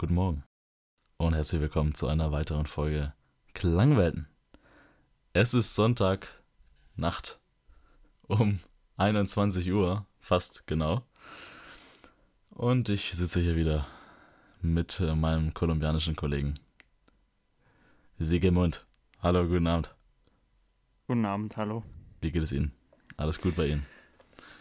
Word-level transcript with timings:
Guten 0.00 0.14
Morgen 0.14 0.44
und 1.16 1.34
herzlich 1.34 1.60
willkommen 1.60 1.92
zu 1.92 2.06
einer 2.06 2.30
weiteren 2.30 2.66
Folge 2.66 3.14
Klangwelten. 3.52 4.28
Es 5.32 5.54
ist 5.54 5.74
Sonntag 5.74 6.28
Nacht 6.94 7.40
um 8.28 8.60
21 8.96 9.72
Uhr, 9.72 10.06
fast 10.20 10.68
genau. 10.68 11.02
Und 12.50 12.88
ich 12.90 13.10
sitze 13.10 13.40
hier 13.40 13.56
wieder 13.56 13.88
mit 14.62 15.00
äh, 15.00 15.16
meinem 15.16 15.52
kolumbianischen 15.52 16.14
Kollegen 16.14 16.54
Sigemund. 18.20 18.86
Hallo, 19.20 19.48
guten 19.48 19.66
Abend. 19.66 19.96
Guten 21.08 21.24
Abend, 21.24 21.56
hallo. 21.56 21.82
Wie 22.20 22.30
geht 22.30 22.44
es 22.44 22.52
Ihnen? 22.52 22.70
Alles 23.16 23.40
gut 23.40 23.56
bei 23.56 23.66
Ihnen? 23.66 23.84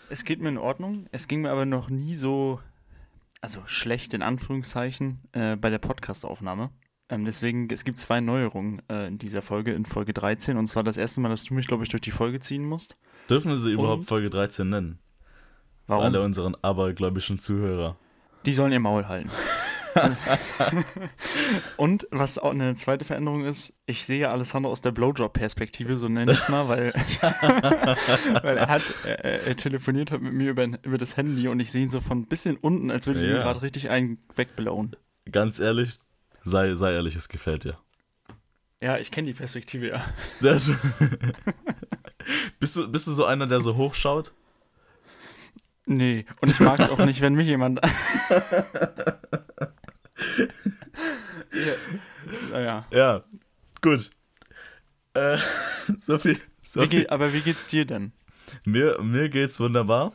Es 0.10 0.24
geht 0.24 0.42
mir 0.42 0.50
in 0.50 0.58
Ordnung. 0.58 1.06
Es 1.12 1.28
ging 1.28 1.42
mir 1.42 1.52
aber 1.52 1.68
noch 1.68 1.90
nie 1.92 2.16
so, 2.16 2.60
also 3.42 3.62
schlecht 3.66 4.14
in 4.14 4.22
Anführungszeichen, 4.22 5.22
äh, 5.34 5.56
bei 5.56 5.70
der 5.70 5.78
Podcastaufnahme. 5.78 6.72
Ähm, 7.10 7.24
deswegen, 7.26 7.70
es 7.72 7.86
gibt 7.86 8.00
zwei 8.00 8.20
Neuerungen 8.20 8.82
äh, 8.90 9.08
in 9.08 9.18
dieser 9.18 9.42
Folge, 9.42 9.74
in 9.74 9.86
Folge 9.86 10.14
13. 10.14 10.58
Und 10.58 10.68
zwar 10.68 10.84
das 10.84 10.98
erste 10.98 11.22
Mal, 11.22 11.30
dass 11.30 11.46
du 11.46 11.54
mich, 11.54 11.68
glaube 11.68 11.84
ich, 11.84 11.90
durch 11.90 12.02
die 12.02 12.12
Folge 12.12 12.40
ziehen 12.40 12.66
musst. 12.66 12.98
Dürfen 13.30 13.52
wir 13.52 13.58
sie 13.58 13.72
überhaupt 13.72 14.02
Und? 14.02 14.08
Folge 14.08 14.30
13 14.30 14.70
nennen? 14.70 15.00
Für 15.86 15.94
Warum? 15.94 16.04
alle 16.04 16.22
unseren 16.22 16.56
abergläubischen 16.62 17.40
Zuhörer. 17.40 17.98
Die 18.46 18.54
sollen 18.54 18.74
ihr 18.74 18.80
Maul 18.80 19.08
halten. 19.08 19.30
Und 21.78 22.08
was 22.12 22.38
auch 22.40 22.52
eine 22.52 22.76
zweite 22.76 23.06
Veränderung 23.06 23.46
ist, 23.46 23.74
ich 23.86 24.06
sehe 24.06 24.30
Alessandro 24.30 24.72
aus 24.72 24.82
der 24.82 24.92
Blowjob-Perspektive, 24.92 25.98
so 25.98 26.08
nenne 26.08 26.32
ich 26.32 26.40
es 26.40 26.50
mal, 26.50 26.68
weil, 26.68 26.94
weil 28.44 28.58
er 28.58 28.68
hat, 28.68 28.82
er, 29.06 29.48
er 29.48 29.56
telefoniert 29.56 30.12
hat 30.12 30.22
mit 30.22 30.34
mir 30.34 30.52
über, 30.52 30.66
über 30.84 30.98
das 30.98 31.18
Handy 31.18 31.48
und 31.48 31.60
ich 31.60 31.72
sehe 31.72 31.84
ihn 31.84 31.90
so 31.90 32.02
von 32.02 32.20
ein 32.20 32.28
bisschen 32.28 32.58
unten, 32.58 32.92
als 32.92 33.08
würde 33.08 33.20
ich 33.22 33.26
Ja. 33.30 33.36
ihm 33.38 33.42
gerade 33.42 33.62
richtig 33.62 33.90
einen 33.90 34.20
wegblauen. 34.36 34.96
Ganz 35.32 35.60
ehrlich, 35.60 36.00
sei, 36.44 36.76
sei 36.76 36.94
ehrlich, 36.94 37.16
es 37.16 37.30
gefällt 37.30 37.64
dir. 37.66 37.76
Ja, 38.82 38.98
ich 38.98 39.10
kenne 39.12 39.28
die 39.28 39.34
Perspektive, 39.34 39.88
ja. 39.90 40.06
Das 40.42 40.72
bist, 42.60 42.76
du, 42.78 42.88
bist 42.92 43.08
du 43.08 43.12
so 43.12 43.26
einer, 43.26 43.48
der 43.48 43.60
so 43.62 43.76
hochschaut? 43.76 44.34
Nee, 45.90 46.26
und 46.42 46.52
ich 46.52 46.60
mag 46.60 46.80
es 46.82 46.90
auch 46.90 47.00
nicht, 47.06 47.22
wenn 47.22 47.34
mich 47.36 47.48
jemand. 47.48 47.80
Ja. 51.54 51.74
Naja. 52.52 52.86
Ja, 52.92 53.24
gut. 53.82 54.12
Äh, 55.14 55.38
so 55.98 56.18
viel. 56.18 56.38
So 56.66 56.82
Wie 56.82 56.88
geht, 56.88 57.10
aber 57.10 57.34
wie 57.34 57.42
geht's 57.42 57.68
dir 57.68 57.86
denn? 57.86 58.12
Mir, 58.66 59.02
mir 59.02 59.30
geht's 59.30 59.60
wunderbar. 59.60 60.14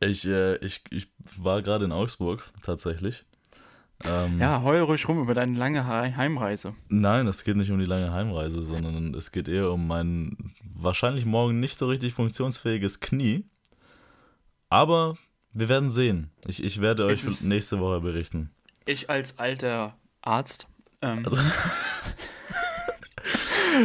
Ich, 0.00 0.26
äh, 0.26 0.56
ich, 0.56 0.82
ich 0.90 1.08
war 1.36 1.62
gerade 1.62 1.84
in 1.84 1.92
Augsburg, 1.92 2.44
tatsächlich. 2.62 3.24
Ähm, 4.04 4.38
Ja, 4.38 4.62
heul 4.62 4.80
ruhig 4.82 5.08
rum 5.08 5.20
über 5.20 5.34
deine 5.34 5.58
lange 5.58 5.84
He- 5.86 6.14
Heimreise. 6.14 6.74
Nein, 6.88 7.26
es 7.26 7.42
geht 7.42 7.56
nicht 7.56 7.72
um 7.72 7.78
die 7.80 7.84
lange 7.84 8.12
Heimreise, 8.12 8.62
sondern 8.64 9.12
es 9.14 9.32
geht 9.32 9.48
eher 9.48 9.72
um 9.72 9.88
mein 9.88 10.54
wahrscheinlich 10.62 11.24
morgen 11.24 11.58
nicht 11.58 11.78
so 11.78 11.88
richtig 11.88 12.14
funktionsfähiges 12.14 13.00
Knie. 13.00 13.44
Aber 14.68 15.16
wir 15.52 15.68
werden 15.68 15.90
sehen. 15.90 16.30
Ich, 16.46 16.62
ich 16.62 16.80
werde 16.80 17.06
euch 17.06 17.42
nächste 17.42 17.80
Woche 17.80 18.00
berichten. 18.00 18.50
Ich 18.88 19.10
als 19.10 19.38
alter 19.38 19.94
Arzt. 20.22 20.66
Ähm, 21.02 21.24
Also- 21.26 21.36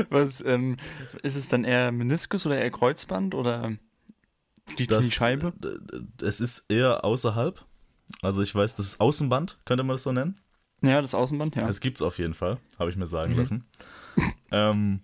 was 0.10 0.42
ähm, 0.42 0.78
ist 1.24 1.36
es 1.36 1.48
dann 1.50 1.66
eher 1.66 1.92
Meniskus 1.92 2.46
oder 2.46 2.58
eher 2.58 2.72
Kreuzband 2.72 3.36
oder 3.36 3.74
die 4.80 4.88
Das- 4.88 5.00
Kniescheibe? 5.00 5.54
d- 5.58 5.78
d- 5.82 6.26
Es 6.26 6.40
ist 6.40 6.66
eher 6.72 7.04
außerhalb. 7.04 7.64
Also 8.22 8.42
ich 8.42 8.54
weiß, 8.56 8.76
das 8.76 8.88
ist 8.88 9.02
Außenband, 9.02 9.60
könnte 9.66 9.84
man 9.84 9.96
das 9.96 10.04
so 10.04 10.12
nennen. 10.12 10.40
Ja, 10.82 11.02
das 11.02 11.14
Außenband, 11.16 11.56
ja. 11.56 11.66
Das 11.68 11.80
gibt's 11.80 12.02
auf 12.02 12.18
jeden 12.18 12.34
Fall, 12.34 12.58
habe 12.80 12.90
ich 12.90 12.96
mir 12.98 13.08
sagen 13.08 13.34
Mhm. 13.34 13.40
lassen. 13.40 13.66
ähm, 14.52 15.02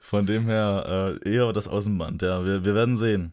von 0.00 0.26
dem 0.26 0.44
her 0.44 1.18
äh, 1.24 1.28
eher 1.30 1.52
das 1.52 1.68
Außenband, 1.68 2.22
ja. 2.22 2.44
Wir, 2.44 2.64
wir 2.64 2.74
werden 2.74 2.96
sehen. 2.96 3.32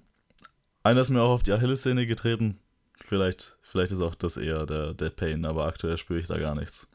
Einer 0.84 1.02
ist 1.02 1.10
mir 1.10 1.22
auch 1.22 1.32
auf 1.32 1.44
die 1.44 1.52
Achillessehne 1.52 2.06
getreten. 2.08 2.60
Vielleicht, 3.04 3.57
vielleicht 3.72 3.92
ist 3.92 4.02
auch 4.02 4.16
das 4.16 4.38
eher 4.38 4.66
der, 4.66 4.94
der 4.94 5.10
Pain, 5.10 5.46
aber 5.46 5.66
aktuell 5.66 5.98
spüre 5.98 6.20
ich 6.20 6.28
da 6.28 6.38
gar 6.38 6.56
nichts. 6.56 6.88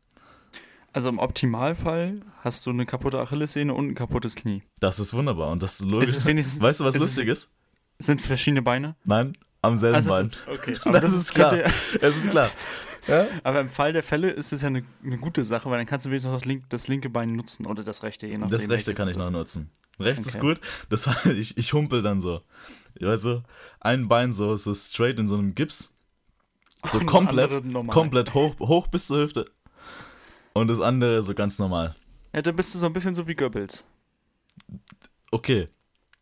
Also 0.93 1.09
im 1.09 1.19
Optimalfall 1.19 2.21
hast 2.41 2.67
du 2.67 2.71
eine 2.71 2.85
kaputte 2.85 3.19
Achillessehne 3.19 3.73
und 3.73 3.89
ein 3.89 3.95
kaputtes 3.95 4.35
Knie. 4.37 4.63
Das 4.81 4.99
ist 5.01 5.15
wunderbar 5.15 5.51
und 5.51 5.63
das 5.63 5.75
ist 5.75 5.81
Es 5.83 5.87
logisch. 5.87 6.11
ist 6.11 6.27
wenigstens, 6.27 6.63
weißt 6.63 6.81
du, 6.81 6.85
was 6.85 6.95
es 6.97 7.01
lustig 7.03 7.29
ist? 7.29 7.45
ist, 7.45 7.55
es 7.99 8.07
sind 8.07 8.21
verschiedene 8.21 8.61
Beine. 8.63 8.95
Nein, 9.05 9.37
am 9.63 9.77
selben 9.77 9.97
Also 9.97 10.11
es 10.15 10.17
Bein. 10.19 10.27
ist- 10.29 10.49
okay, 10.49 10.77
aber 10.85 11.01
Das 11.01 11.13
ist 11.15 11.33
klar. 11.35 11.55
Es 12.01 12.17
ist 12.17 12.31
klar. 12.31 12.51
Ja? 13.09 13.27
Aber 13.43 13.61
im 13.61 13.69
Fall 13.71 13.93
der 13.95 14.03
Fälle 14.03 14.31
ist 14.31 14.53
es 14.53 14.61
ja 14.63 14.69
eine, 14.69 14.85
eine 15.03 15.19
gute 15.19 15.45
Sache, 15.45 15.69
weil 15.71 15.79
dann 15.79 15.87
kannst 15.87 16.05
du 16.07 16.11
wenigstens 16.11 16.31
noch 16.33 16.39
das, 16.39 16.45
link, 16.47 16.65
das 16.69 16.89
linke 16.89 17.09
Bein 17.11 17.33
nutzen 17.33 17.67
oder 17.67 17.83
das 17.83 18.03
rechte, 18.03 18.27
je 18.27 18.37
nachdem. 18.39 18.51
Das 18.59 18.69
rechte 18.69 18.93
kann 18.95 19.07
es 19.07 19.13
ich 19.13 19.19
noch 19.19 19.25
ist. 19.27 19.33
nutzen. 19.33 19.71
Rechts 19.99 20.27
ist 20.27 20.37
Okay. 20.37 20.47
gut. 20.47 20.61
Das 20.89 21.07
heißt, 21.07 21.27
ich, 21.27 21.57
ich 21.57 21.73
humpel 21.73 22.03
dann 22.03 22.21
so. 22.21 22.43
Weißt 23.01 23.25
du, 23.25 23.43
ein 23.81 24.09
Bein 24.09 24.33
so, 24.35 24.57
so 24.57 24.75
straight 24.75 25.19
in 25.19 25.27
so 25.27 25.37
einem 25.37 25.55
Gips. 25.55 25.89
So 26.91 26.99
Und 26.99 27.07
komplett, 27.07 27.63
komplett 27.89 28.35
hoch, 28.35 28.59
hoch 28.59 28.87
bis 28.89 29.07
zur 29.07 29.19
Hüfte. 29.19 29.45
Und 30.53 30.69
das 30.69 30.81
andere 30.81 31.23
so 31.23 31.35
ganz 31.35 31.59
normal. 31.59 31.95
Ja, 32.35 32.43
da 32.43 32.53
bist 32.53 32.75
du 32.75 32.79
so 32.79 32.87
ein 32.87 32.93
bisschen 32.93 33.15
so 33.15 33.27
wie 33.29 33.35
Goebbels. 33.35 33.85
Okay. 35.31 35.67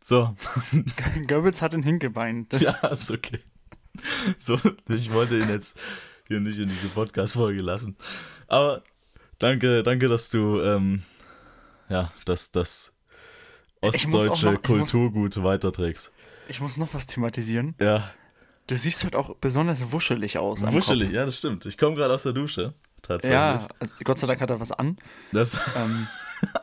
So, 0.05 0.35
Goebbels 1.29 1.63
hat 1.63 1.75
ein 1.75 1.83
Hinkebein. 1.83 2.47
Das, 2.49 2.61
ja, 2.63 2.73
ist 2.89 3.11
okay. 3.11 3.41
So, 4.39 4.59
ich 4.89 5.13
wollte 5.13 5.39
ihn 5.39 5.49
jetzt 5.49 5.79
hier 6.27 6.41
nicht 6.41 6.59
in 6.59 6.69
diese 6.69 6.89
Podcast-Folge 6.89 7.61
lassen. 7.61 7.97
Aber 8.47 8.83
danke, 9.39 9.83
danke, 9.83 10.09
dass 10.09 10.29
du, 10.31 10.61
ähm, 10.61 11.03
ja, 11.89 12.13
dass 12.25 12.51
das 12.53 12.95
ostdeutsche 13.81 14.47
noch- 14.47 14.53
ich 14.53 14.59
muss- 14.59 14.63
Kulturgut 14.93 15.43
weiterträgst. 15.43 16.13
Ich 16.49 16.61
muss 16.61 16.77
noch 16.77 16.95
was 16.95 17.07
thematisieren. 17.07 17.75
Ja, 17.81 18.11
Du 18.71 18.77
siehst 18.77 19.03
heute 19.05 19.19
auch 19.19 19.35
besonders 19.37 19.91
wuschelig 19.91 20.39
aus. 20.39 20.63
wuschelig, 20.65 21.09
Kopf. 21.09 21.15
ja, 21.17 21.27
das 21.27 21.39
stimmt. 21.39 21.67
Ich 21.67 21.77
komme 21.77 21.97
gerade 21.97 22.15
aus 22.15 22.23
der 22.23 22.33
Dusche. 22.33 22.73
Tatsächlich. 23.03 23.35
Ja, 23.35 23.67
also 23.81 23.95
Gott 24.05 24.19
sei 24.21 24.29
Dank 24.29 24.41
hat 24.41 24.49
er 24.51 24.61
was 24.61 24.71
an. 24.71 24.97
Das, 25.33 25.59
Ähm, 25.77 26.07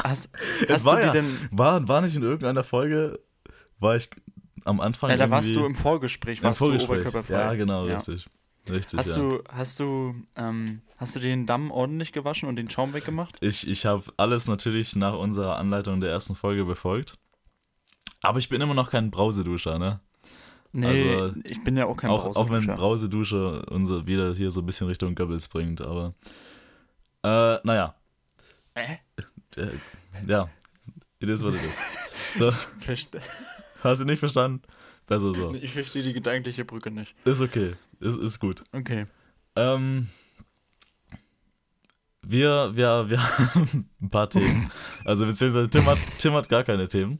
hast 0.04 0.32
hast 0.70 0.86
war 0.86 1.02
ja, 1.02 1.12
denn. 1.12 1.38
war, 1.52 1.86
war 1.88 2.00
nicht 2.02 2.16
in 2.16 2.24
irgendeiner 2.24 2.64
Folge, 2.64 3.20
war 3.80 3.98
ich 3.98 4.10
am 4.64 4.80
Anfang 4.80 5.10
Ja, 5.10 5.18
da 5.18 5.30
warst 5.30 5.54
du 5.54 5.66
im 5.66 5.76
Vorgespräch, 5.76 6.38
im 6.40 6.46
warst 6.46 6.60
Vorgespräch. 6.60 6.88
du 6.88 6.94
oberkörperfrei. 7.10 7.34
Ja, 7.34 7.54
genau, 7.56 7.88
Ja. 7.88 7.98
richtig. 7.98 8.26
Richtig, 8.70 9.00
Hast 9.00 9.16
ja. 9.18 9.24
du, 9.30 9.44
hast 9.50 9.80
du, 9.80 10.16
ähm, 10.36 10.82
hast 10.98 11.16
du 11.16 11.20
den 11.20 11.46
Damm 11.46 11.72
ordentlich 11.72 12.12
gewaschen 12.14 12.50
und 12.50 12.56
den 12.58 12.70
Schaum 12.70 12.94
weggemacht? 12.94 13.38
Ich, 13.42 13.68
ich 13.68 13.86
habe 13.86 14.04
alles 14.18 14.48
natürlich 14.48 14.96
nach 14.96 15.14
unserer 15.14 15.58
Anleitung 15.58 16.02
der 16.02 16.10
ersten 16.12 16.36
Folge 16.36 16.66
befolgt. 16.66 17.18
Aber 18.22 18.40
ich 18.40 18.50
bin 18.50 18.60
immer 18.62 18.74
noch 18.74 18.90
kein 18.92 19.10
Brauseduscher, 19.12 19.78
ne? 19.80 20.00
Nee, 20.74 21.14
Also, 21.16 21.36
ich 21.44 21.64
bin 21.64 21.76
ja 21.78 21.86
auch 21.86 21.98
kein 21.98 22.10
auch, 22.10 22.26
auch 22.36 22.50
wenn 22.50 22.66
Brauseduscher. 22.66 22.76
Brausedusche 22.76 23.66
unser 23.70 24.06
wieder 24.08 24.34
hier 24.36 24.52
so 24.52 24.62
ein 24.62 24.66
bisschen 24.66 24.88
Richtung 24.88 25.16
Goebbels 25.16 25.48
bringt, 25.48 25.82
aber 25.82 26.14
äh, 27.24 27.58
naja. 27.64 27.96
Äh? 28.76 28.98
Äh, 29.56 29.70
ja, 30.28 30.50
it 31.20 31.30
is 31.30 31.44
what 31.44 31.54
it 31.56 31.64
is. 31.64 31.82
So, 32.36 32.50
Verste- 32.80 33.22
hast 33.82 34.02
du 34.02 34.06
nicht 34.06 34.20
verstanden? 34.20 34.62
Besser 35.08 35.34
so. 35.34 35.54
Ich 35.56 35.72
verstehe 35.72 36.04
die 36.04 36.14
gedankliche 36.14 36.66
Brücke 36.66 36.92
nicht. 36.92 37.16
Ist 37.26 37.42
okay, 37.42 37.76
ist, 38.00 38.18
ist 38.18 38.40
gut. 38.40 38.64
Okay. 38.74 39.08
Ähm, 39.56 40.10
wir, 42.22 42.76
wir, 42.76 43.10
wir 43.10 43.22
haben 43.56 43.90
ein 44.02 44.10
paar 44.10 44.30
Themen. 44.30 44.70
Also 45.06 45.26
beziehungsweise 45.26 45.70
Tim 45.70 45.86
hat, 45.86 45.98
Tim 46.18 46.34
hat 46.34 46.50
gar 46.50 46.64
keine 46.64 46.88
Themen. 46.88 47.20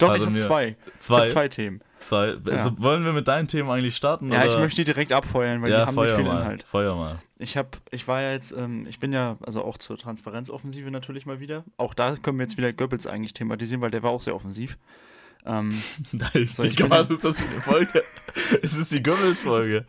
Doch, 0.00 0.08
Hat 0.10 0.18
ich 0.18 0.26
habe 0.26 0.34
zwei. 0.36 0.68
Ich 0.68 1.00
Zwei, 1.00 1.26
zwei 1.26 1.48
Themen. 1.48 1.80
zwei. 2.00 2.34
Also 2.46 2.72
wollen 2.82 3.04
wir 3.04 3.12
mit 3.12 3.28
deinen 3.28 3.46
Themen 3.48 3.70
eigentlich 3.70 3.96
starten? 3.96 4.32
Ja, 4.32 4.40
oder? 4.40 4.46
ich 4.48 4.58
möchte 4.58 4.80
die 4.82 4.84
direkt 4.84 5.12
abfeuern, 5.12 5.62
weil 5.62 5.70
ja, 5.70 5.80
die 5.82 5.86
haben 5.86 5.94
Feuer 5.94 6.16
nicht 6.16 6.24
viel 6.24 6.32
mal, 6.32 6.40
Inhalt. 6.40 6.62
Feuer 6.64 6.96
mal. 6.96 7.18
Ich 7.38 7.56
habe, 7.56 7.68
ich 7.90 8.08
war 8.08 8.20
ja 8.20 8.32
jetzt, 8.32 8.52
ähm, 8.52 8.86
ich 8.88 8.98
bin 8.98 9.12
ja, 9.12 9.36
also 9.42 9.62
auch 9.64 9.78
zur 9.78 9.96
Transparenzoffensive 9.96 10.90
natürlich 10.90 11.24
mal 11.26 11.40
wieder. 11.40 11.64
Auch 11.76 11.94
da 11.94 12.16
können 12.16 12.38
wir 12.38 12.44
jetzt 12.44 12.56
wieder 12.56 12.72
Goebbels 12.72 13.06
eigentlich 13.06 13.32
thematisieren, 13.34 13.80
weil 13.80 13.90
der 13.90 14.02
war 14.02 14.10
auch 14.10 14.20
sehr 14.20 14.34
offensiv. 14.34 14.76
Ähm, 15.46 15.70
Nein, 16.12 16.48
So, 16.50 16.64
ich 16.64 16.76
Digga, 16.76 16.90
was 16.90 17.08
ist 17.10 17.24
das 17.24 17.40
für 17.40 17.50
eine 17.50 17.60
Folge? 17.60 18.02
es 18.62 18.76
ist 18.76 18.92
die 18.92 19.02
Goebbels-Folge. 19.02 19.86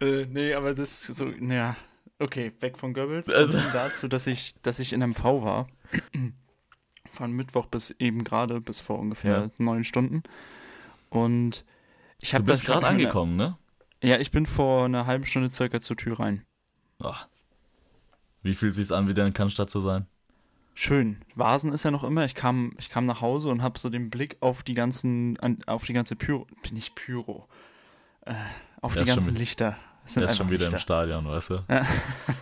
äh, 0.00 0.26
nee, 0.26 0.52
aber 0.54 0.70
das 0.70 0.78
ist 1.08 1.16
so, 1.16 1.26
naja, 1.38 1.76
okay, 2.18 2.52
weg 2.60 2.76
von 2.78 2.92
Goebbels. 2.92 3.28
Also- 3.30 3.58
Also 3.58 3.68
dazu, 3.72 4.08
dass 4.08 4.26
ich, 4.26 4.54
dass 4.62 4.80
ich 4.80 4.92
in 4.92 5.00
MV 5.00 5.22
war. 5.42 5.68
Von 7.20 7.32
Mittwoch 7.32 7.66
bis 7.66 7.90
eben 7.98 8.24
gerade, 8.24 8.62
bis 8.62 8.80
vor 8.80 8.98
ungefähr 8.98 9.30
Ja. 9.42 9.50
neun 9.58 9.84
Stunden. 9.84 10.22
Und 11.10 11.66
ich 12.22 12.30
Du 12.30 12.36
habe 12.36 12.44
bist 12.44 12.64
gerade 12.64 12.86
angekommen, 12.86 13.36
ne? 13.36 13.58
Ja, 14.02 14.18
ich 14.18 14.30
bin 14.30 14.46
vor 14.46 14.86
einer 14.86 15.04
halben 15.04 15.26
Stunde 15.26 15.50
circa 15.50 15.82
zur 15.82 15.98
Tür 15.98 16.18
rein. 16.18 16.46
Ach. 17.02 17.28
Wie 18.42 18.54
fühlt 18.54 18.74
sich's 18.74 18.90
an, 18.90 19.06
wieder 19.06 19.26
in 19.26 19.34
Cannstatt 19.34 19.68
zu 19.68 19.80
sein? 19.80 20.06
Schön. 20.74 21.18
Vasen 21.34 21.74
ist 21.74 21.82
ja 21.82 21.90
noch 21.90 22.04
immer. 22.04 22.24
Ich 22.24 22.34
kam, 22.34 22.72
ich 22.78 22.88
kam 22.88 23.04
nach 23.04 23.20
Hause 23.20 23.50
und 23.50 23.60
habe 23.62 23.78
so 23.78 23.90
den 23.90 24.08
Blick 24.08 24.38
auf 24.40 24.62
die 24.62 24.72
ganzen, 24.72 25.38
an, 25.40 25.58
auf 25.66 25.84
die 25.84 25.92
ganze 25.92 26.16
Pyro, 26.16 26.46
nicht 26.72 26.94
Pyro, 26.94 27.48
äh, 28.24 28.32
auf 28.80 28.94
Ja, 28.94 29.02
die 29.02 29.08
ganzen. 29.08 29.36
Lichter. 29.36 29.76
Sind 30.14 30.22
Er 30.24 30.30
ist 30.30 30.36
schon 30.38 30.50
wieder 30.50 30.70
im. 30.72 30.78
Stadion, 30.78 31.26
weißt 31.26 31.50
du? 31.50 31.64
Ja. 31.68 31.82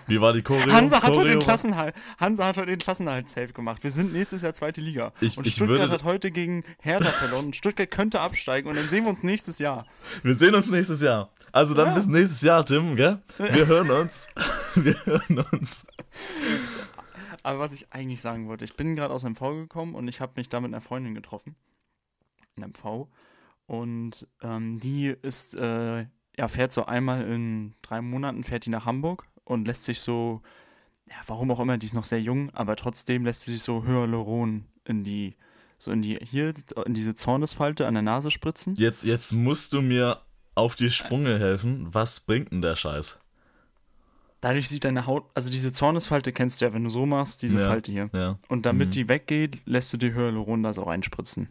Wie 0.07 0.21
war 0.21 0.33
die 0.33 0.43
Choreo? 0.43 0.73
Hansa 0.73 0.97
hat, 1.03 1.09
heute 1.11 1.19
den 1.19 1.25
Choreo? 1.35 1.39
Klassenhalt, 1.41 1.95
Hansa 2.19 2.47
hat 2.47 2.57
heute 2.57 2.71
den 2.71 2.79
Klassenhalt 2.79 3.29
safe 3.29 3.53
gemacht. 3.53 3.83
Wir 3.83 3.91
sind 3.91 4.13
nächstes 4.13 4.43
Jahr 4.43 4.53
zweite 4.55 4.81
Liga. 4.81 5.13
Ich- 5.21 5.37
und 5.37 5.47
ich 5.47 5.55
Stuttgart 5.55 5.79
würde- 5.81 5.93
hat 5.93 6.05
heute 6.05 6.31
gegen 6.31 6.65
Hertha 6.81 7.11
verloren. 7.11 7.53
Stuttgart 7.53 7.91
könnte 7.91 8.21
absteigen 8.21 8.69
und 8.69 8.77
dann 8.77 8.89
sehen 8.89 9.05
wir 9.05 9.11
uns 9.11 9.23
nächstes 9.23 9.59
Jahr. 9.59 9.87
Wir 10.23 10.35
sehen 10.35 10.55
uns 10.55 10.71
nächstes 10.71 11.01
Jahr. 11.03 11.31
Also 11.53 11.75
dann 11.75 11.89
Ja. 11.89 11.95
bis 11.95 12.07
nächstes 12.07 12.43
Jahr, 12.43 12.65
Tim, 12.65 12.97
gell? 12.97 13.21
Wir 13.39 13.67
hören 13.67 13.91
uns. 13.91 14.29
Wir 14.75 14.95
hören 15.07 15.45
uns. 15.53 15.87
Aber 17.43 17.59
was 17.59 17.73
ich 17.73 17.93
eigentlich 17.93 18.21
sagen 18.21 18.49
wollte, 18.49 18.65
ich 18.65 18.75
bin 18.77 18.97
gerade 18.97 19.13
aus 19.15 19.25
MV 19.25 19.41
gekommen 19.55 19.95
und 19.95 20.09
ich 20.09 20.21
habe 20.21 20.33
mich 20.37 20.49
da 20.49 20.61
mit 20.61 20.73
einer 20.73 20.81
Freundin 20.81 21.15
getroffen. 21.15 21.57
In 22.57 22.65
MV. 22.65 23.09
Und 23.67 24.27
ähm, 24.43 24.79
die 24.81 25.07
ist, 25.23 25.55
äh, 25.55 26.07
ja, 26.39 26.49
fährt 26.49 26.73
so 26.73 26.87
einmal 26.87 27.25
in 27.27 27.75
drei 27.83 28.01
Monaten, 28.01 28.45
fährt 28.45 28.65
die 28.65 28.71
nach 28.71 28.87
Hamburg 28.87 29.27
und 29.45 29.67
lässt 29.67 29.85
sich 29.85 30.01
so, 30.01 30.41
ja, 31.09 31.17
warum 31.27 31.51
auch 31.51 31.61
immer, 31.61 31.77
die 31.79 31.87
ist 31.87 31.95
noch 31.95 32.05
sehr 32.05 32.21
jung, 32.21 32.51
aber 32.55 32.77
trotzdem 32.77 33.25
lässt 33.25 33.43
sie 33.43 33.53
sich 33.55 33.63
so 33.63 33.85
Hyaluron 33.85 34.65
in 34.85 35.05
die, 35.05 35.35
so 35.79 35.91
in 35.91 36.01
die, 36.03 36.19
hier, 36.23 36.55
in 36.87 36.95
diese 36.95 37.15
Zornesfalte 37.15 37.87
an 37.87 37.95
der 37.95 38.03
Nase 38.03 38.31
spritzen. 38.31 38.75
Jetzt, 38.77 39.05
jetzt 39.05 39.33
musst 39.33 39.73
du 39.73 39.81
mir 39.83 40.21
auf 40.55 40.75
die 40.77 40.91
Sprünge 40.91 41.39
helfen. 41.39 41.89
Was 41.93 42.21
bringt 42.21 42.51
denn 42.53 42.63
der 42.63 42.77
Scheiß? 42.77 43.19
Dadurch 44.41 44.69
sieht 44.69 44.85
deine 44.85 45.07
Haut, 45.07 45.25
also 45.35 45.51
diese 45.51 45.73
Zornesfalte 45.73 46.33
kennst 46.33 46.61
du 46.61 46.67
ja, 46.67 46.73
wenn 46.73 46.85
du 46.85 46.91
so 46.91 47.07
machst, 47.07 47.43
diese 47.43 47.59
Ja. 47.59 47.67
Falte 47.69 47.91
hier. 47.91 48.09
Ja. 48.13 48.39
Und 48.49 48.67
damit 48.67 48.89
Mhm. 48.89 48.93
die 48.93 49.09
weggeht, 49.09 49.59
lässt 49.67 49.93
du 49.93 49.97
dir 49.97 50.15
Hyaluron 50.15 50.63
da 50.63 50.73
so 50.73 50.83
reinspritzen. 50.85 51.49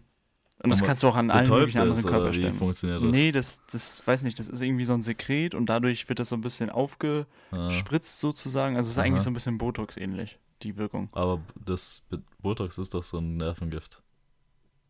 Und 0.64 0.72
das 0.72 0.84
kannst 0.84 1.04
du 1.04 1.08
auch 1.08 1.16
an 1.16 1.30
allen 1.30 1.48
möglichen 1.50 1.80
anderen 1.80 2.00
es, 2.00 2.06
oder 2.06 2.14
wie 2.14 2.18
Körperstellen. 2.20 2.56
funktioniert 2.56 3.02
das? 3.04 3.10
Nee, 3.12 3.32
das, 3.32 3.62
das 3.72 4.06
weiß 4.08 4.24
nicht, 4.24 4.40
das 4.40 4.50
ist 4.50 4.62
irgendwie 4.64 4.86
so 4.86 4.94
ein 4.94 5.02
Sekret 5.02 5.54
und 5.54 5.68
dadurch 5.68 6.10
wird 6.10 6.18
das 6.20 6.30
so 6.30 6.36
ein 6.36 6.42
bisschen 6.42 6.70
aufgespritzt 6.72 8.18
Ah, 8.18 8.22
sozusagen. 8.22 8.76
Also 8.76 8.88
es 8.88 8.94
ist 8.94 8.98
Aha. 8.98 9.06
eigentlich 9.06 9.24
so 9.24 9.30
ein 9.30 9.34
bisschen 9.36 9.58
Botox-ähnlich, 9.60 10.40
die 10.64 10.76
Wirkung. 10.78 11.10
aber 11.12 11.42
das 11.64 12.02
Botox 12.42 12.78
ist 12.80 12.94
doch 12.96 13.04
so 13.04 13.20
ein 13.20 13.38
Nervengift. 13.38 14.02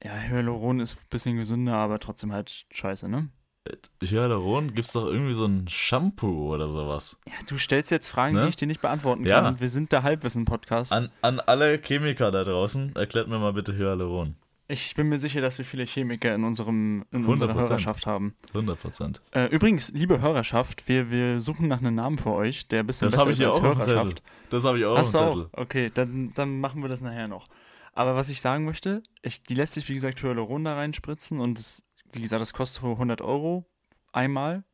Ja, 0.03 0.13
Hyaluron 0.13 0.79
ist 0.79 0.97
ein 0.97 1.05
bisschen 1.09 1.35
gesünder, 1.37 1.75
aber 1.75 1.99
trotzdem 1.99 2.31
halt 2.31 2.65
scheiße, 2.71 3.09
ne? 3.09 3.29
Hyaluron 4.01 4.73
gibt's 4.73 4.93
doch 4.93 5.05
irgendwie 5.07 5.33
so 5.33 5.43
ein 5.45 5.67
Shampoo 5.67 6.53
oder 6.53 6.69
sowas. 6.69 7.19
Ja, 7.27 7.33
du 7.49 7.57
stellst 7.57 7.91
jetzt 7.91 8.07
Fragen, 8.07 8.35
Ne? 8.35 8.43
die 8.43 8.49
ich 8.49 8.55
dir 8.55 8.67
nicht 8.67 8.79
beantworten 8.79 9.25
Ja. 9.25 9.41
kann. 9.41 9.53
Und 9.55 9.59
wir 9.61 9.67
sind 9.67 9.91
der 9.91 10.03
Halbwissen-Podcast. 10.03 10.93
An, 10.93 11.09
an 11.21 11.41
alle 11.41 11.77
Chemiker 11.81 12.31
da 12.31 12.45
draußen, 12.45 12.95
erklärt 12.95 13.27
mir 13.27 13.39
mal 13.39 13.51
bitte 13.51 13.75
Hyaluron. 13.75 14.35
Ich 14.69 14.95
bin 14.95 15.07
mir 15.07 15.17
sicher, 15.17 15.39
dass 15.39 15.57
wir 15.57 15.63
viele 15.63 15.85
Chemiker 15.85 16.35
in, 16.35 16.43
unserem, 16.43 17.05
in 17.11 17.25
unserer 17.25 17.53
100%. 17.53 17.55
Hörerschaft 17.55 18.05
haben. 18.05 18.35
100 18.49 18.79
Prozent. 18.79 19.21
Äh, 19.31 19.45
übrigens, 19.45 19.93
liebe 19.93 20.19
Hörerschaft, 20.19 20.89
wir, 20.89 21.09
wir 21.09 21.39
suchen 21.39 21.69
nach 21.69 21.79
einem 21.79 21.95
Namen 21.95 22.17
für 22.17 22.31
euch, 22.31 22.67
der 22.67 22.81
ein 22.81 22.87
bisschen 22.87 23.05
Das 23.07 23.13
besser 23.13 23.21
habe 23.21 23.31
ich 23.31 23.39
ist 23.39 23.45
als. 23.45 23.61
Hörerschaft. 23.61 24.23
Das 24.49 24.65
habe 24.65 24.79
ich 24.79 24.85
auch 24.85 24.97
Hast 24.97 25.13
du 25.13 25.19
Zettel. 25.19 25.49
auch? 25.53 25.57
Okay, 25.57 25.91
dann, 25.93 26.31
dann 26.33 26.59
machen 26.59 26.81
wir 26.81 26.89
das 26.89 27.01
nachher 27.01 27.29
noch. 27.29 27.47
Aber 27.93 28.15
was 28.15 28.27
ich 28.27 28.41
sagen 28.41 28.65
möchte, 28.65 29.01
ich, 29.21 29.41
die 29.43 29.55
lässt 29.55 29.73
sich, 29.73 29.87
wie 29.87 29.93
gesagt, 29.93 30.21
Hyaluron 30.21 30.65
da 30.65 30.75
reinspritzen 30.75 31.39
und 31.39 31.57
das, 31.57 31.83
wie 32.11 32.21
gesagt, 32.21 32.41
das 32.41 32.53
kostet 32.53 32.83
100 32.83 33.21
Euro 33.21 33.65
einmal. 34.11 34.65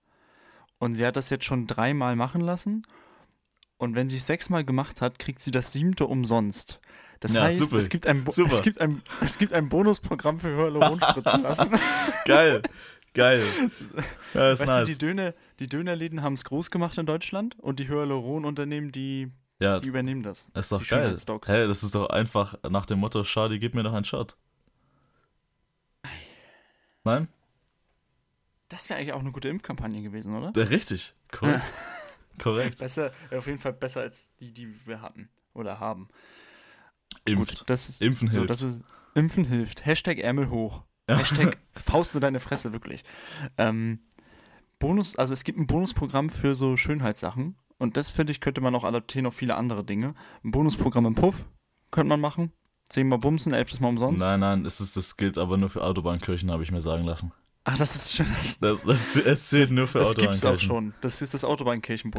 Und 0.80 0.96
sie 0.96 1.06
hat 1.06 1.16
das 1.18 1.30
jetzt 1.30 1.46
schon 1.46 1.68
dreimal 1.68 2.16
machen 2.16 2.42
lassen. 2.42 2.86
Und 3.78 3.96
wenn 3.96 4.10
sie 4.10 4.18
es 4.18 4.28
sechsmal 4.28 4.66
gemacht 4.66 5.02
hat, 5.02 5.20
kriegt 5.20 5.42
sie 5.42 5.52
das 5.52 5.72
siebte 5.72 6.08
umsonst. 6.08 6.82
Das 7.24 7.36
Ja, 7.36 7.44
heißt, 7.44 7.58
super. 7.60 7.78
es 7.78 7.88
gibt, 7.88 8.06
ein, 8.06 8.26
Super. 8.30 8.52
es, 8.52 8.62
gibt 8.62 8.82
ein, 8.82 9.02
es 9.22 9.38
gibt 9.38 9.54
ein 9.54 9.70
Bonusprogramm 9.70 10.42
für 10.42 10.50
Hyaluron 10.58 11.00
spritzen 11.00 11.42
lassen. 11.44 11.70
Geil. 12.26 12.62
Geil. 13.14 13.42
Ja, 14.34 14.52
ist 14.52 14.60
weißt 14.60 14.68
nice. 14.68 14.80
du, 14.80 14.86
die, 14.94 14.98
Döner, 14.98 15.34
die 15.60 15.70
Dönerläden 15.70 16.22
haben 16.22 16.34
es 16.34 16.44
groß 16.44 16.70
gemacht 16.70 16.98
in 16.98 17.06
Deutschland 17.06 17.58
und 17.60 17.80
die 17.80 17.88
Hyaluron-Unternehmen, 17.88 18.92
die, 18.92 19.32
ja, 19.64 19.80
die 19.80 19.88
übernehmen 19.88 20.22
das. 20.24 20.50
ist 20.54 20.72
doch 20.74 20.82
die 20.82 20.90
geil. 20.90 21.16
Hey, 21.46 21.68
das 21.68 21.84
ist 21.84 21.96
doch 21.96 22.10
einfach 22.10 22.56
nach 22.70 22.86
dem 22.88 23.00
Motto, 23.00 23.24
Schadi, 23.24 23.60
gib 23.60 23.74
mir 23.76 23.84
doch 23.84 23.94
einen 23.94 24.04
Shot. 24.06 24.36
Nein? 27.06 27.30
Das 28.68 28.90
wäre 28.90 29.00
eigentlich 29.00 29.14
auch 29.14 29.20
eine 29.20 29.32
gute 29.32 29.48
Impfkampagne 29.48 30.02
gewesen, 30.02 30.36
oder? 30.36 30.52
Ja, 30.60 30.68
richtig. 30.68 31.14
Korrekt. 31.32 31.64
Korrekt. 32.42 32.80
Besser, 32.80 33.12
auf 33.32 33.46
jeden 33.46 33.60
Fall 33.60 33.74
besser 33.74 34.02
als 34.02 34.32
die, 34.42 34.52
die 34.52 34.74
wir 34.88 35.02
hatten 35.02 35.30
oder 35.54 35.80
haben. 35.80 36.10
Impft. 37.26 37.60
Gut, 37.60 37.64
das 37.70 37.90
ist, 37.90 38.02
Impfen 38.02 38.32
so, 38.32 38.40
hilft. 38.40 38.50
das 38.50 38.62
ist, 38.62 38.82
Impfen 39.16 39.46
hilft. 39.46 39.86
Hashtag 39.86 40.20
Ärmel 40.20 40.50
hoch. 40.50 40.84
Hashtag 41.08 41.58
Faust 41.74 42.16
in 42.16 42.22
deine 42.22 42.40
Fresse, 42.40 42.74
wirklich. 42.74 43.04
Ähm, 43.58 44.00
Bonus, 44.80 45.16
also 45.16 45.34
es 45.34 45.44
gibt 45.44 45.60
ein 45.60 45.68
Bonusprogramm 45.68 46.30
für 46.30 46.56
so 46.56 46.76
Schönheitssachen 46.76 47.56
und 47.78 47.98
das 47.98 48.12
finde 48.12 48.32
ich, 48.32 48.42
könnte 48.42 48.62
man 48.62 48.76
auch 48.76 48.84
adaptieren 48.84 49.26
auf 49.26 49.36
viele 49.36 49.56
andere 49.56 49.84
Dinge. 49.84 50.16
Ein 50.44 50.52
Bonusprogramm 50.52 51.06
im 51.06 51.16
Puff 51.16 51.46
könnte 51.92 52.10
man 52.10 52.20
machen. 52.20 52.52
Zehnmal 52.90 53.20
bumsen, 53.20 53.54
elftes 53.54 53.80
Mal 53.80 53.90
umsonst. 53.90 54.24
Nein, 54.24 54.40
nein, 54.42 54.66
es 54.66 54.82
ist, 54.82 54.98
das 54.98 55.18
gilt 55.18 55.38
aber 55.38 55.58
nur 55.58 55.70
für 55.70 55.84
Autobahnkirchen, 55.84 56.52
habe 56.52 56.64
ich 56.64 56.72
mir 56.72 56.82
sagen 56.82 57.06
lassen. 57.06 57.32
Ach, 57.66 57.78
das 57.78 57.96
ist 57.96 58.16
schon. 58.16 58.26
Das, 58.26 58.60
Das, 58.60 58.84
das, 58.84 59.16
es 59.16 59.48
zählt 59.48 59.72
nur 59.72 59.88
für 59.88 60.00
das 60.00 60.16
gibt's 60.16 60.44
auch 60.44 60.50
Autobahnkirchen. 60.50 60.68
schon. 60.68 60.94
Das 61.00 61.22
ist 61.22 61.34
das 61.34 61.44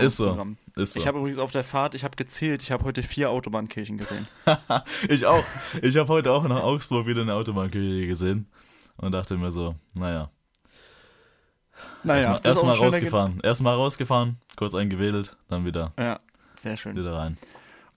Ist 0.07 0.17
so. 0.17 0.47
Ist 0.75 0.95
so. 0.95 1.01
Ich 1.01 1.07
habe 1.07 1.19
übrigens 1.19 1.39
auf 1.39 1.51
der 1.51 1.65
Fahrt, 1.65 1.95
ich 1.95 2.03
habe 2.03 2.17
gezählt, 2.17 2.63
ich 2.63 2.71
habe 2.73 2.85
heute 2.85 3.03
vier 3.03 3.29
Autobahnkirchen 3.31 3.99
gesehen. 3.99 4.27
ich 5.09 5.27
auch. 5.27 5.45
Ich 5.83 5.97
habe 5.99 6.09
heute 6.09 6.33
auch 6.33 6.45
nach 6.49 6.63
Augsburg 6.63 7.07
wieder 7.07 7.21
eine 7.23 7.35
Autobahnkirche 7.35 8.07
gesehen 8.07 8.49
und 8.97 9.13
dachte 9.13 9.37
mir 9.37 9.53
so, 9.53 9.75
naja. 9.95 10.31
Naja, 12.05 12.17
Erstmal 12.21 12.41
das 12.41 12.57
auch 12.59 12.61
schöner 12.63 12.79
rausgefahren. 12.79 13.41
Erstmal 13.43 13.75
rausgefahren, 13.75 14.37
kurz 14.57 14.75
eingewedelt, 14.75 15.37
dann 15.49 15.65
wieder, 15.67 15.93
Ja, 15.99 16.19
sehr 16.57 16.77
schön. 16.77 16.97
wieder 16.97 17.15
rein. 17.15 17.37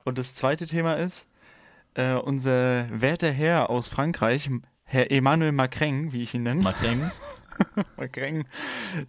Und 0.04 0.18
das 0.18 0.34
zweite 0.36 0.66
Thema 0.66 0.94
ist, 0.96 1.30
äh, 1.94 2.14
unser 2.16 2.88
werter 2.90 3.32
Herr 3.32 3.70
aus 3.70 3.88
Frankreich, 3.88 4.50
Herr 4.84 5.12
Emmanuel 5.12 5.52
Macron, 5.52 6.14
wie 6.14 6.24
ich 6.24 6.34
ihn 6.34 6.44
nenne. 6.44 6.62
Macron. 6.62 7.12
Macron, 7.98 8.46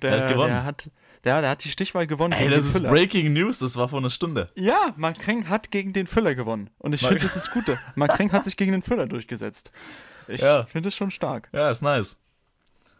der, 0.03 0.21
hat 0.21 0.29
gewonnen. 0.29 0.49
Der 0.49 0.65
hat, 0.65 0.91
der, 1.25 1.41
der 1.41 1.51
hat 1.51 1.65
die 1.65 1.71
Stichwahl 1.71 2.07
gewonnen. 2.07 2.33
Ey, 2.33 2.49
das 2.49 2.65
ist 2.67 2.79
Füller. 2.79 2.91
Breaking 2.91 3.33
News, 3.33 3.59
das 3.59 3.77
war 3.77 3.89
vor 3.89 3.99
einer 3.99 4.11
Stunde. 4.11 4.49
Ja, 4.55 4.95
Macron 4.97 5.49
hat 5.49 5.71
gegen 5.71 5.93
den 5.93 6.07
Füller 6.07 6.35
gewonnen. 6.35 6.71
Und 6.79 6.93
ich 6.93 7.01
finde, 7.01 7.23
das 7.23 7.37
ist 7.37 7.51
Gute. 7.53 7.77
Macron 7.95 8.31
hat 8.33 8.45
sich 8.45 8.57
gegen 8.57 8.73
den 8.73 8.83
Füller 8.83 9.07
durchgesetzt. 9.07 9.73
Ich 10.29 10.41
Ja. 10.41 10.65
finde 10.65 10.89
es 10.89 10.95
schon 10.97 11.11
stark. 11.11 11.49
Ja, 11.53 11.71
ist 11.71 11.83
nice. 11.83 12.21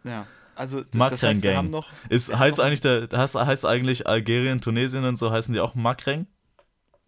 Ja. 0.03 0.25
Also, 0.55 0.79
Macron 0.91 1.11
das 1.11 1.23
heißt, 1.23 1.43
wir 1.43 1.51
Gang. 1.51 1.57
haben 1.57 1.69
noch. 1.71 1.89
Ist, 2.09 2.35
heißt 2.37 2.59
eigentlich 2.59 2.81
der, 2.81 3.07
heißt, 3.13 3.35
heißt 3.35 3.65
eigentlich 3.65 4.07
Algerien, 4.07 4.59
Tunesien 4.59 5.05
und 5.05 5.17
so, 5.17 5.31
heißen 5.31 5.53
die 5.53 5.59
auch 5.61 5.75
Macron? 5.75 6.27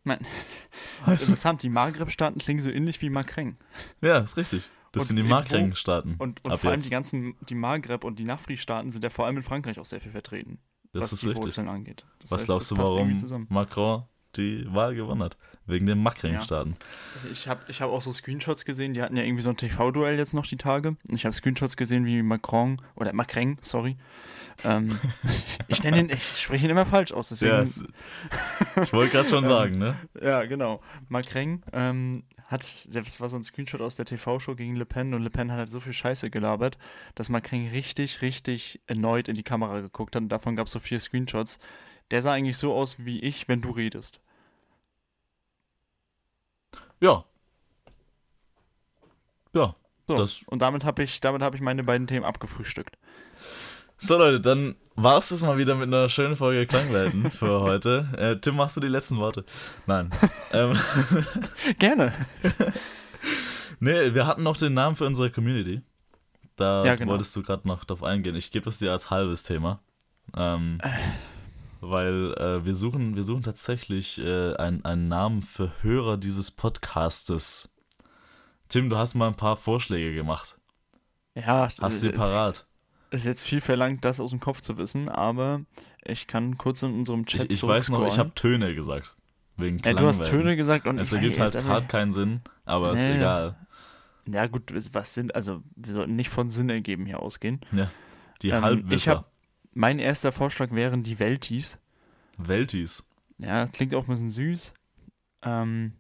Nein. 0.04 0.20
Das 1.06 1.16
ist 1.16 1.22
interessant. 1.24 1.64
Die 1.64 1.70
Maghreb-Staaten 1.70 2.40
klingen 2.40 2.62
so 2.62 2.69
ähnlich 2.69 3.02
wie 3.02 3.10
Macron. 3.10 3.57
Ja, 4.02 4.19
ist 4.19 4.38
richtig. 4.38 4.69
Das 4.92 5.04
Und 5.04 5.07
sind 5.07 5.16
die 5.18 5.24
Macron-Staaten. 5.24 6.16
Und, 6.18 6.44
und 6.44 6.57
vor 6.57 6.69
allem 6.69 6.80
jetzt. 6.80 6.86
die 6.86 6.90
ganzen, 6.90 7.36
die 7.48 7.56
Maghreb- 7.56 8.04
und 8.04 8.19
die 8.19 8.26
Nafri-Staaten 8.26 8.92
sind 8.92 9.04
ja 9.04 9.10
vor 9.10 9.26
allem 9.26 9.38
in 9.38 9.44
Frankreich 9.44 9.80
auch 9.80 9.86
sehr 9.86 10.02
viel 10.02 10.12
vertreten, 10.12 10.60
Das 10.92 11.04
was 11.04 11.14
ist 11.14 11.24
die 11.24 11.28
richtig. 11.28 11.45
Wurzeln 11.45 11.69
angeht. 11.69 12.06
Das 12.19 12.31
Was 12.31 12.42
heißt, 12.42 12.48
glaubst 12.48 12.71
du, 12.71 12.78
warum. 12.78 13.48
Macron 13.50 14.04
die 14.36 14.66
Wahl 14.74 14.95
gewonnen 14.95 15.24
hat? 15.24 15.38
Wegen 15.66 15.86
den 15.86 16.02
Macron-Staaten. 16.04 16.76
Ich 17.31 17.48
habe 17.48 17.62
ich 17.69 17.81
hab 17.81 17.90
auch 17.90 18.02
so 18.02 18.12
Screenshots 18.12 18.66
gesehen, 18.66 18.94
die 18.94 19.02
hatten 19.02 19.16
ja 19.16 19.24
irgendwie 19.24 19.44
so 19.44 19.50
ein 19.50 19.57
TV-Duell 19.57 20.18
jetzt 20.18 20.33
noch 20.33 20.45
die 20.45 20.57
Tage. 20.57 20.90
Und 20.90 21.14
ich 21.14 21.24
habe 21.26 21.33
Screenshots 21.33 21.78
gesehen, 21.78 22.06
wie 22.06 22.21
Macron, 22.21 22.76
oder 22.95 23.14
Macron, 23.14 23.57
sorry. 23.62 23.98
Ähm, 24.66 25.00
ich 25.68 25.83
nenne 25.83 26.00
ihn, 26.00 26.10
ich 26.10 26.24
spreche 26.24 26.66
ihn 26.66 26.71
immer 26.71 26.86
falsch 26.86 27.14
aus, 27.14 27.30
deswegen. 27.30 27.52
Ja, 27.52 27.62
es, 27.62 27.83
ich 28.81 28.92
wollte 28.92 29.12
gerade 29.14 29.30
schon 29.30 29.45
sagen, 29.56 29.80
ne? 29.80 29.95
Ja, 30.21 30.44
genau. 30.44 30.81
Macron 31.07 31.64
ähm, 31.71 32.24
hat, 32.52 32.88
das 32.90 33.20
war 33.22 33.30
so 33.30 33.38
ein 33.38 33.44
Screenshot 33.44 33.81
aus 33.81 33.96
der 33.96 34.06
TV-Show 34.06 34.56
gegen 34.56 34.76
Le 34.76 34.86
Pen 34.86 35.14
und 35.14 35.24
Le 35.24 35.30
Pen 35.30 35.52
hat 35.52 35.58
halt 35.58 35.70
so 35.70 35.80
viel 35.80 35.94
Scheiße 35.94 36.30
gelabert, 36.30 36.78
dass 37.16 37.30
Macron 37.30 37.68
richtig, 37.70 38.22
richtig 38.22 38.81
erneut 38.88 39.28
in 39.28 39.36
die 39.36 39.44
Kamera 39.44 39.80
geguckt 39.81 40.16
hat 40.16 40.24
und 40.24 40.30
davon 40.30 40.56
gab 40.56 40.68
es 40.68 40.74
so 40.74 40.80
vier 40.80 41.00
Screenshots. 41.00 41.60
Der 42.12 42.22
sah 42.22 42.34
eigentlich 42.34 42.58
so 42.58 42.74
aus 42.74 43.06
wie 43.06 43.20
ich, 43.22 43.48
wenn 43.48 43.62
du 43.62 43.72
redest. 43.72 44.22
Ja. 47.00 47.26
Ja. 49.54 49.76
So, 50.08 50.18
Das- 50.18 50.44
und 50.44 50.62
damit 50.62 50.84
habe 50.84 51.04
ich, 51.04 51.22
damit 51.22 51.42
hab 51.42 51.56
ich 51.56 51.62
meine 51.62 51.84
beiden 51.84 52.08
Themen 52.08 52.26
abgefrühstückt. 52.26 52.98
So, 53.98 54.18
Leute, 54.18 54.42
dann 54.42 54.76
war 54.95 55.18
es 55.18 55.30
das 55.30 55.42
mal 55.44 55.57
wieder 55.57 55.76
mit 55.76 55.88
einer 55.88 56.10
schönen 56.10 56.36
Folge 56.36 56.66
Klangwelten 56.68 57.31
für 57.31 57.62
heute. 57.62 58.07
Äh, 58.18 58.38
Tim, 58.40 58.56
machst 58.56 58.76
du 58.78 58.81
die 58.81 58.88
letzten 58.88 59.18
Worte? 59.18 59.45
Nein. 59.88 60.10
ähm, 60.52 60.78
Gerne. 61.80 62.14
nee, 63.80 64.14
wir 64.14 64.26
hatten 64.28 64.44
noch 64.44 64.57
den 64.57 64.74
Namen 64.74 64.95
für 64.95 65.06
unsere 65.06 65.31
Community. 65.31 65.81
Da 66.56 66.86
Ja, 66.86 66.95
genau. 66.95 67.12
wolltest 67.14 67.36
du 67.36 67.44
gerade 67.44 67.68
noch 67.68 67.83
drauf 67.86 68.04
eingehen. 68.04 68.36
Ich 68.36 68.52
gebe 68.52 68.69
es 68.69 68.78
dir 68.80 68.92
als 68.92 69.10
halbes 69.10 69.44
Thema. 69.44 69.80
Ähm, 70.36 70.80
weil 71.80 72.33
äh, 72.38 72.64
wir, 72.66 72.76
suchen, 72.76 73.16
wir 73.16 73.24
suchen 73.24 73.44
tatsächlich 73.44 74.19
äh, 74.19 74.54
einen, 74.56 74.86
einen 74.86 75.07
Namen 75.07 75.42
für 75.42 75.71
Hörer 75.81 76.18
dieses 76.18 76.52
Podcastes. 76.52 77.69
Tim, 78.69 78.90
du 78.90 78.98
hast 78.98 79.16
mal 79.16 79.28
ein 79.28 79.36
paar 79.36 79.56
Vorschläge 79.57 80.14
gemacht. 80.14 80.56
Ja, 81.33 81.69
Hast 81.80 82.04
du 82.04 82.07
äh, 82.07 82.12
die 82.12 82.18
parat? 82.18 82.66
Ist 83.11 83.25
jetzt 83.25 83.44
viel 83.44 83.61
verlangt, 83.61 84.03
das 84.03 84.19
aus 84.19 84.31
dem 84.31 84.39
Kopf 84.39 84.61
zu 84.61 84.77
wissen, 84.77 85.09
aber 85.09 85.61
ich 86.03 86.27
kann 86.27 86.57
kurz 86.57 86.81
in 86.81 86.94
unserem 86.94 87.25
Chat 87.25 87.51
Ich, 87.51 87.57
ich 87.57 87.63
weiß 87.63 87.89
noch, 87.89 88.07
ich 88.07 88.18
habe 88.18 88.33
Töne 88.33 88.73
gesagt. 88.73 89.15
Wegen 89.57 89.80
ja, 89.80 89.94
du 89.94 90.07
hast 90.07 90.23
Töne 90.23 90.56
gesagt 90.56 90.87
und 90.87 90.97
es 90.97 91.11
ergibt 91.11 91.39
halt 91.39 91.56
hart 91.63 91.89
keinen 91.89 92.13
Sinn, 92.13 92.41
aber 92.65 92.94
nee. 92.94 92.99
ist 92.99 93.07
egal. 93.07 93.57
Ja, 94.27 94.47
gut, 94.47 94.73
was 94.94 95.13
sind, 95.13 95.35
also 95.35 95.61
wir 95.75 95.94
sollten 95.94 96.15
nicht 96.15 96.30
von 96.30 96.49
Sinn 96.49 96.69
ergeben 96.69 97.06
hier 97.06 97.19
ausgehen. 97.19 97.59
Ja. 97.71 97.91
Die 98.41 98.49
ähm, 98.49 98.63
Halbwisser. 98.63 98.95
Ich 98.95 99.07
hab, 99.09 99.31
mein 99.73 99.99
erster 99.99 100.31
Vorschlag 100.31 100.71
wären 100.71 101.03
die 101.03 101.19
Weltis. 101.19 101.80
Weltis. 102.37 103.06
Ja, 103.37 103.61
das 103.61 103.71
klingt 103.71 103.94
auch 103.94 104.03
ein 104.03 104.09
bisschen 104.09 104.30
süß. 104.30 104.73
Ähm, 105.44 105.94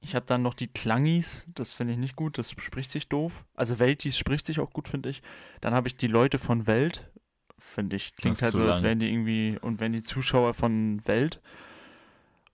ich 0.00 0.14
habe 0.14 0.26
dann 0.26 0.42
noch 0.42 0.54
die 0.54 0.68
Klangis, 0.68 1.46
das 1.54 1.72
finde 1.72 1.94
ich 1.94 1.98
nicht 1.98 2.16
gut, 2.16 2.38
das 2.38 2.50
spricht 2.50 2.90
sich 2.90 3.08
doof. 3.08 3.44
Also 3.54 3.78
Weltis 3.78 4.16
spricht 4.16 4.46
sich 4.46 4.60
auch 4.60 4.70
gut, 4.70 4.88
finde 4.88 5.10
ich. 5.10 5.22
Dann 5.60 5.74
habe 5.74 5.88
ich 5.88 5.96
die 5.96 6.06
Leute 6.06 6.38
von 6.38 6.66
Welt, 6.66 7.10
finde 7.58 7.96
ich, 7.96 8.14
klingt 8.16 8.40
halt 8.40 8.52
so, 8.52 8.62
als 8.62 8.82
wären 8.82 8.98
die 9.00 9.10
irgendwie, 9.10 9.58
und 9.60 9.80
wenn 9.80 9.92
die 9.92 10.02
Zuschauer 10.02 10.54
von 10.54 11.06
Welt. 11.06 11.40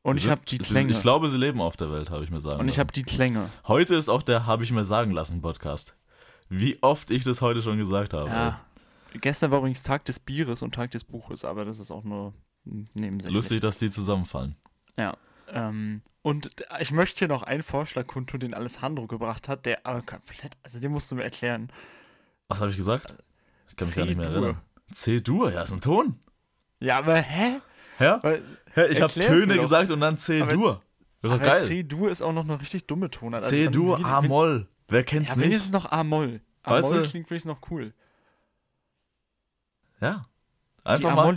Und 0.03 0.19
ich 0.19 0.29
habe 0.29 0.43
die 0.47 0.59
Klänge. 0.59 0.91
Ist, 0.91 0.99
ich 0.99 1.03
glaube, 1.03 1.29
sie 1.29 1.37
leben 1.37 1.61
auf 1.61 1.77
der 1.77 1.91
Welt, 1.91 2.11
habe 2.11 2.23
ich 2.23 2.31
mir 2.31 2.41
sagen 2.41 2.61
Und 2.61 2.69
ich 2.69 2.79
habe 2.79 2.93
die 2.93 3.03
Klänge. 3.03 3.51
Heute 3.67 3.97
ist 3.97 4.09
auch 4.09 4.23
der 4.23 4.47
Habe 4.47 4.63
ich 4.63 4.71
mir 4.71 4.85
sagen 4.85 5.11
lassen 5.11 5.43
Podcast. 5.43 5.97
Wie 6.49 6.81
oft 6.81 7.11
ich 7.11 7.25
das 7.25 7.43
heute 7.43 7.61
schon 7.61 7.77
gesagt 7.77 8.15
habe. 8.15 8.29
Ja. 8.29 8.61
Gestern 9.21 9.51
war 9.51 9.59
übrigens 9.59 9.83
Tag 9.83 10.05
des 10.05 10.21
Bieres 10.21 10.63
und 10.63 10.75
Tag 10.75 10.93
des 10.93 11.03
Buches, 11.03 11.45
aber 11.45 11.65
das 11.65 11.81
ist 11.81 11.91
auch 11.91 12.05
nur 12.05 12.35
nebensächlich. 12.95 13.35
Lustig, 13.35 13.61
dass 13.61 13.79
die 13.79 13.91
zusammenfallen. 13.91 14.57
Ja. 14.97 15.17
Ähm, 15.49 16.03
und 16.23 16.51
ich 16.81 16.91
möchte 16.91 17.21
hier 17.21 17.29
noch 17.29 17.43
einen 17.43 17.63
Vorschlag 17.63 18.07
kundtun, 18.07 18.41
den 18.41 18.55
Alessandro 18.55 19.07
gebracht 19.07 19.49
hat, 19.49 19.67
der 19.67 19.87
aber 19.87 20.03
komplett, 20.03 20.57
also 20.63 20.81
den 20.81 20.93
musst 20.93 21.11
du 21.11 21.15
mir 21.15 21.25
erklären. 21.25 21.71
Was 22.49 22.61
habe 22.61 22.71
ich 22.71 22.77
gesagt? 22.77 23.15
Ich 23.69 23.77
kann 23.77 23.87
mich 23.87 23.97
gar 23.97 24.07
nicht 24.07 24.17
mehr 24.17 24.29
erinnern. 24.29 24.61
C-Dur, 24.93 25.53
ja, 25.53 25.63
ist 25.63 25.73
ein 25.73 25.81
Ton. 25.81 26.19
Ja, 26.81 26.99
aber 26.99 27.17
hä? 27.17 27.61
Hä? 27.99 28.17
Weil, 28.23 28.43
hä 28.75 28.87
ich 28.89 29.01
habe 29.01 29.13
Töne 29.13 29.57
gesagt 29.57 29.91
und 29.91 30.01
dann 30.01 30.19
C-Dur. 30.19 30.83
Das 31.23 31.33
ist 31.33 31.39
doch 31.39 31.45
geil. 31.45 31.61
C-Dur 31.61 32.11
ist 32.11 32.23
auch 32.23 32.33
noch 32.33 32.45
eine 32.45 32.61
richtig 32.61 32.87
dumme 32.87 33.11
Tonart. 33.11 33.43
Also 33.43 33.57
C-Dur, 33.57 34.05
A-Moll. 34.05 34.69
Wer 34.89 35.05
kennt's 35.05 35.31
ja, 35.31 35.37
nicht? 35.37 35.47
Wenigstens 35.47 35.73
noch 35.73 35.91
A-Moll. 35.91 36.41
A-Moll 36.63 37.03
klingt 37.03 37.31
wenigstens 37.31 37.47
noch 37.47 37.71
cool. 37.71 37.93
Ja. 40.01 40.27
Einfach 40.85 41.11
die 41.11 41.17
mal. 41.17 41.37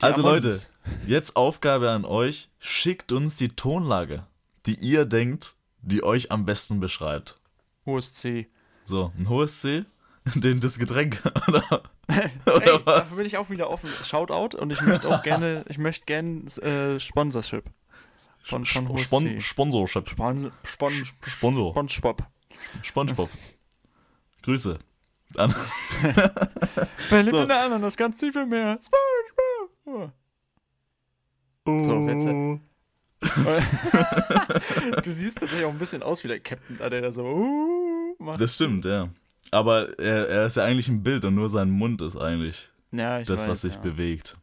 Die 0.00 0.04
also. 0.06 0.22
Leute, 0.22 0.58
jetzt 1.06 1.36
Aufgabe 1.36 1.90
an 1.90 2.06
euch. 2.06 2.48
Schickt 2.58 3.12
uns 3.12 3.36
die 3.36 3.50
Tonlage, 3.50 4.26
die 4.64 4.74
ihr 4.74 5.04
denkt, 5.04 5.56
die 5.82 6.02
euch 6.02 6.32
am 6.32 6.46
besten 6.46 6.80
beschreibt. 6.80 7.38
Hohes 7.84 8.14
C. 8.14 8.48
So, 8.86 9.12
ein 9.18 9.28
hohes 9.28 9.60
C? 9.60 9.84
Den, 10.34 10.60
das 10.60 10.78
Getränk, 10.78 11.22
oder? 11.48 11.82
oder 12.46 12.62
Ey, 12.62 12.80
was? 12.84 12.98
dafür 12.98 13.16
bin 13.18 13.26
ich 13.26 13.36
auch 13.36 13.50
wieder 13.50 13.68
offen. 13.68 13.90
Shoutout 14.02 14.56
und 14.56 14.70
ich 14.70 14.80
möchte 14.80 15.08
auch 15.08 15.22
gerne, 15.22 15.64
ich 15.68 15.76
möchte 15.78 16.06
gerne 16.06 16.44
äh, 16.62 16.98
Sponsorship. 16.98 17.64
Von, 18.42 18.64
von 18.64 18.86
Spon 18.86 18.98
Spon 18.98 19.40
Sponsorship. 19.40 20.08
Spon 20.08 20.50
Spon 20.62 21.04
Sponsor. 21.22 21.72
Spongebob. 21.72 22.26
Spongebob. 22.82 23.30
Grüße. 24.42 24.78
Ananas. 25.36 25.72
Verliebt 27.08 27.36
so. 27.36 27.42
in 27.42 27.48
der 27.48 27.64
Ananas, 27.64 27.96
ganz 27.96 28.18
tief 28.18 28.34
im 28.34 28.48
Meer. 28.48 28.78
Oh. 31.66 31.80
So, 31.80 32.08
jetzt. 32.08 32.26
du 35.04 35.12
siehst 35.12 35.38
tatsächlich 35.38 35.66
auch 35.66 35.72
ein 35.72 35.78
bisschen 35.78 36.02
aus 36.02 36.24
wie 36.24 36.28
der 36.28 36.40
Captain, 36.40 36.78
da 36.78 36.88
der 36.88 37.02
da 37.02 37.12
so 37.12 37.22
uh, 37.22 38.14
macht. 38.18 38.40
Das 38.40 38.54
stimmt, 38.54 38.86
ja. 38.86 39.10
Aber 39.50 39.98
er, 39.98 40.28
er, 40.28 40.46
ist 40.46 40.56
ja 40.56 40.64
eigentlich 40.64 40.88
ein 40.88 41.02
Bild 41.02 41.24
und 41.24 41.34
nur 41.34 41.50
sein 41.50 41.70
Mund 41.70 42.00
ist 42.02 42.16
eigentlich 42.16 42.70
ja, 42.92 43.22
das, 43.22 43.42
weiß, 43.42 43.48
was 43.48 43.60
sich 43.62 43.74
ja. 43.74 43.80
bewegt. 43.80 44.38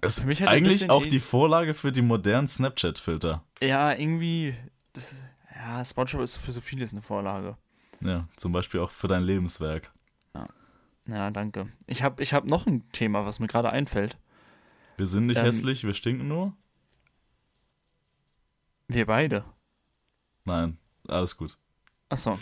Das 0.00 0.18
ist 0.18 0.42
eigentlich 0.42 0.90
auch 0.90 1.06
die 1.06 1.20
Vorlage 1.20 1.74
für 1.74 1.92
die 1.92 2.02
modernen 2.02 2.48
Snapchat-Filter. 2.48 3.42
Ja, 3.62 3.92
irgendwie. 3.92 4.54
Das, 4.92 5.14
ja, 5.54 5.84
SpongeBob 5.84 6.22
ist 6.22 6.36
für 6.36 6.52
so 6.52 6.60
vieles 6.60 6.92
eine 6.92 7.02
Vorlage. 7.02 7.56
Ja, 8.00 8.26
zum 8.36 8.52
Beispiel 8.52 8.80
auch 8.80 8.90
für 8.90 9.08
dein 9.08 9.22
Lebenswerk. 9.22 9.92
Ja, 10.34 10.48
ja 11.06 11.30
danke. 11.30 11.68
Ich 11.86 12.02
habe 12.02 12.22
ich 12.22 12.34
hab 12.34 12.46
noch 12.46 12.66
ein 12.66 12.90
Thema, 12.92 13.24
was 13.24 13.38
mir 13.38 13.46
gerade 13.46 13.70
einfällt. 13.70 14.16
Wir 14.96 15.06
sind 15.06 15.26
nicht 15.26 15.38
ähm, 15.38 15.44
hässlich, 15.44 15.84
wir 15.84 15.94
stinken 15.94 16.28
nur? 16.28 16.52
Wir 18.88 19.06
beide. 19.06 19.44
Nein, 20.44 20.78
alles 21.08 21.36
gut. 21.36 21.56
Achso. 22.08 22.38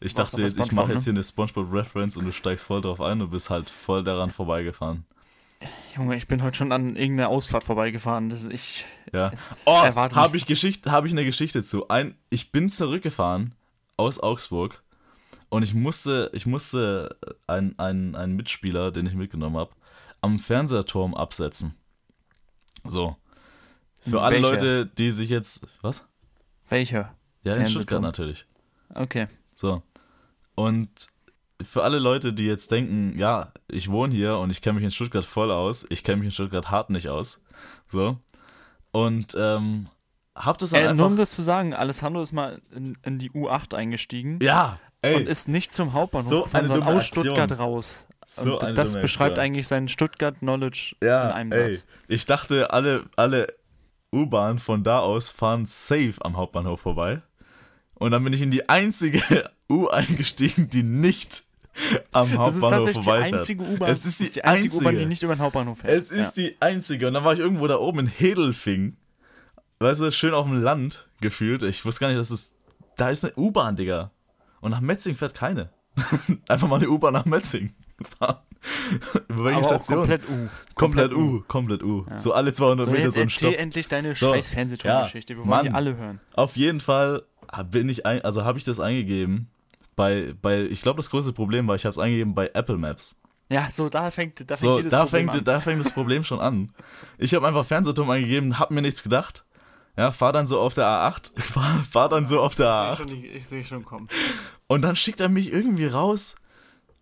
Ich 0.00 0.14
dachte 0.14 0.40
jetzt, 0.40 0.58
ich 0.58 0.72
mache 0.72 0.92
jetzt 0.92 1.04
hier 1.04 1.12
eine 1.12 1.24
Spongebob-Reference 1.24 2.16
und 2.16 2.24
du 2.24 2.32
steigst 2.32 2.66
voll 2.66 2.80
drauf 2.80 3.00
ein 3.00 3.20
und 3.20 3.30
bist 3.30 3.50
halt 3.50 3.68
voll 3.68 4.04
daran 4.04 4.30
vorbeigefahren. 4.30 5.04
Junge, 5.96 6.16
ich 6.16 6.28
bin 6.28 6.42
heute 6.42 6.56
schon 6.56 6.70
an 6.70 6.94
irgendeiner 6.94 7.30
Ausfahrt 7.30 7.64
vorbeigefahren. 7.64 8.30
Das 8.30 8.42
ist 8.42 8.52
ich. 8.52 8.84
Ja. 9.12 9.32
Oh, 9.64 9.82
habe 9.82 10.36
ich 10.36 10.46
Geschichte, 10.46 10.92
habe 10.92 11.08
ich 11.08 11.12
eine 11.12 11.24
Geschichte 11.24 11.64
zu. 11.64 11.88
Ein, 11.88 12.14
ich 12.30 12.52
bin 12.52 12.70
zurückgefahren 12.70 13.54
aus 13.96 14.20
Augsburg 14.20 14.84
und 15.48 15.64
ich 15.64 15.74
musste, 15.74 16.30
ich 16.32 16.46
musste 16.46 17.16
einen, 17.48 17.76
einen, 17.78 18.14
einen 18.14 18.36
Mitspieler, 18.36 18.92
den 18.92 19.06
ich 19.06 19.14
mitgenommen 19.14 19.56
habe, 19.56 19.72
am 20.20 20.38
Fernsehturm 20.38 21.14
absetzen. 21.14 21.74
So. 22.90 23.16
Für 24.08 24.22
alle 24.22 24.38
Leute, 24.38 24.86
die 24.86 25.10
sich 25.10 25.28
jetzt. 25.28 25.66
Was? 25.82 26.08
Welcher? 26.68 27.14
Ja, 27.44 27.54
in 27.54 27.66
Stuttgart 27.66 28.02
natürlich. 28.02 28.46
Okay. 28.94 29.26
So. 29.54 29.82
Und 30.54 30.90
für 31.62 31.82
alle 31.82 31.98
Leute, 31.98 32.32
die 32.32 32.46
jetzt 32.46 32.70
denken, 32.70 33.18
ja, 33.18 33.52
ich 33.68 33.90
wohne 33.90 34.14
hier 34.14 34.38
und 34.38 34.50
ich 34.50 34.62
kenne 34.62 34.74
mich 34.74 34.84
in 34.84 34.90
Stuttgart 34.90 35.24
voll 35.24 35.50
aus, 35.50 35.86
ich 35.90 36.04
kenne 36.04 36.18
mich 36.18 36.26
in 36.26 36.32
Stuttgart 36.32 36.70
hart 36.70 36.90
nicht 36.90 37.08
aus. 37.08 37.42
So. 37.88 38.18
Und 38.92 39.36
ähm, 39.38 39.88
habt 40.34 40.62
es 40.62 40.70
dann 40.70 40.82
äh. 40.82 40.94
Nur 40.94 41.06
um 41.06 41.16
das 41.16 41.32
zu 41.32 41.42
sagen, 41.42 41.74
Alessandro 41.74 42.22
ist 42.22 42.32
mal 42.32 42.60
in, 42.74 42.96
in 43.02 43.18
die 43.18 43.30
U8 43.30 43.74
eingestiegen. 43.74 44.38
Ja, 44.42 44.78
ey. 45.02 45.16
Und 45.16 45.28
ist 45.28 45.48
nicht 45.48 45.72
zum 45.72 45.92
Hauptbahnhof 45.92 46.30
so 46.30 46.42
gefahren, 46.44 46.66
sondern 46.66 46.96
aus 46.96 47.06
Stuttgart 47.06 47.58
raus. 47.58 48.06
So 48.30 48.60
und 48.60 48.76
das 48.76 49.00
beschreibt 49.00 49.38
eigentlich 49.38 49.66
seinen 49.66 49.88
Stuttgart-Knowledge 49.88 50.96
ja, 51.02 51.28
in 51.28 51.32
einem 51.32 51.52
ey. 51.52 51.72
Satz. 51.72 51.86
Ich 52.08 52.26
dachte, 52.26 52.70
alle, 52.70 53.06
alle 53.16 53.46
U-Bahn 54.14 54.58
von 54.58 54.84
da 54.84 54.98
aus 54.98 55.30
fahren 55.30 55.64
safe 55.64 56.14
am 56.20 56.36
Hauptbahnhof 56.36 56.78
vorbei. 56.78 57.22
Und 57.94 58.10
dann 58.10 58.22
bin 58.22 58.34
ich 58.34 58.42
in 58.42 58.50
die 58.50 58.68
einzige 58.68 59.50
U 59.70 59.88
eingestiegen, 59.88 60.68
die 60.68 60.82
nicht 60.82 61.44
am 62.12 62.28
Hauptbahnhof 62.36 62.46
das 62.46 62.56
ist 62.56 62.60
tatsächlich 62.60 63.04
vorbeifährt. 63.04 63.32
Die 63.32 63.36
einzige 63.36 63.62
U-Bahn, 63.64 63.90
es 63.90 64.04
ist 64.04 64.20
die, 64.20 64.24
ist 64.24 64.36
die 64.36 64.44
einzige 64.44 64.74
U-Bahn, 64.76 64.98
die 64.98 65.06
nicht 65.06 65.22
über 65.22 65.34
den 65.34 65.40
Hauptbahnhof 65.40 65.78
fährt. 65.78 65.92
Es 65.92 66.10
ist 66.10 66.36
ja. 66.36 66.44
die 66.44 66.56
einzige. 66.60 67.06
Und 67.06 67.14
dann 67.14 67.24
war 67.24 67.32
ich 67.32 67.38
irgendwo 67.38 67.66
da 67.66 67.78
oben 67.78 68.00
in 68.00 68.06
Hedelfing. 68.08 68.98
Weißt 69.78 70.02
du, 70.02 70.12
schön 70.12 70.34
auf 70.34 70.44
dem 70.44 70.60
Land 70.60 71.08
gefühlt. 71.22 71.62
Ich 71.62 71.82
wusste 71.86 72.00
gar 72.00 72.08
nicht, 72.08 72.20
dass 72.20 72.30
es. 72.30 72.52
Da 72.96 73.08
ist 73.08 73.24
eine 73.24 73.32
U-Bahn, 73.36 73.76
Digga. 73.76 74.10
Und 74.60 74.72
nach 74.72 74.80
Metzing 74.80 75.16
fährt 75.16 75.34
keine. 75.34 75.70
Einfach 76.48 76.68
mal 76.68 76.76
eine 76.76 76.90
U-Bahn 76.90 77.14
nach 77.14 77.24
Metzing 77.24 77.74
fahren. 78.18 78.38
Über 79.28 79.44
welche 79.44 79.58
Aber 79.58 79.68
Station? 79.68 79.98
komplett 79.98 80.22
U. 80.28 80.48
Komplett, 80.74 81.12
U, 81.12 81.42
komplett 81.46 81.82
U. 81.82 82.06
Ja. 82.08 82.18
So 82.18 82.32
alle 82.32 82.52
200 82.52 82.86
so, 82.86 82.92
Meter 82.92 83.10
so 83.10 83.20
ein 83.20 83.30
Stopp. 83.30 83.54
endlich 83.54 83.88
deine 83.88 84.14
so, 84.14 84.32
scheiß 84.32 84.48
Fernsehturmgeschichte. 84.48 85.32
Ja, 85.32 85.38
Wir 85.38 85.42
wollen 85.42 85.50
Mann, 85.50 85.66
die 85.66 85.72
alle 85.72 85.96
hören. 85.96 86.20
Auf 86.34 86.56
jeden 86.56 86.80
Fall 86.80 87.22
bin 87.70 87.88
ich 87.88 88.04
ein, 88.04 88.22
also 88.22 88.44
habe 88.44 88.58
ich 88.58 88.64
das 88.64 88.80
eingegeben 88.80 89.48
bei, 89.98 90.34
bei 90.40 90.62
ich 90.62 90.80
glaube 90.80 90.96
das 90.98 91.10
größte 91.10 91.32
Problem 91.32 91.66
war, 91.66 91.74
ich 91.74 91.84
habe 91.84 91.90
es 91.90 91.98
eingegeben 91.98 92.34
bei 92.34 92.50
Apple 92.54 92.78
Maps. 92.78 93.20
Ja, 93.50 93.68
so 93.70 93.88
da 93.88 94.10
fängt, 94.10 94.40
da 94.50 94.56
fängt 94.56 94.58
so, 94.58 94.76
jedes 94.78 94.90
da 94.90 95.04
Problem 95.04 95.26
fängt, 95.26 95.38
an. 95.38 95.44
Da 95.44 95.60
fängt 95.60 95.80
das 95.80 95.90
Problem 95.90 96.22
schon 96.22 96.38
an. 96.38 96.72
Ich 97.18 97.34
habe 97.34 97.46
einfach 97.46 97.66
Fernsehturm 97.66 98.08
eingegeben, 98.10 98.58
habe 98.58 98.74
mir 98.74 98.82
nichts 98.82 99.02
gedacht. 99.02 99.44
Ja, 99.96 100.12
fahr 100.12 100.32
dann 100.32 100.46
so 100.46 100.60
auf 100.60 100.74
der 100.74 100.84
A8, 100.84 101.40
fahr, 101.40 101.84
fahr 101.90 102.08
dann 102.08 102.26
so 102.26 102.40
auf 102.40 102.54
der 102.54 102.70
A8. 102.70 103.12
Ich 103.12 103.12
sehe 103.12 103.32
schon, 103.32 103.42
seh 103.42 103.64
schon 103.64 103.84
kommen. 103.84 104.08
Und 104.68 104.82
dann 104.82 104.94
schickt 104.94 105.20
er 105.20 105.28
mich 105.28 105.52
irgendwie 105.52 105.86
raus 105.86 106.36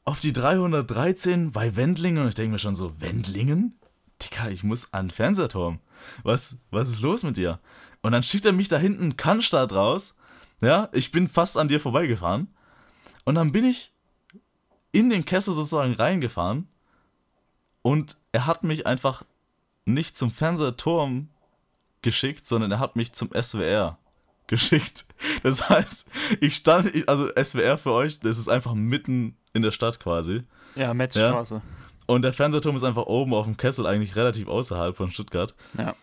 auf 0.06 0.20
die 0.20 0.32
313 0.32 1.52
bei 1.52 1.76
Wendlingen 1.76 2.22
und 2.22 2.28
ich 2.28 2.34
denke 2.34 2.52
mir 2.52 2.58
schon 2.58 2.76
so, 2.76 2.98
Wendlingen? 3.00 3.78
Digga, 4.22 4.48
ich 4.48 4.62
muss 4.64 4.94
an 4.94 5.06
den 5.06 5.10
Fernsehturm. 5.10 5.80
Was, 6.22 6.56
was 6.70 6.88
ist 6.88 7.02
los 7.02 7.24
mit 7.24 7.36
dir? 7.36 7.58
Und 8.02 8.12
dann 8.12 8.22
schickt 8.22 8.46
er 8.46 8.52
mich 8.52 8.68
da 8.68 8.78
hinten 8.78 9.16
Cannstatt 9.16 9.72
raus. 9.72 10.16
Ja, 10.60 10.88
ich 10.92 11.10
bin 11.10 11.28
fast 11.28 11.58
an 11.58 11.68
dir 11.68 11.80
vorbeigefahren. 11.80 12.48
Und 13.24 13.34
dann 13.34 13.52
bin 13.52 13.64
ich 13.64 13.92
in 14.92 15.10
den 15.10 15.24
Kessel 15.24 15.52
sozusagen 15.52 15.94
reingefahren. 15.94 16.68
Und 17.82 18.16
er 18.30 18.46
hat 18.46 18.62
mich 18.62 18.86
einfach 18.86 19.24
nicht 19.84 20.16
zum 20.16 20.30
Fernsehturm 20.30 21.28
geschickt, 22.02 22.46
sondern 22.46 22.70
er 22.70 22.78
hat 22.78 22.94
mich 22.94 23.12
zum 23.12 23.30
SWR 23.30 23.98
geschickt. 24.46 25.06
Das 25.42 25.68
heißt, 25.68 26.08
ich 26.40 26.54
stand, 26.56 27.08
also 27.08 27.28
SWR 27.28 27.78
für 27.78 27.92
euch, 27.92 28.20
das 28.20 28.38
ist 28.38 28.48
einfach 28.48 28.74
mitten 28.74 29.36
in 29.52 29.62
der 29.62 29.70
Stadt 29.70 30.00
quasi. 30.00 30.42
Ja, 30.74 30.92
Metzstraße. 30.94 31.54
Ja? 31.56 31.62
Und 32.06 32.22
der 32.22 32.32
Fernsehturm 32.32 32.76
ist 32.76 32.84
einfach 32.84 33.06
oben 33.06 33.34
auf 33.34 33.46
dem 33.46 33.56
Kessel, 33.56 33.86
eigentlich 33.86 34.14
relativ 34.14 34.48
außerhalb 34.48 34.96
von 34.96 35.10
Stuttgart. 35.10 35.54
Ja. 35.76 35.96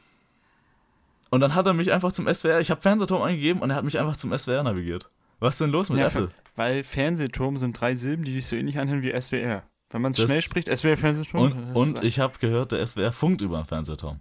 Und 1.30 1.40
dann 1.40 1.56
hat 1.56 1.66
er 1.66 1.74
mich 1.74 1.92
einfach 1.92 2.12
zum 2.12 2.32
SWR, 2.32 2.60
ich 2.60 2.70
habe 2.70 2.82
Fernsehturm 2.82 3.22
eingegeben 3.22 3.62
und 3.62 3.70
er 3.70 3.76
hat 3.76 3.86
mich 3.86 4.00
einfach 4.00 4.18
zum 4.18 4.38
SWR 4.38 4.64
navigiert. 4.64 5.10
Was 5.40 5.56
ist 5.56 5.62
denn 5.62 5.72
los 5.72 5.90
mit 5.90 6.00
ja, 6.00 6.08
Apple? 6.08 6.32
Weil 6.56 6.84
Fernsehturm 6.84 7.58
sind 7.58 7.80
drei 7.80 7.96
Silben, 7.96 8.24
die 8.24 8.32
sich 8.32 8.46
so 8.46 8.56
ähnlich 8.56 8.78
anhören 8.78 9.02
wie 9.02 9.20
SWR. 9.20 9.64
Wenn 9.90 10.02
man 10.02 10.12
es 10.12 10.22
schnell 10.22 10.42
spricht, 10.42 10.76
SWR-Fernsehturm. 10.76 11.42
Und, 11.42 11.76
und 11.76 12.04
ich 12.04 12.20
habe 12.20 12.38
gehört, 12.40 12.72
der 12.72 12.86
SWR 12.86 13.12
funkt 13.12 13.42
über 13.42 13.58
den 13.58 13.66
Fernsehturm. 13.66 14.20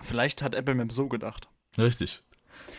Vielleicht 0.00 0.42
hat 0.42 0.54
Apple 0.54 0.74
Maps 0.74 0.94
so 0.94 1.08
gedacht. 1.08 1.48
Richtig. 1.78 2.22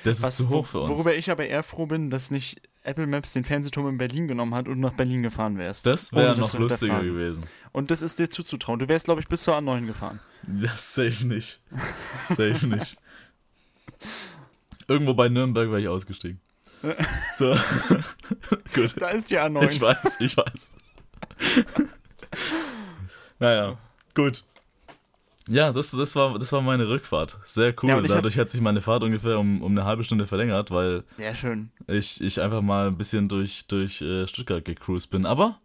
Das 0.03 0.19
ist 0.19 0.23
Was, 0.25 0.37
zu 0.37 0.49
hoch 0.49 0.65
für 0.65 0.81
uns. 0.81 0.89
Worüber 0.91 1.15
ich 1.15 1.31
aber 1.31 1.45
eher 1.45 1.63
froh 1.63 1.85
bin, 1.85 2.09
dass 2.09 2.31
nicht 2.31 2.61
Apple 2.83 3.07
Maps 3.07 3.33
den 3.33 3.43
Fernsehturm 3.43 3.89
in 3.89 3.97
Berlin 3.97 4.27
genommen 4.27 4.55
hat 4.55 4.67
und 4.67 4.75
du 4.75 4.81
nach 4.87 4.93
Berlin 4.93 5.23
gefahren 5.23 5.57
wärst. 5.57 5.85
das 5.85 6.13
wäre 6.13 6.37
noch 6.37 6.53
lustiger 6.57 7.03
gewesen. 7.03 7.45
Und 7.73 7.91
das 7.91 8.01
ist 8.01 8.17
dir 8.19 8.29
zuzutrauen. 8.29 8.79
Du 8.79 8.87
wärst, 8.87 9.05
glaube 9.05 9.21
ich, 9.21 9.27
bis 9.27 9.43
zur 9.43 9.55
A9 9.55 9.85
gefahren. 9.85 10.19
Das 10.43 10.95
safe 10.95 11.25
nicht. 11.27 11.59
Safe 12.29 12.65
nicht. 12.67 12.97
Irgendwo 14.87 15.13
bei 15.13 15.27
Nürnberg 15.27 15.69
wäre 15.69 15.81
ich 15.81 15.89
ausgestiegen. 15.89 16.39
So. 17.35 17.55
Gut. 18.73 19.01
Da 19.01 19.09
ist 19.09 19.29
die 19.31 19.39
A9. 19.39 19.69
Ich 19.69 19.81
weiß, 19.81 20.17
ich 20.19 20.37
weiß. 20.37 20.71
naja, 23.39 23.77
gut. 24.13 24.43
Ja, 25.49 25.71
das, 25.71 25.91
das, 25.91 26.15
war, 26.15 26.37
das 26.37 26.51
war 26.51 26.61
meine 26.61 26.87
Rückfahrt. 26.89 27.39
Sehr 27.43 27.73
cool. 27.81 27.89
Ja, 27.89 28.01
Dadurch 28.01 28.37
hat 28.37 28.49
sich 28.49 28.59
meine 28.61 28.81
Fahrt 28.81 29.03
ungefähr 29.03 29.39
um, 29.39 29.61
um 29.61 29.71
eine 29.71 29.85
halbe 29.85 30.03
Stunde 30.03 30.27
verlängert, 30.27 30.71
weil 30.71 31.03
Sehr 31.17 31.35
schön. 31.35 31.71
ich, 31.87 32.19
ich 32.21 32.41
einfach 32.41 32.61
mal 32.61 32.87
ein 32.87 32.97
bisschen 32.97 33.29
durch, 33.29 33.65
durch 33.67 34.01
äh, 34.01 34.27
Stuttgart 34.27 34.65
gecruised 34.65 35.09
bin. 35.09 35.25
Aber 35.25 35.57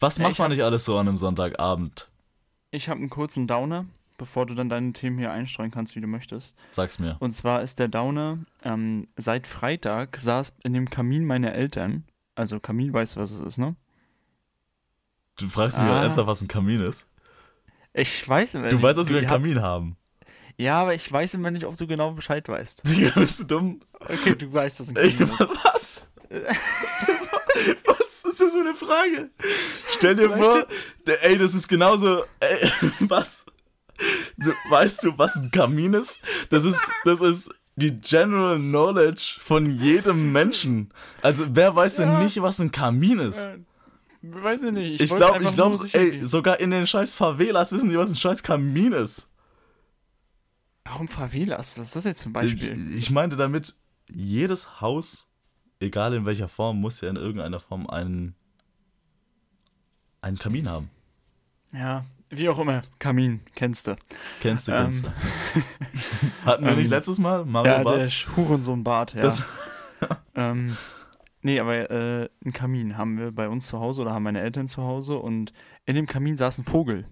was 0.00 0.16
Ja, 0.18 0.24
macht 0.24 0.32
ich 0.32 0.38
man 0.38 0.46
hab- 0.46 0.50
nicht 0.50 0.64
alles 0.64 0.84
so 0.84 0.98
an 0.98 1.06
einem 1.08 1.16
Sonntagabend? 1.16 2.08
Ich 2.72 2.88
habe 2.88 2.98
einen 3.00 3.10
kurzen 3.10 3.46
Downer, 3.46 3.86
bevor 4.18 4.46
du 4.46 4.54
dann 4.54 4.68
deine 4.68 4.92
Themen 4.92 5.18
hier 5.18 5.30
einstreuen 5.32 5.70
kannst, 5.70 5.94
wie 5.96 6.00
du 6.00 6.06
möchtest. 6.06 6.56
Sag's 6.72 6.98
mir. 6.98 7.16
Und 7.20 7.30
zwar 7.32 7.62
ist 7.62 7.78
der 7.78 7.88
Downer, 7.88 8.38
ähm, 8.64 9.06
seit 9.16 9.46
Freitag 9.46 10.16
saß 10.20 10.56
in 10.64 10.72
dem 10.74 10.90
Kamin 10.90 11.24
meiner 11.24 11.52
Eltern, 11.52 12.04
also 12.34 12.58
Kamin, 12.60 12.92
weißt 12.92 13.16
du, 13.16 13.20
was 13.20 13.30
es 13.30 13.40
ist, 13.40 13.58
ne? 13.58 13.76
Du 15.36 15.48
fragst 15.48 15.78
mich 15.78 15.86
Ah. 15.86 16.02
ernsthaft, 16.02 16.26
was 16.26 16.42
ein 16.42 16.48
Kamin 16.48 16.80
ist. 16.80 17.06
Ich 17.92 18.28
weiß 18.28 18.54
immer 18.54 18.68
Du 18.68 18.76
nicht. 18.76 18.82
weißt, 18.82 18.98
dass 18.98 19.08
wir 19.08 19.18
einen 19.18 19.28
hab- 19.28 19.42
Kamin 19.42 19.60
haben. 19.62 19.96
Ja, 20.56 20.80
aber 20.82 20.94
ich 20.94 21.10
weiß 21.10 21.34
immer 21.34 21.50
nicht, 21.50 21.64
ob 21.64 21.76
du 21.76 21.86
genau 21.86 22.12
Bescheid 22.12 22.46
weißt. 22.48 22.82
Digga, 22.88 23.12
bist 23.18 23.40
du 23.40 23.44
dumm? 23.44 23.80
Okay, 23.98 24.34
du 24.36 24.52
weißt, 24.52 24.78
was 24.80 24.88
ein 24.90 24.94
Kamin 24.94 25.20
ist. 25.22 25.40
was? 25.40 26.10
was 27.86 28.24
ist 28.24 28.40
das 28.40 28.52
für 28.52 28.60
eine 28.60 28.74
Frage? 28.74 29.30
Stell 29.96 30.14
dir 30.14 30.30
vor, 30.30 30.66
der, 31.06 31.24
ey, 31.24 31.38
das 31.38 31.54
ist 31.54 31.68
genauso. 31.68 32.24
Ey, 32.40 32.70
was? 33.00 33.44
Du, 34.36 34.52
weißt 34.70 35.04
du, 35.04 35.18
was 35.18 35.36
ein 35.36 35.50
Kamin 35.50 35.94
ist? 35.94 36.20
Das 36.50 36.64
ist, 36.64 36.80
das 37.04 37.20
ist 37.20 37.50
die 37.76 37.92
General 38.00 38.56
Knowledge 38.58 39.36
von 39.42 39.78
jedem 39.78 40.32
Menschen. 40.32 40.90
Also, 41.22 41.46
wer 41.50 41.74
weiß 41.74 41.98
Ja. 41.98 42.06
denn 42.06 42.24
nicht, 42.24 42.40
was 42.40 42.60
ein 42.60 42.70
Kamin 42.72 43.18
ist? 43.18 43.46
Weiß 44.22 44.62
ich 44.62 44.72
nicht. 44.72 45.00
Ich 45.00 45.14
glaube, 45.14 45.42
ich 45.42 45.52
glaube, 45.52 45.76
sicher 45.78 45.98
ey, 45.98 46.10
gehen. 46.10 46.26
sogar 46.26 46.60
in 46.60 46.70
den 46.70 46.86
scheiß 46.86 47.14
Favelas 47.14 47.72
wissen 47.72 47.88
die, 47.90 47.96
was 47.98 48.10
ein 48.10 48.16
scheiß 48.16 48.42
Kamin 48.42 48.92
ist. 48.92 49.28
Warum 50.84 51.08
Favelas? 51.08 51.78
Was 51.78 51.86
ist 51.88 51.96
das 51.96 52.04
jetzt 52.04 52.22
für 52.22 52.28
ein 52.28 52.44
Ich, 52.46 52.52
Beispiel? 52.56 52.96
ich 52.96 53.10
meinte 53.10 53.36
damit, 53.36 53.74
jedes 54.10 54.80
Haus, 54.80 55.28
egal 55.78 56.12
in 56.14 56.26
welcher 56.26 56.48
Form, 56.48 56.80
muss 56.80 57.00
ja 57.00 57.08
in 57.08 57.16
irgendeiner 57.16 57.60
Form 57.60 57.86
einen, 57.88 58.34
einen 60.20 60.38
Kamin 60.38 60.68
haben. 60.68 60.90
Ja, 61.72 62.04
wie 62.28 62.48
auch 62.48 62.58
immer. 62.58 62.82
Kamin, 62.98 63.40
kennst 63.54 63.86
du. 63.86 63.96
Kennst 64.40 64.68
du, 64.68 64.72
Ähm, 64.72 64.84
kennst 64.84 65.04
du. 65.06 65.08
Hatten 66.44 66.64
wir 66.64 66.72
ähm, 66.72 66.78
nicht 66.78 66.90
letztes 66.90 67.18
Mal? 67.18 67.44
Mario 67.44 67.72
Ja, 67.72 67.82
Barth? 67.82 67.96
der 67.96 68.10
Sch- 68.10 68.36
Hurensohn-Bart, 68.36 69.14
ja. 69.14 69.22
Das- 69.22 69.42
ähm, 70.34 70.76
nee, 71.42 71.58
aber 71.60 71.90
äh, 71.90 72.28
einen 72.44 72.52
Kamin 72.52 72.96
haben 72.96 73.18
wir 73.18 73.32
bei 73.32 73.48
uns 73.48 73.66
zu 73.66 73.78
Hause 73.80 74.02
oder 74.02 74.12
haben 74.12 74.22
meine 74.24 74.40
Eltern 74.40 74.68
zu 74.68 74.82
Hause 74.82 75.18
und 75.18 75.52
in 75.86 75.94
dem 75.96 76.06
Kamin 76.06 76.36
saß 76.36 76.58
ein 76.58 76.64
Vogel. 76.64 77.06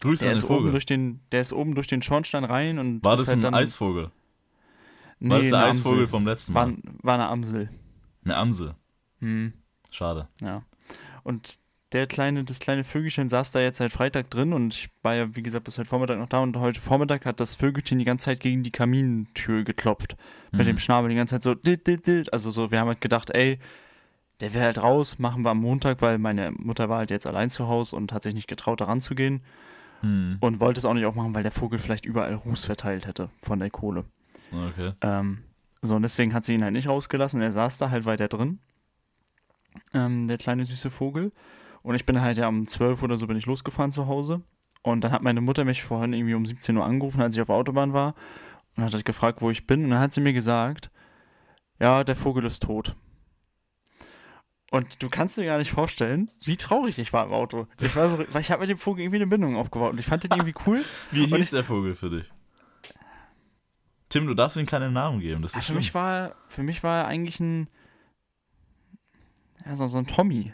Grüße 0.00 0.24
Der 0.24 0.32
an 0.32 0.36
ist, 0.36 0.42
den 0.42 0.48
oben 0.50 0.58
Vogel. 0.58 0.70
durch 0.72 0.86
den, 0.86 1.20
der 1.30 1.40
ist 1.40 1.52
oben 1.52 1.74
durch 1.74 1.86
den 1.86 2.02
Schornstein 2.02 2.44
rein 2.44 2.78
und 2.78 3.04
War 3.04 3.16
das 3.16 3.28
halt 3.28 3.38
ein 3.38 3.42
dann, 3.42 3.54
Eisvogel? 3.54 4.10
Nee, 5.20 5.30
War 5.30 5.38
das 5.38 5.48
der 5.50 5.58
Eisvogel 5.64 5.98
Amsel. 5.98 6.08
vom 6.08 6.26
letzten 6.26 6.54
War, 6.54 6.66
Mal? 6.66 6.78
war 7.02 7.14
eine 7.14 7.28
Amsel. 7.28 7.70
Eine 8.24 8.36
Amsel. 8.36 8.74
Hm, 9.20 9.52
Schade. 9.90 10.28
ja. 10.40 10.62
Und 11.22 11.60
der 11.92 12.06
kleine, 12.06 12.44
das 12.44 12.58
kleine 12.58 12.84
Vögelchen 12.84 13.28
saß 13.28 13.52
da 13.52 13.60
jetzt 13.60 13.78
seit 13.78 13.92
Freitag 13.92 14.30
drin 14.30 14.52
und 14.52 14.74
ich 14.74 14.88
war 15.02 15.14
ja, 15.14 15.34
wie 15.36 15.42
gesagt, 15.42 15.64
bis 15.64 15.78
heute 15.78 15.88
Vormittag 15.88 16.18
noch 16.18 16.28
da 16.28 16.38
und 16.40 16.56
heute 16.56 16.80
Vormittag 16.80 17.26
hat 17.26 17.38
das 17.40 17.54
Vögelchen 17.54 17.98
die 17.98 18.04
ganze 18.04 18.26
Zeit 18.26 18.40
gegen 18.40 18.62
die 18.62 18.70
Kamintür 18.70 19.64
geklopft. 19.64 20.16
Mit 20.50 20.62
Mhm. 20.62 20.64
dem 20.66 20.78
Schnabel 20.78 21.10
die 21.10 21.16
ganze 21.16 21.34
Zeit 21.36 21.42
so, 21.42 21.54
dit, 21.54 21.86
dit, 21.86 22.06
dit. 22.06 22.32
also 22.32 22.50
so, 22.50 22.70
wir 22.70 22.80
haben 22.80 22.88
halt 22.88 23.00
gedacht, 23.00 23.30
ey, 23.30 23.58
der 24.40 24.54
will 24.54 24.62
halt 24.62 24.78
raus, 24.82 25.18
machen 25.18 25.42
wir 25.44 25.50
am 25.50 25.58
Montag, 25.60 26.00
weil 26.02 26.18
meine 26.18 26.50
Mutter 26.52 26.88
war 26.88 26.98
halt 26.98 27.10
jetzt 27.10 27.26
allein 27.26 27.48
zu 27.50 27.68
Hause 27.68 27.94
und 27.96 28.12
hat 28.12 28.22
sich 28.22 28.34
nicht 28.34 28.48
getraut, 28.48 28.80
da 28.80 28.86
ranzugehen 28.86 29.42
Hm. 30.00 30.38
und 30.40 30.58
wollte 30.60 30.78
es 30.78 30.84
auch 30.84 30.94
nicht 30.94 31.04
aufmachen, 31.06 31.34
weil 31.34 31.44
der 31.44 31.52
Vogel 31.52 31.78
vielleicht 31.78 32.04
überall 32.06 32.34
Ruß 32.34 32.64
verteilt 32.64 33.06
hätte 33.06 33.30
von 33.40 33.60
der 33.60 33.70
Kohle. 33.70 34.04
Okay. 34.50 34.92
Ähm, 35.00 35.44
so, 35.80 35.94
und 35.94 36.02
deswegen 36.02 36.34
hat 36.34 36.44
sie 36.44 36.54
ihn 36.54 36.64
halt 36.64 36.72
nicht 36.72 36.88
rausgelassen 36.88 37.38
und 37.40 37.44
er 37.44 37.52
saß 37.52 37.78
da 37.78 37.90
halt 37.90 38.04
weiter 38.04 38.28
drin. 38.28 38.58
Ähm, 39.94 40.26
der 40.28 40.38
kleine 40.38 40.64
süße 40.64 40.90
Vogel. 40.90 41.32
Und 41.82 41.94
ich 41.96 42.06
bin 42.06 42.20
halt 42.20 42.38
ja 42.38 42.48
um 42.48 42.66
12 42.66 43.02
oder 43.02 43.18
so 43.18 43.26
bin 43.26 43.36
ich 43.36 43.46
losgefahren 43.46 43.92
zu 43.92 44.06
Hause. 44.06 44.42
Und 44.82 45.02
dann 45.02 45.12
hat 45.12 45.22
meine 45.22 45.40
Mutter 45.40 45.64
mich 45.64 45.82
vorhin 45.82 46.12
irgendwie 46.12 46.34
um 46.34 46.46
17 46.46 46.76
Uhr 46.76 46.84
angerufen, 46.84 47.20
als 47.22 47.34
ich 47.34 47.40
auf 47.40 47.46
der 47.48 47.56
Autobahn 47.56 47.92
war. 47.92 48.14
Und 48.76 48.84
hat 48.84 48.94
halt 48.94 49.04
gefragt, 49.04 49.40
wo 49.42 49.50
ich 49.50 49.66
bin. 49.66 49.84
Und 49.84 49.90
dann 49.90 50.00
hat 50.00 50.12
sie 50.12 50.20
mir 50.20 50.32
gesagt, 50.32 50.90
ja, 51.80 52.04
der 52.04 52.16
Vogel 52.16 52.44
ist 52.44 52.62
tot. 52.62 52.96
Und 54.70 55.02
du 55.02 55.10
kannst 55.10 55.36
dir 55.36 55.44
gar 55.44 55.58
nicht 55.58 55.70
vorstellen, 55.70 56.30
wie 56.44 56.56
traurig 56.56 56.98
ich 56.98 57.12
war 57.12 57.26
im 57.26 57.32
Auto. 57.32 57.66
Ich 57.80 57.94
war 57.94 58.08
so, 58.08 58.18
weil 58.32 58.40
ich 58.40 58.50
habe 58.50 58.62
mit 58.62 58.70
dem 58.70 58.78
Vogel 58.78 59.02
irgendwie 59.02 59.16
eine 59.16 59.26
Bindung 59.26 59.56
aufgebaut 59.56 59.92
und 59.92 59.98
ich 59.98 60.06
fand 60.06 60.24
den 60.24 60.30
irgendwie 60.30 60.54
cool. 60.66 60.82
Wie 61.10 61.26
hieß 61.26 61.32
ich- 61.38 61.50
der 61.50 61.64
Vogel 61.64 61.94
für 61.94 62.08
dich? 62.10 62.30
Tim, 64.08 64.26
du 64.26 64.34
darfst 64.34 64.56
ihm 64.58 64.66
keinen 64.66 64.92
Namen 64.92 65.20
geben. 65.20 65.42
Das 65.42 65.52
ist 65.52 65.58
für 65.60 65.64
schlimm. 65.66 65.76
mich 65.78 65.94
war, 65.94 66.34
für 66.48 66.62
mich 66.62 66.82
war 66.82 66.98
er 67.00 67.06
eigentlich 67.06 67.40
ein, 67.40 67.68
ja, 69.64 69.76
so, 69.76 69.86
so 69.86 69.98
ein 69.98 70.06
Tommy. 70.06 70.52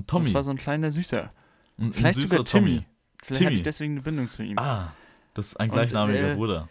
Ein 0.00 0.06
Tommy. 0.06 0.24
Das 0.24 0.34
war 0.34 0.44
so 0.44 0.50
ein 0.50 0.56
kleiner 0.56 0.90
Süßer. 0.90 1.30
ein, 1.78 1.86
ein 1.86 1.92
Vielleicht 1.92 2.20
süßer 2.20 2.28
sogar 2.28 2.44
Timmy. 2.44 2.70
Tommy. 2.70 2.86
Vielleicht 3.22 3.38
Timmy. 3.38 3.46
hatte 3.46 3.54
ich 3.56 3.62
deswegen 3.62 3.92
eine 3.94 4.02
Bindung 4.02 4.28
zu 4.28 4.42
ihm. 4.42 4.58
Ah, 4.58 4.92
das 5.34 5.48
ist 5.48 5.60
ein 5.60 5.70
gleichnamiger 5.70 6.32
äh, 6.32 6.34
Bruder. 6.34 6.68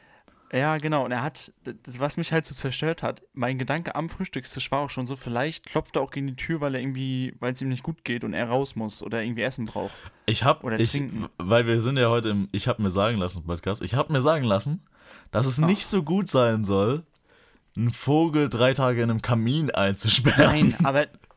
Ja, 0.52 0.78
genau. 0.78 1.06
Und 1.06 1.12
er 1.12 1.22
hat, 1.22 1.52
das, 1.64 2.00
was 2.00 2.18
mich 2.18 2.32
halt 2.32 2.44
so 2.46 2.56
zerstört 2.56 3.04
hat, 3.04 3.22
mein 3.34 3.60
Gedanke 3.60 3.94
am 3.94 4.10
Frühstückstisch 4.10 4.72
war 4.72 4.80
auch 4.80 4.90
schon 4.90 5.06
so, 5.06 5.16
vielleicht 5.16 5.68
klopft 5.68 5.96
er 5.96 6.02
auch 6.02 6.10
gegen 6.10 6.26
die 6.26 6.36
Tür, 6.36 6.60
weil 6.60 6.74
er 6.74 6.82
irgendwie, 6.82 7.36
weil 7.40 7.54
es 7.54 7.62
ihm 7.62 7.70
nicht 7.70 7.84
gut 7.84 8.04
geht 8.04 8.24
und 8.24 8.34
er 8.34 8.50
raus 8.50 8.76
muss 8.76 9.04
oder 9.04 9.22
irgendwie 9.22 9.44
Essen 9.44 9.66
braucht. 9.66 9.94
Ich 10.26 10.44
hab, 10.44 10.64
oder 10.64 10.80
ich, 10.80 10.92
trinken. 10.92 11.28
weil 11.38 11.68
wir 11.68 11.80
sind 11.82 11.98
ja 11.98 12.10
heute 12.10 12.30
im 12.30 12.50
Ich 12.52 12.68
hab 12.68 12.80
mir 12.80 12.90
sagen 12.90 13.18
lassen 13.18 13.44
Podcast, 13.44 13.84
ich 13.84 13.94
hab 13.94 14.10
mir 14.10 14.22
sagen 14.22 14.44
lassen, 14.44 14.82
dass 15.30 15.46
es 15.46 15.62
Ach. 15.62 15.68
nicht 15.68 15.86
so 15.86 16.02
gut 16.02 16.30
sein 16.30 16.66
soll, 16.66 17.04
einen 17.78 17.92
Vogel 17.92 18.50
drei 18.50 18.74
Tage 18.74 19.04
in 19.04 19.12
einem 19.12 19.22
Kamin 19.22 19.70
einzusperren. 19.70 20.70
Nein, 20.72 20.76
aber 20.84 21.06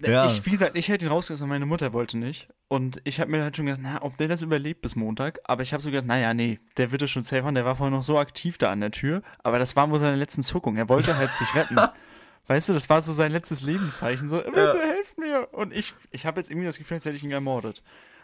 Ja. 0.00 0.26
ich, 0.26 0.44
wie 0.44 0.50
gesagt, 0.50 0.76
ich 0.76 0.88
hätte 0.88 1.04
ihn 1.04 1.10
rausgelassen, 1.10 1.48
meine 1.48 1.66
Mutter 1.66 1.92
wollte 1.92 2.18
nicht. 2.18 2.48
Und 2.68 3.00
ich 3.04 3.20
habe 3.20 3.30
mir 3.30 3.42
halt 3.42 3.56
schon 3.56 3.66
gedacht, 3.66 3.80
na, 3.82 4.02
ob 4.02 4.16
der 4.18 4.28
das 4.28 4.42
überlebt 4.42 4.82
bis 4.82 4.96
Montag. 4.96 5.40
Aber 5.44 5.62
ich 5.62 5.72
habe 5.72 5.82
so 5.82 5.90
gedacht, 5.90 6.06
naja, 6.06 6.34
nee, 6.34 6.60
der 6.76 6.92
wird 6.92 7.02
es 7.02 7.10
schon 7.10 7.22
safe 7.24 7.44
haben. 7.44 7.54
Der 7.54 7.64
war 7.64 7.76
vorher 7.76 7.96
noch 7.96 8.02
so 8.02 8.18
aktiv 8.18 8.58
da 8.58 8.70
an 8.70 8.80
der 8.80 8.90
Tür. 8.90 9.22
Aber 9.42 9.58
das 9.58 9.76
war 9.76 9.90
wohl 9.90 9.98
seine 9.98 10.16
letzten 10.16 10.42
Zuckungen. 10.42 10.78
Er 10.78 10.88
wollte 10.88 11.16
halt 11.16 11.30
sich 11.30 11.54
retten. 11.54 11.76
Weißt 12.46 12.68
du, 12.68 12.74
das 12.74 12.90
war 12.90 13.00
so 13.00 13.12
sein 13.12 13.32
letztes 13.32 13.62
Lebenszeichen. 13.62 14.28
So, 14.28 14.36
bitte 14.38 14.78
helft 14.80 15.16
mir. 15.18 15.48
Und 15.52 15.72
ich, 15.72 15.94
ich 16.10 16.26
habe 16.26 16.40
jetzt 16.40 16.50
irgendwie 16.50 16.66
das 16.66 16.76
Gefühl, 16.76 16.96
als 16.96 17.04
hätte 17.06 17.16
ich 17.16 17.24
ihn 17.24 17.30
ermordet. 17.30 17.82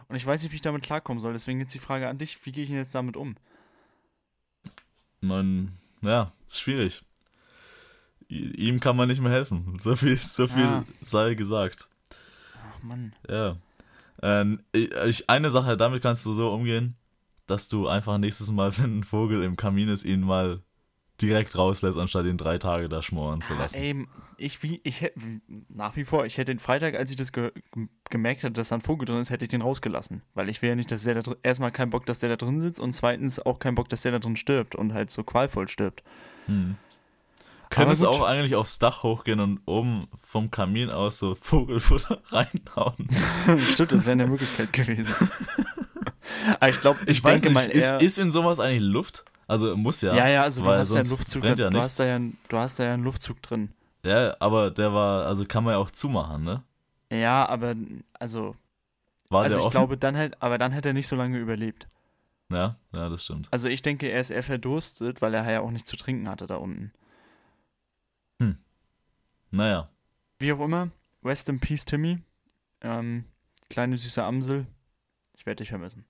Und 0.08 0.16
ich 0.16 0.26
weiß 0.26 0.42
nicht, 0.42 0.52
wie 0.52 0.56
ich 0.56 0.62
damit 0.62 0.82
klarkommen 0.82 1.20
soll. 1.20 1.32
Deswegen 1.32 1.60
jetzt 1.60 1.72
die 1.72 1.78
Frage 1.78 2.08
an 2.08 2.18
dich, 2.18 2.44
wie 2.44 2.52
gehe 2.52 2.64
ich 2.64 2.68
denn 2.68 2.78
jetzt 2.78 2.94
damit 2.94 3.16
um? 3.16 3.36
Man, 5.20 5.72
ja, 6.02 6.32
ist 6.48 6.60
schwierig. 6.60 7.02
Ihm 8.30 8.78
kann 8.80 8.96
man 8.96 9.08
nicht 9.08 9.20
mehr 9.20 9.32
helfen. 9.32 9.76
So 9.82 9.96
viel, 9.96 10.16
so 10.16 10.46
viel 10.46 10.62
Ja. 10.62 10.84
sei 11.00 11.34
gesagt. 11.34 11.88
Ach 12.54 12.82
Mann. 12.82 13.12
Ja. 13.28 13.56
Ähm, 14.22 14.60
ich, 14.72 15.28
eine 15.28 15.50
Sache, 15.50 15.76
damit 15.76 16.02
kannst 16.02 16.24
du 16.26 16.34
so 16.34 16.52
umgehen, 16.52 16.94
dass 17.46 17.66
du 17.68 17.88
einfach 17.88 18.18
nächstes 18.18 18.52
Mal, 18.52 18.70
wenn 18.78 19.00
ein 19.00 19.04
Vogel 19.04 19.42
im 19.42 19.56
Kamin 19.56 19.88
ist, 19.88 20.04
ihn 20.04 20.20
mal 20.20 20.60
direkt 21.20 21.56
rauslässt, 21.58 21.98
anstatt 21.98 22.24
ihn 22.24 22.38
drei 22.38 22.56
Tage 22.56 22.88
da 22.88 23.02
schmoren 23.02 23.42
zu 23.42 23.52
Ah, 23.54 23.58
lassen. 23.58 23.76
ey, 23.76 24.06
ich 24.38 24.62
wie, 24.62 24.80
ich 24.84 25.02
hätte, 25.02 25.20
nach 25.68 25.94
wie 25.96 26.04
vor, 26.04 26.24
ich 26.24 26.38
hätte 26.38 26.52
den 26.52 26.58
Freitag, 26.58 26.94
als 26.94 27.10
ich 27.10 27.16
das 27.16 27.30
ge 27.32 27.50
gemerkt 28.08 28.42
hatte, 28.42 28.54
dass 28.54 28.68
da 28.70 28.76
ein 28.76 28.80
Vogel 28.80 29.04
drin 29.06 29.18
ist, 29.20 29.28
hätte 29.30 29.44
ich 29.44 29.50
den 29.50 29.60
rausgelassen. 29.60 30.22
Weil 30.34 30.48
ich 30.48 30.62
will 30.62 30.70
ja 30.70 30.76
nicht, 30.76 30.90
dass 30.90 31.02
der 31.04 31.14
da 31.14 31.20
drin, 31.22 31.36
erstmal 31.42 31.72
keinen 31.72 31.90
Bock, 31.90 32.06
dass 32.06 32.20
der 32.20 32.30
da 32.30 32.36
drin 32.36 32.60
sitzt 32.62 32.80
und 32.80 32.92
zweitens 32.94 33.38
auch 33.44 33.58
keinen 33.58 33.74
Bock, 33.74 33.88
dass 33.90 34.00
der 34.02 34.12
da 34.12 34.18
drin 34.18 34.36
stirbt 34.36 34.74
und 34.76 34.94
halt 34.94 35.10
so 35.10 35.22
qualvoll 35.24 35.68
stirbt. 35.68 36.02
Hm. 36.46 36.76
Könntest 37.70 38.04
auch 38.04 38.22
eigentlich 38.22 38.56
aufs 38.56 38.78
Dach 38.78 39.02
hochgehen 39.04 39.40
und 39.40 39.60
oben 39.64 40.08
vom 40.22 40.50
Kamin 40.50 40.90
aus 40.90 41.18
so 41.18 41.34
Vogelfutter 41.36 42.20
reinhauen. 42.30 43.08
Stimmt, 43.70 43.92
das 43.92 44.02
wäre 44.02 44.12
eine 44.12 44.26
Möglichkeit 44.26 44.72
gewesen. 44.72 45.14
Aber 46.60 46.68
ich 46.68 46.80
glaube, 46.80 46.98
ich, 47.06 47.08
Ich, 47.18 47.22
denke 47.22 47.46
nicht, 47.46 47.54
mal 47.54 47.68
ist, 47.70 47.84
eher, 47.84 48.00
ist 48.00 48.18
in 48.18 48.30
sowas 48.30 48.58
eigentlich 48.60 48.80
Luft? 48.82 49.24
Also 49.46 49.76
muss 49.76 50.00
ja. 50.00 50.14
ja, 50.14 50.28
ja, 50.28 50.42
also 50.44 50.62
du 50.62 50.68
hast 50.70 50.94
ja 50.94 51.00
einen 51.00 51.10
Luftzug, 51.10 51.42
da, 51.42 51.48
ja 51.54 51.70
du, 51.70 51.80
hast 51.80 51.98
da 51.98 52.06
ja, 52.06 52.16
einen- 52.16 52.38
du 52.48 52.56
hast 52.56 52.78
da 52.78 52.84
ja 52.84 52.94
einen 52.94 53.02
Luftzug 53.04 53.42
drin. 53.42 53.70
Ja, 54.04 54.36
aber 54.38 54.70
der 54.70 54.92
war, 54.94 55.26
also 55.26 55.44
kann 55.44 55.64
man 55.64 55.72
ja 55.74 55.78
auch 55.78 55.90
zumachen, 55.90 56.44
ne? 56.44 56.62
Ja, 57.12 57.48
aber 57.48 57.74
also, 58.14 58.54
War 59.28 59.42
also 59.42 59.58
ich 59.58 59.64
offen? 59.64 59.70
glaube, 59.72 59.96
dann 59.98 60.16
halt, 60.16 60.40
aber 60.40 60.56
dann 60.58 60.70
hätte 60.72 60.90
er 60.90 60.92
nicht 60.94 61.08
so 61.08 61.16
lange 61.16 61.38
überlebt. 61.38 61.88
ja, 62.52 62.76
ja, 62.92 63.08
das 63.08 63.24
stimmt. 63.24 63.48
Also 63.50 63.68
ich 63.68 63.82
denke, 63.82 64.06
er 64.08 64.20
ist 64.20 64.30
eher 64.30 64.42
verdurstet, 64.44 65.20
weil 65.20 65.34
er 65.34 65.50
ja 65.50 65.60
auch 65.60 65.70
nichts 65.72 65.90
zu 65.90 65.96
trinken 65.96 66.28
hatte 66.28 66.46
da 66.46 66.56
unten. 66.56 66.92
Naja, 69.52 69.90
Wie 70.38 70.52
auch 70.52 70.60
immer, 70.60 70.90
Rest 71.24 71.48
in 71.48 71.58
Peace, 71.58 71.84
Timmy. 71.84 72.18
Ähm, 72.80 73.24
kleine 73.68 73.96
süße 73.96 74.22
Amsel. 74.22 74.66
Ich 75.34 75.44
werde 75.44 75.62
dich 75.62 75.70
vermissen. 75.70 76.04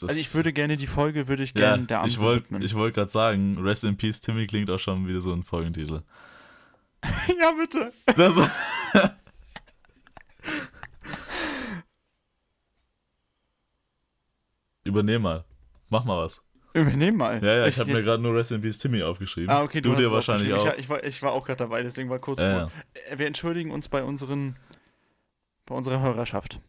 das, 0.00 0.10
Also 0.10 0.20
ich 0.20 0.34
würde 0.34 0.52
gerne 0.52 0.76
die 0.76 0.86
Folge, 0.86 1.28
würde 1.28 1.42
ich 1.42 1.50
ja, 1.50 1.60
gerne 1.60 1.86
der 1.86 2.00
Amsel 2.00 2.16
ich 2.16 2.20
wollte 2.20 2.44
widmen. 2.44 2.62
ich 2.62 2.74
wollt 2.74 2.94
gerade 2.94 3.10
sagen, 3.10 3.58
Rest 3.58 3.84
in 3.84 3.96
Peace 3.96 4.20
Timmy 4.20 4.46
klingt 4.46 4.70
auch 4.70 4.78
schon 4.78 5.06
wieder 5.06 5.20
so 5.20 5.32
ein 5.32 5.42
Folgentitel. 5.42 6.02
ja, 7.40 7.52
bitte. 7.52 7.92
Das, 8.16 8.34
Übernehm 14.84 15.22
mal. 15.22 15.44
Mach 15.88 16.04
mal 16.04 16.24
was. 16.24 16.42
Übernehmen 16.72 17.16
mal. 17.16 17.42
Ja, 17.42 17.56
ja, 17.56 17.66
ich 17.66 17.78
habe 17.78 17.92
mir 17.92 18.02
gerade 18.02 18.22
nur 18.22 18.34
Rest 18.34 18.52
in 18.52 18.60
Peace 18.62 18.78
Timmy 18.78 19.02
aufgeschrieben. 19.02 19.50
Ah, 19.50 19.62
okay, 19.62 19.80
du, 19.80 19.90
du 19.90 19.96
hast 19.96 20.02
dir 20.04 20.12
wahrscheinlich 20.12 20.52
auch. 20.52 20.58
Ich, 20.58 20.66
war- 20.66 20.78
ich, 20.78 20.88
war, 20.88 21.04
ich 21.04 21.22
war 21.22 21.32
auch 21.32 21.44
gerade 21.44 21.58
dabei, 21.58 21.82
deswegen 21.82 22.08
war 22.10 22.18
kurz 22.18 22.40
Ja, 22.40 22.68
vor. 22.68 22.72
Äh, 23.10 23.18
Wir 23.18 23.26
entschuldigen 23.26 23.70
uns 23.72 23.88
bei 23.88 24.02
unseren, 24.04 24.56
bei 25.66 25.74
unserer 25.74 26.00
Hörerschaft. 26.00 26.60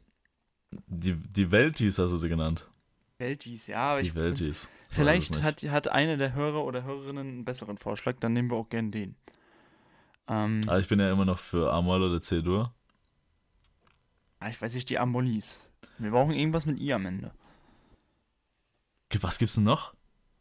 Die, 0.88 1.14
die 1.14 1.52
Weltis 1.52 2.00
hast 2.00 2.12
du 2.12 2.18
sie 2.18 2.30
genannt. 2.30 2.68
Weltis, 3.20 3.68
ja, 3.68 3.98
Die 3.98 4.08
ich, 4.08 4.16
Weltis. 4.16 4.70
Ich 4.90 4.90
weiß 4.90 4.96
vielleicht 4.98 5.44
hat, 5.44 5.62
hat 5.64 5.88
einer 5.90 6.18
der 6.18 6.34
Hörer 6.34 6.64
oder 6.64 6.84
Hörerinnen 6.84 7.28
einen 7.28 7.46
besseren 7.46 7.78
Vorschlag, 7.78 8.16
dann 8.20 8.34
nehmen 8.34 8.50
wir 8.50 8.58
auch 8.58 8.70
gern 8.70 8.90
den. 8.92 9.16
Ähm, 10.28 10.62
Aber 10.66 10.80
ich 10.80 10.88
bin 10.88 11.00
ja 11.00 11.12
immer 11.12 11.26
noch 11.26 11.38
für 11.40 11.72
A-Moll 11.72 12.02
oder 12.04 12.20
C-Dur. 12.22 12.74
ah, 14.40 14.50
ich 14.50 14.60
weiß 14.62 14.74
nicht, 14.76 14.90
die 14.90 14.98
Amolis. 14.98 15.60
Wir 15.98 16.12
brauchen 16.12 16.34
irgendwas 16.34 16.66
mit 16.66 16.80
I 16.80 16.94
am 16.94 17.06
Ende. 17.06 17.32
Was 19.20 19.38
gibt's 19.38 19.56
denn 19.56 19.64
noch? 19.66 19.94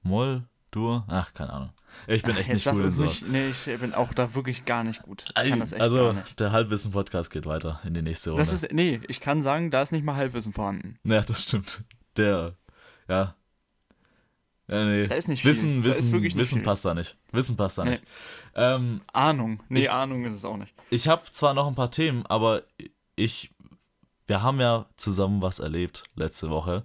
Moll, 0.03 0.45
Dur? 0.71 1.05
Ach, 1.09 1.33
keine 1.35 1.53
Ahnung. 1.53 1.73
Ich 2.07 2.23
bin 2.23 2.33
Ach, 2.35 2.39
echt 2.39 2.53
nicht 2.53 2.65
gut 2.71 2.79
in 2.81 2.91
so. 2.91 3.03
nicht. 3.05 3.27
Nee, 3.29 3.49
ich 3.49 3.65
bin 3.81 3.95
auch 3.95 4.15
da 4.15 4.35
wirklich 4.35 4.65
gar 4.65 4.85
nicht 4.85 5.03
gut. 5.03 5.25
Ich 5.43 5.51
kann 5.51 5.59
das 5.59 5.73
echt 5.73 5.83
also, 5.83 6.13
nicht. 6.13 6.39
der 6.39 6.53
Halbwissen-Podcast 6.53 7.31
geht 7.33 7.47
weiter 7.47 7.81
in 7.85 7.95
die 7.95 8.03
nächste 8.03 8.31
Runde. 8.31 8.43
Das 8.43 8.53
ist, 8.53 8.71
nee, 8.73 9.01
ich 9.09 9.21
kann 9.21 9.43
sagen, 9.43 9.71
da 9.73 9.83
ist 9.83 9.91
nicht 9.91 10.05
mal 10.05 10.15
Halbwissen 10.15 10.53
vorhanden. 10.53 10.99
ja, 11.05 11.21
das 11.21 11.43
stimmt. 11.43 11.83
Der, 12.17 12.55
ja. 13.09 13.35
Ja, 14.69 14.85
nee. 14.85 15.09
Da 15.09 15.17
ist 15.17 15.27
nicht 15.27 15.43
viel. 15.43 15.51
Wissen, 15.51 15.81
ist 15.85 16.13
Wissen, 16.13 16.23
Wissen 16.39 16.59
viel. 16.59 16.63
passt 16.65 16.85
da 16.85 16.95
nicht. 16.95 17.17
Wissen 17.33 17.57
passt 17.57 17.79
da 17.79 17.85
Nee. 17.85 17.91
nicht. 17.93 18.05
Ähm, 18.55 19.01
Ahnung. 19.13 19.61
Nee, 19.69 19.81
Ich- 19.81 19.91
Ahnung 19.91 20.25
ist 20.25 20.35
es 20.35 20.45
auch 20.45 20.57
nicht. 20.57 20.73
ich 20.91 21.09
habe 21.09 21.23
zwar 21.33 21.55
noch 21.55 21.67
ein 21.67 21.75
paar 21.75 21.91
Themen, 21.91 22.25
aber 22.27 22.63
ich, 23.17 23.51
wir 24.29 24.43
haben 24.43 24.61
ja 24.61 24.87
zusammen 24.97 25.43
was 25.43 25.59
erlebt 25.59 26.05
letzte 26.15 26.51
Woche. 26.51 26.85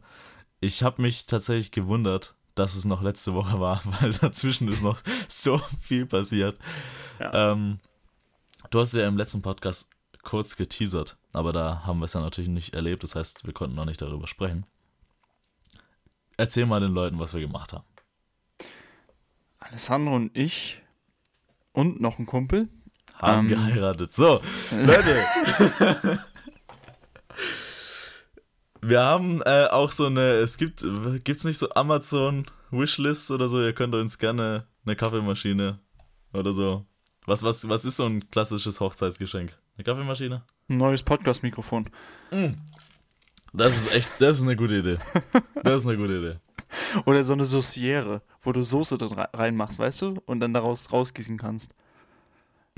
Ich 0.65 0.81
habe 0.81 0.99
mich 0.99 1.27
tatsächlich 1.27 1.69
gewundert, 1.69 2.33
dass 2.55 2.73
es 2.73 2.85
noch 2.85 3.03
letzte 3.03 3.35
Woche 3.35 3.59
war, 3.59 3.81
weil 4.01 4.11
dazwischen 4.13 4.67
ist 4.67 4.81
noch 4.81 4.99
so 5.27 5.59
viel 5.79 6.07
passiert. 6.07 6.57
Ja. 7.19 7.51
Ähm, 7.51 7.79
du 8.71 8.79
hast 8.79 8.95
ja 8.95 9.07
im 9.07 9.15
letzten 9.15 9.43
Podcast 9.43 9.91
kurz 10.23 10.55
geteasert, 10.55 11.17
aber 11.33 11.53
da 11.53 11.83
haben 11.85 11.99
wir 11.99 12.05
es 12.05 12.13
ja 12.13 12.21
natürlich 12.21 12.49
nicht 12.49 12.73
erlebt, 12.73 13.03
das 13.03 13.15
heißt, 13.15 13.45
wir 13.45 13.53
konnten 13.53 13.75
noch 13.75 13.85
nicht 13.85 14.01
darüber 14.01 14.25
sprechen. 14.25 14.65
Erzähl 16.35 16.65
mal 16.65 16.79
den 16.81 16.93
Leuten, 16.93 17.19
was 17.19 17.35
wir 17.35 17.41
gemacht 17.41 17.71
haben. 17.71 17.85
Alessandro 19.59 20.15
und 20.15 20.35
ich 20.35 20.81
und 21.73 22.01
noch 22.01 22.17
ein 22.17 22.25
Kumpel. 22.25 22.69
Haben 23.13 23.49
Ähm. 23.51 23.67
geheiratet. 23.67 24.13
So, 24.13 24.41
Leute. 24.71 26.19
Wir 28.87 29.01
haben 29.03 29.41
äh, 29.41 29.65
auch 29.71 29.91
so 29.91 30.05
eine, 30.05 30.33
es 30.33 30.57
gibt, 30.57 30.85
gibt's 31.23 31.43
nicht 31.43 31.57
so 31.57 31.69
Amazon 31.71 32.45
Wishlist 32.71 33.31
oder 33.31 33.47
so, 33.49 33.59
ihr 33.61 33.73
könnt 33.73 33.95
uns 33.95 34.17
gerne 34.19 34.67
eine 34.85 34.95
Kaffeemaschine 34.95 35.79
oder 36.33 36.53
so. 36.53 36.85
Was, 37.25 37.41
was, 37.43 37.67
was 37.67 37.85
ist 37.85 37.95
so 37.97 38.05
ein 38.05 38.29
klassisches 38.29 38.79
Hochzeitsgeschenk? 38.79 39.57
Eine 39.75 39.83
Kaffeemaschine? 39.83 40.43
Ein 40.69 40.77
neues 40.77 41.01
Podcast-Mikrofon. 41.01 41.89
Das 43.53 43.75
ist 43.75 43.93
echt, 43.95 44.09
das 44.19 44.37
ist 44.37 44.43
eine 44.43 44.55
gute 44.55 44.75
Idee. 44.77 44.97
Das 45.63 45.81
ist 45.81 45.87
eine 45.87 45.97
gute 45.97 46.17
Idee. 46.19 46.35
Oder 47.05 47.23
so 47.23 47.33
eine 47.33 47.45
Sauciere, 47.45 48.21
wo 48.41 48.51
du 48.51 48.61
Soße 48.63 48.97
rei- 49.01 49.29
reinmachst, 49.33 49.79
weißt 49.79 50.01
du? 50.03 50.21
Und 50.27 50.41
dann 50.41 50.53
daraus 50.53 50.91
rausgießen 50.91 51.37
kannst. 51.39 51.73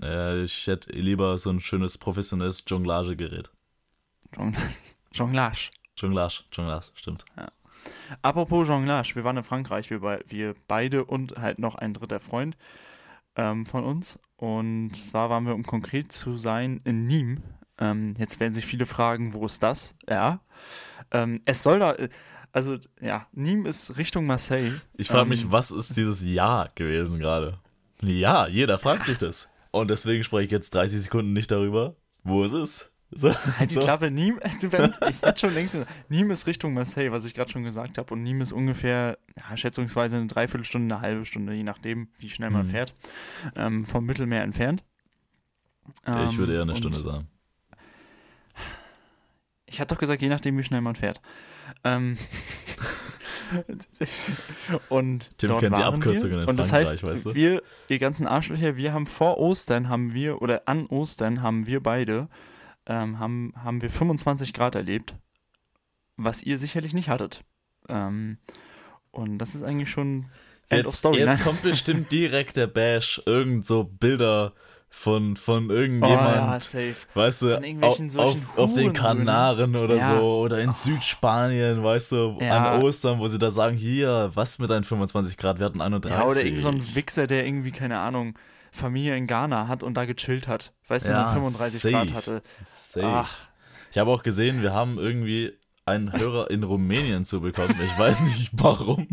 Äh, 0.01 0.43
ich 0.43 0.67
hätte 0.67 0.91
lieber 0.93 1.37
so 1.37 1.49
ein 1.49 1.59
schönes 1.59 1.97
professionelles 1.97 2.63
Jonglagegerät. 2.65 3.51
Jong 4.37 4.55
Jonglage. 5.13 5.69
Jonglage, 5.97 6.43
Jonglage, 6.51 6.85
stimmt. 6.93 7.25
Apropos 8.21 8.67
Jonglage, 8.67 9.15
wir 9.15 9.23
waren 9.23 9.37
in 9.37 9.43
Frankreich, 9.43 9.89
wir, 9.89 10.01
wir 10.27 10.55
beide 10.67 11.05
und 11.05 11.37
halt 11.37 11.59
noch 11.59 11.75
ein 11.75 11.93
dritter 11.93 12.19
Freund 12.19 12.57
ähm, 13.35 13.65
von 13.65 13.83
uns. 13.83 14.19
Und 14.35 14.95
zwar 14.95 15.29
waren 15.29 15.45
wir, 15.45 15.55
um 15.55 15.63
konkret 15.63 16.11
zu 16.11 16.37
sein, 16.37 16.81
in 16.83 17.07
Nîmes. 17.07 17.41
Ähm, 17.79 18.15
jetzt 18.17 18.39
werden 18.39 18.53
sich 18.53 18.65
viele 18.65 18.85
fragen, 18.85 19.33
wo 19.33 19.45
ist 19.45 19.61
das? 19.63 19.95
Ja. 20.09 20.41
Ähm, 21.11 21.41
es 21.45 21.63
soll 21.63 21.79
da, 21.79 21.95
also 22.51 22.77
ja, 22.99 23.27
Nîmes 23.35 23.67
ist 23.67 23.97
Richtung 23.97 24.25
Marseille. 24.25 24.73
Ich 24.95 25.07
frage 25.07 25.23
Ähm, 25.23 25.29
mich, 25.29 25.51
was 25.51 25.71
ist 25.71 25.95
dieses 25.95 26.23
Ja 26.23 26.69
gewesen 26.75 27.19
gerade? 27.19 27.59
Ja, 28.01 28.47
jeder 28.47 28.77
fragt 28.77 29.05
sich 29.05 29.17
das. 29.17 29.49
Und 29.71 29.89
deswegen 29.89 30.23
spreche 30.23 30.45
ich 30.45 30.51
jetzt 30.51 30.73
30 30.73 31.01
Sekunden 31.01 31.33
nicht 31.33 31.51
darüber, 31.51 31.95
wo 32.23 32.43
es 32.43 32.51
ist. 32.51 32.93
So, 33.11 33.33
Halt 33.59 33.69
die 33.71 33.75
so. 33.75 33.79
Klappe, 33.81 34.09
wenn- 34.71 34.93
ich 35.09 35.21
hätte 35.21 35.39
schon 35.39 35.53
längst 35.53 35.77
Nîmes 36.09 36.31
ist 36.33 36.47
Richtung 36.47 36.73
Marseille, 36.73 37.11
was 37.11 37.25
ich 37.25 37.33
gerade 37.33 37.49
schon 37.51 37.63
gesagt 37.63 37.97
habe. 37.97 38.13
Und 38.13 38.23
Nîmes 38.23 38.41
ist 38.43 38.51
ungefähr, 38.53 39.17
ja, 39.37 39.55
schätzungsweise 39.57 40.17
eine 40.17 40.27
Dreiviertelstunde, 40.27 40.93
eine 40.95 41.01
halbe 41.01 41.25
Stunde, 41.25 41.53
je 41.53 41.63
nachdem, 41.63 42.09
wie 42.19 42.29
schnell 42.29 42.49
man 42.49 42.67
Mhm. 42.67 42.71
fährt, 42.71 42.93
ähm, 43.55 43.85
vom 43.85 44.05
Mittelmeer 44.05 44.43
entfernt. 44.43 44.83
Ich 46.29 46.37
würde 46.37 46.53
eher 46.55 46.63
eine 46.63 46.71
Ähm, 46.73 46.77
Stunde 46.77 46.97
und 46.97 47.03
sagen. 47.03 47.27
Ich 49.69 49.79
hatte 49.79 49.93
doch 49.95 49.99
gesagt, 49.99 50.21
je 50.21 50.29
nachdem, 50.29 50.57
wie 50.57 50.63
schnell 50.63 50.81
man 50.81 50.95
fährt. 50.95 51.21
Ähm, 51.83 52.17
und 54.89 55.29
Tim 55.37 55.49
dort 55.49 55.61
kennt 55.61 55.77
die 55.77 55.83
Abkürzungen 55.83 56.39
wir. 56.41 56.47
Und 56.47 56.57
das 56.57 56.71
heißt, 56.73 57.03
weißt 57.03 57.25
du? 57.27 57.33
wir, 57.33 57.61
die 57.89 57.99
ganzen 57.99 58.27
Arschlöcher, 58.27 58.75
wir 58.75 58.93
haben 58.93 59.07
vor 59.07 59.37
Ostern, 59.37 59.89
haben 59.89 60.13
wir, 60.13 60.41
oder 60.41 60.63
an 60.65 60.85
Ostern 60.87 61.41
haben 61.41 61.65
wir 61.67 61.81
beide, 61.81 62.27
ähm, 62.87 63.19
haben, 63.19 63.53
haben 63.63 63.81
wir 63.81 63.89
25 63.89 64.53
Grad 64.53 64.75
erlebt, 64.75 65.13
was 66.15 66.41
ihr 66.41 66.57
sicherlich 66.57 66.93
nicht 66.93 67.09
hattet. 67.09 67.43
Ähm, 67.89 68.37
und 69.11 69.37
das 69.37 69.55
ist 69.55 69.63
eigentlich 69.63 69.89
schon 69.91 70.25
End 70.69 70.85
of 70.85 70.93
Jetzt, 70.93 70.99
Story, 70.99 71.19
jetzt 71.19 71.37
ne? 71.37 71.43
kommt 71.43 71.61
bestimmt 71.61 72.11
direkt 72.11 72.55
der 72.57 72.67
Bash, 72.67 73.21
irgend 73.25 73.65
so 73.65 73.83
Bilder 73.83 74.53
von, 74.89 75.35
von 75.35 75.69
Oh 75.69 75.73
irgendjemand, 75.73 76.37
ja, 76.37 76.59
safe. 76.59 76.95
weißt 77.13 77.41
du, 77.43 77.55
auf, 77.81 77.99
auf, 78.17 78.37
auf 78.57 78.73
den. 78.73 78.93
Kanaren 78.93 79.75
oder 79.75 79.97
Ja. 79.97 80.17
so, 80.19 80.39
oder 80.41 80.59
in 80.59 80.71
Südspanien, 80.71 81.83
weißt 81.83 82.13
du, 82.13 82.37
Ja. 82.41 82.73
an 82.75 82.81
Ostern, 82.81 83.19
wo 83.19 83.27
sie 83.27 83.37
da 83.37 83.51
sagen, 83.51 83.75
hier, 83.77 84.31
was 84.33 84.59
mit 84.59 84.69
deinen 84.69 84.83
25 84.85 85.37
Grad, 85.37 85.59
wir 85.59 85.65
hatten 85.65 85.81
31. 85.81 86.17
Ja, 86.17 86.25
oder 86.25 86.43
irgend 86.43 86.61
so 86.61 86.69
ein 86.69 86.95
Wichser, 86.95 87.27
der 87.27 87.45
irgendwie, 87.45 87.71
keine 87.71 87.99
Ahnung, 87.99 88.37
Familie 88.71 89.15
in 89.15 89.27
Ghana 89.27 89.67
hat 89.67 89.83
und 89.83 89.93
da 89.95 90.05
gechillt 90.05 90.47
hat. 90.47 90.73
Weißt 90.87 91.07
du, 91.07 91.11
Ja, 91.11 91.27
und 91.27 91.33
35 91.33 91.81
safe. 91.81 91.93
Grad 91.93 92.13
hatte. 92.13 92.43
Safe. 92.63 93.05
Ach, 93.05 93.35
Ich 93.91 93.97
habe 93.97 94.11
auch 94.11 94.23
gesehen, 94.23 94.61
wir 94.61 94.73
haben 94.73 94.97
irgendwie 94.97 95.53
einen 95.85 96.11
Hörer 96.11 96.51
in 96.51 96.63
Rumänien 96.63 97.23
zu 97.25 97.41
bekommen. 97.41 97.75
Ich 97.83 97.97
weiß 97.97 98.19
nicht 98.21 98.51
warum 98.53 99.07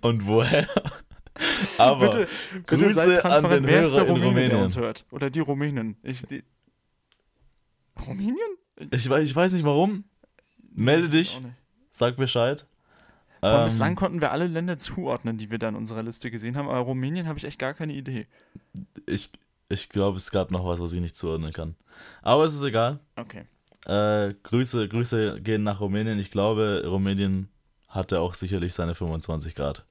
und 0.00 0.26
woher. 0.26 0.66
Aber 1.78 2.10
bitte, 2.10 2.28
bitte 2.52 2.76
Grüße 2.76 2.90
seid 2.92 3.24
an 3.24 3.48
den 3.48 3.66
wer 3.66 3.82
ist 3.82 3.94
der 3.94 4.06
Hörer 4.06 4.16
in 4.16 4.22
Rumäne, 4.22 4.34
der 4.34 4.42
Rumänien. 4.48 4.62
uns 4.62 4.76
hört? 4.76 5.06
Oder 5.10 5.30
die 5.30 5.40
Rumänen. 5.40 5.96
Ich, 6.02 6.22
die, 6.26 6.42
Rumänien? 8.06 8.36
Ich 8.90 9.08
weiß, 9.08 9.24
ich 9.24 9.34
weiß 9.34 9.52
nicht 9.52 9.64
warum. 9.64 10.04
Melde 10.72 11.08
dich, 11.08 11.40
sag 11.90 12.16
Bescheid. 12.16 12.66
Ähm, 13.42 13.64
bislang 13.64 13.94
konnten 13.94 14.20
wir 14.20 14.32
alle 14.32 14.46
Länder 14.46 14.78
zuordnen, 14.78 15.38
die 15.38 15.50
wir 15.50 15.58
da 15.58 15.68
in 15.68 15.74
unserer 15.74 16.02
Liste 16.02 16.30
gesehen 16.30 16.56
haben, 16.56 16.68
aber 16.68 16.80
Rumänien 16.80 17.26
habe 17.26 17.38
ich 17.38 17.44
echt 17.44 17.58
gar 17.58 17.74
keine 17.74 17.94
Idee. 17.94 18.26
ich 19.06 19.30
ich 19.70 19.88
glaube, 19.88 20.16
es 20.16 20.32
gab 20.32 20.50
noch 20.50 20.66
was, 20.66 20.80
was 20.80 20.92
ich 20.92 21.00
nicht 21.00 21.14
zuordnen 21.14 21.52
kann. 21.52 21.76
Aber 22.22 22.44
es 22.44 22.54
ist 22.54 22.64
egal. 22.64 22.98
Okay. 23.14 23.44
Äh, 23.86 24.34
Grüße, 24.42 24.88
Grüße 24.88 25.40
gehen 25.40 25.62
nach 25.62 25.80
Rumänien. 25.80 26.18
Ich 26.18 26.32
glaube, 26.32 26.82
Rumänien 26.84 27.48
hatte 27.88 28.20
auch 28.20 28.34
sicherlich 28.34 28.74
seine 28.74 28.96
25 28.96 29.54
Grad. 29.54 29.86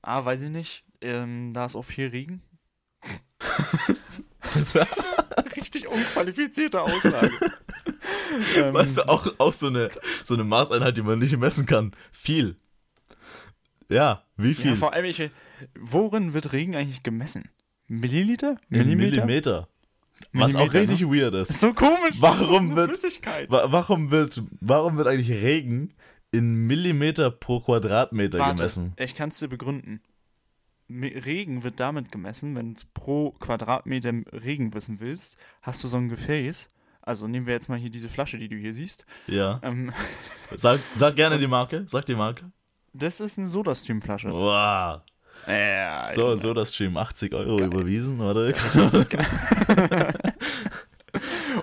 Ah, 0.00 0.24
weiß 0.24 0.42
ich 0.42 0.50
nicht. 0.50 0.84
Ähm, 1.00 1.52
da 1.54 1.66
ist 1.66 1.74
auch 1.74 1.84
viel 1.84 2.06
Regen. 2.08 2.40
Das, 4.54 4.74
Richtig 5.56 5.88
unqualifizierte 5.88 6.80
Aussage. 6.82 7.30
ähm, 8.56 8.74
weißt 8.74 8.98
du, 8.98 9.08
auch, 9.08 9.26
auch 9.38 9.52
so, 9.52 9.66
eine, 9.68 9.90
so 10.24 10.34
eine 10.34 10.44
Maßeinheit, 10.44 10.96
die 10.96 11.02
man 11.02 11.18
nicht 11.18 11.36
messen 11.36 11.66
kann. 11.66 11.92
Viel. 12.12 12.56
Ja, 13.90 14.24
wie 14.36 14.54
viel? 14.54 14.70
Ja, 14.70 14.76
vor 14.76 14.92
allem, 14.92 15.04
ich, 15.06 15.30
worin 15.78 16.32
wird 16.34 16.52
Regen 16.52 16.76
eigentlich 16.76 17.02
gemessen? 17.02 17.48
Milliliter? 17.86 18.56
Millimeter? 18.68 19.24
Millimeter. 19.24 19.68
Was 20.32 20.56
auch 20.56 20.72
richtig 20.74 21.00
ne? 21.02 21.10
weird 21.10 21.34
ist. 21.34 21.50
Ist 21.50 21.60
so 21.60 21.72
komisch. 21.72 22.16
Warum 22.18 22.70
so 22.70 22.76
wird- 22.76 22.88
Flüssigkeit. 22.90 23.50
Wa- 23.50 23.66
Warum 23.70 24.10
wird, 24.10 24.42
warum 24.60 24.96
wird 24.98 25.08
eigentlich 25.08 25.30
Regen 25.30 25.94
in 26.32 26.66
Millimeter 26.66 27.30
pro 27.30 27.60
Quadratmeter 27.60 28.38
Warte, 28.38 28.56
gemessen? 28.56 28.92
ich 28.98 29.14
kann 29.14 29.30
es 29.30 29.38
dir 29.38 29.48
begründen. 29.48 30.00
Regen 30.90 31.62
wird 31.62 31.80
damit 31.80 32.10
gemessen, 32.12 32.54
wenn 32.56 32.74
du 32.74 32.82
pro 32.94 33.32
Quadratmeter 33.32 34.12
Regen 34.32 34.72
wissen 34.74 35.00
willst, 35.00 35.36
hast 35.62 35.84
du 35.84 35.88
so 35.88 35.96
ein 35.98 36.08
Gefäß. 36.08 36.70
Also 37.02 37.26
nehmen 37.28 37.46
wir 37.46 37.54
jetzt 37.54 37.68
mal 37.68 37.78
hier 37.78 37.90
diese 37.90 38.08
Flasche, 38.08 38.38
die 38.38 38.48
du 38.48 38.56
hier 38.56 38.72
siehst. 38.74 39.06
Ja. 39.26 39.60
Ähm, 39.62 39.92
Sag, 40.56 40.80
sag 40.94 41.16
gerne 41.16 41.38
die 41.38 41.46
Marke. 41.46 41.84
Sag 41.86 42.06
die 42.06 42.14
Marke. 42.14 42.50
das 42.92 43.20
ist 43.20 43.38
eine 43.38 43.48
Sodastream-Flasche. 43.48 44.30
Wow. 44.30 45.02
Ja, 45.46 46.04
So, 46.14 46.22
Junge. 46.28 46.36
so 46.38 46.52
das 46.54 46.74
Stream 46.74 46.96
80 46.96 47.32
Euro 47.32 47.58
überwiesen, 47.62 48.20
oder? 48.20 48.52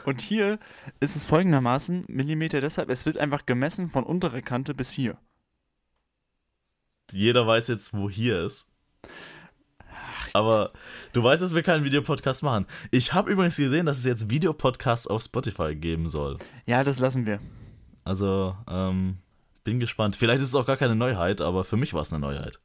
Und 0.06 0.22
hier 0.22 0.60
ist 1.00 1.16
es 1.16 1.26
folgendermaßen, 1.26 2.06
Millimeter 2.08 2.62
deshalb, 2.62 2.90
es 2.90 3.06
wird 3.06 3.18
einfach 3.18 3.46
gemessen 3.46 3.90
von 3.90 4.04
unterer 4.04 4.42
Kante 4.42 4.74
bis 4.74 4.92
hier. 4.92 5.18
Jeder 7.12 7.46
weiß 7.46 7.68
jetzt, 7.68 7.94
wo 7.94 8.10
hier 8.10 8.44
ist. 8.46 8.72
Aber 10.34 10.72
du 11.14 11.24
weißt, 11.24 11.42
dass 11.42 11.56
wir 11.56 11.64
keinen 11.64 11.86
Videopodcast 11.86 12.44
machen. 12.44 12.66
Ich 12.92 13.14
habe 13.14 13.32
übrigens 13.32 13.56
gesehen, 13.56 13.86
dass 13.86 13.98
es 13.98 14.06
jetzt 14.06 14.30
Videopodcasts 14.30 15.08
auf 15.08 15.22
Spotify 15.22 15.76
geben 15.76 16.10
soll. 16.10 16.38
Ja, 16.66 16.84
das 16.84 17.00
lassen 17.00 17.26
wir. 17.26 17.40
Also, 18.04 18.56
ähm, 18.70 19.18
bin 19.64 19.80
gespannt. 19.80 20.16
Vielleicht 20.16 20.42
ist 20.42 20.50
es 20.50 20.56
auch 20.56 20.66
gar 20.66 20.78
keine 20.78 20.96
Neuheit, 20.96 21.42
aber 21.42 21.64
für 21.64 21.78
mich 21.78 21.94
war 21.94 22.02
es 22.02 22.12
eine 22.12 22.20
Neuheit. 22.20 22.60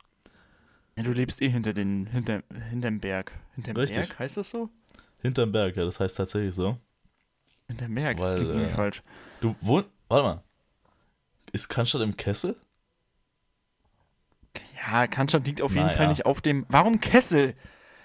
Ja, 0.97 1.05
du 1.05 1.13
lebst 1.13 1.41
eh 1.43 1.49
hinter 1.49 1.73
den, 1.73 2.07
hinter, 2.07 2.43
hinterm 2.69 3.01
Berg. 3.01 3.33
Hinterm 3.55 3.77
Richtig. 3.77 4.09
Berg, 4.09 4.19
heißt 4.19 4.37
das 4.37 4.51
so? 4.51 4.69
Hinterm 5.23 5.53
Berg, 5.53 5.77
ja, 5.77 5.85
das 5.85 6.01
heißt 6.01 6.17
tatsächlich 6.17 6.55
so. 6.55 6.77
Hinterm 7.69 7.95
Berg, 7.95 8.19
das 8.19 8.31
Weil, 8.31 8.37
klingt 8.37 8.51
irgendwie 8.51 8.73
äh, 8.73 8.75
falsch. 8.75 9.03
Du 9.41 9.55
wohnst. 9.61 9.89
Warte 10.09 10.25
mal. 10.25 10.45
Ist 11.53 11.69
Cannstatt 11.69 12.03
im 12.03 12.17
Kessel? 12.17 12.57
Ja, 14.91 15.07
Cannstatt 15.07 15.47
liegt 15.47 15.61
auf 15.63 15.73
jeden 15.73 15.87
Naja. 15.87 15.97
Fall 15.97 16.09
nicht 16.09 16.27
auf 16.27 16.41
dem. 16.41 16.67
Warum 16.69 17.01
Kessel? 17.01 17.55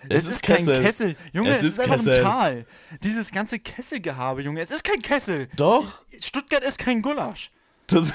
Es, 0.07 0.09
Es 0.09 0.23
ist, 0.25 0.29
ist 0.35 0.43
kein 0.43 0.57
Kessel. 0.57 0.83
Kessel. 0.83 1.15
Junge, 1.33 1.49
Es 1.51 1.57
es, 1.57 1.63
ist 1.63 1.73
ist, 1.73 1.79
einfach 1.79 1.99
ein 2.05 2.23
Tal. 2.23 2.65
Dieses 3.01 3.31
ganze 3.31 3.59
Kesselgehabe, 3.59 4.41
Junge, 4.43 4.61
es 4.61 4.69
ist 4.71 4.83
kein 4.83 5.01
Kessel. 5.01 5.47
Doch. 5.55 6.01
Stuttgart 6.21 6.63
ist 6.63 6.77
kein 6.77 7.01
Gulasch. 7.01 7.51
Das, 7.87 8.13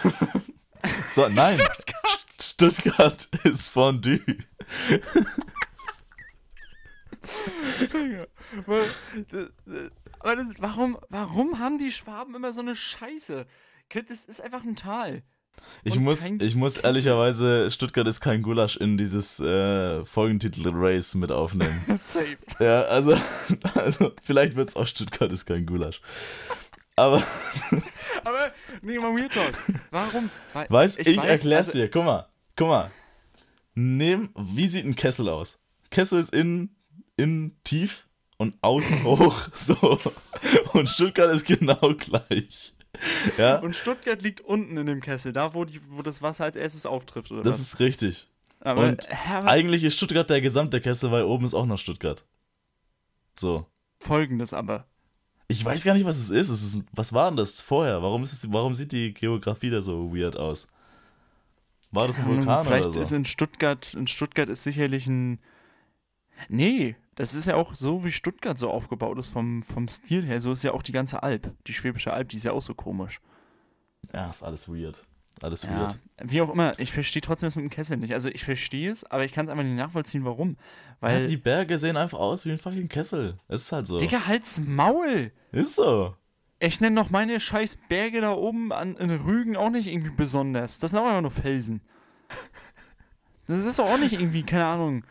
so, 1.13 1.29
nein. 1.29 1.55
Stuttgart. 1.57 2.27
Stuttgart 2.41 3.29
ist 3.45 3.69
Fondue. 3.69 4.21
Aber 10.21 10.37
das, 10.37 10.49
warum, 10.59 10.99
warum 11.09 11.59
haben 11.59 11.79
die 11.79 11.93
Schwaben 11.93 12.35
immer 12.35 12.53
so 12.53 12.61
eine 12.61 12.77
Scheiße? 12.77 13.47
Das 14.07 14.25
ist 14.25 14.41
einfach 14.41 14.65
ein 14.65 14.77
Tal. 14.77 15.23
Ich 15.83 15.97
Und 15.97 16.05
muss, 16.05 16.27
ich 16.27 16.55
muss 16.55 16.75
Kessel. 16.75 16.87
ehrlicherweise 16.87 17.71
Stuttgart 17.71 18.07
ist 18.07 18.21
kein 18.21 18.43
Gulasch 18.43 18.77
in 18.77 18.99
dieses 18.99 19.41
äh, 19.41 20.05
Folgentitel 20.05 20.71
Race 20.73 21.15
mit 21.15 21.33
aufnehmen. 21.33 21.83
Safe. 21.97 22.37
ja, 22.59 22.83
also, 22.83 23.17
also 23.75 24.13
vielleicht 24.23 24.57
wird 24.57 24.69
es 24.69 24.77
auch 24.77 24.87
Stuttgart 24.87 25.33
ist 25.33 25.47
kein 25.47 25.65
Gulasch. 25.65 26.03
Aber 26.97 27.23
Aber, 28.25 28.51
nee, 28.83 28.99
mal 28.99 29.13
Real 29.13 29.29
Talk. 29.29 29.55
Warum? 29.91 30.31
Weil, 30.53 30.67
weißt, 30.69 30.99
ich, 31.01 31.17
weiß, 31.17 31.25
erklär's 31.25 31.69
also, 31.69 31.79
dir. 31.79 31.91
Guck 31.91 32.05
mal, 32.05 32.29
guck 32.57 32.69
mal. 32.69 32.91
Nehm, 33.75 34.31
wie 34.37 34.69
sieht 34.69 34.85
ein 34.85 34.97
Kessel 34.97 35.29
aus? 35.29 35.61
Kessel 35.91 36.21
ist 36.21 36.35
innen, 36.35 36.77
innen 37.17 37.59
tief 37.65 38.07
und 38.37 38.55
außen 38.61 39.05
hoch. 39.05 39.49
So. 39.55 39.99
Und 40.73 40.89
Stuttgart 40.89 41.33
ist 41.33 41.47
genau 41.47 41.95
gleich. 41.97 42.75
Ja, 43.39 43.59
Und 43.59 43.77
Stuttgart 43.77 44.23
liegt 44.23 44.41
unten 44.41 44.77
in 44.77 44.87
dem 44.87 45.01
Kessel, 45.01 45.33
da 45.33 45.55
wo, 45.55 45.65
die, 45.65 45.81
wo 45.91 46.03
das 46.03 46.23
Wasser 46.23 46.45
als 46.45 46.57
erstes 46.57 46.87
auftrifft, 46.87 47.31
oder 47.31 47.43
das 47.43 47.55
was? 47.55 47.61
ist 47.61 47.81
richtig. 47.81 48.27
Aber, 48.61 48.89
und 48.89 49.09
aber 49.31 49.49
Eigentlich 49.49 49.85
ist 49.85 49.95
Stuttgart 49.95 50.29
der 50.29 50.41
gesamte 50.41 50.81
Kessel, 50.81 51.11
weil 51.11 51.25
oben 51.25 51.45
ist 51.45 51.55
auch 51.55 51.67
noch 51.67 51.79
Stuttgart. 51.79 52.25
So. 53.39 53.67
folgendes 54.01 54.53
aber. 54.53 54.87
Ich 55.49 55.65
weiß 55.65 55.83
gar 55.85 55.95
nicht, 55.95 56.05
was 56.05 56.19
es 56.19 56.31
ist. 56.31 56.49
Es 56.51 56.63
ist 56.63 56.85
was 56.93 57.13
war 57.13 57.31
denn 57.31 57.37
das 57.37 57.61
vorher? 57.61 58.03
Warum, 58.03 58.23
ist 58.23 58.33
es, 58.33 58.53
warum 58.53 58.75
sieht 58.77 58.93
die 58.93 59.13
Geografie 59.15 59.71
da 59.71 59.81
so 59.81 60.15
weird 60.15 60.37
aus? 60.37 60.69
War 61.91 62.07
das 62.07 62.19
ein 62.19 62.27
Vulkan 62.27 62.65
Vielleicht 62.65 62.87
oder 62.87 63.01
ist 63.01 63.09
so? 63.09 63.17
in 63.17 63.25
Stuttgart, 63.25 63.95
in 63.95 64.07
Stuttgart 64.07 64.49
ist 64.49 64.63
sicherlich 64.63 65.07
ein. 65.07 65.41
Nee, 66.49 66.97
das 67.21 67.35
ist 67.35 67.47
ja 67.47 67.55
auch 67.57 67.75
so, 67.75 68.05
wie 68.05 68.11
Stuttgart 68.13 68.59
so 68.59 68.71
aufgebaut 68.71 69.19
ist 69.19 69.29
vom, 69.29 69.63
vom 69.63 69.89
Stil 69.89 70.25
her. 70.25 70.41
So 70.41 70.53
ist 70.53 70.63
ja 70.65 70.73
auch 70.73 70.83
die 70.83 70.93
ganze 70.93 71.23
Alp. 71.23 71.53
Die 71.67 71.73
Schwäbische 71.73 72.13
Alb, 72.13 72.29
die 72.31 72.37
ist 72.37 72.45
ja 72.45 72.53
auch 72.53 72.63
so 72.63 72.75
komisch. 72.75 73.21
Ja, 74.13 74.31
ist 74.31 74.43
alles 74.43 74.69
weird. 74.69 75.07
Alles 75.43 75.63
Ja. 75.63 75.71
weird. 75.79 75.99
Wie 76.23 76.41
auch 76.41 76.51
immer, 76.51 76.79
ich 76.79 76.93
verstehe 76.93 77.23
trotzdem 77.23 77.47
das 77.49 77.57
mit 77.57 77.65
dem 77.65 77.71
Kessel 77.71 77.97
nicht. 77.99 78.13
Also 78.13 78.29
ich 78.31 78.45
verstehe 78.45 78.91
es, 78.91 79.05
aber 79.05 79.25
ich 79.25 79.33
kann 79.33 79.47
es 79.47 79.51
einfach 79.51 79.65
nicht 79.65 79.77
nachvollziehen, 79.77 80.25
warum. 80.25 80.57
Weil, 81.01 81.23
ja, 81.23 81.29
die 81.29 81.37
Berge 81.37 81.79
sehen 81.79 81.97
einfach 81.97 82.19
aus 82.19 82.45
wie 82.47 82.53
ein 82.53 82.59
fucking 82.59 82.89
Kessel. 82.89 83.39
Es 83.49 83.63
ist 83.63 83.73
halt 83.73 83.87
so. 83.87 83.99
Digga, 83.99 84.27
halt's 84.27 84.61
Maul! 84.61 85.31
Ist 85.53 85.77
so. 85.77 86.15
Ich 86.59 86.81
nenne 86.81 86.97
doch 87.01 87.11
meine 87.11 87.41
scheiß 87.41 87.79
Berge 87.89 88.21
da 88.21 88.33
oben 88.33 88.73
an, 88.73 88.97
in 88.97 89.11
Rügen 89.11 89.57
auch 89.57 89.71
nicht 89.71 89.87
irgendwie 89.89 90.11
besonders. 90.11 90.79
Das 90.79 90.91
sind 90.91 91.01
auch 91.01 91.07
einfach 91.07 91.23
nur 91.23 91.31
Felsen. 91.31 91.81
Das 93.47 93.65
ist 93.65 93.79
doch 93.79 93.87
auch 93.87 93.99
nicht 93.99 94.13
irgendwie, 94.13 94.43
keine 94.43 94.67
Ahnung. 94.67 95.05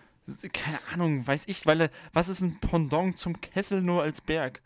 Keine 0.53 0.79
Ahnung, 0.93 1.25
weiß 1.25 1.43
ich, 1.47 1.65
weil 1.65 1.81
er- 1.81 1.91
was 2.13 2.29
ist 2.29 2.41
ein 2.41 2.59
Pendant 2.59 3.17
zum 3.17 3.39
Kessel 3.41 3.81
nur 3.81 4.03
als 4.03 4.21
Berg? 4.21 4.61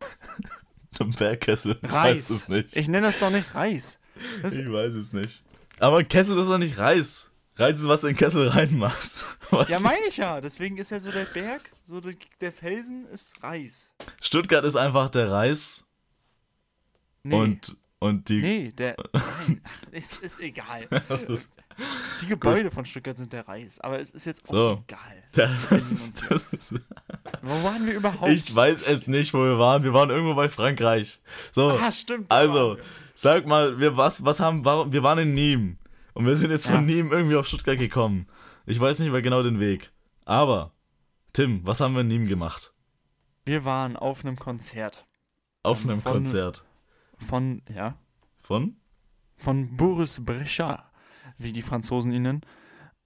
Ein 0.98 1.10
Bergkessel. 1.12 1.78
Ich 1.82 1.90
weiß 1.90 1.94
Reis. 1.94 2.30
es 2.30 2.48
nicht. 2.48 2.76
Ich 2.76 2.88
nenne 2.88 3.06
das 3.06 3.20
doch 3.20 3.30
nicht 3.30 3.54
Reis. 3.54 3.98
Das, 4.42 4.54
Ich 4.54 4.70
weiß 4.70 4.92
es 4.94 5.12
nicht. 5.14 5.42
Aber 5.78 5.98
ein 5.98 6.08
Kessel 6.08 6.36
ist 6.38 6.48
doch 6.48 6.58
nicht 6.58 6.76
Reis. 6.78 7.30
Reis 7.56 7.78
ist, 7.78 7.86
was 7.88 8.02
du 8.02 8.08
in 8.08 8.14
den 8.14 8.18
Kessel 8.18 8.48
reinmachst. 8.48 9.24
Weißt 9.50 9.70
ja, 9.70 9.80
meine 9.80 10.04
ich 10.08 10.16
ja. 10.18 10.40
Deswegen 10.40 10.76
ist 10.78 10.90
ja 10.90 10.98
so 11.00 11.10
der 11.10 11.24
Berg, 11.24 11.70
so 11.84 12.00
der, 12.00 12.14
der 12.40 12.52
Felsen 12.52 13.06
ist 13.08 13.42
Reis. 13.42 13.92
Stuttgart 14.20 14.64
ist 14.64 14.76
einfach 14.76 15.08
der 15.10 15.30
Reis 15.30 15.86
Nee. 17.22 17.34
und, 17.36 17.76
und 17.98 18.28
die. 18.28 18.40
nee, 18.40 18.72
der. 18.72 18.96
Nein, 19.12 19.62
es 19.92 20.16
ist 20.18 20.40
egal. 20.40 20.86
Das 21.08 21.22
ist, 21.22 21.48
Die 22.22 22.26
Gebäude 22.26 22.70
von 22.70 22.84
Stuttgart 22.84 23.16
sind 23.16 23.32
der 23.32 23.46
Reis. 23.48 23.80
Aber 23.80 23.98
es 24.00 24.10
ist 24.10 24.24
jetzt 24.26 24.50
auch 24.50 24.54
So. 24.54 24.84
egal. 24.86 25.22
das, 25.34 25.68
das 26.28 26.42
ist, 26.52 26.74
Wo 27.42 27.62
waren 27.64 27.86
wir 27.86 27.94
überhaupt? 27.94 28.28
ich 28.30 28.54
weiß 28.54 28.82
es 28.82 29.06
nicht, 29.06 29.32
wo 29.34 29.38
wir 29.38 29.58
waren. 29.58 29.82
Wir 29.82 29.94
waren 29.94 30.10
irgendwo 30.10 30.34
bei 30.34 30.48
Frankreich. 30.48 31.20
So, 31.52 31.70
ah, 31.70 31.90
stimmt. 31.92 32.30
also, 32.30 32.76
sag 33.14 33.46
mal, 33.46 33.78
wir, 33.78 33.96
was, 33.96 34.24
was 34.24 34.40
haben, 34.40 34.64
warum, 34.64 34.92
wir 34.92 35.02
waren 35.02 35.18
in 35.18 35.34
Nîmes. 35.34 35.76
Und 36.14 36.26
wir 36.26 36.36
sind 36.36 36.50
jetzt 36.50 36.66
von 36.66 36.88
Ja. 36.88 36.94
Nîmes 36.96 37.12
irgendwie 37.12 37.36
auf 37.36 37.46
Stuttgart 37.46 37.78
gekommen. 37.78 38.26
Ich 38.66 38.78
weiß 38.78 38.98
nicht 39.00 39.10
mehr 39.12 39.22
genau 39.22 39.42
den 39.42 39.60
Weg. 39.60 39.92
Aber, 40.24 40.72
Tim, 41.32 41.64
was 41.66 41.80
haben 41.80 41.94
wir 41.94 42.00
in 42.02 42.08
Nîmes 42.10 42.28
gemacht? 42.28 42.72
Wir 43.46 43.64
waren 43.64 43.96
auf 43.96 44.24
einem 44.24 44.36
Konzert 44.38 45.06
Auf 45.62 45.84
Ähm, 45.84 45.90
einem 45.90 46.02
von- 46.02 46.12
Konzert. 46.12 46.64
von, 47.18 47.62
ja, 47.74 47.96
Von? 48.40 48.76
von 49.36 49.76
Boris 49.76 50.22
Brecher, 50.24 50.89
wie 51.42 51.52
die 51.52 51.62
Franzosen 51.62 52.12
ihn 52.12 52.22
nennen. 52.22 52.40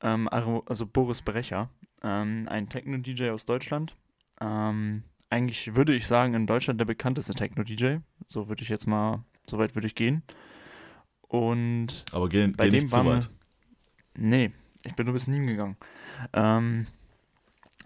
Ähm, 0.00 0.28
also 0.28 0.86
Boris 0.86 1.22
Brecher, 1.22 1.70
ähm, 2.02 2.46
ein 2.48 2.68
Techno-DJ 2.68 3.30
aus 3.30 3.46
Deutschland. 3.46 3.96
Ähm, 4.40 5.04
eigentlich 5.30 5.74
würde 5.74 5.94
ich 5.94 6.06
sagen, 6.06 6.34
in 6.34 6.46
Deutschland 6.46 6.80
der 6.80 6.84
bekannteste 6.84 7.34
Techno-DJ. 7.34 7.96
So 8.26 8.48
würde 8.48 8.62
ich 8.62 8.68
jetzt 8.68 8.86
mal, 8.86 9.24
so 9.48 9.58
weit 9.58 9.74
würde 9.74 9.86
ich 9.86 9.94
gehen. 9.94 10.22
Und 11.22 12.04
Aber 12.12 12.28
geh, 12.28 12.46
bei 12.48 12.68
geh 12.68 12.80
dem 12.80 12.90
wir. 12.90 13.04
weit. 13.06 13.30
Nee, 14.16 14.52
ich 14.84 14.94
bin 14.94 15.06
nur 15.06 15.14
bis 15.14 15.26
Nîmes 15.26 15.46
gegangen. 15.46 15.76
Ähm, 16.32 16.86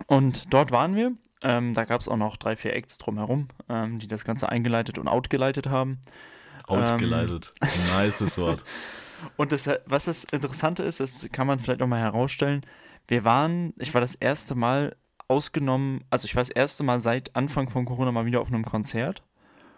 und 0.07 0.53
dort 0.53 0.71
waren 0.71 0.95
wir. 0.97 1.13
Ähm, 1.43 1.73
da 1.73 1.85
gab 1.85 2.01
es 2.01 2.09
auch 2.09 2.17
noch 2.17 2.37
drei, 2.37 2.57
vier 2.57 2.75
Acts 2.75 2.99
drumherum, 2.99 3.49
ähm, 3.69 3.99
die 4.01 4.09
das 4.09 4.25
Ganze 4.25 4.49
eingeleitet 4.49 4.99
und 4.99 5.09
outgeleitet 5.09 5.69
haben. 5.69 6.01
Outgeleitet. 6.67 7.53
Nices 7.97 8.39
Wort. 8.39 8.65
Und 9.37 9.53
das, 9.53 9.69
was 9.87 10.07
das 10.07 10.25
Interessante 10.25 10.83
ist, 10.83 11.01
das 11.01 11.29
kann 11.33 11.47
man 11.47 11.59
vielleicht 11.59 11.83
auch 11.83 11.87
mal 11.87 12.01
herausstellen. 12.01 12.63
Wir 13.07 13.25
waren, 13.25 13.73
ich 13.79 13.95
war 13.95 14.01
das 14.01 14.15
erste 14.15 14.55
Mal 14.55 14.97
ausgenommen, 15.29 16.05
also 16.11 16.27
ich 16.27 16.35
war 16.35 16.41
das 16.41 16.51
erste 16.51 16.85
Mal 16.85 17.01
seit 17.01 17.35
Anfang 17.37 17.69
von 17.69 17.85
Corona 17.85 18.13
mal 18.13 18.27
wieder 18.27 18.41
auf 18.41 18.49
einem 18.49 18.65
Konzert. 18.65 19.23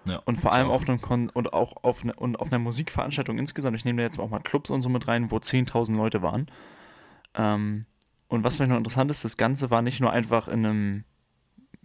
Ja, 0.05 0.22
Und 0.24 0.37
vor 0.37 0.53
allem 0.53 0.70
auf 0.70 0.88
einem 0.88 1.00
Kon 1.00 1.29
und 1.29 1.53
auch 1.53 1.85
auf, 1.85 2.05
ne, 2.05 2.14
und 2.16 2.40
auf 2.40 2.50
einer 2.50 2.59
Musikveranstaltung 2.59 3.37
insgesamt. 3.38 3.76
Ich 3.76 3.85
nehme 3.85 3.98
da 3.98 4.05
jetzt 4.05 4.18
auch 4.18 4.31
mal 4.31 4.40
Clubs 4.40 4.70
und 4.70 4.81
so 4.81 4.88
mit 4.88 5.07
rein, 5.09 5.31
wo 5.31 5.37
10.000 5.37 5.94
Leute 5.94 6.22
waren. 6.22 6.46
Ähm, 7.35 7.85
und 8.29 8.44
was 8.44 8.57
vielleicht 8.57 8.70
noch 8.70 8.79
interessant 8.79 9.11
ist, 9.11 9.24
das 9.24 9.37
Ganze 9.37 9.70
war 9.70 9.83
nicht 9.83 10.00
nur 10.00 10.11
einfach 10.12 10.48
in 10.48 10.64
einem, 10.64 11.05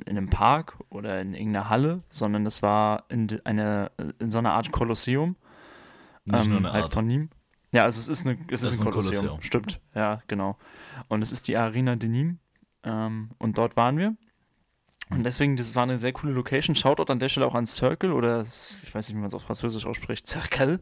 in 0.05 0.17
einem 0.17 0.29
Park 0.29 0.77
oder 0.89 1.19
in 1.19 1.33
irgendeiner 1.33 1.69
Halle, 1.69 2.03
sondern 2.09 2.45
es 2.45 2.61
war 2.61 3.03
in, 3.09 3.27
eine, 3.43 3.91
in 4.19 4.31
so 4.31 4.37
einer 4.37 4.53
Art 4.53 4.71
Kolosseum. 4.71 5.35
Nicht 6.23 6.45
ähm, 6.45 6.49
nur 6.51 6.59
eine 6.59 6.71
halt 6.71 6.85
Art. 6.85 6.93
von 6.93 7.09
ihm. 7.09 7.29
Ja, 7.75 7.83
also 7.83 7.99
es 7.99 8.07
ist, 8.07 8.25
eine, 8.25 8.37
es 8.49 8.61
Das 8.61 8.71
ist 8.71 8.79
ein 8.81 8.89
Kolosseum. 8.89 9.41
Stimmt, 9.41 9.81
ja, 9.93 10.21
genau. 10.27 10.57
Und 11.09 11.21
es 11.21 11.33
ist 11.33 11.49
die 11.49 11.57
Arena 11.57 11.97
de 11.97 12.09
Nîmes. 12.09 12.37
Ähm, 12.83 13.31
und 13.37 13.57
dort 13.57 13.75
waren 13.75 13.97
wir. 13.97 14.15
Und 15.09 15.23
deswegen, 15.25 15.57
das 15.57 15.75
war 15.75 15.83
eine 15.83 15.97
sehr 15.97 16.13
coole 16.13 16.31
Location. 16.31 16.73
Shoutout 16.73 17.11
an 17.11 17.19
der 17.19 17.27
Stelle 17.27 17.45
auch 17.45 17.53
an 17.53 17.65
Circle 17.65 18.13
oder 18.13 18.43
ich 18.43 18.95
weiß 18.95 19.09
nicht, 19.09 19.17
wie 19.17 19.19
man 19.19 19.27
es 19.27 19.33
auf 19.33 19.41
Französisch 19.43 19.85
ausspricht, 19.85 20.25
Circle. 20.25 20.79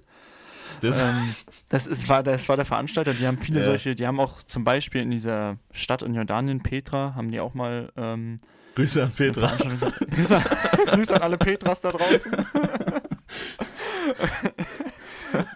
Das, 0.81 0.99
ähm, 0.99 1.35
das, 1.69 1.87
ist, 1.87 2.09
war, 2.09 2.21
das 2.21 2.47
war 2.47 2.57
der 2.57 2.65
Veranstalter, 2.65 3.15
die 3.15 3.25
haben 3.25 3.39
viele 3.39 3.59
Ja. 3.59 3.65
solche, 3.65 3.95
die 3.95 4.05
haben 4.05 4.19
auch 4.19 4.43
zum 4.43 4.63
Beispiel 4.63 5.01
in 5.01 5.09
dieser 5.09 5.57
Stadt 5.71 6.03
in 6.03 6.13
Jordanien, 6.13 6.61
Petra, 6.61 7.15
haben 7.15 7.31
die 7.31 7.39
auch 7.39 7.55
mal 7.55 7.91
ähm, 7.97 8.37
Grüße 8.75 9.03
an 9.03 9.11
Petra. 9.11 9.51
Grüße 10.11 11.15
an 11.15 11.21
alle 11.23 11.37
Petras 11.37 11.81
da 11.81 11.91
draußen. 11.91 12.31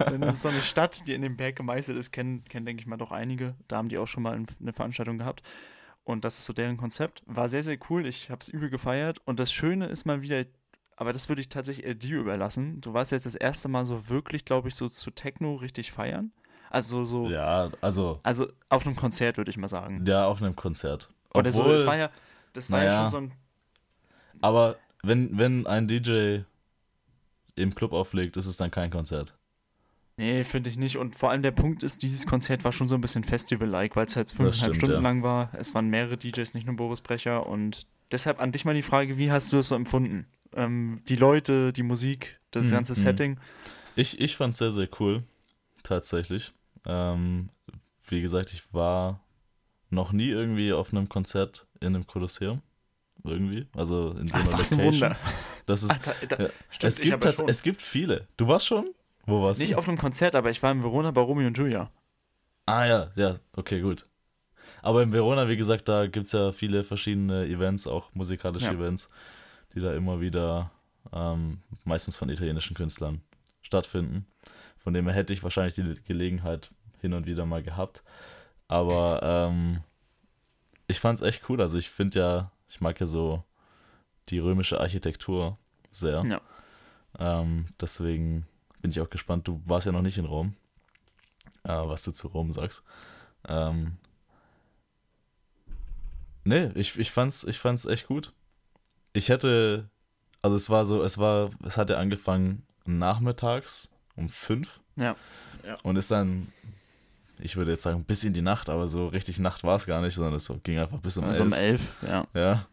Denn 0.09 0.21
das 0.21 0.35
ist 0.37 0.41
so 0.41 0.49
eine 0.49 0.61
Stadt, 0.61 1.07
die 1.07 1.13
in 1.13 1.21
dem 1.21 1.37
Berg 1.37 1.55
gemeißelt 1.55 1.97
ist, 1.97 2.11
kennen, 2.11 2.43
kennen 2.45 2.65
denke 2.65 2.81
ich 2.81 2.87
mal, 2.87 2.97
doch 2.97 3.11
einige. 3.11 3.55
Da 3.67 3.77
haben 3.77 3.89
die 3.89 3.97
auch 3.97 4.07
schon 4.07 4.23
mal 4.23 4.33
ein- 4.35 4.47
eine 4.59 4.73
Veranstaltung 4.73 5.17
gehabt. 5.17 5.43
Und 6.03 6.23
das 6.23 6.37
ist 6.37 6.45
so 6.45 6.53
deren 6.53 6.77
Konzept. 6.77 7.21
War 7.25 7.49
sehr, 7.49 7.63
sehr 7.63 7.77
cool. 7.89 8.05
Ich 8.05 8.29
habe 8.29 8.39
es 8.41 8.47
übel 8.49 8.69
gefeiert. 8.69 9.19
Und 9.25 9.39
das 9.39 9.51
Schöne 9.51 9.87
ist 9.87 10.05
mal 10.05 10.21
wieder, 10.21 10.45
aber 10.95 11.11
das 11.13 11.27
würde 11.29 11.41
ich 11.41 11.49
tatsächlich 11.49 11.85
eher 11.85 11.95
dir 11.95 12.19
überlassen. 12.19 12.79
Du 12.81 12.93
warst 12.93 13.11
jetzt 13.11 13.25
das 13.25 13.35
erste 13.35 13.67
Mal 13.67 13.85
so 13.85 14.09
wirklich, 14.09 14.45
glaube 14.45 14.69
ich, 14.69 14.75
so 14.75 14.87
zu 14.89 15.11
Techno 15.11 15.55
richtig 15.55 15.91
feiern. 15.91 16.31
Also 16.69 17.05
so, 17.05 17.29
Ja, 17.29 17.71
also, 17.81 18.19
also 18.23 18.47
auf 18.69 18.85
einem 18.85 18.95
Konzert, 18.95 19.37
würde 19.37 19.49
ich 19.51 19.57
mal 19.57 19.67
sagen. 19.69 20.03
ja, 20.07 20.25
auf 20.25 20.41
einem 20.41 20.55
Konzert. 20.55 21.09
Oder 21.33 21.51
so, 21.51 21.61
Obwohl- 21.61 21.73
das 21.73 21.85
war 21.85 21.95
ja, 21.97 22.09
das 22.53 22.71
war 22.71 22.79
ja 22.83 22.85
naja. 22.89 22.99
schon 23.01 23.09
so 23.09 23.17
ein 23.17 23.31
Aber 24.41 24.77
wenn, 25.03 25.37
wenn 25.37 25.65
ein 25.67 25.87
DJ 25.87 26.39
im 27.55 27.73
Club 27.75 27.93
auflegt, 27.93 28.37
ist 28.37 28.45
es 28.45 28.57
dann 28.57 28.71
kein 28.71 28.91
Konzert. 28.91 29.33
Nee, 30.19 30.43
finde 30.43 30.71
ich 30.71 30.77
nicht. 30.77 30.97
Und 30.97 31.15
vor 31.15 31.29
allem 31.29 31.43
der 31.43 31.51
Punkt 31.51 31.83
ist, 31.83 32.01
dieses 32.01 32.25
Konzert 32.25 32.63
war 32.63 32.71
schon 32.71 32.87
so 32.87 32.95
ein 32.95 33.01
bisschen 33.01 33.23
Festival-like, 33.23 33.95
weil 33.95 34.07
es 34.07 34.15
halt 34.15 34.29
fünfeinhalb 34.29 34.73
stimmt, 34.73 34.75
Stunden 34.75 34.95
ja. 34.95 35.01
lang 35.01 35.21
war. 35.21 35.51
Es 35.53 35.75
waren 35.75 35.89
mehrere 35.89 36.17
DJs, 36.17 36.55
nicht 36.55 36.65
nur 36.65 36.75
Boris 36.75 37.01
Brecher. 37.01 37.45
Und 37.45 37.85
deshalb 38.11 38.39
an 38.39 38.51
dich 38.51 38.65
mal 38.65 38.73
die 38.73 38.81
Frage, 38.81 39.17
wie 39.17 39.31
hast 39.31 39.53
du 39.53 39.59
es 39.59 39.67
so 39.67 39.75
empfunden? 39.75 40.25
Ähm, 40.55 41.01
die 41.07 41.17
Leute, 41.17 41.71
die 41.71 41.83
Musik, 41.83 42.39
das 42.49 42.65
Hm, 42.65 42.71
ganze 42.71 42.95
hm. 42.95 43.01
Setting. 43.01 43.39
Ich, 43.95 44.19
ich 44.19 44.37
fand 44.37 44.53
es 44.53 44.57
sehr, 44.57 44.71
sehr 44.71 44.89
cool. 44.99 45.21
Tatsächlich. 45.83 46.51
Ähm, 46.87 47.49
wie 48.07 48.21
gesagt, 48.21 48.53
ich 48.53 48.73
war 48.73 49.23
noch 49.91 50.11
nie 50.11 50.29
irgendwie 50.29 50.73
auf 50.73 50.91
einem 50.91 51.09
Konzert 51.09 51.67
in 51.79 51.95
einem 51.95 52.07
Kolosseum. 52.07 52.63
Irgendwie. 53.23 53.67
Also 53.75 54.11
in 54.11 54.27
so 54.27 54.35
Ach, 54.35 54.47
einer 54.47 54.57
was 54.57 54.71
ein 54.71 54.79
Location. 54.79 55.01
Wunder. 55.01 55.17
Das 55.65 55.83
ist, 55.83 55.91
Alter, 55.91 56.15
da, 56.27 56.43
ja. 56.43 56.49
stimmt, 56.69 56.93
es, 56.93 57.01
gibt 57.01 57.33
schon. 57.33 57.49
es 57.49 57.61
gibt 57.61 57.81
viele. 57.81 58.27
Du 58.37 58.47
warst 58.47 58.67
schon? 58.67 58.93
Wo 59.27 59.43
warst 59.43 59.59
Nicht 59.61 59.73
du? 59.73 59.77
auf 59.77 59.87
einem 59.87 59.97
Konzert, 59.99 60.35
aber 60.35 60.49
ich 60.49 60.63
war 60.63 60.71
in 60.71 60.81
Verona 60.81 61.11
bei 61.11 61.21
Romeo 61.21 61.45
und 61.47 61.57
Julia. 61.57 61.91
Ah 62.65 62.85
ja, 62.85 63.11
ja, 63.15 63.35
okay, 63.55 63.81
gut. 63.81 64.07
Aber 64.81 65.03
in 65.03 65.11
Verona, 65.13 65.47
wie 65.47 65.57
gesagt, 65.57 65.87
da 65.87 66.07
gibt 66.07 66.25
es 66.25 66.31
ja 66.31 66.51
viele 66.51 66.83
verschiedene 66.83 67.45
Events, 67.45 67.87
auch 67.87 68.13
musikalische 68.13 68.65
Ja. 68.67 68.73
Events, 68.73 69.09
die 69.75 69.81
da 69.81 69.93
immer 69.93 70.19
wieder 70.21 70.71
ähm, 71.13 71.61
meistens 71.85 72.17
von 72.17 72.29
italienischen 72.29 72.75
Künstlern 72.75 73.21
stattfinden. 73.61 74.25
Von 74.77 74.93
dem 74.93 75.05
her 75.05 75.13
hätte 75.13 75.33
ich 75.33 75.43
wahrscheinlich 75.43 75.75
die 75.75 75.95
Gelegenheit 76.05 76.71
hin 77.01 77.13
und 77.13 77.25
wieder 77.25 77.45
mal 77.45 77.61
gehabt. 77.63 78.03
Aber 78.69 79.19
ähm, 79.23 79.81
ich 80.87 80.99
fand 80.99 81.19
es 81.19 81.25
echt 81.25 81.49
cool. 81.49 81.61
Also 81.61 81.77
ich 81.77 81.89
finde 81.89 82.19
ja, 82.19 82.51
ich 82.69 82.81
mag 82.81 82.99
ja 82.99 83.05
so 83.07 83.43
die 84.29 84.39
römische 84.39 84.79
Architektur 84.79 85.57
sehr. 85.91 86.23
Ja. 86.27 86.41
Ähm, 87.19 87.67
deswegen 87.79 88.45
bin 88.81 88.91
ich 88.91 88.99
auch 89.01 89.09
gespannt. 89.09 89.47
Du 89.47 89.61
warst 89.65 89.85
ja 89.85 89.91
noch 89.91 90.01
nicht 90.01 90.17
in 90.17 90.25
Rom, 90.25 90.53
äh, 91.63 91.69
was 91.69 92.03
du 92.03 92.11
zu 92.11 92.27
Rom 92.27 92.51
sagst. 92.53 92.83
Ähm, 93.47 93.97
nee, 96.43 96.71
ich, 96.75 96.97
ich 96.97 97.11
fand's, 97.11 97.43
ich 97.43 97.59
fand's 97.59 97.85
echt 97.85 98.07
gut. 98.07 98.33
Ich 99.13 99.29
hätte, 99.29 99.89
also 100.41 100.55
es 100.55 100.69
war 100.69 100.85
so, 100.85 101.01
es 101.03 101.17
war, 101.17 101.49
es 101.63 101.77
hatte 101.77 101.97
angefangen 101.97 102.63
nachmittags 102.85 103.93
um 104.15 104.29
fünf 104.29 104.79
Ja. 104.95 105.15
und 105.83 105.95
ist 105.97 106.11
dann, 106.11 106.51
ich 107.39 107.55
würde 107.55 107.71
jetzt 107.71 107.83
sagen, 107.83 108.03
bis 108.03 108.23
in 108.23 108.33
die 108.33 108.41
Nacht, 108.41 108.69
aber 108.69 108.87
so 108.87 109.07
richtig 109.07 109.39
Nacht 109.39 109.63
war 109.63 109.75
es 109.75 109.85
gar 109.85 110.01
nicht, 110.01 110.15
sondern 110.15 110.33
es 110.35 110.51
ging 110.63 110.77
einfach 110.79 110.99
bis 110.99 111.17
um 111.17 111.25
Also 111.25 111.43
um 111.43 111.53
elf. 111.53 112.01
elf, 112.01 112.09
ja. 112.09 112.27
Ja, 112.33 112.67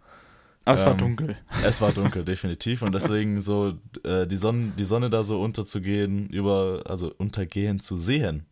Aber 0.64 0.74
es 0.74 0.85
war 0.87 0.92
Ähm, 0.92 0.98
dunkel. 0.98 1.37
es 1.64 1.81
war 1.81 1.92
dunkel, 1.92 2.24
definitiv. 2.24 2.83
Und 2.83 2.92
deswegen 2.94 3.42
so 3.42 3.74
äh, 4.05 4.27
die, 4.27 4.37
Sonne, 4.37 4.72
die 4.79 4.85
Sonne 4.85 5.11
da 5.11 5.22
so 5.24 5.40
unterzugehen, 5.42 6.29
über, 6.31 6.83
also 6.87 7.12
untergehen 7.18 7.81
zu 7.81 7.96
sehen. 7.98 8.46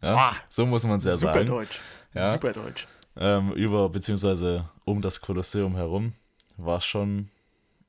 Ja, 0.00 0.14
Boah, 0.14 0.32
so 0.48 0.66
muss 0.66 0.84
man 0.84 0.98
es 0.98 1.04
ja 1.04 1.16
Super 1.16 1.32
sagen. 1.34 1.46
deutsch. 1.46 1.80
Ja. 2.14 2.30
Super 2.30 2.52
deutsch. 2.52 2.86
Ähm, 3.16 3.52
über, 3.54 3.88
beziehungsweise 3.88 4.68
um 4.84 5.02
das 5.02 5.20
Kolosseum 5.20 5.74
herum, 5.74 6.12
war 6.56 6.80
schon 6.80 7.28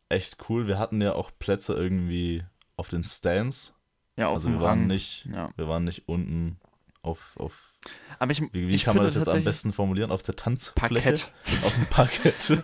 echt 0.10 0.38
cool. 0.50 0.66
Wir 0.66 0.80
hatten 0.80 1.00
ja 1.02 1.14
auch 1.14 1.30
Plätze 1.38 1.74
irgendwie 1.76 2.44
auf 2.78 2.88
den 2.88 3.04
Stands. 3.04 3.76
Ja, 4.18 4.28
auf 4.30 4.38
also 4.38 4.50
dem 4.50 4.56
wir 4.56 4.62
waren 4.62 4.80
Rang. 4.80 4.88
nicht, 4.88 5.26
Ja. 5.32 5.52
wir 5.56 5.68
waren 5.68 5.84
nicht 5.84 6.08
unten 6.10 6.60
auf, 7.02 7.36
auf 7.38 7.74
Aber 8.20 8.32
ich, 8.32 8.42
wie, 8.42 8.68
wie 8.68 8.76
ich 8.76 8.84
kann 8.84 8.96
man 8.96 9.06
das 9.06 9.16
jetzt 9.16 9.30
am 9.30 9.44
besten 9.44 9.72
formulieren? 9.74 10.12
Auf 10.12 10.22
der 10.22 10.36
Tanzfläche? 10.36 10.90
Parkett. 10.90 11.34
Auf 11.64 11.74
dem 11.74 11.86
Parkett. 11.86 12.62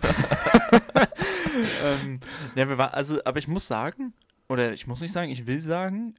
ähm, 1.84 2.20
ja, 2.54 2.68
wir 2.68 2.78
war, 2.78 2.94
also, 2.94 3.20
aber 3.24 3.38
ich 3.38 3.48
muss 3.48 3.66
sagen, 3.66 4.12
oder 4.48 4.72
ich 4.72 4.86
muss 4.86 5.00
nicht 5.00 5.12
sagen, 5.12 5.30
ich 5.30 5.46
will 5.46 5.60
sagen, 5.60 6.14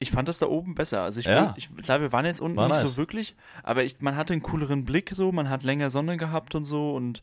ich 0.00 0.10
fand 0.10 0.28
das 0.28 0.38
da 0.38 0.46
oben 0.46 0.74
besser. 0.74 1.02
Also 1.02 1.20
ich, 1.20 1.26
Ja. 1.26 1.54
ich 1.56 1.74
klar, 1.76 2.00
wir 2.00 2.12
waren 2.12 2.24
jetzt 2.26 2.40
unten 2.40 2.56
War 2.56 2.68
nicht 2.68 2.80
nice. 2.82 2.92
so 2.92 2.96
wirklich, 2.96 3.36
aber 3.62 3.84
ich, 3.84 4.00
man 4.00 4.16
hatte 4.16 4.32
einen 4.32 4.42
cooleren 4.42 4.84
Blick 4.84 5.10
so, 5.12 5.32
man 5.32 5.48
hat 5.50 5.64
länger 5.64 5.90
Sonne 5.90 6.16
gehabt 6.16 6.54
und 6.54 6.64
so 6.64 6.94
und, 6.94 7.22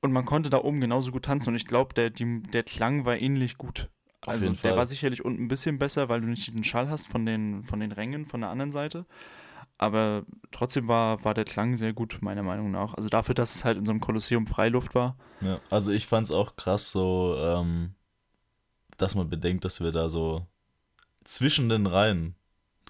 und 0.00 0.12
man 0.12 0.24
konnte 0.24 0.50
da 0.50 0.58
oben 0.58 0.80
genauso 0.80 1.12
gut 1.12 1.24
tanzen 1.24 1.50
und 1.50 1.56
ich 1.56 1.66
glaube, 1.66 1.94
der, 1.94 2.10
die- 2.10 2.42
der 2.42 2.62
Klang 2.64 3.04
war 3.04 3.16
ähnlich 3.16 3.58
gut. 3.58 3.90
Also 4.26 4.46
der 4.46 4.54
Fall. 4.56 4.76
war 4.76 4.86
sicherlich 4.86 5.24
unten 5.24 5.44
ein 5.44 5.48
bisschen 5.48 5.78
besser, 5.78 6.08
weil 6.08 6.20
du 6.20 6.26
nicht 6.26 6.46
diesen 6.46 6.64
Schall 6.64 6.88
hast 6.88 7.08
von 7.08 7.26
den, 7.26 7.62
von 7.64 7.80
den 7.80 7.92
Rängen 7.92 8.26
von 8.26 8.40
der 8.40 8.50
anderen 8.50 8.72
Seite. 8.72 9.06
Aber 9.76 10.24
trotzdem 10.52 10.86
war, 10.88 11.24
war 11.24 11.34
der 11.34 11.44
Klang 11.44 11.74
sehr 11.76 11.92
gut, 11.92 12.18
meiner 12.20 12.42
Meinung 12.42 12.70
nach. 12.70 12.94
Also 12.94 13.08
dafür, 13.08 13.34
dass 13.34 13.54
es 13.56 13.64
halt 13.64 13.76
in 13.76 13.84
so 13.84 13.92
einem 13.92 14.00
Kolosseum 14.00 14.46
Freiluft 14.46 14.94
war. 14.94 15.16
Ja, 15.40 15.60
also 15.70 15.90
ich 15.90 16.06
fand 16.06 16.26
es 16.26 16.30
auch 16.30 16.56
krass 16.56 16.92
so, 16.92 17.36
ähm, 17.38 17.94
dass 18.96 19.14
man 19.14 19.28
bedenkt, 19.28 19.64
dass 19.64 19.80
wir 19.80 19.90
da 19.90 20.08
so 20.08 20.46
zwischen 21.24 21.68
den 21.68 21.86
Reihen 21.86 22.34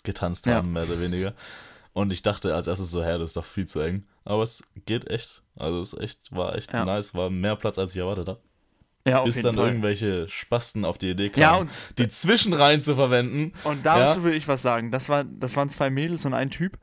getanzt 0.03 0.47
Ja. 0.47 0.57
haben, 0.57 0.73
mehr 0.73 0.83
oder 0.85 1.01
weniger. 1.01 1.35
Und 1.95 2.13
ich 2.13 2.23
dachte 2.23 2.55
als 2.55 2.67
erstes 2.67 2.91
so, 2.91 3.03
hä, 3.03 3.19
das 3.19 3.31
ist 3.31 3.37
doch 3.37 3.45
viel 3.45 3.67
zu 3.67 3.81
eng. 3.81 4.05
Aber 4.25 4.43
es 4.43 4.65
geht 4.85 5.09
echt. 5.09 5.43
Also 5.57 5.81
es 5.81 5.93
ist 5.95 6.01
echt, 6.01 6.33
war 6.37 6.55
echt 6.57 6.73
Ja. 6.73 6.85
nice, 6.85 7.15
war 7.15 7.31
mehr 7.31 7.57
Platz, 7.57 7.79
als 7.79 7.93
ich 7.93 7.99
erwartet 8.01 8.29
habe. 8.29 8.41
Ja, 9.07 9.19
auf 9.19 9.27
Bis 9.27 9.37
jeden 9.37 9.47
dann 9.49 9.55
Fall. 9.57 9.67
irgendwelche 9.69 10.29
Spasten 10.29 10.85
auf 10.85 10.97
die 10.97 11.11
Idee 11.11 11.29
kamen, 11.29 11.43
Ja, 11.43 11.55
und 11.57 11.71
die 11.99 12.09
Zwischenreihen 12.09 12.81
zu 12.81 12.95
verwenden. 12.95 13.53
Und 13.65 13.85
dazu 13.85 14.21
Ja. 14.21 14.25
will 14.25 14.33
ich 14.35 14.49
was 14.49 14.63
sagen. 14.63 14.91
Das, 14.91 15.09
war, 15.11 15.25
das 15.25 15.57
waren 15.57 15.69
zwei 15.69 15.91
Mädels 15.91 16.25
und 16.25 16.33
ein 16.35 16.51
Typ. 16.51 16.79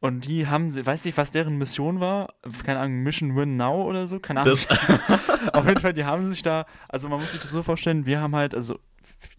Und 0.00 0.26
die 0.26 0.46
haben, 0.48 0.74
weiß 0.74 1.04
nicht, 1.04 1.16
was 1.16 1.30
deren 1.30 1.58
Mission 1.58 2.00
war. 2.00 2.34
Keine 2.64 2.80
Ahnung, 2.80 3.02
Mission 3.02 3.36
Win 3.36 3.56
Now 3.56 3.82
oder 3.82 4.08
so. 4.08 4.18
Keine 4.18 4.40
Ahnung. 4.40 4.56
Auf 5.52 5.66
jeden 5.68 5.80
Fall, 5.80 5.92
die 5.92 6.04
haben 6.04 6.24
sich 6.24 6.42
da, 6.42 6.64
also 6.88 7.08
man 7.08 7.20
muss 7.20 7.32
sich 7.32 7.40
das 7.40 7.50
so 7.50 7.62
vorstellen, 7.62 8.06
wir 8.06 8.20
haben 8.20 8.34
halt, 8.34 8.54
also 8.54 8.78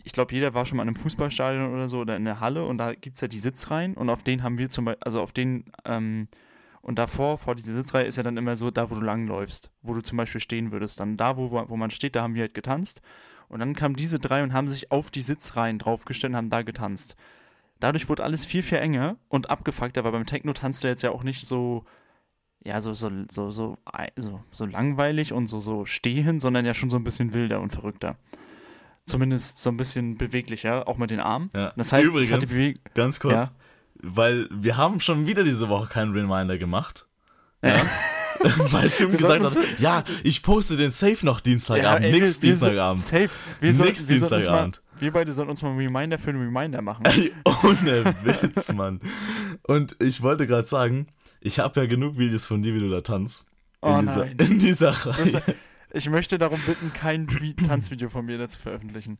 ich 0.04 0.14
glaube, 0.14 0.34
jeder 0.34 0.54
war 0.54 0.66
schon 0.66 0.78
mal 0.78 0.84
in 0.84 0.90
einem 0.90 0.96
Fußballstadion 0.96 1.74
oder 1.74 1.88
so 1.90 2.00
oder 2.00 2.16
in 2.16 2.26
der 2.26 2.40
Halle 2.40 2.64
und 2.66 2.78
da 2.78 2.94
gibt 2.94 3.16
es 3.18 3.22
ja 3.22 3.28
die 3.28 3.40
Sitzreihen 3.40 3.96
und 3.96 4.10
auf 4.10 4.24
denen 4.24 4.44
haben 4.44 4.58
wir 4.58 4.70
zum 4.70 4.86
Beispiel, 4.86 5.04
also 5.04 5.20
auf 5.22 5.34
denen, 5.34 5.66
ähm, 5.86 6.28
und 6.84 7.00
davor, 7.00 7.38
vor 7.38 7.56
dieser 7.56 7.74
Sitzreihe 7.74 8.06
ist 8.06 8.18
ja 8.18 8.24
dann 8.24 8.36
immer 8.38 8.56
so, 8.58 8.70
da 8.70 8.92
wo 8.92 8.96
du 8.96 9.02
langläufst, 9.02 9.72
wo 9.82 9.94
du 9.94 10.02
zum 10.02 10.18
Beispiel 10.18 10.42
stehen 10.42 10.72
würdest. 10.74 11.00
Dann 11.00 11.16
da, 11.18 11.38
wo, 11.38 11.50
wo 11.52 11.78
man 11.78 11.90
steht, 11.92 12.16
da 12.16 12.22
haben 12.24 12.36
wir 12.36 12.42
halt 12.42 12.54
getanzt. 12.54 13.02
Und 13.48 13.60
dann 13.62 13.74
kamen 13.74 13.96
diese 13.96 14.20
drei 14.20 14.44
und 14.44 14.52
haben 14.52 14.68
sich 14.68 14.92
auf 14.92 15.10
die 15.10 15.22
Sitzreihen 15.22 15.80
draufgestellt 15.80 16.32
und 16.34 16.38
haben 16.38 16.50
da 16.50 16.62
getanzt. 16.62 17.16
Dadurch 17.80 18.10
wurde 18.10 18.24
alles 18.24 18.46
viel, 18.46 18.62
viel 18.64 18.80
enger 18.80 19.16
und 19.30 19.50
abgefuckter, 19.50 20.04
weil 20.04 20.12
beim 20.12 20.26
Techno 20.26 20.52
tanzt 20.54 20.84
du 20.84 20.90
jetzt 20.90 21.04
ja 21.04 21.12
auch 21.12 21.24
nicht 21.24 21.46
so, 21.48 21.86
ja, 22.64 22.82
so, 22.82 22.94
so, 22.94 23.10
so, 23.32 23.50
so, 23.52 23.78
so, 24.18 24.44
so 24.52 24.66
langweilig 24.66 25.32
und 25.32 25.48
so, 25.48 25.60
so 25.60 25.86
stehen, 25.86 26.42
sondern 26.42 26.66
ja 26.66 26.74
schon 26.74 26.90
so 26.90 26.98
ein 26.98 27.04
bisschen 27.06 27.34
wilder 27.34 27.62
und 27.62 27.72
verrückter. 27.72 28.18
Zumindest 29.06 29.60
so 29.62 29.70
ein 29.70 29.78
bisschen 29.78 30.18
beweglicher, 30.18 30.88
auch 30.88 30.98
mit 30.98 31.12
den 31.12 31.20
Armen. 31.20 31.50
ja. 31.54 31.74
Das 31.76 31.92
heißt, 31.92 32.14
es 32.16 32.32
hat 32.32 32.42
die 32.42 32.46
Übrigens, 32.46 32.54
Bewegung. 32.54 32.82
ganz 32.94 33.20
kurz, 33.20 33.34
Ja. 33.34 33.52
Weil 34.04 34.48
wir 34.52 34.78
haben 34.78 35.00
schon 35.00 35.26
wieder 35.26 35.44
diese 35.44 35.70
Woche 35.70 35.88
keinen 35.88 36.14
Reminder 36.14 36.58
gemacht. 36.58 37.08
Ja. 37.64 37.82
weil 38.72 38.90
Tim 38.90 39.12
Wir 39.12 39.18
gesagt 39.18 39.44
hat, 39.44 39.80
ja, 39.80 40.04
ich 40.24 40.44
poste 40.44 40.76
den 40.76 40.92
Safe 40.92 41.26
noch 41.26 41.40
Dienstagabend, 41.40 42.06
ey, 42.06 42.12
nix 42.12 42.42
wir- 42.42 42.50
Dienstagabend. 42.50 43.00
Safe. 43.00 43.30
Wir, 43.62 43.70
Nix 43.70 43.80
wir, 43.80 43.88
uns 43.88 44.00
mal, 44.02 44.08
Dienstagabend. 44.40 44.82
wir 45.00 45.12
beide 45.14 45.32
sollten 45.32 45.52
uns 45.52 45.62
mal 45.62 45.70
einen 45.70 45.80
Reminder 45.80 46.18
für 46.18 46.32
einen 46.32 46.42
Reminder 46.42 46.82
machen. 46.82 47.06
Ey, 47.06 47.32
ohne 47.46 48.14
Witz, 48.24 48.72
Mann. 48.74 49.00
Und 49.64 49.96
ich 50.02 50.22
wollte 50.22 50.46
gerade 50.46 50.68
sagen, 50.68 51.08
ich 51.40 51.60
habe 51.60 51.80
ja 51.82 51.88
genug 51.88 52.18
Videos 52.18 52.46
von 52.46 52.62
dir, 52.62 52.74
wie 52.74 52.80
du 52.82 52.90
da 52.90 53.02
tanzt. 53.02 53.48
In, 53.82 53.90
Oh 53.90 54.00
dieser, 54.02 54.18
nein. 54.26 54.36
in 54.40 54.60
dieser 54.60 54.92
Das, 54.92 55.36
Reihe. 55.36 55.56
ich 55.94 56.10
möchte 56.10 56.38
darum 56.38 56.60
bitten, 56.66 56.92
kein 56.94 57.28
Vi- 57.28 57.56
Tanzvideo 57.66 58.10
von 58.10 58.26
mir 58.26 58.38
dazu 58.38 58.60
veröffentlichen. 58.60 59.20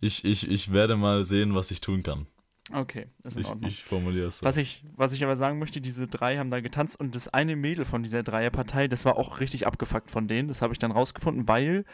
Ich, 0.00 0.24
ich, 0.24 0.48
ich 0.48 0.72
werde 0.72 0.96
mal 0.96 1.24
sehen, 1.24 1.54
was 1.54 1.70
ich 1.72 1.80
tun 1.80 2.02
kann. 2.04 2.26
Okay, 2.72 3.06
ist 3.24 3.36
in 3.36 3.42
Ich, 3.42 3.48
Ordnung. 3.48 3.70
ich 3.70 3.84
formuliere 3.84 4.28
es 4.28 4.38
so. 4.38 4.46
Was 4.46 4.56
ich, 4.56 4.84
was 4.96 5.12
ich 5.12 5.22
aber 5.24 5.36
sagen 5.36 5.58
möchte, 5.58 5.80
diese 5.80 6.06
drei 6.08 6.38
haben 6.38 6.50
da 6.50 6.60
getanzt 6.60 6.98
und 6.98 7.14
das 7.14 7.28
eine 7.28 7.54
Mädel 7.56 7.84
von 7.84 8.02
dieser 8.02 8.22
Dreierpartei, 8.22 8.88
das 8.88 9.04
war 9.04 9.16
auch 9.16 9.40
richtig 9.40 9.66
abgefuckt 9.66 10.10
von 10.10 10.26
denen. 10.28 10.48
Das 10.48 10.62
habe 10.62 10.72
ich 10.72 10.78
dann 10.78 10.90
rausgefunden, 10.90 11.46
weil 11.48 11.84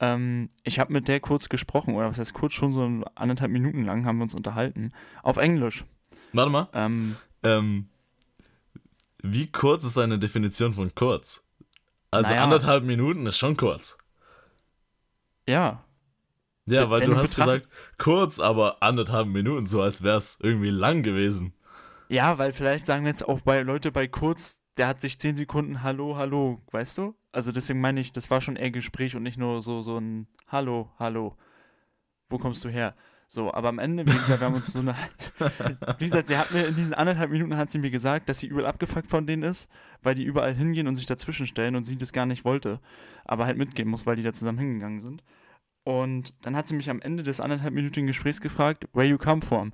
ähm, 0.00 0.48
ich 0.64 0.78
habe 0.78 0.92
mit 0.92 1.08
der 1.08 1.20
kurz 1.20 1.48
gesprochen, 1.48 1.94
oder 1.94 2.08
was 2.10 2.18
heißt 2.18 2.34
kurz, 2.34 2.52
schon 2.52 2.72
so 2.72 2.82
anderthalb 3.14 3.50
Minuten 3.50 3.84
lang 3.84 4.04
haben 4.04 4.18
wir 4.18 4.24
uns 4.24 4.34
unterhalten. 4.34 4.92
Auf 5.22 5.38
Englisch. 5.38 5.84
Warte 6.32 6.50
mal. 6.50 6.68
Ähm, 6.74 7.16
Ähm, 7.42 7.88
wie 9.22 9.50
kurz 9.50 9.84
ist 9.84 9.96
deine 9.96 10.18
Definition 10.18 10.74
von 10.74 10.94
kurz? 10.94 11.42
Also 12.10 12.30
Naja. 12.30 12.44
anderthalb 12.44 12.84
Minuten 12.84 13.26
ist 13.26 13.38
schon 13.38 13.56
kurz. 13.56 13.96
ja, 15.48 15.82
Ja, 16.70 16.90
weil 16.90 17.06
du 17.06 17.16
hast 17.16 17.36
gesagt, 17.36 17.68
kurz, 17.98 18.38
aber 18.40 18.82
anderthalb 18.82 19.28
Minuten, 19.28 19.66
so 19.66 19.82
als 19.82 20.02
wäre 20.02 20.18
es 20.18 20.38
irgendwie 20.40 20.70
lang 20.70 21.02
gewesen. 21.02 21.54
Ja, 22.08 22.38
weil 22.38 22.52
vielleicht 22.52 22.86
sagen 22.86 23.06
jetzt 23.06 23.26
auch 23.26 23.40
bei 23.40 23.62
Leute 23.62 23.92
bei 23.92 24.08
kurz, 24.08 24.60
der 24.76 24.88
hat 24.88 25.00
sich 25.00 25.18
zehn 25.18 25.36
Sekunden 25.36 25.82
Hallo, 25.82 26.16
Hallo, 26.16 26.62
weißt 26.70 26.98
du? 26.98 27.14
Also 27.32 27.52
deswegen 27.52 27.80
meine 27.80 28.00
ich, 28.00 28.12
das 28.12 28.30
war 28.30 28.40
schon 28.40 28.56
eher 28.56 28.70
Gespräch 28.70 29.14
und 29.14 29.22
nicht 29.22 29.38
nur 29.38 29.60
so, 29.60 29.82
so 29.82 29.98
ein 29.98 30.26
Hallo, 30.46 30.90
Hallo. 30.98 31.36
Wo 32.30 32.38
kommst 32.38 32.64
du 32.64 32.68
her? 32.68 32.94
So, 33.30 33.52
aber 33.52 33.68
am 33.68 33.78
Ende, 33.78 34.06
wie 34.06 34.12
gesagt, 34.12 34.40
wir 34.40 34.46
haben 34.46 34.54
uns 34.54 34.72
so 34.72 34.78
eine. 34.78 34.94
wie 35.98 36.04
gesagt, 36.04 36.28
sie 36.28 36.38
hat 36.38 36.50
mir 36.50 36.66
in 36.66 36.76
diesen 36.76 36.94
anderthalb 36.94 37.30
Minuten 37.30 37.58
hat 37.58 37.70
sie 37.70 37.78
mir 37.78 37.90
gesagt, 37.90 38.30
dass 38.30 38.38
sie 38.38 38.46
übel 38.46 38.64
abgefuckt 38.64 39.10
von 39.10 39.26
denen 39.26 39.42
ist, 39.42 39.68
weil 40.02 40.14
die 40.14 40.24
überall 40.24 40.54
hingehen 40.54 40.88
und 40.88 40.96
sich 40.96 41.04
dazwischen 41.04 41.46
stellen 41.46 41.76
und 41.76 41.84
sie 41.84 41.98
das 41.98 42.14
gar 42.14 42.24
nicht 42.24 42.46
wollte, 42.46 42.80
aber 43.26 43.44
halt 43.44 43.58
mitgehen 43.58 43.86
muss, 43.86 44.06
weil 44.06 44.16
die 44.16 44.22
da 44.22 44.32
zusammen 44.32 44.58
hingegangen 44.58 45.00
sind. 45.00 45.22
Und 45.88 46.34
dann 46.42 46.54
hat 46.54 46.68
sie 46.68 46.74
mich 46.74 46.90
am 46.90 47.00
Ende 47.00 47.22
des 47.22 47.40
anderthalbminütigen 47.40 48.06
Gesprächs 48.06 48.42
gefragt, 48.42 48.86
where 48.92 49.06
you 49.06 49.16
come 49.16 49.40
from? 49.40 49.72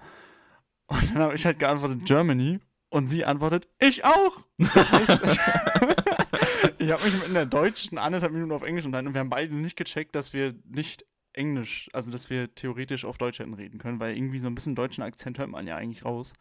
Und 0.87 1.13
dann 1.13 1.19
habe 1.19 1.35
ich 1.35 1.45
halt 1.45 1.59
geantwortet, 1.59 2.05
Germany. 2.05 2.61
Und 2.89 3.09
sie 3.09 3.25
antwortet, 3.25 3.67
ich 3.81 4.05
auch. 4.05 4.47
Das 4.59 4.93
heißt, 4.93 5.25
ich 6.79 6.93
habe 6.93 7.03
mich 7.03 7.27
in 7.27 7.35
der 7.35 7.47
deutschen 7.47 7.99
anderthalb 7.99 8.31
Minuten 8.31 8.53
auf 8.53 8.63
Englisch 8.63 8.85
unterhalten 8.85 9.09
und 9.09 9.15
wir 9.15 9.23
haben 9.23 9.29
beide 9.29 9.57
nicht 9.57 9.77
gecheckt, 9.77 10.15
dass 10.15 10.33
wir 10.33 10.55
nicht 10.65 11.05
Englisch, 11.33 11.91
also 11.93 12.13
dass 12.13 12.31
wir 12.31 12.55
theoretisch 12.55 13.05
auf 13.05 13.19
Deutsch 13.19 13.41
hätten 13.41 13.55
reden 13.55 13.79
können, 13.79 13.99
weil 13.99 14.17
irgendwie 14.17 14.39
so 14.39 14.47
ein 14.47 14.55
bisschen 14.55 14.77
deutschen 14.77 15.03
Akzent 15.03 15.41
hört 15.41 15.51
man 15.51 15.67
ja 15.67 15.75
eigentlich 15.75 16.05
raus. 16.05 16.35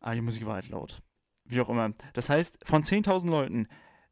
Aber 0.00 0.14
die 0.14 0.20
Musik 0.20 0.44
war 0.44 0.56
halt 0.56 0.68
laut. 0.68 1.00
Wie 1.46 1.62
auch 1.62 1.70
immer. 1.70 1.94
Das 2.12 2.28
heißt, 2.28 2.58
von 2.66 2.82
10.000 2.82 3.30
Leuten, 3.30 3.66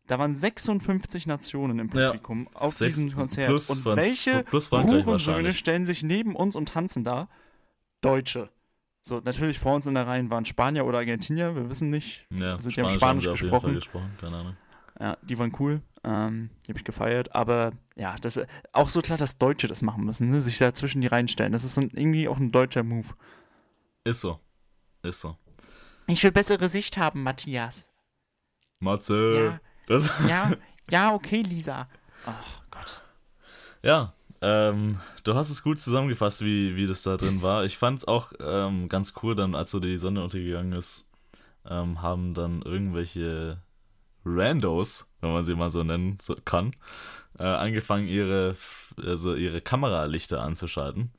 da 0.07 0.19
waren 0.19 0.33
56 0.33 1.27
Nationen 1.27 1.79
im 1.79 1.89
Ja. 1.89 2.07
Publikum 2.09 2.49
auf 2.55 2.75
Sechs- 2.75 2.97
diesem 2.97 3.15
Konzert. 3.15 3.49
plus 3.49 3.71
und 3.71 3.85
welche 3.85 4.43
plus 4.45 4.71
Hurensöhne 4.71 5.53
stellen 5.55 5.85
sich 5.85 6.03
neben 6.03 6.35
uns 6.37 6.57
und 6.57 6.69
tanzen 6.69 7.05
da? 7.05 7.29
Deutsche. 8.01 8.51
So, 9.03 9.21
natürlich 9.25 9.59
vor 9.59 9.75
uns 9.77 9.87
in 9.87 9.95
der 9.95 10.07
Reihe 10.07 10.29
waren 10.31 10.45
Spanier 10.45 10.85
oder 10.85 10.99
Argentinier, 10.99 11.55
wir 11.55 11.71
wissen 11.71 11.91
nicht. 11.91 12.27
Ja, 12.31 12.55
Also 12.55 12.71
die 12.71 12.81
haben 12.81 12.89
haben 12.89 12.95
Spanisch 12.95 13.29
auf 13.29 13.41
jeden 13.41 13.51
gesprochen. 13.51 13.67
Fall 13.69 13.75
gesprochen, 13.75 14.11
keine 14.21 14.37
Ahnung. 14.37 14.57
Ja, 14.99 15.17
die 15.23 15.39
waren 15.39 15.53
cool. 15.61 15.81
Ähm, 16.05 16.51
die 16.65 16.71
habe 16.71 16.79
ich 16.79 16.85
gefeiert. 16.85 17.35
Aber 17.35 17.73
ja, 17.97 18.17
das 18.21 18.41
auch 18.73 18.91
so 18.91 19.01
klar, 19.03 19.19
dass 19.19 19.39
Deutsche 19.39 19.69
das 19.69 19.83
machen 19.83 20.05
müssen, 20.05 20.31
ne? 20.31 20.41
sich 20.41 20.59
da 20.59 20.73
zwischen 20.75 21.01
die 21.03 21.07
Reihen 21.07 21.29
stellen. 21.29 21.53
Das 21.53 21.65
ist 21.65 21.75
so 21.75 21.83
ein, 21.83 21.91
irgendwie 21.91 22.29
auch 22.29 22.39
ein 22.39 22.51
deutscher 22.51 22.83
Move. 22.83 23.09
Ist 24.05 24.21
so. 24.23 24.41
Ist 25.03 25.21
so. 25.21 25.37
Ich 26.07 26.23
will 26.25 26.33
bessere 26.33 26.69
Sicht 26.69 26.97
haben, 26.97 27.23
Matthias. 27.23 27.91
Matze. 28.79 29.61
Das, 29.87 30.11
ja, 30.28 30.53
ja, 30.91 31.14
okay, 31.14 31.43
Lisa. 31.43 31.89
Ach 32.26 32.62
Gott. 32.70 33.01
ja, 33.82 34.12
ähm, 34.41 34.99
du 35.24 35.34
hast 35.34 35.51
es 35.51 35.62
gut 35.62 35.78
zusammengefasst, 35.78 36.45
wie, 36.45 36.76
wie 36.76 36.87
das 36.87 37.03
da 37.03 37.16
drin 37.16 37.43
war. 37.43 37.64
Ich 37.64 37.78
fand 37.78 38.01
es 38.01 38.05
auch 38.09 38.32
ähm, 38.41 38.89
ganz 38.89 39.14
cool, 39.22 39.34
dann, 39.34 39.55
als 39.55 39.70
so 39.70 39.80
die 39.80 39.99
Sonne 39.99 40.22
untergegangen 40.22 40.72
ist, 40.72 41.09
ähm, 41.68 42.03
haben 42.03 42.34
dann 42.34 42.62
irgendwelche 42.62 43.59
Randos, 44.24 45.09
wenn 45.20 45.32
man 45.32 45.45
sie 45.45 45.55
mal 45.55 45.70
so 45.70 45.82
nennen 45.84 46.18
so, 46.20 46.37
kann, 46.45 46.72
äh, 47.39 47.45
angefangen, 47.45 48.09
ihre, 48.09 48.57
also 49.03 49.34
ihre 49.34 49.61
Kameralichter 49.61 50.43
anzuschalten. 50.43 51.12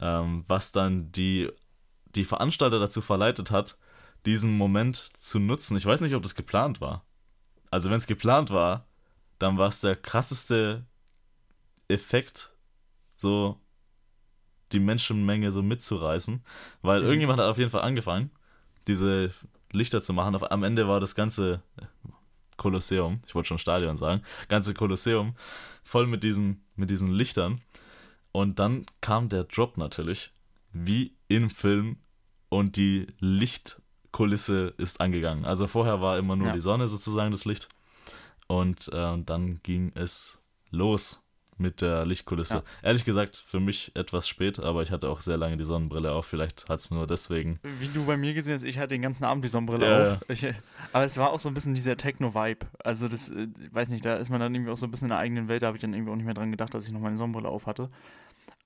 Ähm, 0.00 0.44
was 0.48 0.72
dann 0.72 1.12
die, 1.12 1.50
die 2.14 2.24
Veranstalter 2.24 2.80
dazu 2.80 3.00
verleitet 3.00 3.50
hat, 3.50 3.76
diesen 4.26 4.56
Moment 4.56 4.96
zu 5.16 5.38
nutzen. 5.38 5.76
Ich 5.76 5.86
weiß 5.86 6.00
nicht, 6.00 6.14
ob 6.14 6.22
das 6.22 6.34
geplant 6.34 6.80
war. 6.80 7.04
Also, 7.74 7.90
wenn 7.90 7.96
es 7.96 8.06
geplant 8.06 8.50
war, 8.50 8.86
dann 9.40 9.58
war 9.58 9.66
es 9.66 9.80
der 9.80 9.96
krasseste 9.96 10.86
Effekt, 11.88 12.52
so 13.16 13.60
die 14.70 14.78
Menschenmenge 14.78 15.50
so 15.50 15.60
mitzureißen, 15.60 16.44
weil 16.82 17.00
Mhm. 17.00 17.06
irgendjemand 17.06 17.40
hat 17.40 17.48
auf 17.48 17.58
jeden 17.58 17.72
Fall 17.72 17.82
angefangen, 17.82 18.30
diese 18.86 19.32
Lichter 19.72 20.00
zu 20.00 20.12
machen. 20.12 20.36
Auf, 20.36 20.52
am 20.52 20.62
Ende 20.62 20.86
war 20.86 21.00
das 21.00 21.16
ganze 21.16 21.62
Kolosseum, 22.56 23.20
ich 23.26 23.34
wollte 23.34 23.48
schon 23.48 23.58
Stadion 23.58 23.96
sagen, 23.96 24.22
ganze 24.46 24.72
Kolosseum 24.72 25.34
voll 25.82 26.06
mit 26.06 26.22
diesen, 26.22 26.64
mit 26.76 26.90
diesen 26.90 27.10
Lichtern. 27.10 27.60
Und 28.30 28.60
dann 28.60 28.86
kam 29.00 29.28
der 29.28 29.42
Drop 29.42 29.78
natürlich, 29.78 30.32
wie 30.72 31.16
im 31.26 31.50
Film, 31.50 31.96
und 32.50 32.76
die 32.76 33.08
Lichtkulisse 34.14 34.74
ist 34.78 35.00
angegangen. 35.00 35.44
Also 35.44 35.66
vorher 35.66 36.00
war 36.00 36.18
immer 36.18 36.36
nur 36.36 36.48
Ja. 36.48 36.52
die 36.52 36.60
Sonne 36.60 36.86
sozusagen 36.88 37.32
das 37.32 37.44
Licht. 37.44 37.68
Und 38.46 38.90
ähm, 38.92 39.26
dann 39.26 39.60
ging 39.62 39.90
es 39.94 40.38
los 40.70 41.20
mit 41.56 41.80
der 41.80 42.04
Lichtkulisse. 42.04 42.56
Ja. 42.56 42.62
Ehrlich 42.82 43.04
gesagt, 43.04 43.42
für 43.46 43.58
mich 43.60 43.92
etwas 43.94 44.28
spät, 44.28 44.60
aber 44.60 44.82
ich 44.82 44.90
hatte 44.90 45.08
auch 45.08 45.20
sehr 45.20 45.36
lange 45.36 45.56
die 45.56 45.64
Sonnenbrille 45.64 46.12
auf. 46.12 46.26
Vielleicht 46.26 46.68
hat 46.68 46.80
es 46.80 46.90
nur 46.90 47.06
deswegen. 47.06 47.58
Wie 47.62 47.88
du 47.88 48.04
bei 48.04 48.16
mir 48.16 48.34
gesehen 48.34 48.54
hast, 48.54 48.64
ich 48.64 48.78
hatte 48.78 48.88
den 48.88 49.02
ganzen 49.02 49.24
Abend 49.24 49.44
die 49.44 49.48
Sonnenbrille 49.48 49.86
Ja, 49.88 50.12
auf. 50.14 50.30
Ich, 50.30 50.46
aber 50.92 51.04
es 51.04 51.16
war 51.16 51.30
auch 51.30 51.40
so 51.40 51.48
ein 51.48 51.54
bisschen 51.54 51.74
dieser 51.74 51.96
Techno-Vibe. 51.96 52.66
Also 52.84 53.08
das, 53.08 53.30
äh, 53.30 53.48
weiß 53.72 53.88
nicht, 53.88 54.04
da 54.04 54.16
ist 54.16 54.30
man 54.30 54.40
dann 54.40 54.54
irgendwie 54.54 54.70
auch 54.72 54.76
so 54.76 54.86
ein 54.86 54.90
bisschen 54.90 55.06
in 55.06 55.10
der 55.10 55.18
eigenen 55.18 55.48
Welt. 55.48 55.62
Da 55.62 55.68
habe 55.68 55.76
ich 55.76 55.80
dann 55.80 55.92
irgendwie 55.94 56.12
auch 56.12 56.16
nicht 56.16 56.24
mehr 56.26 56.34
dran 56.34 56.50
gedacht, 56.50 56.74
dass 56.74 56.86
ich 56.86 56.92
noch 56.92 57.00
meine 57.00 57.16
Sonnenbrille 57.16 57.48
auf 57.48 57.66
hatte. 57.66 57.90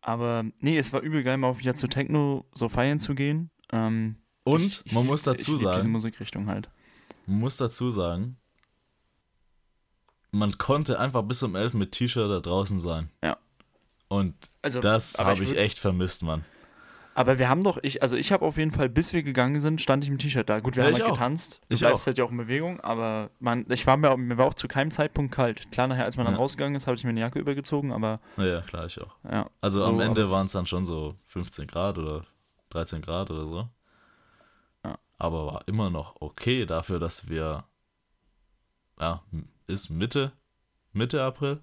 Aber 0.00 0.44
nee, 0.60 0.76
es 0.78 0.92
war 0.92 1.00
übel 1.00 1.22
geil, 1.22 1.36
mal 1.38 1.58
wieder 1.58 1.74
zu 1.74 1.88
Techno 1.88 2.44
so 2.54 2.68
feiern 2.68 2.98
zu 2.98 3.14
gehen. 3.14 3.50
Ähm, 3.72 4.16
Und 4.48 4.62
ich- 4.66 4.86
ich 4.86 4.92
man 4.92 5.06
muss 5.06 5.22
dazu 5.22 5.54
ich 5.56 5.60
lieb 5.60 5.68
diese 5.70 5.80
sagen, 5.82 5.92
Musikrichtung 5.92 6.46
halt. 6.48 6.68
man 7.26 7.40
muss 7.40 7.56
dazu 7.56 7.90
sagen, 7.90 8.36
man 10.30 10.58
konnte 10.58 10.98
einfach 11.00 11.22
bis 11.22 11.42
um 11.42 11.56
11 11.56 11.74
mit 11.74 11.92
T-Shirt 11.92 12.30
da 12.30 12.40
draußen 12.40 12.80
sein. 12.80 13.10
Ja. 13.22 13.38
Und 14.08 14.34
Also, 14.62 14.80
das 14.80 15.18
habe 15.18 15.42
ich 15.44 15.50
würd- 15.50 15.56
echt 15.56 15.78
vermisst, 15.78 16.22
Mann. 16.22 16.44
Aber 17.14 17.38
wir 17.38 17.48
haben 17.48 17.64
doch, 17.64 17.78
ich, 17.82 18.00
also 18.00 18.16
ich 18.16 18.30
habe 18.30 18.44
auf 18.44 18.56
jeden 18.58 18.70
Fall, 18.70 18.88
bis 18.88 19.12
wir 19.12 19.24
gegangen 19.24 19.58
sind, 19.60 19.80
stand 19.80 20.04
ich 20.04 20.10
im 20.10 20.18
T-Shirt 20.18 20.48
da. 20.48 20.60
Gut, 20.60 20.76
wir 20.76 20.84
Ja, 20.84 20.88
haben 20.90 20.94
ich 20.96 21.00
halt 21.02 21.10
auch. 21.10 21.14
getanzt. 21.16 21.60
Du 21.68 21.74
Ich 21.74 21.80
bleibst 21.80 22.04
auch. 22.04 22.06
halt 22.06 22.18
ja 22.18 22.24
auch 22.24 22.30
in 22.30 22.36
Bewegung, 22.36 22.78
aber 22.80 23.30
man, 23.40 23.66
ich 23.70 23.86
war 23.88 23.96
mir, 23.96 24.16
mir 24.16 24.38
war 24.38 24.46
auch 24.46 24.54
zu 24.54 24.68
keinem 24.68 24.92
Zeitpunkt 24.92 25.34
kalt. 25.34 25.70
Klar, 25.72 25.88
nachher, 25.88 26.04
als 26.04 26.16
man 26.16 26.26
dann 26.26 26.34
Ja. 26.36 26.40
rausgegangen 26.40 26.76
ist, 26.76 26.86
habe 26.86 26.96
ich 26.96 27.02
mir 27.02 27.10
eine 27.10 27.20
Jacke 27.20 27.40
übergezogen, 27.40 27.90
aber 27.90 28.20
Ja, 28.36 28.60
klar, 28.60 28.86
ich 28.86 29.00
auch. 29.00 29.16
ja. 29.28 29.50
Also 29.60 29.80
So, 29.80 29.86
am 29.88 29.98
Ende 30.00 30.30
waren 30.30 30.46
es 30.46 30.52
dann 30.52 30.66
schon 30.66 30.84
so 30.84 31.16
15 31.26 31.66
Grad 31.66 31.98
oder 31.98 32.24
13 32.70 33.02
Grad 33.02 33.30
oder 33.32 33.46
so. 33.46 33.68
Aber 35.18 35.46
war 35.46 35.68
immer 35.68 35.90
noch 35.90 36.16
okay 36.20 36.64
dafür, 36.64 37.00
dass 37.00 37.28
wir, 37.28 37.64
ja, 39.00 39.22
ist 39.66 39.90
Mitte, 39.90 40.32
Mitte 40.92 41.22
April. 41.22 41.60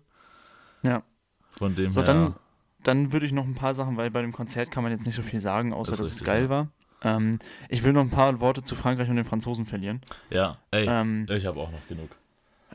Ja. 0.84 1.03
Von 1.51 1.74
dem 1.76 1.91
So, 1.91 2.01
her, 2.01 2.08
dann, 2.08 2.36
dann 2.84 3.12
würde 3.14 3.26
ich 3.26 3.32
noch 3.32 3.45
ein 3.45 3.56
paar 3.56 3.74
Sachen, 3.74 3.97
weil 3.97 4.12
bei 4.12 4.22
dem 4.22 4.34
Konzert 4.34 4.72
kann 4.72 4.84
man 4.84 4.91
jetzt 4.91 5.06
nicht 5.06 5.16
so 5.16 5.22
viel 5.22 5.39
sagen, 5.39 5.74
außer 5.74 5.91
dass 5.91 5.99
es 6.01 6.12
richtig, 6.14 6.26
geil 6.26 6.43
ja. 6.43 6.49
war. 6.49 6.68
Ähm, 7.01 7.39
ich 7.70 7.84
will 7.84 7.93
noch 7.93 8.01
ein 8.01 8.10
paar 8.10 8.39
Worte 8.39 8.64
zu 8.64 8.76
Frankreich 8.76 9.10
und 9.10 9.16
den 9.16 9.26
Franzosen 9.26 9.66
verlieren. 9.66 10.01
ja, 10.30 10.58
ey, 10.72 10.86
Ähm, 10.88 11.26
ich 11.30 11.45
habe 11.45 11.60
auch 11.60 11.72
noch 11.72 11.88
genug. 11.88 12.10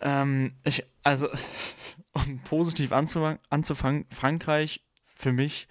Ähm, 0.00 0.52
ich, 0.64 0.84
also, 1.02 1.28
um 2.12 2.40
positiv 2.44 2.92
anzufangen, 2.92 4.06
Frankreich 4.10 4.82
für 5.04 5.32
mich, 5.32 5.68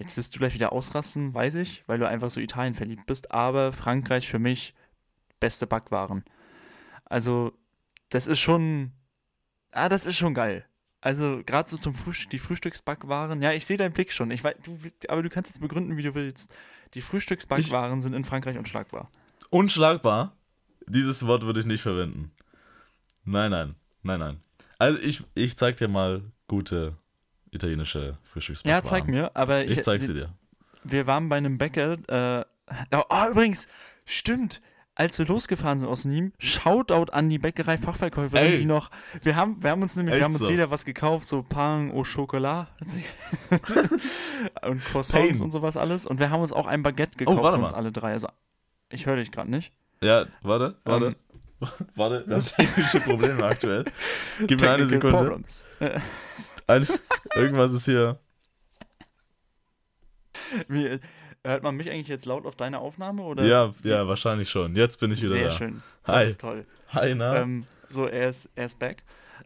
jetzt 0.00 0.16
wirst 0.16 0.34
du 0.34 0.38
gleich 0.38 0.54
wieder 0.54 0.72
ausrasten, 0.72 1.34
weiß 1.34 1.56
ich, 1.56 1.84
weil 1.86 1.98
du 1.98 2.08
einfach 2.08 2.30
so 2.30 2.40
Italien 2.40 2.74
verliebt 2.74 3.06
bist, 3.06 3.30
aber 3.30 3.72
Frankreich 3.72 4.28
für 4.28 4.38
mich 4.38 4.74
beste 5.38 5.66
Backwaren. 5.66 6.24
Also, 7.04 7.52
das 8.08 8.26
ist 8.26 8.40
schon, 8.40 8.92
ah, 9.72 9.88
das 9.88 10.06
ist 10.06 10.16
schon 10.16 10.34
geil. 10.34 10.64
Also, 11.02 11.42
gerade 11.44 11.68
so 11.68 11.76
zum 11.76 11.94
Frühstück, 11.94 12.30
die 12.30 12.38
Frühstücksbackwaren, 12.38 13.42
ja, 13.42 13.52
ich 13.52 13.66
sehe 13.66 13.76
deinen 13.76 13.92
Blick 13.92 14.12
schon, 14.12 14.30
ich 14.30 14.42
weiß, 14.42 14.56
du, 14.64 14.78
aber 15.08 15.22
du 15.22 15.28
kannst 15.28 15.50
jetzt 15.50 15.60
begründen, 15.60 15.96
wie 15.96 16.02
du 16.02 16.14
willst. 16.14 16.52
Die 16.94 17.02
Frühstücksbackwaren 17.02 18.00
sind 18.00 18.14
in 18.14 18.24
Frankreich 18.24 18.58
unschlagbar. 18.58 19.10
Unschlagbar. 19.50 20.34
Dieses 20.88 21.26
Wort 21.26 21.44
würde 21.44 21.60
ich 21.60 21.66
nicht 21.66 21.82
verwenden. 21.82 22.32
Nein, 23.24 23.50
nein, 23.50 23.76
nein, 24.02 24.18
nein. 24.18 24.40
Also 24.78 24.98
ich, 24.98 25.22
ich 25.34 25.56
zeig 25.58 25.76
dir 25.76 25.88
mal 25.88 26.22
gute 26.48 26.96
italienische 27.52 28.16
Frühstücksbackwaren. 28.24 28.82
Ja, 28.84 28.88
zeig 28.88 29.06
mir, 29.08 29.30
aber 29.34 29.64
Ich 29.64 29.82
zeig 29.82 30.02
sie 30.02 30.14
dir. 30.14 30.30
wir 30.84 31.06
waren 31.06 31.28
bei 31.28 31.36
einem 31.36 31.58
Bäcker. 31.58 31.96
Äh, 32.08 32.44
oh, 32.96 33.02
oh, 33.08 33.30
übrigens, 33.30 33.68
stimmt. 34.04 34.60
als 34.94 35.18
wir 35.18 35.26
losgefahren 35.26 35.78
sind 35.78 35.88
aus 35.88 36.04
Nîmes, 36.04 36.32
Shoutout 36.38 37.10
an 37.12 37.28
die 37.30 37.38
Bäckerei-Fachverkäuferin, 37.38 38.52
Ey. 38.52 38.56
die 38.58 38.64
noch, 38.66 38.90
wir 39.22 39.34
haben, 39.34 39.62
wir 39.62 39.70
haben 39.70 39.80
uns 39.82 39.96
nämlich, 39.96 40.16
wir 40.16 40.24
haben 40.24 40.34
uns 40.34 40.44
so? 40.44 40.50
jeder 40.50 40.70
was 40.70 40.84
gekauft, 40.84 41.26
so 41.26 41.42
Pain 41.42 41.90
au 41.92 42.02
Chocolat 42.02 42.68
und 44.62 44.84
Croissants 44.84 45.38
Pain. 45.38 45.42
und 45.42 45.50
sowas 45.50 45.76
alles 45.76 46.06
und 46.06 46.18
wir 46.18 46.30
haben 46.30 46.40
uns 46.42 46.52
auch 46.52 46.66
ein 46.66 46.82
Baguette 46.82 47.16
gekauft 47.16 47.40
Oh, 47.42 47.50
für 47.50 47.58
uns 47.58 47.72
alle 47.72 47.92
drei, 47.92 48.12
also 48.12 48.28
ich 48.90 49.06
höre 49.06 49.16
dich 49.16 49.30
gerade 49.32 49.50
nicht. 49.50 49.72
Ja, 50.02 50.26
warte, 50.42 50.76
warte. 50.84 51.06
Ähm, 51.06 51.16
warte, 51.94 52.24
wir 52.26 52.36
haben 52.36 52.44
technische 52.44 53.00
Probleme 53.00 53.44
aktuell. 53.44 53.84
Gib 54.46 54.60
mir 54.60 54.70
eine 54.70 54.86
Sekunde. 54.86 55.16
Problems. 55.16 55.66
Ein, 56.70 56.86
irgendwas 57.34 57.72
ist 57.72 57.84
hier. 57.84 58.18
wie, 60.68 60.86
äh, 60.86 61.00
hört 61.44 61.62
man 61.62 61.76
mich 61.76 61.90
eigentlich 61.90 62.08
jetzt 62.08 62.26
laut 62.26 62.46
auf 62.46 62.56
deine 62.56 62.78
Aufnahme 62.78 63.22
oder? 63.22 63.44
Ja, 63.44 63.74
ja, 63.82 64.06
wahrscheinlich 64.06 64.48
schon. 64.48 64.76
Jetzt 64.76 65.00
bin 65.00 65.10
ich 65.10 65.20
wieder 65.20 65.30
Sehr 65.30 65.44
da. 65.44 65.50
schön. 65.50 65.82
Das 66.04 66.16
Hi. 66.16 66.26
ist 66.26 66.40
toll. 66.40 66.66
Hi, 66.90 67.14
na? 67.14 67.36
Ähm, 67.36 67.64
so, 67.88 68.06
er 68.06 68.28
ist, 68.28 68.50
er 68.54 68.66
ist 68.66 68.78
back. 68.78 69.02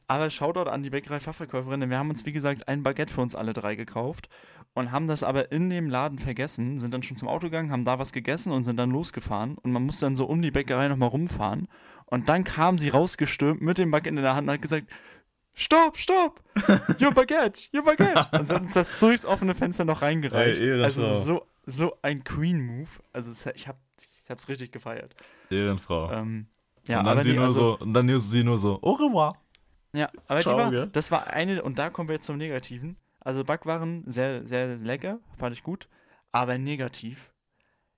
Aber 0.06 0.28
Shoutout 0.28 0.68
an 0.68 0.82
die 0.82 0.90
Bäckerei-Fachverkäuferin, 0.90 1.80
denn 1.80 1.90
wir 1.90 1.98
haben 1.98 2.10
uns, 2.10 2.26
wie 2.26 2.32
gesagt, 2.32 2.68
ein 2.68 2.82
Baguette 2.82 3.12
für 3.12 3.22
uns 3.22 3.34
alle 3.34 3.54
drei 3.54 3.74
gekauft 3.74 4.28
und 4.74 4.92
haben 4.92 5.06
das 5.06 5.22
aber 5.22 5.50
in 5.50 5.70
dem 5.70 5.88
Laden 5.88 6.18
vergessen, 6.18 6.78
sind 6.78 6.92
dann 6.92 7.02
schon 7.02 7.16
zum 7.16 7.28
Auto 7.28 7.46
gegangen, 7.46 7.70
haben 7.70 7.84
da 7.86 7.98
was 7.98 8.12
gegessen 8.12 8.52
und 8.52 8.64
sind 8.64 8.76
dann 8.76 8.90
losgefahren 8.90 9.56
und 9.56 9.72
man 9.72 9.84
muss 9.86 10.00
dann 10.00 10.16
so 10.16 10.26
um 10.26 10.42
die 10.42 10.50
Bäckerei 10.50 10.88
nochmal 10.88 11.08
rumfahren 11.08 11.68
und 12.06 12.28
dann 12.28 12.44
kam 12.44 12.76
sie 12.76 12.90
rausgestürmt 12.90 13.62
mit 13.62 13.78
dem 13.78 13.90
Baguette 13.90 14.10
in 14.10 14.22
der 14.22 14.34
Hand 14.34 14.46
und 14.48 14.54
hat 14.54 14.62
gesagt, 14.62 14.88
Stopp, 15.55 15.96
stopp! 15.96 16.40
Your 17.00 17.12
Baguette, 17.12 17.68
your 17.72 17.84
Baguette! 17.84 18.26
Und 18.32 18.46
sie 18.46 18.55
hat 18.55 18.62
uns 18.62 18.74
das 18.74 18.98
durchs 18.98 19.24
offene 19.24 19.55
Fenster 19.55 19.84
noch 19.84 20.02
reingereicht. 20.02 20.61
Ey, 20.61 20.82
also 20.82 21.14
so, 21.14 21.46
so 21.64 21.96
ein 22.02 22.24
Queen-Move. 22.24 22.88
Also 23.12 23.50
ich, 23.55 23.68
hab, 23.68 23.76
ich 23.98 24.30
hab's 24.30 24.48
richtig 24.48 24.72
gefeiert. 24.72 25.14
Ehrenfrau. 25.50 26.11
Ähm, 26.11 26.48
ja, 26.86 27.00
und 27.00 27.07
dann 27.07 27.22
sie 27.22 27.30
nee, 27.30 27.36
nur 27.36 27.44
also, 27.44 27.76
so, 27.76 27.78
und 27.78 27.94
dann 27.94 28.09
ist 28.09 28.30
sie 28.30 28.42
nur 28.42 28.59
so, 28.59 28.80
au 28.82 28.92
revoir. 28.92 29.36
Ja, 29.92 30.11
aber 30.26 30.40
Ciao, 30.40 30.70
die 30.70 30.76
war, 30.76 30.86
das 30.86 31.11
war 31.12 31.28
eine, 31.28 31.62
und 31.62 31.78
da 31.78 31.88
kommen 31.88 32.09
wir 32.09 32.16
jetzt 32.16 32.26
zum 32.26 32.36
Negativen. 32.36 32.96
Also 33.20 33.44
Backwaren, 33.44 34.02
sehr, 34.07 34.46
sehr, 34.46 34.76
sehr 34.76 34.86
lecker, 34.86 35.20
fand 35.38 35.57
ich 35.57 35.62
gut. 35.62 35.88
Aber 36.32 36.59
negativ, 36.59 37.32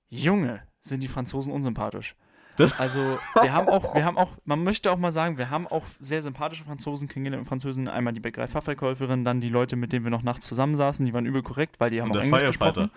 Junge, 0.08 0.62
sind 0.80 1.02
die 1.02 1.08
Franzosen 1.08 1.52
unsympathisch. 1.52 2.14
Das- 2.56 2.78
Also, 2.80 3.18
wir 3.40 3.52
haben 3.52 3.68
auch, 3.68 3.94
wir 3.94 4.04
haben 4.04 4.16
auch, 4.18 4.30
man 4.44 4.62
möchte 4.64 4.90
auch 4.90 4.96
mal 4.98 5.12
sagen, 5.12 5.38
wir 5.38 5.50
haben 5.50 5.66
auch 5.66 5.84
sehr 6.00 6.22
sympathische 6.22 6.64
Franzosen 6.64 7.08
kennengelernt 7.08 7.42
und 7.42 7.48
Französen. 7.48 7.88
Einmal 7.88 8.12
die 8.12 8.20
Bäckerei-Fachverkäuferin, 8.20 9.24
dann 9.24 9.40
die 9.40 9.48
Leute, 9.48 9.76
mit 9.76 9.92
denen 9.92 10.04
wir 10.04 10.10
noch 10.10 10.22
nachts 10.22 10.46
zusammensaßen, 10.46 11.04
die 11.04 11.12
waren 11.12 11.26
übel 11.26 11.42
korrekt, 11.42 11.80
weil 11.80 11.90
die 11.90 12.00
haben 12.00 12.10
Und 12.10 12.18
auch 12.18 12.22
Englisch 12.22 12.44
gesprochen. 12.46 12.90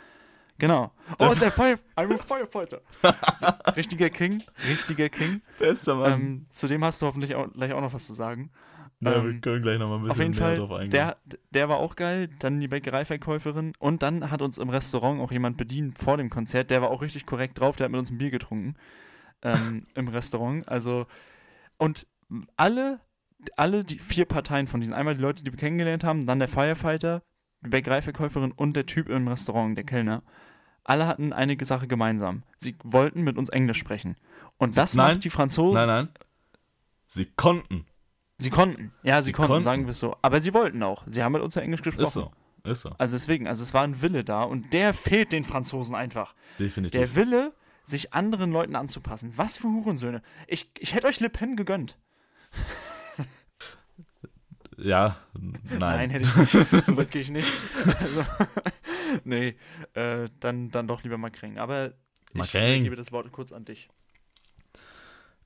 Genau. 0.58 0.92
Oh, 1.20 1.34
der 1.40 1.52
Fire, 1.52 1.80
I'm 1.96 2.14
a 2.14 2.18
Firefighter. 2.18 2.82
richtiger 3.78 4.10
King, 4.10 4.44
richtiger 4.68 5.08
King. 5.08 5.42
Bester 5.58 5.96
Mann. 5.96 6.14
Ähm, 6.14 6.46
zu 6.50 6.68
dem 6.68 6.84
hast 6.84 7.02
du 7.02 7.06
hoffentlich 7.06 7.34
auch, 7.36 7.48
gleich 7.54 7.72
auch 7.72 7.80
noch 7.80 7.94
was 7.94 8.06
zu 8.06 8.14
sagen. 8.14 8.50
ja, 9.00 9.24
wir 9.24 9.30
ähm, 9.32 9.40
können 9.40 9.62
gleich 9.62 9.80
nochmal 9.80 10.00
ein 10.00 10.02
bisschen 10.02 10.12
Auf 10.12 10.20
jeden 10.20 10.34
Fall, 10.34 10.58
drauf 10.58 10.72
eingehen. 10.74 10.92
der, 10.92 11.16
der 11.52 11.70
war 11.70 11.78
auch 11.78 11.96
geil. 11.96 12.30
Dann 12.40 12.60
die 12.60 12.68
Bäckereiverkäuferin. 12.68 13.72
Und 13.80 14.04
dann 14.04 14.32
hat 14.32 14.42
uns 14.42 14.58
im 14.58 14.70
Restaurant 14.70 15.22
auch 15.22 15.32
jemand 15.32 15.56
bedient 15.56 15.98
vor 15.98 16.18
dem 16.18 16.30
Konzert. 16.30 16.70
Der 16.72 16.82
war 16.82 16.90
auch 16.92 17.02
richtig 17.02 17.26
korrekt 17.26 17.60
drauf. 17.62 17.78
Der 17.78 17.86
hat 17.86 17.92
mit 17.92 18.00
uns 18.00 18.12
ein 18.12 18.18
Bier 18.18 18.30
getrunken. 18.32 18.76
Ähm, 19.42 19.86
Im 19.96 20.08
Restaurant. 20.08 20.68
Also, 20.68 21.08
und 21.78 22.08
alle, 22.58 23.00
alle 23.56 23.84
die 23.84 24.00
vier 24.00 24.26
Parteien 24.26 24.68
von 24.68 24.80
diesen, 24.82 24.94
einmal 24.94 25.16
die 25.16 25.22
Leute, 25.22 25.44
die 25.44 25.52
wir 25.52 25.60
kennengelernt 25.60 26.04
haben, 26.04 26.26
dann 26.26 26.40
der 26.40 26.48
Firefighter, 26.48 27.24
die 27.62 27.70
Bäckereiverkäuferin 27.70 28.52
und 28.52 28.76
der 28.76 28.86
Typ 28.86 29.10
im 29.10 29.28
Restaurant, 29.28 29.78
der 29.78 29.86
Kellner. 29.86 30.24
Alle 30.84 31.08
hatten 31.08 31.34
eine 31.34 31.58
Sache 31.66 31.88
gemeinsam. 31.88 32.44
Sie 32.58 32.76
wollten 32.84 33.22
mit 33.22 33.38
uns 33.38 33.50
Englisch 33.50 33.78
sprechen. 33.80 34.16
Und 34.58 34.76
das 34.76 34.96
Nein. 34.96 35.14
macht 35.16 35.24
die 35.24 35.30
Franzosen. 35.30 35.76
nein, 35.76 35.88
nein. 35.88 36.10
Sie 37.06 37.26
konnten. 37.26 37.86
Sie 38.38 38.50
konnten. 38.50 38.92
Ja, 39.04 39.22
sie, 39.22 39.28
Sie 39.28 39.32
konnten, 39.34 39.52
konnten. 39.52 39.64
sagen 39.64 39.84
wir 39.86 39.92
es 39.92 40.00
so. 40.00 40.16
Aber 40.22 40.40
sie 40.42 40.54
wollten 40.54 40.82
auch. 40.84 41.04
Sie 41.08 41.24
haben 41.24 41.34
mit 41.34 41.42
uns 41.42 41.56
ja 41.56 41.62
Englisch 41.62 41.82
gesprochen. 41.82 42.04
Ist 42.06 42.14
so. 42.14 42.32
Ist 42.64 42.82
so. 42.82 42.92
Also 42.98 43.16
deswegen, 43.16 43.48
also 43.48 43.64
es 43.64 43.74
war 43.74 43.84
ein 43.84 44.02
Wille 44.02 44.24
da 44.24 44.44
und 44.44 44.74
der 44.74 44.94
fehlt 44.94 45.32
den 45.32 45.44
Franzosen 45.44 45.96
einfach. 45.96 46.34
Definitiv. 46.60 47.00
Der 47.00 47.16
Wille, 47.16 47.54
sich 47.90 48.14
anderen 48.14 48.52
Leuten 48.52 48.76
anzupassen. 48.76 49.34
Was 49.36 49.58
für 49.58 49.68
Hurensöhne. 49.68 50.22
Ich, 50.48 50.70
ich 50.80 50.94
hätte 50.94 51.08
euch 51.08 51.20
Le 51.20 51.30
Pen 51.30 51.56
gegönnt. 51.56 51.98
ja, 54.78 55.18
nein. 55.80 56.10
hätte 56.10 56.28
ich 56.28 56.54
nicht. 56.54 56.70
so 56.86 56.98
weit 56.98 57.12
gehe 57.12 57.22
ich 57.22 57.32
nicht. 57.32 57.52
Also, 57.86 58.26
nee, 59.24 59.56
äh, 59.94 60.30
dann, 60.40 60.72
dann 60.72 60.88
doch 60.88 61.04
lieber 61.04 61.18
Macron. 61.18 61.58
Aber 61.58 61.94
ich 62.30 62.34
Macron. 62.34 62.84
gebe 62.84 62.96
das 62.96 63.12
Wort 63.12 63.32
kurz 63.32 63.52
an 63.52 63.66
dich. 63.66 63.90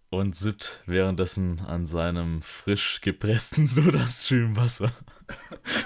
Und 0.09 0.35
sippt 0.35 0.83
währenddessen 0.85 1.59
an 1.61 1.87
seinem 1.87 2.43
frisch 2.43 3.01
gepressten 3.01 3.67
Soda-Stream-Wasser. 3.67 4.91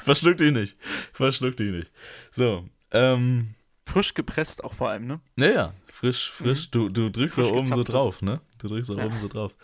Verschluckt 0.03 0.41
ihn 0.41 0.55
nicht. 0.55 0.75
Verschluckt 1.13 1.61
ihn 1.61 1.77
nicht. 1.77 1.91
So, 2.31 2.67
ähm, 2.91 3.55
Frisch 3.87 4.13
gepresst 4.13 4.63
auch 4.63 4.73
vor 4.73 4.89
allem, 4.89 5.07
ne? 5.07 5.19
naja, 5.37 5.73
frisch, 5.87 6.29
frisch. 6.29 6.69
Du, 6.71 6.89
du 6.89 7.09
drückst 7.09 7.37
Mhm. 7.37 7.41
Frisch 7.43 7.51
da 7.51 7.57
oben 7.57 7.65
so 7.73 7.83
drauf, 7.83 8.21
ne? 8.21 8.41
Du 8.59 8.67
drückst 8.67 8.89
da 8.89 8.95
Ja. 8.95 9.05
oben 9.05 9.19
so 9.21 9.27
drauf. 9.29 9.55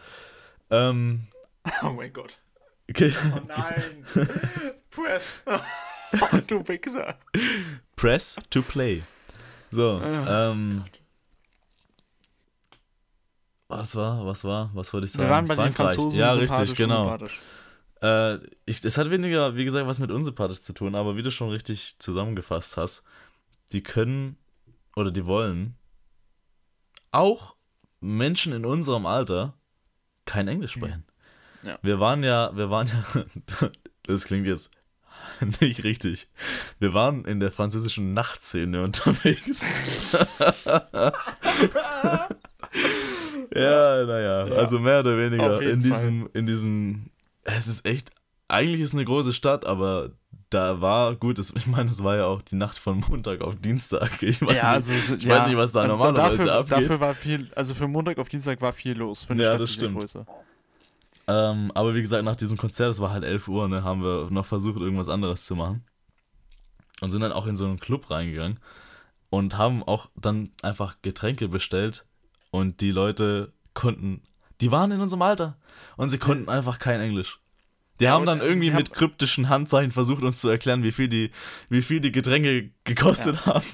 Ähm, 0.69 1.27
Oh 1.83 1.91
mein 1.91 2.11
Gott. 2.13 2.37
okay. 2.89 3.13
Oh 3.35 3.41
nein. 3.47 4.05
Press. 4.89 5.43
Oh, 5.45 5.59
du 6.47 6.65
Wichser. 6.67 7.17
Press 7.97 8.37
to 8.49 8.61
play. 8.61 9.03
So, 9.71 9.99
Ah, 10.01 10.45
ähm. 10.49 10.83
Was 13.67 13.95
war, 13.95 14.25
was 14.25 14.43
war, 14.43 14.69
was 14.73 14.93
wollte 14.93 15.05
ich 15.05 15.11
sagen? 15.11 15.23
Wir 15.25 15.29
waren 15.31 15.47
bei 15.47 15.55
den 15.55 15.73
Frankreich. 15.73 15.95
Franzosen 15.95 16.19
Ja, 16.19 16.31
richtig, 16.31 16.75
genau. 16.75 17.17
Äh, 18.01 18.39
ich, 18.65 18.83
es 18.85 18.97
hat 18.97 19.09
weniger, 19.09 19.55
wie 19.55 19.65
gesagt, 19.65 19.87
was 19.87 19.99
mit 19.99 20.11
unsympathisch 20.11 20.61
zu 20.61 20.73
tun, 20.73 20.93
aber 20.95 21.15
wie 21.17 21.23
du 21.23 21.31
schon 21.31 21.49
richtig 21.49 21.95
zusammengefasst 21.99 22.77
hast, 22.77 23.03
die 23.73 23.83
können 23.83 24.37
oder 24.95 25.11
die 25.11 25.25
wollen 25.25 25.75
auch 27.11 27.55
Menschen 27.99 28.53
in 28.53 28.65
unserem 28.65 29.05
Alter 29.05 29.57
kein 30.25 30.47
Englisch 30.47 30.73
sprechen. 30.73 31.05
Ja. 31.63 31.77
Wir 31.81 31.99
waren 31.99 32.23
ja, 32.23 32.55
wir 32.55 32.69
waren 32.69 32.87
ja, 32.87 33.25
das 34.03 34.25
klingt 34.25 34.47
jetzt 34.47 34.71
nicht 35.61 35.83
richtig. 35.83 36.27
Wir 36.79 36.93
waren 36.93 37.25
in 37.25 37.39
der 37.39 37.51
französischen 37.51 38.13
Nachtszene 38.13 38.83
unterwegs. 38.83 39.69
ja, 43.55 44.05
naja, 44.05 44.47
Ja. 44.47 44.55
also 44.55 44.79
mehr 44.79 44.99
oder 44.99 45.17
weniger 45.17 45.61
in 45.61 45.81
diesem, 45.81 46.29
in 46.33 46.45
diesem, 46.45 47.09
es 47.43 47.67
ist 47.67 47.85
echt, 47.85 48.11
eigentlich 48.53 48.81
ist 48.81 48.93
eine 48.93 49.05
große 49.05 49.33
Stadt, 49.33 49.65
aber 49.65 50.11
da 50.49 50.79
war, 50.81 51.15
gut, 51.15 51.39
es, 51.39 51.51
ich 51.55 51.67
meine, 51.67 51.89
es 51.89 52.03
war 52.03 52.15
ja 52.17 52.25
auch 52.25 52.41
die 52.41 52.55
Nacht 52.55 52.77
von 52.77 52.99
Montag 53.09 53.41
auf 53.41 53.55
Dienstag. 53.55 54.21
Ich 54.23 54.41
weiß, 54.41 54.49
ja, 54.49 54.53
nicht, 54.53 54.63
also, 54.63 54.93
es- 54.93 55.09
ich 55.09 55.23
ja, 55.23 55.39
weiß 55.39 55.47
nicht, 55.47 55.57
was 55.57 55.71
da 55.71 55.87
normalerweise 55.87 56.45
dafür, 56.45 56.53
abgeht. 56.53 56.77
Dafür 56.77 56.99
war 56.99 57.15
viel, 57.15 57.51
also 57.55 57.73
für 57.73 57.87
Montag 57.87 58.17
auf 58.17 58.29
Dienstag 58.29 58.61
war 58.61 58.73
viel 58.73 58.97
los. 58.97 59.23
Für 59.23 59.33
eine 59.33 59.41
Ja, 59.43 59.49
Stadt 59.49 59.61
das 59.61 59.71
stimmt. 59.71 60.15
Ähm, 61.25 61.71
aber 61.73 61.95
wie 61.95 62.01
gesagt, 62.01 62.23
nach 62.25 62.35
diesem 62.35 62.57
Konzert, 62.57 62.91
es 62.91 62.99
war 62.99 63.11
halt 63.11 63.23
11 63.23 63.47
Uhr, 63.47 63.67
ne, 63.69 63.83
haben 63.83 64.03
wir 64.03 64.27
noch 64.29 64.45
versucht, 64.45 64.79
irgendwas 64.81 65.07
anderes 65.09 65.45
zu 65.45 65.55
machen. 65.55 65.85
Und 67.01 67.11
sind 67.11 67.21
dann 67.21 67.31
auch 67.31 67.47
in 67.47 67.55
so 67.55 67.65
einen 67.65 67.79
Club 67.79 68.09
reingegangen 68.09 68.59
und 69.29 69.57
haben 69.57 69.83
auch 69.83 70.09
dann 70.15 70.51
einfach 70.61 70.97
Getränke 71.01 71.47
bestellt. 71.47 72.05
Und 72.51 72.81
die 72.81 72.91
Leute 72.91 73.51
konnten, 73.73 74.21
die 74.61 74.71
waren 74.71 74.91
in 74.91 75.01
unserem 75.01 75.21
Alter 75.23 75.57
und 75.97 76.09
sie 76.09 76.19
konnten 76.19 76.49
einfach 76.49 76.77
kein 76.77 76.99
Englisch. 76.99 77.39
Die 78.03 78.05
Ja, 78.05 78.11
haben 78.13 78.25
dann 78.25 78.41
irgendwie 78.41 78.69
haben- 78.71 78.77
mit 78.77 78.91
kryptischen 78.91 79.49
Handzeichen 79.49 79.91
versucht, 79.91 80.23
uns 80.23 80.39
zu 80.41 80.49
erklären, 80.49 80.83
wie 80.83 80.91
viel 80.91 81.07
die, 81.07 81.31
wie 81.69 81.81
viel 81.81 81.99
die 82.01 82.11
Getränke 82.11 82.69
gekostet 82.83 83.45
haben. 83.45 83.65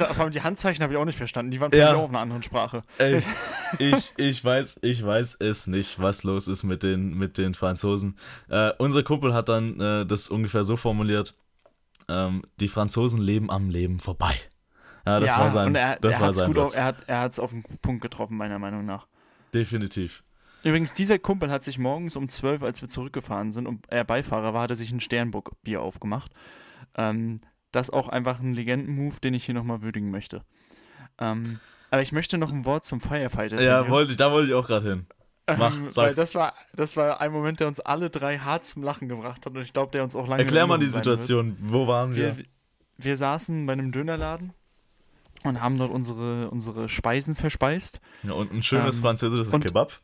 Da- 0.00 0.06
Vor 0.14 0.24
allem 0.24 0.32
die 0.32 0.42
Handzeichen 0.42 0.82
habe 0.82 0.92
ich 0.92 0.98
auch 0.98 1.04
nicht 1.04 1.16
verstanden. 1.18 1.52
Die 1.52 1.60
waren 1.60 1.70
für 1.70 1.78
Ja. 1.78 1.94
auch 1.94 2.02
auf 2.02 2.08
einer 2.10 2.18
anderen 2.18 2.42
Sprache. 2.42 2.82
Ey, 2.98 3.22
ich, 3.78 4.12
ich, 4.16 4.44
weiß, 4.44 4.80
ich 4.82 5.04
weiß 5.06 5.36
es 5.38 5.68
nicht, 5.68 6.00
was 6.00 6.24
los 6.24 6.48
ist 6.48 6.64
mit 6.64 6.82
den, 6.82 7.14
mit 7.16 7.38
den 7.38 7.54
Franzosen. 7.54 8.16
Äh, 8.48 8.72
unser 8.78 9.04
Kumpel 9.04 9.32
hat 9.32 9.48
dann 9.48 9.78
äh, 9.80 10.06
das 10.06 10.28
ungefähr 10.28 10.64
so 10.64 10.76
formuliert: 10.76 11.34
ähm, 12.08 12.42
Die 12.58 12.66
Franzosen 12.66 13.20
leben 13.20 13.48
am 13.50 13.70
Leben 13.70 14.00
vorbei. 14.00 14.34
Ja, 15.06 15.20
das 15.20 15.30
ja, 15.30 15.38
war 15.38 15.50
sein, 15.52 15.68
und 15.68 15.74
er, 15.76 15.96
das 16.00 16.16
er 16.16 16.20
war 16.20 16.32
sein 16.32 16.52
Satz. 16.52 16.64
auf, 16.64 16.76
er 16.76 16.84
hat 16.84 17.06
hat's 17.08 17.38
auf 17.38 17.50
den 17.50 17.62
Punkt 17.80 18.02
getroffen, 18.02 18.36
meiner 18.36 18.58
Meinung 18.58 18.84
nach. 18.84 19.06
Definitiv. 19.54 20.22
Übrigens, 20.64 20.92
dieser 20.92 21.18
Kumpel 21.18 21.50
hat 21.50 21.64
sich 21.64 21.78
morgens 21.78 22.16
um 22.16 22.28
12, 22.28 22.62
als 22.62 22.82
wir 22.82 22.88
zurückgefahren 22.88 23.52
sind 23.52 23.66
und 23.66 23.86
er 23.88 24.04
Beifahrer 24.04 24.52
war, 24.54 24.62
hat 24.62 24.70
er 24.70 24.76
sich 24.76 24.92
ein 24.92 25.00
Sternburg-Bier 25.00 25.80
aufgemacht. 25.80 26.32
Ähm, 26.96 27.40
das 27.72 27.88
ist 27.88 27.94
auch 27.94 28.08
einfach 28.08 28.40
ein 28.40 28.52
Legenden-Move, 28.52 29.16
den 29.22 29.34
ich 29.34 29.44
hier 29.44 29.54
nochmal 29.54 29.80
würdigen 29.82 30.10
möchte. 30.10 30.44
Ähm, 31.18 31.60
aber 31.90 32.02
ich 32.02 32.12
möchte 32.12 32.36
noch 32.38 32.52
ein 32.52 32.64
Wort 32.64 32.84
zum 32.84 33.00
Firefighter. 33.00 33.60
Ja, 33.62 33.88
wollte 33.88 34.16
da 34.16 34.30
wollte 34.32 34.48
ich 34.50 34.54
auch 34.54 34.66
gerade 34.66 34.88
hin. 34.88 35.06
Mach, 35.58 35.76
Ähm, 35.76 35.88
weil 35.96 36.14
das 36.14 36.34
war, 36.34 36.54
das 36.74 36.96
war 36.96 37.20
ein 37.20 37.32
Moment, 37.32 37.58
der 37.60 37.66
uns 37.66 37.80
alle 37.80 38.10
drei 38.10 38.38
hart 38.38 38.64
zum 38.64 38.82
Lachen 38.84 39.08
gebracht 39.08 39.44
hat 39.46 39.54
und 39.54 39.60
ich 39.62 39.72
glaube, 39.72 39.90
der 39.92 40.02
uns 40.04 40.14
auch 40.14 40.28
lange 40.28 40.42
Erklär 40.44 40.66
mal 40.66 40.78
die 40.78 40.86
sein 40.86 41.04
wird. 41.04 41.20
Situation. 41.20 41.56
Wo 41.60 41.86
waren 41.88 42.14
wir? 42.14 42.36
Wir, 42.36 42.44
wir 42.98 43.16
saßen 43.16 43.66
bei 43.66 43.72
einem 43.72 43.90
Dönerladen 43.92 44.52
und 45.42 45.60
haben 45.62 45.78
dort 45.78 45.90
unsere, 45.90 46.50
unsere 46.50 46.88
Speisen 46.88 47.34
verspeist. 47.34 48.00
Ja, 48.22 48.32
und 48.34 48.52
ein 48.52 48.62
schönes 48.62 48.98
Ähm, 48.98 49.02
französisches 49.02 49.52
und- 49.52 49.64
Kebab. 49.64 50.00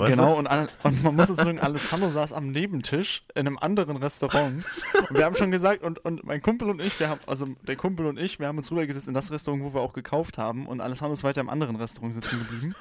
Weißt 0.00 0.16
genau, 0.16 0.34
und, 0.34 0.46
alle- 0.46 0.68
und 0.82 1.02
man 1.02 1.16
muss 1.16 1.28
dazu 1.28 1.42
sagen, 1.44 1.58
Alessandro 1.58 2.10
saß 2.10 2.32
am 2.32 2.50
Nebentisch 2.50 3.22
in 3.34 3.46
einem 3.46 3.58
anderen 3.58 3.96
Restaurant. 3.96 4.64
Und 5.08 5.16
wir 5.16 5.24
haben 5.24 5.36
schon 5.36 5.50
gesagt, 5.50 5.82
und, 5.82 5.98
und 6.04 6.24
mein 6.24 6.42
Kumpel 6.42 6.70
und 6.70 6.80
ich, 6.80 6.98
wir 7.00 7.08
haben, 7.08 7.20
also 7.26 7.46
der 7.66 7.76
Kumpel 7.76 8.06
und 8.06 8.18
ich, 8.18 8.38
wir 8.38 8.46
haben 8.48 8.58
uns 8.58 8.70
rübergesetzt 8.70 9.08
in 9.08 9.14
das 9.14 9.30
Restaurant, 9.30 9.62
wo 9.62 9.74
wir 9.74 9.80
auch 9.80 9.92
gekauft 9.92 10.38
haben. 10.38 10.66
Und 10.66 10.80
Alessandro 10.80 11.12
ist 11.12 11.24
weiter 11.24 11.40
im 11.40 11.50
anderen 11.50 11.76
Restaurant 11.76 12.14
sitzen 12.14 12.38
geblieben. 12.38 12.74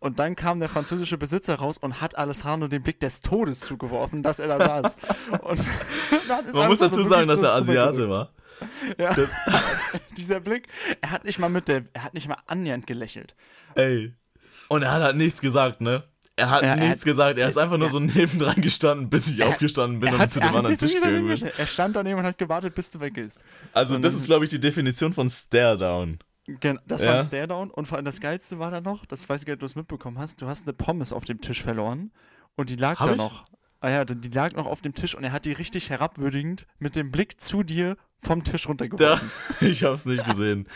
Und 0.00 0.18
dann 0.18 0.36
kam 0.36 0.60
der 0.60 0.68
französische 0.68 1.18
Besitzer 1.18 1.56
raus 1.56 1.78
und 1.78 2.00
hat 2.00 2.16
Alessandro 2.16 2.68
den 2.68 2.82
Blick 2.82 3.00
des 3.00 3.20
Todes 3.20 3.60
zugeworfen, 3.60 4.22
dass 4.22 4.38
er 4.38 4.48
da 4.48 4.60
saß. 4.60 4.96
Und? 5.42 5.60
Man 6.54 6.68
muss 6.68 6.78
dazu 6.78 7.02
sagen, 7.04 7.28
dass 7.28 7.42
er. 7.42 7.54
Asiate 7.56 8.08
war. 8.08 8.30
Ja. 8.98 9.14
Dieser 10.16 10.40
Blick, 10.40 10.68
er 11.00 11.10
hat 11.10 11.24
nicht 11.24 11.38
mal 11.38 11.48
mit 11.48 11.68
der, 11.68 11.84
er 11.92 12.04
hat 12.04 12.14
nicht 12.14 12.28
mal 12.28 12.38
annähernd 12.46 12.86
gelächelt. 12.86 13.34
Ey. 13.74 14.14
Und 14.68 14.82
er 14.82 14.92
hat 14.92 15.02
halt 15.02 15.16
nichts 15.16 15.40
gesagt, 15.40 15.80
ne? 15.80 16.04
Er 16.38 16.50
hat 16.50 16.62
Ja, 16.62 16.68
er 16.68 16.76
nichts 16.76 17.00
hat- 17.02 17.04
gesagt. 17.04 17.38
Er 17.38 17.48
ist 17.48 17.56
einfach 17.58 17.76
nur 17.78 17.88
er- 17.88 17.92
so 17.92 18.00
nebendran 18.00 18.60
gestanden, 18.60 19.10
bis 19.10 19.28
ich 19.28 19.42
aufgestanden 19.42 20.00
bin 20.00 20.08
Er, 20.10 20.14
und 20.14 20.20
hat, 20.20 20.30
zu 20.30 20.40
er, 20.40 20.48
dem 20.48 20.56
anderen 20.56 20.78
Tisch 20.78 20.94
gegangen 20.94 21.26
bin. 21.26 21.42
er 21.58 21.66
stand 21.66 21.96
daneben 21.96 22.18
und 22.20 22.24
hat 22.26 22.38
gewartet, 22.38 22.74
bis 22.74 22.90
du 22.90 23.00
weggehst. 23.00 23.44
Also, 23.72 23.94
Und 23.96 24.02
das 24.02 24.14
ist, 24.14 24.26
glaube 24.26 24.44
ich, 24.44 24.50
die 24.50 24.60
Definition 24.60 25.12
von 25.12 25.28
Stare-Down. 25.28 26.18
Gen 26.60 26.78
das 26.86 27.02
Ja. 27.02 27.10
war 27.10 27.16
ein 27.18 27.24
Stare-Down 27.24 27.70
und 27.70 27.86
vor 27.86 27.96
allem 27.98 28.04
das 28.06 28.20
Geilste 28.20 28.58
war 28.58 28.70
dann 28.70 28.84
noch, 28.84 29.04
das 29.04 29.28
weiß 29.28 29.42
ich 29.42 29.46
gar 29.46 29.52
nicht, 29.52 29.56
ob 29.58 29.60
du 29.60 29.66
es 29.66 29.76
mitbekommen 29.76 30.18
hast, 30.18 30.40
du 30.40 30.46
hast 30.46 30.66
eine 30.66 30.72
Pommes 30.72 31.12
auf 31.12 31.24
dem 31.26 31.40
Tisch 31.42 31.62
verloren 31.62 32.10
und 32.56 32.70
die 32.70 32.76
lag 32.76 32.98
Hab 33.00 33.06
da 33.08 33.12
ich? 33.12 33.18
noch. 33.18 33.44
Ah 33.80 33.90
ja, 33.90 34.04
die 34.04 34.28
lag 34.30 34.54
noch 34.54 34.66
auf 34.66 34.80
dem 34.80 34.94
Tisch 34.94 35.14
und 35.14 35.22
er 35.22 35.30
hat 35.30 35.44
die 35.44 35.52
richtig 35.52 35.90
herabwürdigend 35.90 36.66
mit 36.80 36.96
dem 36.96 37.12
Blick 37.12 37.40
zu 37.40 37.62
dir 37.62 37.96
vom 38.18 38.42
Tisch 38.42 38.64
Ja, 38.64 38.68
runtergeworfen. 38.68 39.30
ich 39.60 39.84
hab's 39.84 40.04
nicht 40.04 40.24
gesehen. 40.24 40.66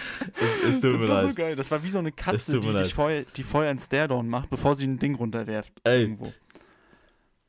Es, 0.40 0.62
es 0.62 0.80
tut 0.80 0.94
das 0.94 1.00
mir 1.02 1.08
war 1.08 1.20
so 1.22 1.26
leid. 1.28 1.36
geil. 1.36 1.56
Das 1.56 1.70
war 1.72 1.82
wie 1.82 1.90
so 1.90 1.98
eine 1.98 2.12
Katze, 2.12 2.60
die, 2.60 2.72
dich 2.72 2.94
vorher, 2.94 3.24
die 3.36 3.42
vorher 3.42 3.70
einen 3.70 3.80
Stare-Down 3.80 4.28
macht, 4.28 4.50
bevor 4.50 4.76
sie 4.76 4.86
ein 4.86 4.98
Ding 5.00 5.16
runterwerft. 5.16 5.72
Ey. 5.82 6.02
Irgendwo. 6.02 6.32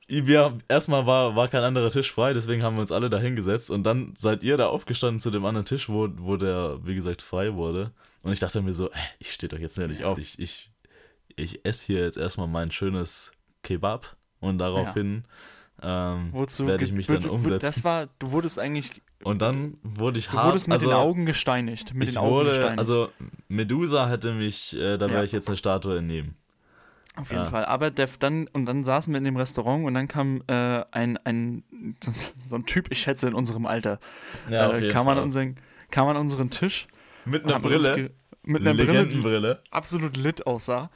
Wir, 0.08 0.58
erstmal 0.68 1.06
war, 1.06 1.36
war 1.36 1.47
kein 1.47 1.64
anderer 1.64 1.89
Tisch 1.89 2.12
frei, 2.12 2.34
deswegen 2.34 2.62
haben 2.62 2.76
wir 2.76 2.82
uns 2.82 2.91
alle 2.91 3.10
da 3.10 3.20
hingesetzt 3.20 3.72
und 3.72 3.84
dann 3.84 4.14
seid 4.18 4.43
ihr 4.43 4.58
da 4.58 4.68
aufgestanden 4.68 5.20
zu 5.20 5.32
dem 5.32 5.45
anderen 5.45 5.66
Tisch, 5.66 5.88
wo, 5.88 6.10
wo 6.18 6.36
der, 6.36 6.80
wie 6.84 6.95
gesagt, 6.95 7.22
frei 7.22 7.54
wurde. 7.54 7.91
Und 8.24 8.34
ich 8.34 8.39
dachte 8.39 8.62
mir 8.62 8.74
so, 8.74 8.89
äh, 8.89 8.97
ich 9.20 9.32
stehe 9.32 9.49
doch 9.49 9.60
jetzt 9.60 9.78
nicht 9.78 10.04
auf. 10.04 10.18
Ich, 10.18 10.39
ich, 10.39 10.72
ich 11.36 11.66
esse 11.66 11.86
hier 11.86 12.01
jetzt 12.01 12.18
erstmal 12.18 12.47
mein 12.47 12.72
schönes 12.72 13.32
Kebab 13.62 14.18
und 14.44 14.58
daraufhin 14.60 15.24
ähm, 15.82 16.30
Wozu 16.32 16.68
werde 16.68 16.84
ich 16.84 16.91
mich 16.91 17.08
dann 17.08 17.26
umsetzen. 17.26 17.60
Das 17.60 17.84
war, 17.84 18.08
du 18.20 18.32
wurdest 18.32 18.58
eigentlich, 18.60 19.02
und 19.24 19.41
dann 19.41 19.78
wurde 19.84 20.20
ich 20.20 20.28
du 20.28 20.34
hart. 20.34 20.48
wurdest 20.48 20.68
mit 20.68 20.76
also, 20.76 20.88
den 20.89 20.96
Augen 20.96 21.26
gesteinigt. 21.26 21.94
Mit 21.94 22.08
ich 22.10 22.14
den 22.14 22.20
Augen 22.20 22.32
wurde, 22.32 22.50
gesteinigt. 22.50 22.80
also 22.80 23.10
Medusa 23.50 24.08
hätte 24.08 24.34
mich, 24.34 24.76
äh, 24.76 24.98
da 24.98 25.08
wäre 25.10 25.20
Ja. 25.20 25.24
ich 25.24 25.32
jetzt 25.32 25.48
eine 25.48 25.58
Statue 25.58 25.98
entnehmen. 25.98 26.36
Auf 27.16 27.30
jeden 27.32 27.44
Ja. 27.44 27.50
Fall. 27.50 27.66
Aber 27.66 27.91
der, 27.91 28.08
dann, 28.20 28.48
und 28.54 28.66
dann 28.66 28.84
saßen 28.84 29.14
wir 29.14 29.18
in 29.18 29.24
dem 29.24 29.38
Restaurant 29.38 29.86
und 29.86 29.94
dann 29.94 30.08
kam 30.08 30.41
äh, 30.48 30.84
ein, 30.91 31.18
ein, 31.26 31.64
so 32.39 32.56
ein 32.56 32.66
Typ, 32.66 32.88
ich 32.91 33.00
schätze 33.02 33.28
in 33.28 33.34
unserem 33.34 33.66
Alter, 33.66 34.00
äh, 34.50 34.89
kam, 34.89 35.08
an 35.10 35.20
unseren, 35.20 35.58
kam 35.91 36.08
an 36.08 36.18
unseren 36.18 36.50
Tisch. 36.50 36.88
Mit 37.26 37.46
einer 37.46 37.60
Brille, 37.60 38.12
Mit 38.44 38.62
einer 38.66 38.74
Brille, 38.74 39.08
die 39.08 39.56
absolut 39.72 40.18
lit 40.18 40.46
aussah. 40.48 40.89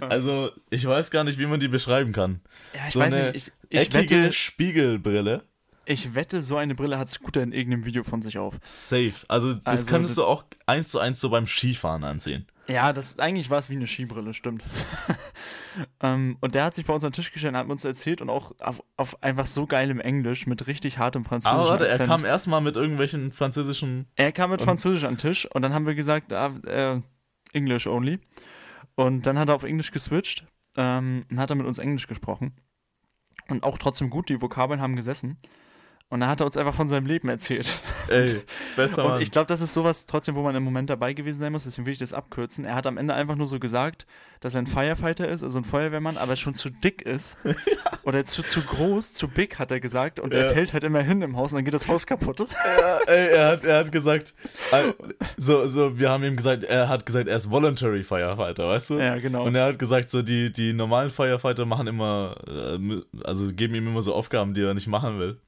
Also, 0.08 0.50
ich 0.70 0.86
weiß 0.86 1.10
gar 1.10 1.24
nicht, 1.24 1.38
wie 1.38 1.46
man 1.46 1.60
die 1.60 1.68
beschreiben 1.68 2.12
kann. 2.12 2.40
Ja, 2.74 2.80
ich 2.86 2.92
So 2.94 3.00
weiß 3.00 3.12
eine 3.12 3.32
nicht, 3.32 3.52
ich, 3.70 3.80
ich, 3.80 3.94
Eckige 3.94 4.22
wette, 4.24 4.32
Spiegelbrille. 4.32 5.42
ich 5.86 6.14
wette, 6.14 6.42
so 6.42 6.56
eine 6.56 6.74
Brille 6.74 6.98
hat 6.98 7.08
Scooter 7.08 7.42
in 7.42 7.52
irgendeinem 7.52 7.84
Video 7.84 8.04
von 8.04 8.22
sich 8.22 8.38
auf. 8.38 8.54
Safe. 8.62 9.14
Also, 9.28 9.54
das 9.54 9.64
Also, 9.64 9.86
könntest 9.86 10.12
das- 10.18 10.24
du 10.24 10.28
auch 10.28 10.44
eins 10.66 10.88
zu 10.90 10.98
eins 11.00 11.20
so 11.20 11.30
beim 11.30 11.46
Skifahren 11.46 12.04
anziehen. 12.04 12.46
Ja, 12.68 12.92
das 12.92 13.18
eigentlich 13.18 13.48
war 13.48 13.58
es 13.58 13.70
wie 13.70 13.76
eine 13.76 13.86
Skibrille, 13.86 14.34
stimmt. 14.34 14.62
ähm, 16.02 16.36
und 16.40 16.54
der 16.54 16.64
hat 16.64 16.74
sich 16.74 16.84
bei 16.84 16.92
uns 16.92 17.02
an 17.04 17.10
den 17.10 17.14
Tisch 17.14 17.32
gestellt 17.32 17.54
und 17.54 17.58
hat 17.60 17.68
uns 17.68 17.84
erzählt 17.84 18.20
und 18.20 18.28
auch 18.30 18.52
auf, 18.60 18.82
auf 18.96 19.22
einfach 19.22 19.46
so 19.46 19.66
geilem 19.66 20.00
Englisch 20.00 20.46
mit 20.46 20.66
richtig 20.66 20.98
hartem 20.98 21.24
französischen 21.24 21.58
Aber 21.60 21.70
warte, 21.70 21.88
er 21.88 21.98
kam 22.06 22.24
erstmal 22.26 22.60
mit 22.60 22.76
irgendwelchen 22.76 23.32
französischen. 23.32 24.06
Er 24.16 24.32
kam 24.32 24.50
mit 24.50 24.60
Französisch 24.60 25.04
an 25.04 25.14
den 25.14 25.18
Tisch 25.18 25.46
und 25.46 25.62
dann 25.62 25.72
haben 25.72 25.86
wir 25.86 25.94
gesagt, 25.94 26.32
ah, 26.32 26.52
äh, 26.66 27.00
English 27.52 27.86
only. 27.86 28.18
Und 28.98 29.26
dann 29.26 29.38
hat 29.38 29.48
er 29.48 29.54
auf 29.54 29.62
Englisch 29.62 29.92
geswitcht 29.92 30.44
ähm, 30.76 31.24
und 31.30 31.38
hat 31.38 31.50
er 31.50 31.54
mit 31.54 31.68
uns 31.68 31.78
Englisch 31.78 32.08
gesprochen. 32.08 32.56
Und 33.46 33.62
auch 33.62 33.78
trotzdem 33.78 34.10
gut, 34.10 34.28
die 34.28 34.42
Vokabeln 34.42 34.80
haben 34.80 34.96
gesessen. 34.96 35.38
Und 36.10 36.20
dann 36.20 36.30
hat 36.30 36.40
er 36.40 36.46
uns 36.46 36.56
einfach 36.56 36.72
von 36.72 36.88
seinem 36.88 37.04
Leben 37.04 37.28
erzählt. 37.28 37.68
Ey, 38.08 38.40
besser 38.76 39.04
Und 39.04 39.10
Mann. 39.10 39.20
ich 39.20 39.30
glaube, 39.30 39.46
das 39.46 39.60
ist 39.60 39.74
sowas 39.74 40.06
trotzdem, 40.06 40.36
wo 40.36 40.42
man 40.42 40.54
im 40.56 40.62
Moment 40.62 40.88
dabei 40.88 41.12
gewesen 41.12 41.38
sein 41.38 41.52
muss, 41.52 41.64
deswegen 41.64 41.84
will 41.84 41.92
ich 41.92 41.98
das 41.98 42.14
abkürzen. 42.14 42.64
Er 42.64 42.76
hat 42.76 42.86
am 42.86 42.96
Ende 42.96 43.12
einfach 43.12 43.36
nur 43.36 43.46
so 43.46 43.58
gesagt, 43.58 44.06
dass 44.40 44.54
er 44.54 44.62
ein 44.62 44.66
Firefighter 44.66 45.28
ist, 45.28 45.42
also 45.44 45.58
ein 45.58 45.64
Feuerwehrmann, 45.64 46.16
aber 46.16 46.36
schon 46.36 46.54
zu 46.54 46.70
dick 46.70 47.02
ist. 47.02 47.36
Oder 48.04 48.24
zu, 48.24 48.42
zu 48.42 48.62
groß, 48.62 49.12
zu 49.12 49.28
big, 49.28 49.58
hat 49.58 49.70
er 49.70 49.80
gesagt. 49.80 50.18
Und 50.18 50.32
er 50.32 50.46
Ja. 50.46 50.52
fällt 50.54 50.72
halt 50.72 50.82
immer 50.84 51.02
hin 51.02 51.20
im 51.20 51.36
Haus 51.36 51.52
und 51.52 51.58
dann 51.58 51.64
geht 51.66 51.74
das 51.74 51.88
Haus 51.88 52.06
kaputt. 52.06 52.38
Ja, 52.78 52.98
ey, 53.06 53.28
er, 53.28 53.48
hat, 53.48 53.64
er 53.64 53.78
hat 53.80 53.92
gesagt, 53.92 54.34
äh, 54.72 54.92
so, 55.36 55.66
so, 55.66 55.98
wir 55.98 56.08
haben 56.08 56.24
ihm 56.24 56.36
gesagt, 56.36 56.64
er 56.64 56.88
hat 56.88 57.04
gesagt, 57.04 57.28
er 57.28 57.36
ist 57.36 57.50
Voluntary 57.50 58.02
Firefighter, 58.02 58.66
weißt 58.66 58.90
du? 58.90 58.98
Ja, 58.98 59.16
genau. 59.16 59.44
Und 59.44 59.54
er 59.56 59.66
hat 59.66 59.78
gesagt, 59.78 60.10
so, 60.10 60.22
die, 60.22 60.50
die 60.52 60.72
normalen 60.72 61.10
Firefighter 61.10 61.66
machen 61.66 61.86
immer, 61.86 62.36
äh, 62.46 62.78
also 63.24 63.52
geben 63.52 63.74
ihm 63.74 63.88
immer 63.88 64.00
so 64.02 64.14
Aufgaben, 64.14 64.54
die 64.54 64.62
er 64.62 64.72
nicht 64.74 64.86
machen 64.86 65.18
will. 65.18 65.38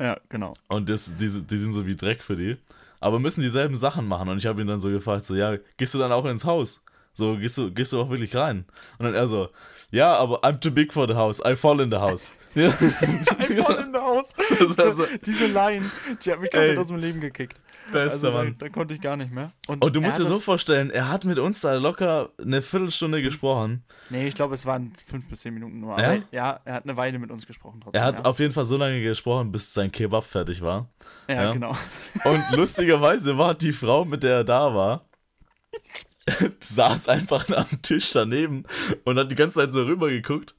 Ja, 0.00 0.16
genau. 0.28 0.54
Und 0.68 0.88
das, 0.88 1.16
die, 1.16 1.28
die 1.42 1.56
sind 1.58 1.72
so 1.72 1.86
wie 1.86 1.94
Dreck 1.96 2.22
für 2.22 2.36
die. 2.36 2.56
Aber 3.00 3.18
müssen 3.18 3.40
dieselben 3.42 3.74
Sachen 3.76 4.06
machen. 4.08 4.28
Und 4.28 4.38
ich 4.38 4.46
habe 4.46 4.60
ihn 4.60 4.66
dann 4.66 4.80
so 4.80 4.88
gefragt, 4.90 5.24
so, 5.24 5.34
ja, 5.34 5.56
gehst 5.76 5.94
du 5.94 5.98
dann 5.98 6.12
auch 6.12 6.24
ins 6.24 6.44
Haus? 6.44 6.82
So, 7.14 7.36
gehst 7.36 7.56
du, 7.58 7.70
gehst 7.72 7.92
du 7.92 8.00
auch 8.00 8.10
wirklich 8.10 8.34
rein? 8.36 8.64
Und 8.98 9.04
dann 9.06 9.14
er 9.14 9.26
so, 9.28 9.48
ja, 9.90 10.14
aber 10.16 10.44
I'm 10.44 10.60
too 10.60 10.70
big 10.70 10.92
for 10.92 11.06
the 11.08 11.14
house. 11.14 11.40
I 11.46 11.54
fall 11.56 11.80
in 11.80 11.90
the 11.90 11.96
house. 11.98 12.32
Ja. 12.56 12.66
Einfach 12.66 13.78
in. 13.78 13.92
Das 13.92 14.76
war 14.76 14.92
so- 14.92 15.06
Diese 15.24 15.46
Line, 15.46 15.88
die 16.24 16.32
hat 16.32 16.40
mich 16.40 16.50
komplett 16.50 16.72
Ey. 16.72 16.78
aus 16.78 16.88
dem 16.88 16.96
Leben 16.96 17.20
gekickt. 17.20 17.60
Bester 17.92 18.28
Also 18.28 18.30
da, 18.30 18.44
Mann. 18.44 18.56
da 18.58 18.68
konnte 18.68 18.94
ich 18.94 19.00
gar 19.00 19.16
nicht 19.16 19.32
mehr. 19.32 19.52
Und 19.66 19.84
du 19.84 20.00
er 20.00 20.04
musst 20.04 20.18
dir 20.18 20.26
so 20.26 20.38
vorstellen, 20.38 20.90
er 20.90 21.08
hat 21.08 21.24
mit 21.24 21.38
uns 21.38 21.60
da 21.60 21.74
locker 21.74 22.30
eine 22.40 22.62
Viertelstunde 22.62 23.22
gesprochen. 23.22 23.84
Nee, 24.08 24.28
ich 24.28 24.34
glaube, 24.34 24.54
es 24.54 24.66
waren 24.66 24.92
fünf 25.06 25.28
bis 25.28 25.40
zehn 25.40 25.54
Minuten 25.54 25.80
nur. 25.80 25.98
Ja? 25.98 26.18
Ja, 26.30 26.60
er 26.64 26.74
hat 26.74 26.84
eine 26.84 26.96
Weile 26.96 27.18
mit 27.18 27.30
uns 27.30 27.46
gesprochen 27.46 27.80
trotzdem. 27.82 28.00
Er 28.00 28.06
hat 28.06 28.20
ja. 28.20 28.24
auf 28.24 28.38
jeden 28.38 28.52
Fall 28.52 28.64
so 28.64 28.76
lange 28.76 29.00
gesprochen, 29.02 29.52
bis 29.52 29.72
sein 29.72 29.90
Kebab 29.92 30.24
fertig 30.24 30.60
war. 30.60 30.88
ja, 31.28 31.34
ja. 31.34 31.52
genau. 31.52 31.76
Und 32.24 32.42
lustigerweise 32.56 33.36
war 33.38 33.54
die 33.54 33.72
Frau, 33.72 34.04
mit 34.04 34.22
der 34.22 34.36
er 34.36 34.44
da 34.44 34.74
war, 34.74 35.04
saß 36.60 37.08
einfach 37.08 37.48
am 37.50 37.82
Tisch 37.82 38.10
daneben 38.12 38.64
und 39.04 39.18
hat 39.18 39.30
die 39.30 39.34
ganze 39.34 39.56
Zeit 39.56 39.72
so 39.72 39.82
rüber 39.82 40.08
geguckt 40.10 40.54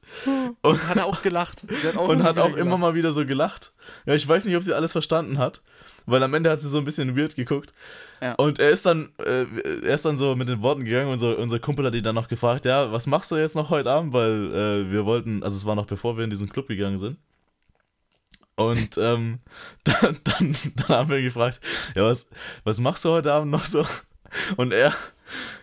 und, 0.61 0.87
Hat 0.89 0.99
auch 0.99 1.21
gelacht. 1.21 1.63
Hat 1.85 1.97
auch 1.97 2.07
und 2.07 2.19
immer 2.19 2.23
hat 2.23 2.37
auch 2.39 2.49
immer 2.49 2.63
gelacht. 2.63 2.79
mal 2.79 2.95
wieder 2.95 3.11
so 3.11 3.25
gelacht. 3.25 3.73
Ja, 4.05 4.13
ich 4.13 4.27
weiß 4.27 4.45
nicht, 4.45 4.55
ob 4.55 4.63
sie 4.63 4.73
alles 4.73 4.91
verstanden 4.91 5.37
hat, 5.37 5.61
weil 6.05 6.23
am 6.23 6.33
Ende 6.33 6.49
hat 6.49 6.61
sie 6.61 6.69
so 6.69 6.77
ein 6.77 6.85
bisschen 6.85 7.17
weird 7.17 7.35
geguckt. 7.35 7.73
Ja. 8.21 8.33
Und 8.35 8.59
er 8.59 8.69
ist 8.69 8.85
dann, 8.85 9.09
äh, 9.19 9.45
er 9.83 9.95
ist 9.95 10.05
dann 10.05 10.17
so 10.17 10.35
mit 10.35 10.49
den 10.49 10.61
Worten 10.61 10.85
gegangen 10.85 11.17
so, 11.19 11.35
unser 11.35 11.59
Kumpel 11.59 11.85
hat 11.85 11.95
ihn 11.95 12.03
dann 12.03 12.15
noch 12.15 12.27
gefragt, 12.27 12.65
ja, 12.65 12.91
was 12.91 13.07
machst 13.07 13.31
du 13.31 13.37
jetzt 13.37 13.55
noch 13.55 13.69
heute 13.69 13.89
Abend? 13.89 14.13
Weil 14.13 14.53
äh, 14.53 14.91
wir 14.91 15.05
wollten, 15.05 15.43
also 15.43 15.55
es 15.55 15.65
war 15.65 15.75
noch 15.75 15.85
bevor 15.85 16.17
wir 16.17 16.23
in 16.23 16.29
diesen 16.29 16.49
Club 16.49 16.67
gegangen 16.67 16.97
sind. 16.97 17.17
Und 18.55 18.97
ähm, 18.97 19.39
dann, 19.83 20.19
dann, 20.23 20.55
dann 20.75 20.87
haben 20.87 21.09
wir 21.09 21.21
gefragt, 21.21 21.59
ja, 21.95 22.03
was, 22.03 22.27
was 22.63 22.79
machst 22.79 23.05
du 23.05 23.09
heute 23.09 23.33
Abend 23.33 23.51
noch 23.51 23.65
so? 23.65 23.85
Und 24.57 24.73
er, 24.73 24.93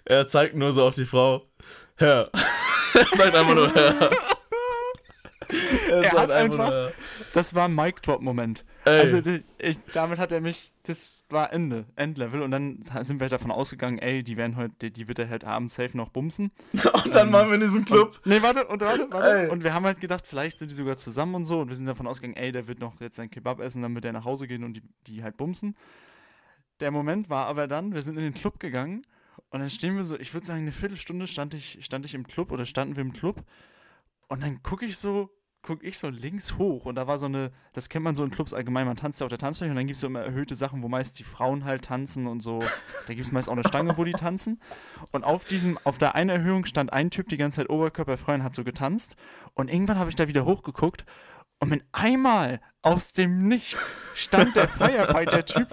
er 0.05 0.27
zeigt 0.27 0.57
nur 0.57 0.73
so 0.73 0.85
auf 0.85 0.95
die 0.95 1.05
Frau, 1.05 1.47
Herr. 1.97 2.31
er 2.95 3.07
sagt 3.17 3.35
einfach 3.35 3.55
nur 3.55 3.73
Herr. 3.75 4.11
Er, 6.05 6.13
Er 6.13 6.21
hat 6.23 6.31
einfach- 6.31 6.57
nur 6.57 6.67
Herr. 6.71 6.93
Das 7.33 7.55
war 7.55 7.67
ein 7.69 7.75
Mic-Drop-Moment. 7.75 8.65
Ey. 8.85 9.01
Also 9.01 9.21
ich, 9.59 9.79
damit 9.93 10.19
hat 10.19 10.33
er 10.33 10.41
mich, 10.41 10.73
das 10.85 11.25
war 11.29 11.53
Ende, 11.53 11.87
Endlevel. 11.97 12.43
Und 12.43 12.51
dann 12.51 12.83
sind 13.03 13.19
wir 13.21 13.25
halt 13.25 13.33
davon 13.33 13.51
ausgegangen, 13.51 13.99
ey, 13.99 14.23
die 14.23 14.37
werden 14.37 14.57
heute, 14.57 14.75
die, 14.81 14.91
die 14.93 15.09
wird 15.09 15.19
er 15.19 15.29
halt 15.29 15.45
abends 15.45 15.75
safe 15.75 15.97
noch 15.97 16.09
bumsen. 16.09 16.51
Und 17.05 17.15
dann 17.15 17.33
waren 17.33 17.49
wir 17.49 17.55
in 17.57 17.61
diesem 17.61 17.85
Club. 17.85 18.17
Und, 18.25 18.27
nee, 18.27 18.41
warte, 18.43 18.67
und 18.67 18.81
warte, 18.81 19.07
warte. 19.11 19.43
Ey. 19.45 19.49
Und 19.51 19.63
wir 19.65 19.75
haben 19.75 19.85
halt 19.85 20.01
gedacht, 20.01 20.27
vielleicht 20.27 20.59
sind 20.59 20.71
die 20.71 20.75
sogar 20.75 20.97
zusammen 20.97 21.35
und 21.35 21.45
so. 21.45 21.61
Und 21.61 21.69
wir 21.69 21.77
sind 21.77 21.87
davon 21.87 22.07
ausgegangen, 22.07 22.37
ey, 22.37 22.53
der 22.53 22.67
wird 22.67 22.79
noch 22.81 23.01
jetzt 23.01 23.17
sein 23.17 23.31
Kebab 23.31 23.61
essen, 23.61 23.83
dann 23.83 23.95
wird 23.95 24.05
er 24.05 24.13
nach 24.13 24.25
Hause 24.25 24.47
gehen 24.47 24.65
und 24.65 24.75
die, 24.75 24.83
die 25.07 25.23
halt 25.23 25.37
bumsen. 25.37 25.77
Der 26.81 26.91
Moment 26.91 27.29
war 27.29 27.47
aber 27.47 27.67
dann, 27.67 27.93
wir 27.93 28.03
sind 28.03 28.17
in 28.17 28.23
den 28.23 28.35
Club 28.35 28.61
gegangen 28.61 29.03
und 29.51 29.61
dann 29.61 29.69
stehen 29.71 29.97
wir 29.97 30.05
so, 30.05 30.19
ich 30.19 30.33
würde 30.33 30.47
sagen, 30.47 30.61
eine 30.61 30.73
Viertelstunde 30.73 31.27
stand 31.27 31.55
ich, 31.55 31.85
stand 31.85 32.05
ich 32.07 32.15
im 32.15 32.27
Club 32.27 32.53
oder 32.53 32.65
standen 32.67 32.95
wir 32.97 33.03
im 33.03 33.13
Club 33.13 33.43
und 34.29 34.43
dann 34.45 34.63
gucke 34.63 34.87
ich 34.87 34.97
so, 34.97 35.29
gucke 35.69 35.87
ich 35.87 35.99
so 35.99 36.09
links 36.09 36.57
hoch 36.57 36.87
und 36.87 36.95
da 36.95 37.07
war 37.07 37.19
so 37.19 37.27
eine, 37.27 37.53
das 37.75 37.91
kennt 37.91 38.03
man 38.03 38.15
so 38.15 38.25
in 38.25 38.31
Clubs 38.31 38.55
allgemein, 38.55 38.87
man 38.87 38.97
tanzt 38.97 39.21
ja 39.21 39.27
auf 39.27 39.29
der 39.29 39.39
Tanzfläche 39.39 39.71
und 39.71 39.77
dann 39.77 39.87
gibt 39.87 39.97
es 39.97 40.01
so 40.01 40.07
immer 40.07 40.23
erhöhte 40.23 40.55
Sachen, 40.55 40.83
wo 40.83 40.89
meist 40.89 41.19
die 41.19 41.25
Frauen 41.25 41.67
halt 41.67 41.85
tanzen 41.85 42.27
und 42.27 42.41
so, 42.41 42.59
da 43.07 43.13
gibt 43.13 43.27
es 43.27 43.33
meist 43.33 43.51
auch 43.51 43.53
eine 43.53 43.69
Stange, 43.69 43.99
wo 43.99 44.05
die 44.05 44.13
tanzen 44.13 44.61
und 45.13 45.25
auf 45.25 45.45
diesem, 45.45 45.79
auf 45.85 45.99
der 45.99 46.15
einen 46.15 46.31
Erhöhung 46.31 46.65
stand 46.65 46.91
ein 46.91 47.11
Typ 47.11 47.29
die 47.29 47.37
ganze 47.37 47.57
Zeit 47.57 47.69
oberkörperfrei 47.69 48.37
und 48.37 48.45
hat 48.45 48.55
so 48.55 48.65
getanzt 48.65 49.17
und 49.53 49.71
irgendwann 49.71 49.99
habe 49.99 50.09
ich 50.09 50.17
da 50.17 50.27
wieder 50.27 50.47
hochgeguckt 50.47 51.05
und 51.61 51.69
mit 51.69 51.83
einmal, 51.93 52.61
aus 52.83 53.13
dem 53.13 53.49
Nichts 53.49 53.95
stand 54.15 54.55
der 54.55 54.69
Firefighter-Typ 54.69 55.69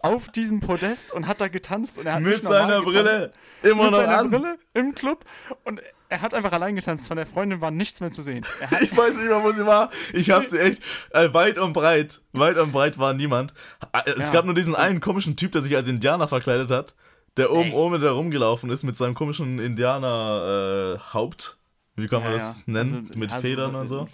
auf 0.00 0.28
diesem 0.28 0.60
Podest 0.60 1.12
und 1.12 1.26
hat 1.26 1.40
da 1.40 1.48
getanzt. 1.48 1.98
Und 1.98 2.06
er 2.06 2.16
hat 2.16 2.22
Mit 2.22 2.44
seiner 2.44 2.84
getanzt, 2.84 2.84
Brille 2.84 3.32
immer 3.62 3.84
mit 3.84 3.92
noch 3.92 3.98
seiner 3.98 4.18
an. 4.18 4.30
Brille 4.30 4.58
im 4.74 4.94
Club 4.94 5.24
und 5.64 5.80
er 6.10 6.20
hat 6.22 6.34
einfach 6.34 6.52
allein 6.52 6.76
getanzt. 6.76 7.08
Von 7.08 7.16
der 7.16 7.26
Freundin 7.26 7.60
war 7.60 7.70
nichts 7.70 8.00
mehr 8.00 8.10
zu 8.10 8.22
sehen. 8.22 8.44
Ich 8.82 8.96
weiß 8.96 9.16
nicht 9.16 9.26
mehr, 9.28 9.42
wo 9.42 9.50
sie 9.52 9.64
war. 9.66 9.90
Ich 10.12 10.30
hab 10.30 10.44
sie 10.44 10.58
echt 10.58 10.82
äh, 11.10 11.32
weit 11.32 11.58
und 11.58 11.72
breit. 11.72 12.20
Weit 12.32 12.58
und 12.58 12.72
breit 12.72 12.98
war 12.98 13.14
niemand. 13.14 13.52
Äh, 13.92 14.02
Es 14.18 14.26
Ja. 14.28 14.32
gab 14.34 14.44
nur 14.44 14.54
diesen 14.54 14.74
einen 14.74 15.00
komischen 15.00 15.36
Typ, 15.36 15.52
der 15.52 15.62
sich 15.62 15.74
als 15.76 15.88
Indianer 15.88 16.28
verkleidet 16.28 16.70
hat, 16.70 16.94
der 17.36 17.50
oben 17.52 17.70
Ey. 17.70 17.72
ohne 17.74 17.98
da 17.98 18.10
rumgelaufen 18.12 18.70
ist 18.70 18.82
mit 18.82 18.96
seinem 18.96 19.14
komischen 19.14 19.58
Indianer-Haupt. 19.58 21.56
Wie 21.96 22.08
kann 22.08 22.22
man 22.22 22.32
Ja, 22.32 22.38
das 22.38 22.44
ja. 22.56 22.56
nennen? 22.66 23.06
Also, 23.08 23.18
mit 23.18 23.32
also 23.32 23.42
Federn 23.46 23.74
und 23.74 23.88
so. 23.88 24.06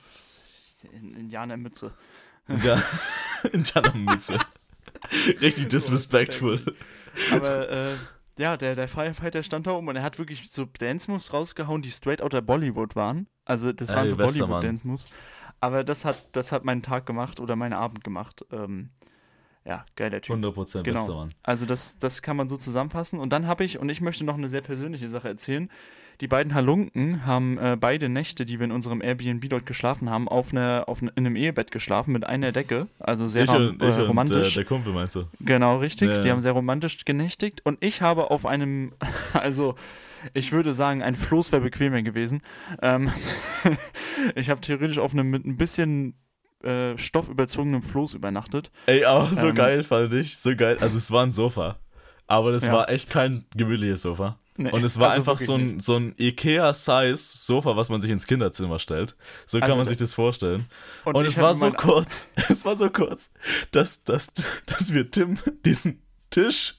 in- 0.92 1.14
Indianermütze. 1.14 1.92
Indianer- 2.48 2.82
Indianermütze. 3.52 4.38
Richtig 5.40 5.68
disrespectful. 5.68 6.60
Aber 7.32 7.68
äh, 7.70 7.94
ja, 8.38 8.56
der, 8.56 8.74
der 8.74 8.88
Firefighter 8.88 9.42
stand 9.42 9.66
da 9.66 9.72
oben 9.72 9.88
und 9.88 9.96
er 9.96 10.02
hat 10.02 10.18
wirklich 10.18 10.50
so 10.50 10.64
Dance-Moves 10.64 11.32
rausgehauen, 11.32 11.82
die 11.82 11.90
straight 11.90 12.22
out 12.22 12.32
der 12.32 12.42
Bollywood 12.42 12.96
waren. 12.96 13.26
Also 13.44 13.72
das 13.72 13.94
waren 13.94 14.04
Ey, 14.04 14.10
so. 14.10 14.16
Bollywood-Dance-Moves. 14.16 15.08
Aber 15.60 15.84
das 15.84 16.04
hat, 16.04 16.28
das 16.32 16.52
hat 16.52 16.64
meinen 16.64 16.82
Tag 16.82 17.06
gemacht 17.06 17.40
oder 17.40 17.56
meinen 17.56 17.72
Abend 17.72 18.04
gemacht. 18.04 18.44
Ähm, 18.52 18.90
ja, 19.64 19.84
geiler 19.96 20.20
Typ. 20.20 20.36
100% 20.36 20.82
Genau. 20.82 21.00
bester 21.00 21.14
Mann. 21.14 21.34
Also 21.42 21.66
das, 21.66 21.98
das 21.98 22.22
kann 22.22 22.36
man 22.36 22.48
so 22.48 22.56
zusammenfassen. 22.56 23.18
Und 23.18 23.30
dann 23.30 23.46
habe 23.46 23.64
ich, 23.64 23.78
und 23.78 23.88
ich 23.88 24.00
möchte 24.00 24.24
noch 24.24 24.34
eine 24.36 24.48
sehr 24.48 24.60
persönliche 24.60 25.08
Sache 25.08 25.28
erzählen. 25.28 25.70
Die 26.20 26.28
beiden 26.28 26.54
Halunken 26.54 27.26
haben 27.26 27.58
äh, 27.58 27.76
beide 27.78 28.08
Nächte, 28.08 28.46
die 28.46 28.58
wir 28.58 28.64
in 28.64 28.72
unserem 28.72 29.02
Airbnb 29.02 29.48
dort 29.50 29.66
geschlafen 29.66 30.08
haben, 30.08 30.28
auf, 30.28 30.52
einer 30.52 30.84
auf 30.86 31.02
ne, 31.02 31.12
in 31.14 31.26
einem 31.26 31.36
Ehebett 31.36 31.70
geschlafen 31.70 32.12
mit 32.12 32.24
einer 32.24 32.52
Decke. 32.52 32.86
Also 33.00 33.26
sehr 33.28 33.44
Ich 33.44 33.50
und, 33.50 33.82
äh, 33.82 33.88
ich 33.88 33.94
und 33.96 34.02
äh, 34.02 34.06
romantisch. 34.06 34.54
der 34.54 34.64
Kumpel 34.64 34.92
meinst 34.92 35.14
du? 35.16 35.24
Genau, 35.40 35.78
richtig. 35.78 36.08
Ja. 36.08 36.18
Die 36.22 36.30
haben 36.30 36.40
sehr 36.40 36.52
romantisch 36.52 37.04
genächtigt. 37.04 37.60
Und 37.64 37.82
ich 37.84 38.00
habe 38.02 38.30
auf 38.30 38.46
einem, 38.46 38.92
also 39.34 39.74
ich 40.32 40.52
würde 40.52 40.72
sagen, 40.74 41.02
ein 41.02 41.14
Floß 41.14 41.52
wäre 41.52 41.62
bequemer 41.62 42.00
gewesen. 42.02 42.40
Ähm, 42.82 43.10
ich 44.34 44.48
habe 44.50 44.60
theoretisch 44.60 44.98
auf 44.98 45.12
einem 45.12 45.28
mit 45.30 45.44
ein 45.44 45.56
bisschen 45.56 46.14
äh, 46.64 46.96
Stoff 46.96 47.28
überzogenem 47.28 47.82
Floß 47.82 48.14
übernachtet. 48.14 48.70
Ey, 48.86 49.04
auch 49.04 49.30
so 49.30 49.48
Ähm. 49.48 49.54
geil 49.54 49.84
fand 49.84 50.12
ich. 50.14 50.38
So 50.38 50.56
geil. 50.56 50.78
Also 50.80 50.96
es 50.96 51.10
war 51.12 51.24
ein 51.24 51.30
Sofa. 51.30 51.76
Aber 52.26 52.50
das 52.52 52.66
Ja. 52.66 52.72
war 52.72 52.88
echt 52.90 53.10
kein 53.10 53.44
gemütliches 53.54 54.02
Sofa. 54.02 54.38
Nee, 54.58 54.70
Und 54.70 54.84
es 54.84 54.98
war 54.98 55.10
also 55.10 55.18
einfach 55.20 55.38
so 55.38 55.54
ein, 55.54 55.80
so 55.80 55.96
ein 55.96 56.14
Ikea-Size-Sofa, 56.18 57.76
was 57.76 57.88
man 57.88 58.00
sich 58.00 58.10
ins 58.10 58.26
Kinderzimmer 58.26 58.78
stellt. 58.78 59.16
So 59.46 59.58
kann 59.58 59.66
Also 59.70 59.78
man 59.78 59.86
sich 59.86 59.96
das 59.96 60.14
vorstellen. 60.14 60.66
Und, 61.04 61.16
ich 61.22 61.32
es 61.32 61.38
war 61.38 61.54
so 61.54 61.70
kurz, 61.72 62.30
es 62.48 62.64
war 62.64 62.76
so 62.76 62.90
kurz, 62.90 63.30
dass, 63.72 64.04
dass, 64.04 64.32
dass 64.66 64.92
wir 64.92 65.10
Tim 65.10 65.38
diesen 65.64 66.02
Tisch, 66.30 66.76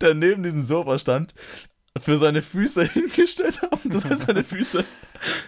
der 0.00 0.14
neben 0.14 0.42
diesem 0.42 0.60
Sofa 0.60 0.98
stand, 0.98 1.34
für 2.00 2.16
seine 2.16 2.42
Füße 2.42 2.84
hingestellt 2.92 3.62
haben. 3.62 3.90
Das 3.90 4.04
heißt, 4.04 4.22
seine 4.22 4.44
Füße 4.44 4.84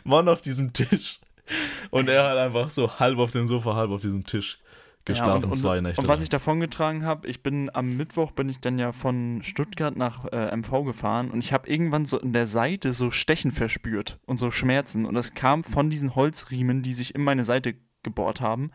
waren 0.05 0.29
auf 0.29 0.43
diesem 0.43 0.73
Tisch. 0.73 1.21
Und 1.91 2.09
er 2.09 2.25
hat 2.25 2.39
einfach 2.39 2.71
so 2.71 2.99
halb 2.99 3.19
auf 3.19 3.31
dem 3.31 3.47
Sofa, 3.47 3.75
halb 3.75 3.91
auf 3.91 4.01
diesem 4.01 4.25
Tisch 4.25 4.59
geschlafen, 5.05 5.43
ja, 5.43 5.49
und, 5.49 5.57
zwei 5.57 5.81
Nächte. 5.81 6.01
Und 6.01 6.09
was 6.09 6.21
ich 6.21 6.29
davon 6.29 6.61
getragen 6.61 7.05
habe, 7.05 7.29
ich 7.29 7.43
bin 7.43 7.71
am 7.75 7.97
Mittwoch 7.97 8.33
bin 8.33 8.49
ich 8.49 8.61
dann 8.61 8.79
ja 8.79 8.93
von 8.93 9.43
Stuttgart 9.43 9.97
nach 9.97 10.25
äh, 10.27 10.57
MV 10.57 10.85
gefahren 10.85 11.31
und 11.31 11.45
ich 11.45 11.53
habe 11.53 11.69
irgendwann 11.69 12.05
so 12.05 12.19
in 12.19 12.33
der 12.33 12.47
Seite 12.47 12.93
so 12.93 13.11
Stechen 13.11 13.51
verspürt 13.51 14.19
und 14.27 14.39
so 14.39 14.51
Schmerzen 14.51 15.07
und 15.07 15.15
das 15.15 15.35
kam 15.35 15.65
von 15.65 15.91
diesen 15.91 16.15
Holzriemen, 16.15 16.83
die 16.83 16.93
sich 16.93 17.15
in 17.15 17.23
meine 17.23 17.45
Seite 17.45 17.75
gebohrt 18.03 18.41
haben, 18.41 18.71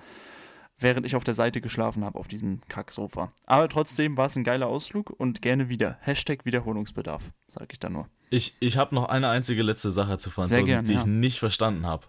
während 0.77 1.05
ich 1.05 1.15
auf 1.15 1.23
der 1.23 1.33
Seite 1.33 1.61
geschlafen 1.61 2.03
habe 2.03 2.19
auf 2.19 2.27
diesem 2.27 2.61
Kacksofa. 2.67 3.31
Aber 3.45 3.69
trotzdem 3.69 4.17
war 4.17 4.27
es 4.27 4.35
ein 4.35 4.43
geiler 4.43 4.67
Ausflug 4.67 5.09
und 5.09 5.41
gerne 5.41 5.69
wieder. 5.69 5.97
Hashtag 6.01 6.45
Wiederholungsbedarf, 6.45 7.31
sage 7.47 7.67
ich 7.71 7.79
da 7.79 7.89
nur. 7.89 8.07
Ich, 8.29 8.55
ich 8.59 8.77
habe 8.77 8.93
noch 8.93 9.05
eine 9.09 9.29
einzige 9.29 9.63
letzte 9.63 9.91
Sache 9.91 10.17
zu 10.17 10.29
Franzosen, 10.29 10.65
gern, 10.65 10.85
die 10.85 10.93
ja. 10.93 10.99
ich 10.99 11.05
nicht 11.05 11.39
verstanden 11.39 11.85
habe. 11.85 12.05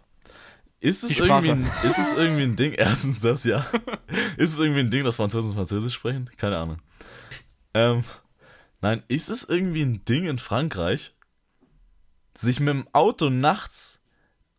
Ist 0.81 1.05
es, 1.05 1.21
irgendwie 1.21 1.51
ein, 1.51 1.71
ist 1.83 1.99
es 1.99 2.15
irgendwie 2.15 2.45
ein 2.45 2.57
Ding? 2.57 2.73
Erstens 2.77 3.21
das, 3.21 3.45
ja. 3.45 3.67
ist 4.39 4.55
es 4.55 4.59
irgendwie 4.59 4.81
ein 4.81 4.91
Ding, 4.91 5.05
dass 5.05 5.17
Franzosen 5.17 5.55
Französisch 5.55 5.95
sprechen? 5.95 6.31
Keine 6.39 6.57
Ahnung. 6.57 6.79
Ähm, 7.75 8.03
nein, 8.81 9.03
ist 9.09 9.29
es 9.29 9.45
irgendwie 9.45 9.83
ein 9.83 10.05
Ding 10.07 10.25
in 10.25 10.39
Frankreich, 10.39 11.15
sich 12.35 12.61
mit 12.61 12.75
dem 12.75 12.89
Auto 12.95 13.29
nachts 13.29 14.01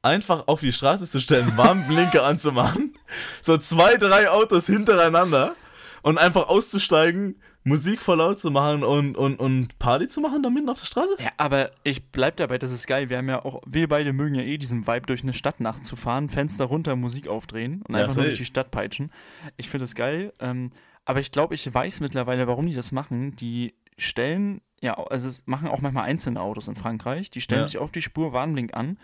einfach 0.04 0.48
auf 0.48 0.60
die 0.60 0.72
Straße 0.72 1.10
zu 1.10 1.20
stellen, 1.20 1.58
Warnblinker 1.58 2.24
anzumachen, 2.26 2.96
so 3.42 3.58
zwei, 3.58 3.98
drei 3.98 4.30
Autos 4.30 4.68
hintereinander 4.68 5.56
und 6.04 6.20
einfach 6.20 6.48
auszusteigen, 6.48 7.42
Musik 7.64 8.02
voll 8.02 8.18
laut 8.18 8.40
zu 8.40 8.50
machen 8.50 8.84
und, 8.84 9.16
und, 9.16 9.40
und 9.40 9.78
Party 9.78 10.08
zu 10.08 10.20
machen 10.20 10.42
da 10.42 10.50
mitten 10.50 10.70
auf 10.70 10.80
der 10.80 10.88
Straße? 10.88 11.16
Ja, 11.20 11.30
aber 11.38 11.72
ich 11.84 12.04
bleib 12.12 12.38
dabei, 12.38 12.58
das 12.58 12.72
ist 12.72 12.88
geil. 12.88 13.10
Wir 13.10 13.18
haben 13.18 13.30
ja 13.30 13.46
auch, 13.46 13.62
wir 13.68 13.88
beide 13.88 14.14
mögen 14.14 14.34
ja 14.36 14.42
eh 14.42 14.58
diesen 14.58 14.88
Vibe, 14.88 15.06
durch 15.06 15.22
eine 15.22 15.34
Stadtnacht 15.34 15.86
zu 15.86 15.96
fahren, 15.96 16.30
Fenster 16.30 16.66
runter, 16.66 16.96
Musik 16.96 17.28
aufdrehen 17.28 17.84
und 17.88 17.94
Ja, 17.96 18.02
einfach 18.02 18.16
nur 18.16 18.26
durch 18.26 18.38
die 18.38 18.46
Stadt 18.46 18.72
peitschen. 18.72 19.12
Ich 19.58 19.70
finde 19.70 19.84
das 19.84 19.94
geil. 19.94 20.34
Ähm, 20.40 20.72
aber 21.06 21.20
ich 21.20 21.32
glaube, 21.32 21.54
ich 21.54 21.72
weiß 21.72 22.00
mittlerweile, 22.00 22.48
warum 22.48 22.66
die 22.66 22.74
das 22.74 22.92
machen. 22.92 23.36
Die 23.36 23.76
stellen, 23.98 24.62
ja, 24.82 24.96
also 24.96 25.28
es 25.28 25.44
machen 25.46 25.68
auch 25.68 25.82
manchmal 25.82 26.06
einzelne 26.06 26.42
Autos 26.42 26.68
in 26.68 26.76
Frankreich, 26.76 27.30
die 27.30 27.42
stellen 27.42 27.62
Ja. 27.62 27.66
sich 27.68 27.78
auf 27.78 27.92
die 27.92 28.02
Spur 28.02 28.34
Warnblink 28.34 28.76
an, 28.76 28.98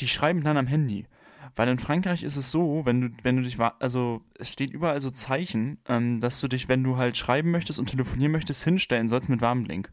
die 0.00 0.08
schreiben 0.08 0.42
dann 0.42 0.56
am 0.56 0.66
Handy. 0.66 1.06
Weil 1.56 1.68
in 1.68 1.78
Frankreich 1.78 2.22
ist 2.22 2.36
es 2.36 2.50
so, 2.50 2.82
wenn 2.84 3.00
du, 3.00 3.08
wenn 3.22 3.36
du 3.36 3.42
dich, 3.42 3.58
also 3.58 4.22
es 4.38 4.52
steht 4.52 4.70
überall 4.70 5.00
so 5.00 5.10
Zeichen, 5.10 5.78
ähm, 5.88 6.20
dass 6.20 6.38
du 6.40 6.48
dich, 6.48 6.68
wenn 6.68 6.84
du 6.84 6.98
halt 6.98 7.16
schreiben 7.16 7.50
möchtest 7.50 7.78
und 7.78 7.86
telefonieren 7.86 8.30
möchtest, 8.30 8.62
hinstellen 8.62 9.08
sollst 9.08 9.30
mit 9.30 9.40
Warnblink. 9.40 9.90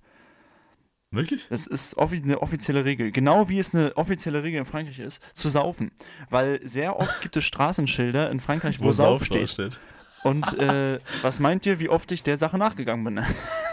Wirklich? 1.11 1.47
Das 1.49 1.65
ist 1.67 1.95
offi 1.97 2.17
eine 2.17 2.41
offizielle 2.41 2.83
Regel. 2.83 3.11
Genau 3.11 3.47
wie 3.47 3.59
es 3.59 3.73
eine 3.73 3.95
offizielle 3.95 4.43
Regel 4.43 4.59
in 4.59 4.65
Frankreich 4.65 4.99
ist, 4.99 5.23
zu 5.33 5.47
saufen. 5.47 5.91
Weil 6.29 6.59
sehr 6.67 6.99
oft 6.99 7.21
gibt 7.21 7.37
es 7.37 7.45
Straßenschilder 7.45 8.29
in 8.29 8.39
Frankreich, 8.41 8.81
wo, 8.81 8.91
Sauf 8.91 9.19
Sauf 9.19 9.25
steht. 9.25 9.49
steht. 9.49 9.79
Und 10.23 10.57
äh, 10.57 10.99
was 11.21 11.39
meint 11.39 11.65
ihr, 11.65 11.79
wie 11.79 11.87
oft 11.87 12.11
ich 12.11 12.23
der 12.23 12.35
Sache 12.37 12.57
nachgegangen 12.57 13.05
bin? 13.05 13.25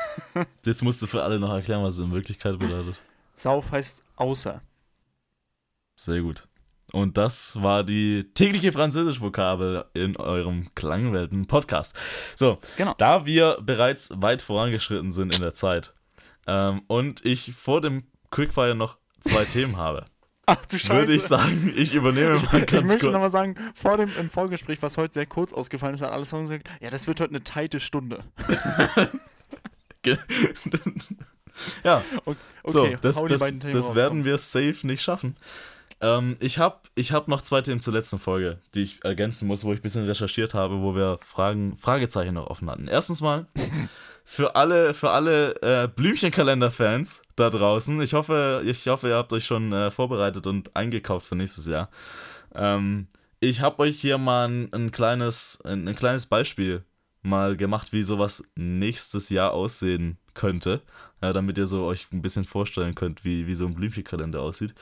Jetzt 0.64 0.82
musst 0.82 1.02
du 1.02 1.06
für 1.06 1.22
alle 1.22 1.40
noch 1.40 1.52
erklären, 1.52 1.82
was 1.82 1.96
es 1.96 2.04
in 2.04 2.12
Wirklichkeit 2.12 2.58
bedeutet. 2.58 3.02
Sauf 3.34 3.72
heißt 3.72 4.04
außer. 4.16 4.60
Sehr 5.96 6.20
gut. 6.20 6.46
Und 6.92 7.16
das 7.18 7.62
war 7.62 7.84
die 7.84 8.24
tägliche 8.34 8.72
Französisch-Vokabel 8.72 9.84
in 9.94 10.16
eurem 10.16 10.68
Klangwelten-Podcast. 10.74 11.94
So, 12.36 12.58
Genau. 12.76 12.94
da 12.98 13.26
wir 13.26 13.58
bereits 13.62 14.10
weit 14.16 14.42
vorangeschritten 14.42 15.12
sind 15.12 15.34
in 15.34 15.40
der 15.42 15.54
Zeit 15.54 15.94
ähm, 16.46 16.82
und 16.88 17.24
ich 17.24 17.52
vor 17.54 17.80
dem 17.80 18.04
Quickfire 18.30 18.74
noch 18.74 18.98
zwei 19.22 19.44
Themen 19.52 19.76
habe, 19.76 20.04
Ach 20.46 20.56
du 20.66 20.78
Scheiße. 20.78 20.94
würde 20.94 21.14
ich 21.14 21.22
sagen, 21.22 21.72
ich 21.76 21.94
übernehme 21.94 22.30
mal 22.30 22.60
ich 22.60 22.66
ganz 22.66 22.86
möchte 22.88 23.06
nochmal 23.06 23.20
kurz. 23.20 23.32
sagen, 23.32 23.54
vor 23.74 23.96
dem 23.96 24.10
im 24.18 24.28
Vorgespräch, 24.30 24.82
was 24.82 24.96
heute 24.96 25.14
sehr 25.14 25.26
kurz 25.26 25.52
ausgefallen 25.52 25.94
ist, 25.94 26.00
hat 26.02 26.10
alles 26.10 26.30
gesagt, 26.30 26.68
ja, 26.80 26.90
das 26.90 27.06
wird 27.06 27.20
heute 27.20 27.30
eine 27.30 27.44
teite 27.44 27.78
Stunde. 27.78 28.24
ja, 31.84 32.02
Okay, 32.24 32.36
so, 32.64 32.86
das, 33.00 33.16
das, 33.22 33.58
das 33.72 33.94
werden 33.94 34.24
wir 34.24 34.38
safe 34.38 34.86
nicht 34.86 35.02
schaffen. 35.02 35.36
Ähm, 36.00 36.36
ich 36.40 36.58
habe 36.58 36.78
ich 36.94 37.12
hab 37.12 37.28
noch 37.28 37.42
zwei 37.42 37.60
Themen 37.60 37.80
zur 37.80 37.92
letzten 37.92 38.18
Folge, 38.18 38.58
die 38.74 38.82
ich 38.82 39.04
ergänzen 39.04 39.46
muss, 39.46 39.64
wo 39.64 39.72
ich 39.72 39.80
ein 39.80 39.82
bisschen 39.82 40.06
recherchiert 40.06 40.54
habe, 40.54 40.80
wo 40.80 40.94
wir 40.94 41.18
Fragen, 41.22 41.76
Fragezeichen 41.76 42.34
noch 42.34 42.46
offen 42.46 42.70
hatten. 42.70 42.88
Erstens 42.88 43.20
mal, 43.20 43.46
für 44.24 44.56
alle, 44.56 44.94
für 44.94 45.10
alle 45.10 45.60
äh, 45.62 45.88
Blümchenkalender-Fans 45.88 47.22
da 47.36 47.50
draußen, 47.50 48.00
ich 48.00 48.14
hoffe, 48.14 48.62
ich 48.64 48.86
hoffe, 48.88 49.08
ihr 49.08 49.16
habt 49.16 49.32
euch 49.32 49.44
schon 49.44 49.72
äh, 49.72 49.90
vorbereitet 49.90 50.46
und 50.46 50.74
eingekauft 50.74 51.26
für 51.26 51.36
nächstes 51.36 51.66
Jahr. 51.66 51.90
Ähm, 52.54 53.08
ich 53.40 53.60
habe 53.60 53.80
euch 53.80 54.00
hier 54.00 54.18
mal 54.18 54.48
ein, 54.48 54.72
ein, 54.72 54.92
kleines, 54.92 55.60
ein, 55.64 55.88
ein 55.88 55.96
kleines 55.96 56.26
Beispiel 56.26 56.84
mal 57.22 57.56
gemacht, 57.56 57.92
wie 57.92 58.02
sowas 58.02 58.44
nächstes 58.54 59.28
Jahr 59.28 59.52
aussehen 59.52 60.18
könnte, 60.34 60.82
ja, 61.22 61.32
damit 61.32 61.58
ihr 61.58 61.66
so 61.66 61.84
euch 61.84 62.06
ein 62.12 62.22
bisschen 62.22 62.44
vorstellen 62.44 62.94
könnt, 62.94 63.24
wie, 63.24 63.46
wie 63.46 63.54
so 63.54 63.66
ein 63.66 63.74
Blümchenkalender 63.74 64.40
aussieht. 64.40 64.74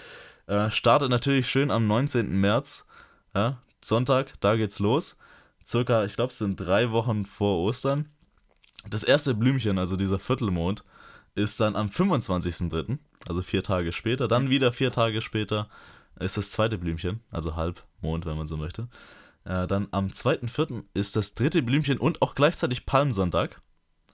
Äh, 0.49 0.70
startet 0.70 1.11
natürlich 1.11 1.49
schön 1.49 1.70
am 1.70 1.86
19. 1.86 2.40
März, 2.40 2.86
ja, 3.34 3.59
Sonntag, 3.82 4.32
da 4.40 4.57
geht's 4.57 4.78
los. 4.78 5.18
Circa, 5.64 6.07
ich 6.07 6.16
glaube, 6.16 6.30
es 6.30 6.38
sind 6.38 6.57
drei 6.57 6.90
Wochen 6.90 7.26
vor 7.26 7.59
Ostern. 7.59 8.09
Das 8.88 9.05
erste 9.05 9.34
Blümchen, 9.34 9.78
also 9.78 9.96
dieser 9.96 10.18
Viertelmond, 10.18 10.84
ist 11.34 11.61
dann 11.61 11.76
am 11.76 11.88
25.03., 11.88 12.96
also 13.28 13.42
vier 13.42 13.62
Tage 13.62 13.92
später. 13.92 14.26
Dann 14.26 14.49
wieder 14.49 14.72
vier 14.72 14.90
Tage 14.90 15.20
später 15.20 15.68
ist 16.18 16.38
das 16.38 16.51
zweite 16.51 16.78
Blümchen, 16.78 17.20
also 17.30 17.55
Halbmond, 17.55 18.24
wenn 18.24 18.38
man 18.38 18.46
so 18.46 18.57
möchte. 18.57 18.88
Äh, 19.44 19.66
dann 19.66 19.88
am 19.90 20.07
2.04. 20.07 20.84
ist 20.94 21.14
das 21.14 21.34
dritte 21.34 21.62
Blümchen 21.62 21.99
und 21.99 22.22
auch 22.22 22.34
gleichzeitig 22.34 22.86
Palmsonntag. 22.86 23.61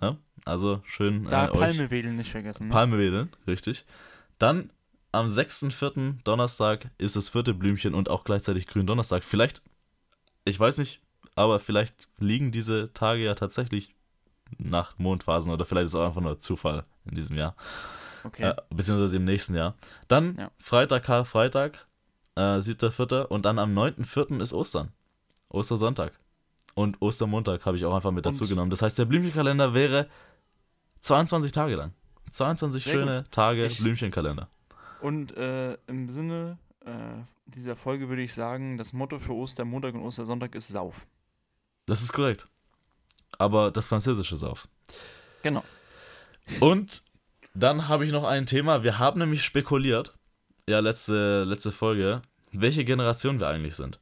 Ja, 0.03 0.16
also 0.45 0.82
schön 0.85 1.26
Da 1.30 1.47
äh, 1.47 1.51
euch 1.51 1.61
Palme 1.61 1.91
wedeln 1.93 2.16
nicht 2.16 2.32
vergessen. 2.32 2.66
Ne? 2.66 2.72
Palme 2.72 2.99
wedeln, 2.99 3.30
richtig. 3.47 3.87
Dann 4.39 4.70
am 5.15 5.27
6.4. 5.27 6.23
Donnerstag 6.25 6.91
ist 6.99 7.17
das 7.17 7.31
vierte 7.31 7.55
Blümchen 7.55 7.95
und 7.95 8.09
auch 8.11 8.25
gleichzeitig 8.25 8.67
Gründonnerstag. 8.67 9.25
Vielleicht, 9.25 9.62
ich 10.45 10.59
weiß 10.61 10.79
nicht, 10.79 11.01
aber 11.37 11.59
vielleicht 11.61 12.09
liegen 12.19 12.53
diese 12.53 12.93
Tage 12.93 13.23
ja 13.25 13.35
tatsächlich 13.35 13.95
nach 14.59 14.99
Mondphasen 14.99 15.53
oder 15.53 15.65
vielleicht 15.65 15.87
ist 15.87 15.95
es 15.95 16.01
auch 16.01 16.07
einfach 16.07 16.21
nur 16.21 16.39
Zufall 16.39 16.85
in 17.07 17.15
diesem 17.17 17.37
Jahr. 17.37 17.57
Okay. 18.25 18.43
Äh, 18.51 18.55
beziehungsweise 18.71 19.17
im 19.17 19.25
nächsten 19.25 19.55
Jahr. 19.55 19.75
Dann 20.09 20.37
Ja. 20.37 20.51
Freitag, 20.59 21.05
Karfreitag, 21.05 21.87
äh, 22.37 22.61
7.4. 22.61 23.27
und 23.29 23.45
dann 23.45 23.59
am 23.59 23.75
9.4. 23.75 24.41
ist 24.41 24.53
Ostern. 24.53 24.93
Ostersonntag. 25.49 26.12
Und 26.75 27.01
Ostermontag 27.01 27.65
habe 27.67 27.77
ich 27.77 27.85
auch 27.85 27.95
einfach 27.95 28.11
mit 28.11 28.27
Und- 28.27 28.33
dazu 28.35 28.49
genommen. 28.49 28.71
Das 28.71 28.83
heißt, 28.83 28.99
der 28.99 29.05
Blümchenkalender 29.05 29.75
wäre 29.75 30.09
22 31.01 31.53
Tage 31.53 31.77
lang. 31.77 31.93
22 32.33 32.83
Sehr 32.85 32.93
schöne 32.95 33.25
Tage 33.31 33.67
Ich- 33.67 33.79
Blümchenkalender. 33.81 34.49
Und 35.05 35.36
äh, 35.36 35.74
im 35.86 36.09
Sinne 36.09 36.57
äh, 36.86 36.90
dieser 37.44 37.76
Folge 37.76 38.09
würde 38.09 38.22
ich 38.22 38.32
sagen, 38.32 38.78
das 38.78 38.94
Motto 38.94 39.18
für 39.18 39.34
Ostermontag 39.34 39.92
und 39.92 40.00
Ostersonntag 40.00 40.55
ist 40.55 40.68
Sauf. 40.68 41.07
Das 41.84 42.00
ist 42.00 42.14
korrekt. 42.14 42.48
Aber 43.36 43.70
das 43.70 43.86
französische 43.86 44.38
Sauf. 44.38 44.66
Genau. 45.42 45.62
Und 46.61 47.02
dann 47.52 47.86
habe 47.88 48.07
ich 48.07 48.12
noch 48.12 48.24
ein 48.24 48.46
Thema. 48.46 48.82
Wir 48.82 48.98
haben 48.98 49.18
nämlich 49.20 49.44
spekuliert, 49.44 50.16
ja, 50.66 50.80
letzte, 50.80 51.44
letzte 51.44 51.70
Folge, 51.70 52.22
welche 52.52 52.86
Generation 52.86 53.40
wir 53.40 53.48
eigentlich 53.48 53.76
sind. 53.76 54.00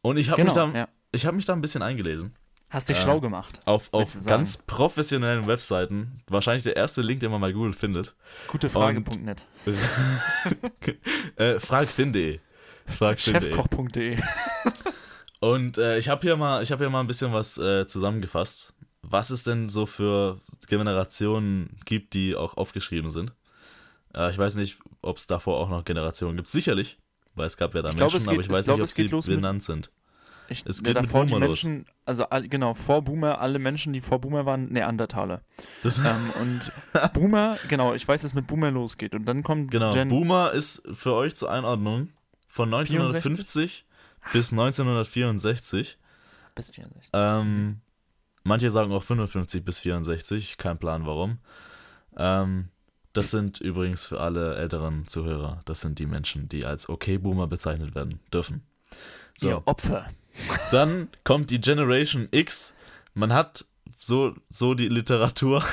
Und 0.00 0.16
ich 0.16 0.30
habe 0.30 0.42
Genau. 0.42 0.66
mich, 0.66 0.72
da, 0.72 0.78
ja. 0.80 0.88
ich 1.12 1.26
hab 1.26 1.36
mich 1.36 1.44
da 1.44 1.52
ein 1.52 1.60
bisschen 1.60 1.82
eingelesen. 1.82 2.34
Hast 2.70 2.88
dich 2.90 2.98
Äh, 2.98 3.02
schlau 3.02 3.20
gemacht. 3.20 3.60
Auf, 3.64 3.88
auf 3.92 4.14
ganz 4.26 4.58
professionellen 4.58 5.46
Webseiten. 5.46 6.20
Wahrscheinlich 6.26 6.64
der 6.64 6.76
erste 6.76 7.00
Link, 7.00 7.20
den 7.20 7.30
man 7.30 7.40
bei 7.40 7.52
Google 7.52 7.72
findet. 7.72 8.14
Gutefrage.net. 8.48 9.44
äh, 11.36 11.58
fragfin.de. 11.60 12.40
Fragfin.de. 12.86 13.40
Chefkoch.de. 13.54 14.18
Und 15.40 15.78
äh, 15.78 15.98
ich 15.98 16.08
habe 16.08 16.20
hier, 16.22 16.36
mal- 16.36 16.62
ich 16.62 16.72
hab 16.72 16.78
hier 16.80 16.90
mal 16.90 17.00
ein 17.00 17.06
bisschen 17.06 17.32
was 17.32 17.56
äh, 17.58 17.86
zusammengefasst, 17.86 18.74
was 19.02 19.30
es 19.30 19.44
denn 19.44 19.68
so 19.68 19.86
für 19.86 20.40
Generationen 20.68 21.78
gibt, 21.84 22.14
die 22.14 22.34
auch 22.34 22.56
aufgeschrieben 22.56 23.08
sind. 23.10 23.32
Äh, 24.14 24.30
ich 24.30 24.38
weiß 24.38 24.56
nicht, 24.56 24.78
ob 25.00 25.16
es 25.18 25.26
davor 25.26 25.58
auch 25.58 25.68
noch 25.68 25.84
Generationen 25.84 26.36
gibt. 26.36 26.48
Sicherlich, 26.48 26.98
weil 27.34 27.46
es 27.46 27.56
gab 27.56 27.74
ja 27.74 27.82
da 27.82 27.90
Ich 27.90 27.96
Menschen, 27.96 28.08
glaub, 28.08 28.20
es 28.20 28.26
aber 28.28 28.36
geht- 28.36 28.44
ich 28.46 28.50
ich 28.50 28.56
weiß 28.56 28.64
glaub, 28.64 28.76
nicht, 28.78 28.82
ob 28.82 28.88
es 28.88 28.94
geht 28.94 29.22
sie 29.22 29.34
benannt 29.34 29.62
sind. 29.62 29.90
Ich, 30.48 30.64
Es 30.66 30.78
ja, 30.78 30.84
geht 30.84 30.94
mit 30.94 31.04
davor 31.04 31.26
die 31.26 31.32
Boomer 31.32 31.46
los. 31.46 31.64
Menschen, 31.64 31.86
also 32.04 32.24
all, 32.24 32.48
genau, 32.48 32.74
vor 32.74 33.02
Boomer, 33.02 33.40
alle 33.40 33.58
Menschen, 33.58 33.92
die 33.92 34.00
vor 34.00 34.20
Boomer 34.20 34.46
waren, 34.46 34.72
Neandertaler. 34.72 35.42
Das, 35.82 35.98
ähm, 35.98 36.32
und 36.40 37.12
Boomer, 37.12 37.58
genau, 37.68 37.94
ich 37.94 38.06
weiß, 38.06 38.22
dass 38.22 38.34
mit 38.34 38.46
Boomer 38.46 38.70
losgeht. 38.70 39.14
Und 39.14 39.26
dann 39.26 39.42
kommt 39.42 39.70
genau, 39.70 39.90
Gen 39.92 40.08
Boomer 40.08 40.52
ist 40.52 40.82
für 40.92 41.14
euch 41.14 41.34
zur 41.36 41.50
Einordnung 41.50 42.08
von 42.48 42.72
1950 42.72 43.84
bis 44.32 44.52
1964. 44.52 45.98
bis 46.54 46.70
64. 46.70 47.10
Ähm, 47.12 47.80
manche 48.42 48.70
sagen 48.70 48.92
auch 48.92 49.02
55 49.02 49.64
bis 49.64 49.80
64, 49.80 50.56
kein 50.56 50.78
Plan 50.78 51.06
warum. 51.06 51.38
Ähm, 52.16 52.68
das 53.12 53.30
sind 53.30 53.60
übrigens 53.60 54.06
für 54.06 54.20
alle 54.20 54.56
älteren 54.56 55.06
Zuhörer, 55.06 55.60
das 55.64 55.80
sind 55.80 55.98
die 55.98 56.06
Menschen, 56.06 56.48
die 56.48 56.64
als 56.64 56.88
Okay-Boomer 56.88 57.46
bezeichnet 57.46 57.94
werden 57.94 58.20
dürfen. 58.32 58.62
So, 59.36 59.48
Ihr 59.48 59.62
Opfer. 59.66 60.08
Dann 60.70 61.08
kommt 61.24 61.50
die 61.50 61.60
Generation 61.60 62.28
X. 62.30 62.74
Man 63.14 63.32
hat 63.32 63.64
so, 63.98 64.34
so 64.48 64.74
die 64.74 64.88
Literatur. 64.88 65.64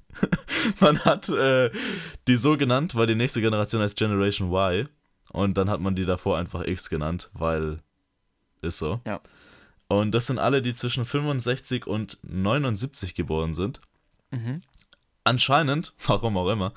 man 0.80 0.98
hat 1.04 1.28
äh, 1.28 1.70
die 2.28 2.36
so 2.36 2.56
genannt, 2.56 2.94
weil 2.94 3.06
die 3.06 3.14
nächste 3.14 3.40
Generation 3.40 3.82
heißt 3.82 3.98
Generation 3.98 4.52
Y. 4.52 4.88
Und 5.32 5.56
dann 5.56 5.70
hat 5.70 5.80
man 5.80 5.94
die 5.94 6.06
davor 6.06 6.38
einfach 6.38 6.64
X 6.66 6.90
genannt, 6.90 7.30
weil 7.32 7.80
ist 8.62 8.78
so. 8.78 9.00
Ja. 9.06 9.20
Und 9.88 10.12
das 10.12 10.26
sind 10.26 10.38
alle, 10.38 10.62
die 10.62 10.74
zwischen 10.74 11.04
65 11.04 11.86
und 11.86 12.18
79 12.22 13.14
geboren 13.14 13.52
sind. 13.52 13.80
Mhm. 14.30 14.62
Anscheinend, 15.24 15.94
warum 16.06 16.36
auch 16.36 16.48
immer, 16.48 16.72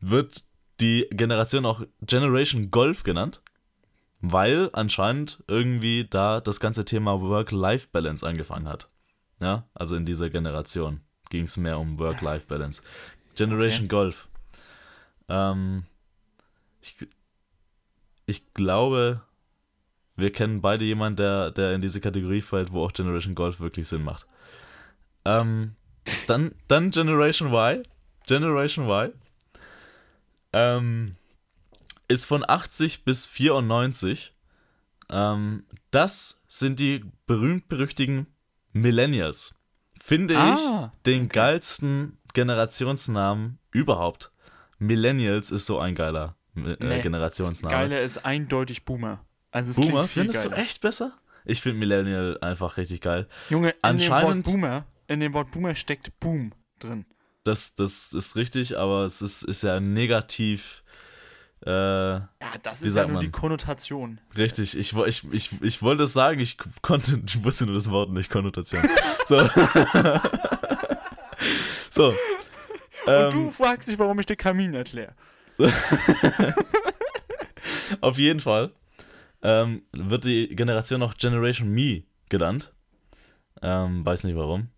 wird 0.00 0.44
die 0.80 1.06
Generation 1.10 1.66
auch 1.66 1.82
Generation 2.02 2.70
Golf 2.70 3.02
genannt, 3.02 3.40
weil 4.22 4.70
anscheinend 4.72 5.42
irgendwie 5.48 6.06
da 6.08 6.40
das 6.40 6.60
ganze 6.60 6.84
Thema 6.84 7.20
Work-Life-Balance 7.20 8.26
angefangen 8.26 8.68
hat. 8.68 8.88
Ja, 9.40 9.66
also 9.74 9.96
in 9.96 10.06
dieser 10.06 10.30
Generation 10.30 11.00
ging 11.28 11.44
es 11.44 11.56
mehr 11.56 11.78
um 11.78 11.98
Work-Life-Balance. 11.98 12.82
Generation 13.34 13.88
Golf. 13.88 14.28
Ähm, 15.28 15.84
ich, 16.80 16.96
ich 18.26 18.54
glaube, 18.54 19.22
wir 20.14 20.30
kennen 20.30 20.60
beide 20.60 20.84
jemanden, 20.84 21.16
der, 21.16 21.50
der 21.50 21.72
in 21.72 21.80
diese 21.80 22.00
Kategorie 22.00 22.42
fällt, 22.42 22.72
wo 22.72 22.84
auch 22.84 22.92
Generation 22.92 23.34
Golf 23.34 23.58
wirklich 23.58 23.88
Sinn 23.88 24.04
macht. 24.04 24.26
Ähm, 25.24 25.74
dann, 26.28 26.54
dann 26.68 26.92
Generation 26.92 27.52
Y. 27.52 27.82
Generation 28.26 28.88
Y. 28.88 29.12
Ähm, 30.52 31.16
ist 32.12 32.24
von 32.26 32.44
80 32.48 33.04
bis 33.04 33.26
94. 33.26 34.34
Ähm, 35.10 35.64
das 35.90 36.42
sind 36.48 36.78
die 36.80 37.04
berühmt-berüchtigten 37.26 38.26
Millennials. 38.72 39.54
Finde 40.00 40.36
Ah, 40.36 40.90
ich 40.94 41.02
den 41.02 41.28
geilsten 41.28 42.18
Generationsnamen 42.32 43.58
überhaupt. 43.70 44.32
Millennials 44.78 45.50
ist 45.50 45.66
so 45.66 45.78
ein 45.78 45.94
geiler 45.94 46.36
äh, 46.56 46.76
Nee. 46.80 47.00
Generationsname. 47.00 47.74
Geiler 47.74 48.00
ist 48.00 48.24
eindeutig 48.24 48.84
Boomer. 48.84 49.24
Also 49.50 49.70
es 49.70 49.76
Boomer, 49.76 50.04
findest 50.04 50.42
geiler. 50.44 50.56
du 50.56 50.62
echt 50.62 50.80
besser? 50.80 51.12
Ich 51.44 51.60
finde 51.60 51.78
Millennial 51.78 52.38
einfach 52.40 52.76
richtig 52.76 53.00
geil. 53.00 53.28
Junge, 53.50 53.70
in 53.70 53.98
dem 53.98 54.10
Wort 54.10 54.22
Anscheinend- 54.22 54.44
Boomer, 54.46 54.86
in 55.08 55.20
dem 55.20 55.34
Wort 55.34 55.50
Boomer 55.50 55.74
steckt 55.74 56.18
Boom 56.20 56.52
drin. 56.78 57.04
Das, 57.44 57.74
das 57.74 58.12
ist 58.12 58.36
richtig, 58.36 58.78
aber 58.78 59.04
es 59.04 59.20
ist, 59.20 59.42
ist 59.42 59.62
ja 59.62 59.80
negativ. 59.80 60.81
Äh, 61.64 61.70
Ja, 61.70 62.28
das 62.62 62.82
ist 62.82 62.96
ja 62.96 63.06
nur 63.06 63.20
die 63.20 63.26
man? 63.26 63.32
Konnotation. 63.32 64.20
richtig. 64.36 64.76
Ich, 64.76 64.94
ich, 64.96 65.24
ich, 65.32 65.50
ich 65.62 65.80
wollte 65.82 66.02
es 66.04 66.12
sagen, 66.12 66.40
ich 66.40 66.56
konnte, 66.82 67.22
ich 67.26 67.44
wusste 67.44 67.66
nur 67.66 67.74
das 67.76 67.90
Wort 67.90 68.10
nicht, 68.10 68.30
Konnotation. 68.30 68.82
So. 69.26 69.38
so. 71.90 72.08
Und 72.08 72.14
Ähm, 73.06 73.30
du 73.30 73.50
fragst 73.50 73.88
dich, 73.88 73.98
warum 73.98 74.18
ich 74.18 74.26
den 74.26 74.36
Kamin 74.36 74.74
erkläre. 74.74 75.14
Auf 78.00 78.18
jeden 78.18 78.40
Fall 78.40 78.72
ähm, 79.42 79.82
wird 79.92 80.24
die 80.24 80.48
Generation 80.54 81.00
noch 81.00 81.16
Generation 81.16 81.68
Me 81.70 82.02
genannt. 82.28 82.72
Ähm, 83.60 84.04
weiß 84.04 84.24
nicht 84.24 84.36
warum. 84.36 84.68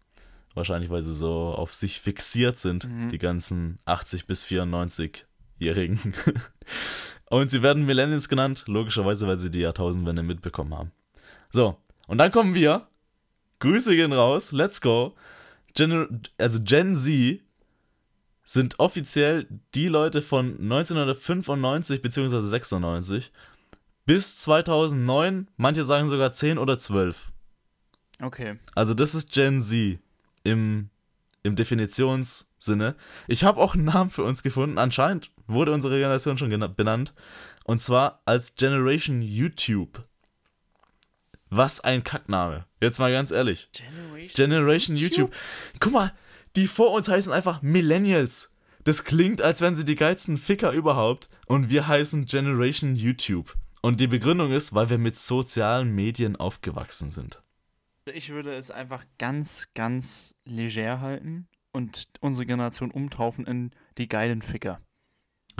Wahrscheinlich, 0.54 0.90
weil 0.90 1.02
sie 1.02 1.14
so 1.14 1.54
auf 1.56 1.72
sich 1.74 2.00
fixiert 2.00 2.58
sind, 2.58 2.88
Mhm. 2.88 3.08
die 3.08 3.18
ganzen 3.18 3.78
80 3.86 4.26
bis 4.26 4.44
94-Jährigen. 5.60 6.14
Und 7.30 7.50
sie 7.50 7.62
werden 7.62 7.86
Millennials 7.86 8.28
genannt, 8.28 8.64
logischerweise, 8.66 9.26
weil 9.26 9.38
sie 9.38 9.50
die 9.50 9.60
Jahrtausendwende 9.60 10.22
mitbekommen 10.22 10.74
haben. 10.74 10.92
So, 11.50 11.76
und 12.06 12.18
dann 12.18 12.30
kommen 12.30 12.54
wir. 12.54 12.86
Grüße 13.60 13.96
gehen 13.96 14.12
raus, 14.12 14.52
let's 14.52 14.80
go. 14.80 15.14
Gen 15.74 16.22
also 16.38 16.60
Gen 16.62 16.94
Z 16.94 17.40
sind 18.44 18.78
offiziell 18.78 19.48
die 19.74 19.88
Leute 19.88 20.20
von 20.20 20.52
1995 20.60 22.02
bzw. 22.02 22.40
96 22.40 23.32
bis 24.06 24.38
2009, 24.38 25.48
manche 25.56 25.84
sagen 25.84 26.10
sogar 26.10 26.32
10 26.32 26.58
oder 26.58 26.78
12. 26.78 27.32
Okay. 28.20 28.58
Also 28.74 28.92
das 28.94 29.14
ist 29.14 29.32
Gen 29.32 29.62
Z 29.62 29.98
im, 30.42 30.90
im 31.42 31.56
Definitionssinne. 32.64 32.96
Ich 33.28 33.44
habe 33.44 33.60
auch 33.60 33.74
einen 33.74 33.84
Namen 33.84 34.10
für 34.10 34.24
uns 34.24 34.42
gefunden. 34.42 34.78
Anscheinend 34.78 35.30
wurde 35.46 35.72
unsere 35.72 35.98
Generation 35.98 36.38
schon 36.38 36.74
benannt. 36.74 37.14
Und 37.64 37.80
zwar 37.80 38.22
als 38.24 38.54
Generation 38.56 39.22
YouTube. 39.22 40.04
Was 41.50 41.80
ein 41.80 42.02
Kackname. 42.02 42.66
Jetzt 42.80 42.98
mal 42.98 43.12
ganz 43.12 43.30
ehrlich. 43.30 43.68
Generation. 43.72 44.30
Generation 44.34 44.96
YouTube. 44.96 45.34
Guck 45.80 45.92
mal, 45.92 46.12
die 46.56 46.66
vor 46.66 46.92
uns 46.92 47.08
heißen 47.08 47.32
einfach 47.32 47.62
Millennials. 47.62 48.50
Das 48.84 49.04
klingt, 49.04 49.40
als 49.40 49.60
wären 49.60 49.74
sie 49.74 49.84
die 49.84 49.94
geilsten 49.94 50.36
Ficker 50.36 50.72
überhaupt. 50.72 51.28
Und 51.46 51.70
wir 51.70 51.86
heißen 51.86 52.26
Generation 52.26 52.96
YouTube. 52.96 53.54
Und 53.82 54.00
die 54.00 54.06
Begründung 54.06 54.52
ist, 54.52 54.74
weil 54.74 54.90
wir 54.90 54.98
mit 54.98 55.16
sozialen 55.16 55.94
Medien 55.94 56.36
aufgewachsen 56.36 57.10
sind. 57.10 57.40
Ich 58.12 58.30
würde 58.30 58.54
es 58.54 58.70
einfach 58.70 59.04
ganz, 59.18 59.68
ganz 59.74 60.34
leger 60.44 61.00
halten 61.00 61.48
und 61.74 62.08
unsere 62.20 62.46
Generation 62.46 62.90
umtaufen 62.90 63.46
in 63.46 63.70
die 63.98 64.08
geilen 64.08 64.40
Ficker. 64.42 64.80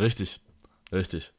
Richtig, 0.01 0.41
richtig. 0.93 1.33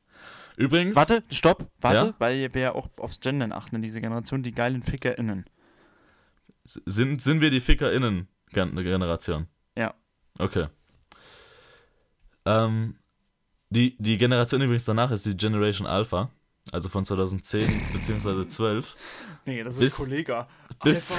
Übrigens, 0.58 0.96
Warte, 0.96 1.24
stopp, 1.32 1.70
warte, 1.82 2.06
Ja? 2.08 2.14
weil 2.20 2.54
wir 2.54 2.62
ja 2.62 2.76
auch 2.76 2.90
aufs 2.98 3.20
Gendern 3.20 3.52
achten 3.52 3.76
in 3.78 3.82
dieser 3.82 4.00
Generation, 4.02 4.44
die 4.44 4.54
geilen 4.54 4.84
FickerInnen. 4.84 5.46
sind, 6.66 7.22
sind 7.22 7.42
wir 7.42 7.50
die 7.50 7.60
FickerInnen-Generation? 7.62 9.48
Ja. 9.78 9.94
Okay. 10.40 10.68
Ähm, 12.46 12.96
die, 13.70 13.96
die 14.00 14.18
Generation 14.18 14.62
übrigens 14.62 14.86
danach 14.86 15.12
ist 15.12 15.26
die 15.26 15.36
Generation 15.36 15.88
Alpha. 15.88 16.30
also 16.72 16.90
von 16.90 17.04
2010 17.06 17.68
bzw. 17.94 18.48
12, 18.48 18.96
Nee, 19.46 19.64
das 19.64 19.78
Bis- 19.80 19.88
ist 19.90 19.98
Kollega. 19.98 20.48
bis- 20.84 21.18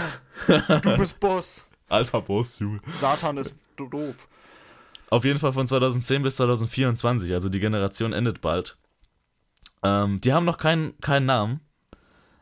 Alpha, 0.49 0.79
du 0.81 0.97
bist 0.97 1.21
Boss. 1.21 1.66
Alpha 1.89 2.21
Boss, 2.21 2.59
Junge. 2.59 2.81
Satan 2.95 3.37
ist 3.37 3.55
do- 3.77 3.89
doof. 3.89 4.29
Auf 5.11 5.25
jeden 5.25 5.39
Fall 5.39 5.53
von 5.53 5.67
2010 5.69 6.23
bis 6.23 6.37
2024, 6.37 7.33
also 7.33 7.49
die 7.49 7.61
Generation 7.61 8.13
endet 8.13 8.41
bald. 8.41 8.77
Ähm, 9.83 10.21
die 10.21 10.33
haben 10.33 10.45
noch 10.45 10.59
keinen, 10.59 10.99
keinen 11.01 11.27
Namen, 11.27 11.61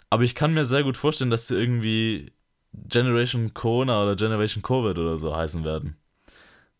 aber 0.08 0.22
ich 0.22 0.34
kann 0.34 0.54
mir 0.54 0.64
sehr 0.64 0.82
gut 0.82 0.96
vorstellen, 0.96 1.30
dass 1.30 1.46
sie 1.48 1.56
irgendwie 1.56 2.32
Generation 2.72 3.52
Corona 3.52 4.02
oder 4.02 4.16
Generation 4.16 4.62
Covid 4.62 4.96
oder 4.98 5.18
so 5.18 5.36
heißen 5.36 5.62
werden. 5.64 5.96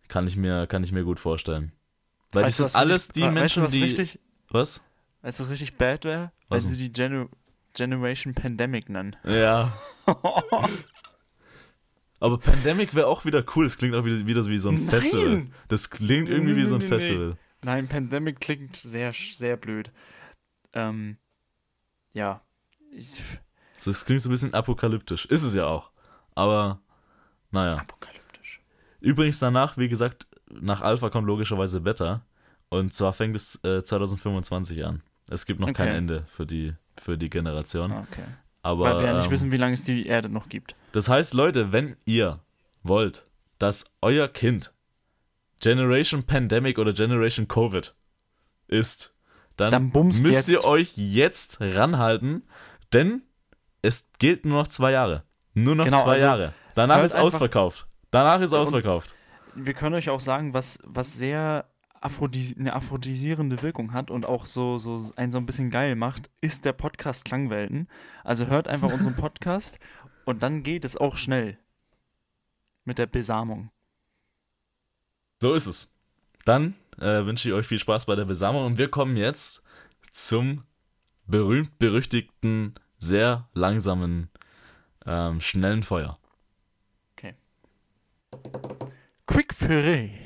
Kann 0.09 0.27
ich 0.27 0.37
mir, 0.37 0.67
kann 0.67 0.83
ich 0.85 0.93
mir 0.93 1.05
gut 1.05 1.19
vorstellen. 1.21 1.73
Weil 2.33 2.45
Weißt 2.45 2.59
die 2.61 2.63
sind 2.69 2.77
alles 2.77 3.09
richtig- 3.09 3.23
die 3.23 3.31
Menschen, 3.31 3.43
weißt 3.43 3.57
du, 3.57 3.63
was 3.63 3.73
die. 3.73 3.83
Richtig, 3.83 4.19
Was? 4.51 4.81
weißt 5.23 5.39
du, 5.41 5.43
was 5.45 5.51
richtig 5.51 5.77
bad 5.77 6.05
wäre? 6.05 6.33
Weil 6.49 6.61
sie 6.61 6.77
die 6.77 6.93
Genu 6.93 7.27
Generation 7.75 8.35
Pandemic 8.35 8.89
nennen. 8.89 9.17
Ja. 9.25 9.73
Aber 12.25 12.39
Pandemic 12.39 12.95
wäre 12.95 13.07
auch 13.07 13.25
wieder 13.27 13.45
cool. 13.55 13.65
Das 13.65 13.77
klingt 13.77 13.95
auch 13.95 14.05
wieder, 14.05 14.27
wieder 14.27 14.45
wie 14.47 14.57
so 14.59 14.71
ein 14.71 14.77
Nein! 14.87 14.89
Festival. 14.89 15.47
Das 15.69 15.91
klingt 15.91 16.29
irgendwie 16.29 16.57
wie 16.57 16.65
so 16.65 16.77
ein 16.77 16.79
Nee, 16.79 16.85
nee, 16.87 16.91
nee. 16.91 16.99
Festival. 16.99 17.37
Nein, 17.63 17.89
Pandemic 17.89 18.41
klingt 18.41 18.77
sehr, 18.77 19.13
sehr 19.13 19.57
blöd. 19.59 19.91
Ähm, 20.73 21.19
ja. 22.15 22.41
Ich, 22.93 23.11
So, 23.79 23.91
Das 23.91 24.07
klingt 24.07 24.23
so 24.23 24.29
ein 24.29 24.33
bisschen 24.33 24.55
apokalyptisch. 24.55 25.27
Ist 25.27 25.43
es 25.43 25.55
ja 25.55 25.67
auch. 25.67 25.91
Aber, 26.35 26.81
naja. 27.51 27.75
apokalyptisch. 27.77 28.61
Übrigens 29.01 29.39
danach, 29.39 29.77
wie 29.77 29.89
gesagt, 29.89 30.27
nach 30.51 30.81
Alpha 30.81 31.11
kommt 31.11 31.27
logischerweise 31.27 31.81
Beta. 31.81 32.25
Und 32.71 32.95
zwar 32.95 33.13
fängt 33.13 33.37
es 33.37 33.63
äh, 33.65 33.85
2025 33.85 34.85
an. 34.85 35.03
Es 35.29 35.45
gibt 35.45 35.61
noch 35.61 35.73
kein 35.75 35.89
Okay. 35.89 35.97
Ende 35.99 36.25
für 36.29 36.47
die, 36.47 36.75
für 37.03 37.19
die 37.19 37.29
Generation. 37.29 37.93
Okay. 37.93 38.25
Aber 38.65 38.85
Weil 38.85 38.99
wir 39.01 39.07
ja 39.09 39.13
nicht 39.13 39.27
ähm, 39.27 39.31
wissen, 39.31 39.53
wie 39.53 39.59
lange 39.59 39.75
es 39.75 39.85
die 39.85 40.07
Erde 40.07 40.29
noch 40.31 40.49
gibt. 40.49 40.75
das 40.93 41.09
heißt, 41.09 41.35
Leute, 41.35 41.71
wenn 41.71 41.97
ihr 42.07 42.41
wollt, 42.83 43.27
dass 43.59 43.85
euer 44.01 44.27
Kind 44.27 44.73
Generation 45.61 46.25
Pandemic 46.25 46.79
oder 46.79 46.93
Generation 46.95 47.47
Covid 47.47 47.95
ist, 48.67 49.17
dann, 49.57 49.71
Dann 49.71 49.93
müsst 49.93 50.25
jetzt. 50.25 50.49
ihr 50.49 50.65
euch 50.65 50.93
jetzt 50.97 51.59
ranhalten, 51.61 52.43
denn 52.93 53.23
es 53.83 54.11
gilt 54.19 54.47
nur 54.47 54.61
noch 54.63 54.67
zwei 54.69 54.93
Jahre. 54.93 55.25
Nur 55.53 55.75
noch 55.77 55.85
Genau, 55.85 56.03
zwei 56.03 56.13
also 56.13 56.25
Jahre. 56.25 56.55
Danach 56.75 57.05
ist 57.05 57.15
ausverkauft. 57.17 57.87
Danach 58.11 58.41
ist 58.41 58.53
ausverkauft. 58.53 59.15
Wir 59.55 59.75
können 59.75 59.95
euch 59.95 60.09
auch 60.11 60.21
sagen, 60.21 60.55
was, 60.55 60.79
was 60.85 61.13
sehr 61.15 61.67
aphrodis 62.05 62.57
eine 62.57 62.75
aphrodisierende 62.75 63.63
Wirkung 63.63 63.93
hat 63.93 64.11
und 64.11 64.27
auch 64.27 64.47
so, 64.47 64.79
so 64.79 65.13
einen 65.17 65.33
so 65.33 65.39
ein 65.39 65.47
bisschen 65.47 65.71
geil 65.71 65.97
macht, 65.97 66.31
ist 66.41 66.65
der 66.65 66.73
Podcast 66.73 67.25
Klangwelten. 67.25 67.89
Also 68.23 68.47
hört 68.47 68.69
einfach 68.69 68.93
unseren 68.93 69.17
Podcast 69.17 69.79
und 70.25 70.43
dann 70.43 70.63
geht 70.63 70.85
es 70.85 70.97
auch 70.97 71.17
schnell 71.17 71.59
mit 72.85 72.99
der 72.99 73.07
Besamung. 73.07 73.71
So 75.41 75.55
ist 75.55 75.67
es. 75.67 75.95
Dann 76.45 76.75
äh, 76.99 77.25
wünsche 77.25 77.49
ich 77.49 77.55
euch 77.55 77.67
viel 77.67 77.79
Spaß 77.79 78.07
bei 78.07 78.15
der 78.15 78.27
Besamung 78.27 78.67
und 78.67 78.79
wir 78.79 78.91
kommen 78.91 79.17
jetzt 79.17 79.63
zum 80.13 80.65
berühmt-berüchtigten, 81.27 82.75
sehr 82.99 83.49
langsamen, 83.55 84.31
ähm, 85.07 85.41
schnellen 85.41 85.83
Feuer. 85.83 86.19
Quick 89.27 89.53
Ferré. 89.53 90.24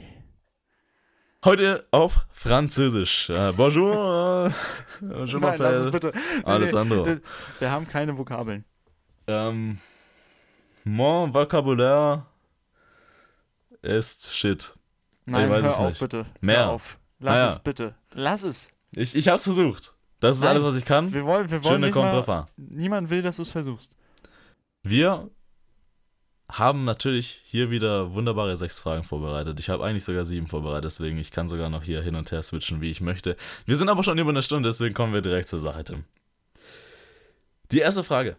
Heute 1.44 1.86
auf 1.92 2.26
Französisch. 2.32 3.30
Äh, 3.30 3.52
bonjour. 3.52 4.52
je 5.00 5.38
Nein, 5.38 5.58
lass 5.58 5.76
es 5.84 5.92
bitte. 5.92 6.12
Alessandro. 6.42 7.04
nee, 7.06 7.18
Wir 7.60 7.70
haben 7.70 7.86
keine 7.86 8.18
Vokabeln. 8.18 8.64
Ähm, 9.28 9.78
mon 10.82 11.32
vocabulaire 11.32 12.26
ist 13.82 14.34
shit. 14.34 14.74
Nein, 15.26 15.48
weiß 15.48 15.62
hör 15.62 15.70
es 15.70 15.76
auf 15.76 15.88
nicht. 15.90 16.00
bitte. 16.00 16.26
Mehr. 16.40 16.58
Hör 16.58 16.70
auf. 16.70 16.98
Lass 17.20 17.36
ja. 17.36 17.46
es 17.46 17.60
bitte. 17.60 17.94
Lass 18.14 18.42
es. 18.42 18.72
Ich, 18.90 19.14
ich 19.14 19.28
hab's 19.28 19.44
versucht. 19.44 19.94
Das 20.18 20.38
ist 20.38 20.42
Nein. 20.42 20.50
alles, 20.50 20.64
was 20.64 20.74
ich 20.74 20.84
kann. 20.84 21.14
Wir 21.14 21.24
wollen, 21.24 21.48
wir 21.48 21.62
wollen 21.62 21.84
Schöne 21.84 21.86
nicht 21.86 22.26
mal. 22.26 22.48
Niemand 22.56 23.10
will, 23.10 23.22
dass 23.22 23.36
du 23.36 23.42
es 23.42 23.50
versuchst. 23.50 23.96
Wir 24.82 25.30
haben 26.50 26.84
natürlich 26.84 27.40
hier 27.44 27.70
wieder 27.70 28.12
wunderbare 28.14 28.56
sechs 28.56 28.80
Fragen 28.80 29.02
vorbereitet. 29.02 29.60
Ich 29.60 29.68
habe 29.68 29.84
eigentlich 29.84 30.04
sogar 30.04 30.24
sieben 30.24 30.46
vorbereitet, 30.46 30.84
deswegen 30.84 31.18
ich 31.18 31.30
kann 31.30 31.46
sogar 31.48 31.68
noch 31.68 31.82
hier 31.82 32.02
hin 32.02 32.14
und 32.14 32.32
her 32.32 32.42
switchen, 32.42 32.80
wie 32.80 32.90
ich 32.90 33.00
möchte. 33.00 33.36
Wir 33.66 33.76
sind 33.76 33.88
aber 33.90 34.02
schon 34.02 34.18
über 34.18 34.30
eine 34.30 34.42
Stunde, 34.42 34.68
deswegen 34.68 34.94
kommen 34.94 35.12
wir 35.12 35.20
direkt 35.20 35.48
zur 35.48 35.60
Sache, 35.60 35.84
Tim. 35.84 36.04
Die 37.70 37.80
erste 37.80 38.02
Frage, 38.02 38.36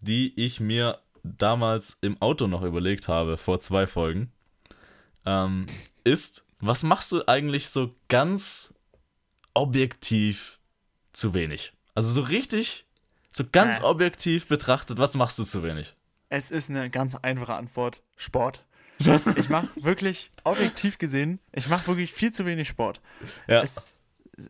die 0.00 0.32
ich 0.36 0.60
mir 0.60 1.00
damals 1.24 1.98
im 2.02 2.20
Auto 2.22 2.46
noch 2.46 2.62
überlegt 2.62 3.08
habe, 3.08 3.36
vor 3.36 3.58
zwei 3.60 3.86
Folgen, 3.86 4.30
ähm, 5.26 5.66
ist, 6.04 6.44
was 6.60 6.82
machst 6.84 7.10
du 7.10 7.26
eigentlich 7.26 7.68
so 7.68 7.94
ganz 8.08 8.74
objektiv 9.54 10.58
zu 11.12 11.34
wenig? 11.34 11.72
Also 11.94 12.12
so 12.12 12.20
richtig, 12.22 12.84
so 13.32 13.44
ganz 13.50 13.80
Äh. 13.80 13.82
objektiv 13.82 14.46
betrachtet, 14.46 14.98
was 14.98 15.14
machst 15.14 15.38
du 15.38 15.44
zu 15.44 15.62
wenig? 15.62 15.94
Es 16.34 16.50
ist 16.50 16.68
eine 16.68 16.90
ganz 16.90 17.14
einfache 17.14 17.54
Antwort. 17.54 18.02
Sport. 18.16 18.64
Ich 19.36 19.48
mache 19.48 19.68
wirklich, 19.76 20.30
objektiv 20.44 20.98
gesehen, 20.98 21.38
ich 21.52 21.68
mache 21.68 21.88
wirklich 21.88 22.12
viel 22.12 22.32
zu 22.32 22.46
wenig 22.46 22.68
Sport. 22.68 23.00
Ja. 23.48 23.60
Es, 23.60 24.00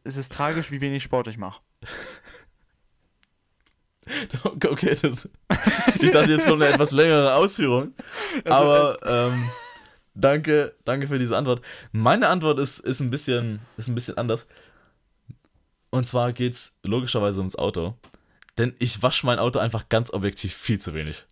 es 0.04 0.16
ist 0.16 0.32
tragisch, 0.32 0.70
wie 0.70 0.80
wenig 0.80 1.02
Sport 1.02 1.28
ich 1.28 1.38
mache. 1.38 1.60
Okay, 4.44 4.94
das. 5.00 5.30
Ich 5.98 6.10
dachte, 6.10 6.30
jetzt 6.30 6.46
kommt 6.46 6.62
eine 6.62 6.74
etwas 6.74 6.90
längere 6.90 7.36
Ausführung. 7.36 7.94
Also, 8.44 8.54
aber 8.54 8.98
ähm, 9.06 9.48
danke, 10.14 10.74
danke 10.84 11.08
für 11.08 11.18
diese 11.18 11.38
Antwort. 11.38 11.62
Meine 11.90 12.28
Antwort 12.28 12.58
ist, 12.58 12.80
ist, 12.80 13.00
ein 13.00 13.10
bisschen, 13.10 13.60
ist 13.78 13.88
ein 13.88 13.94
bisschen 13.94 14.18
anders. 14.18 14.46
Und 15.88 16.06
zwar 16.06 16.34
geht 16.34 16.52
es 16.52 16.78
logischerweise 16.82 17.38
ums 17.38 17.56
Auto. 17.56 17.94
Denn 18.58 18.74
ich 18.78 19.02
wasche 19.02 19.24
mein 19.24 19.38
Auto 19.38 19.58
einfach 19.58 19.88
ganz 19.88 20.12
objektiv 20.12 20.54
viel 20.54 20.78
zu 20.78 20.92
wenig. 20.92 21.24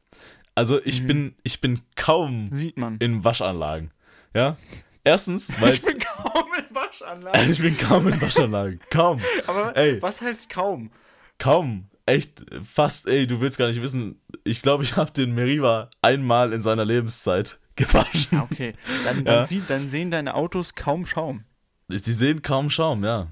Also 0.55 0.81
ich 0.85 1.03
Mhm. 1.03 1.07
bin, 1.07 1.35
ich 1.45 1.61
bin 1.61 1.81
kaum 1.97 2.47
Sieht 2.53 2.77
man. 2.77 2.99
in 2.99 3.25
Waschanlagen. 3.25 3.91
Ja. 4.35 4.57
Erstens, 5.05 5.61
weil 5.61 5.73
Ich 5.75 5.83
bin 5.85 5.99
kaum 5.99 6.47
in 6.59 6.75
Waschanlagen. 6.75 7.51
ich 7.51 7.59
bin 7.61 7.77
kaum 7.77 8.07
in 8.09 8.21
Waschanlagen. 8.21 8.81
Kaum. 8.91 9.19
Aber 9.47 9.77
Ey. 9.77 10.01
was 10.03 10.21
heißt 10.21 10.49
kaum? 10.51 10.91
Kaum. 11.39 11.89
Echt, 12.05 12.45
fast, 12.65 13.07
ey, 13.07 13.27
du 13.27 13.41
willst 13.41 13.59
gar 13.59 13.69
nicht 13.69 13.81
wissen. 13.81 14.21
Ich 14.45 14.61
glaube, 14.61 14.83
ich 14.85 14.97
habe 14.97 15.13
den 15.13 15.35
Meriva 15.35 15.89
einmal 16.03 16.53
in 16.53 16.61
seiner 16.61 16.85
Lebenszeit 16.85 17.59
gewaschen. 17.77 18.39
Ah, 18.39 18.49
okay. 18.51 18.75
Dann, 19.05 19.25
dann, 19.25 19.35
Ja. 19.41 19.45
sieht, 19.45 19.71
dann 19.71 19.89
sehen 19.89 20.11
deine 20.11 20.35
Autos 20.35 20.75
kaum 20.75 21.07
Schaum. 21.07 21.45
Sie 21.89 22.13
sehen 22.13 22.43
kaum 22.43 22.71
Schaum, 22.71 23.05
ja. 23.05 23.29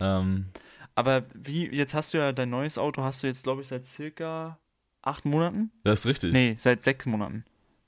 Ähm, 0.00 0.46
Aber 0.94 1.22
wie, 1.34 1.66
jetzt 1.74 1.94
hast 1.94 2.12
du 2.12 2.18
ja 2.18 2.32
dein 2.32 2.50
neues 2.50 2.76
Auto, 2.76 3.02
hast 3.02 3.22
du 3.22 3.28
jetzt, 3.28 3.44
glaube 3.44 3.62
ich, 3.62 3.68
seit 3.68 3.84
circa 3.86 4.58
acht 5.08 5.24
Monaten? 5.24 5.70
das 5.84 6.00
ist 6.00 6.06
richtig. 6.06 6.32
Nee, 6.32 6.54
seit 6.58 6.82
sechs 6.82 7.06
Monaten. 7.06 7.44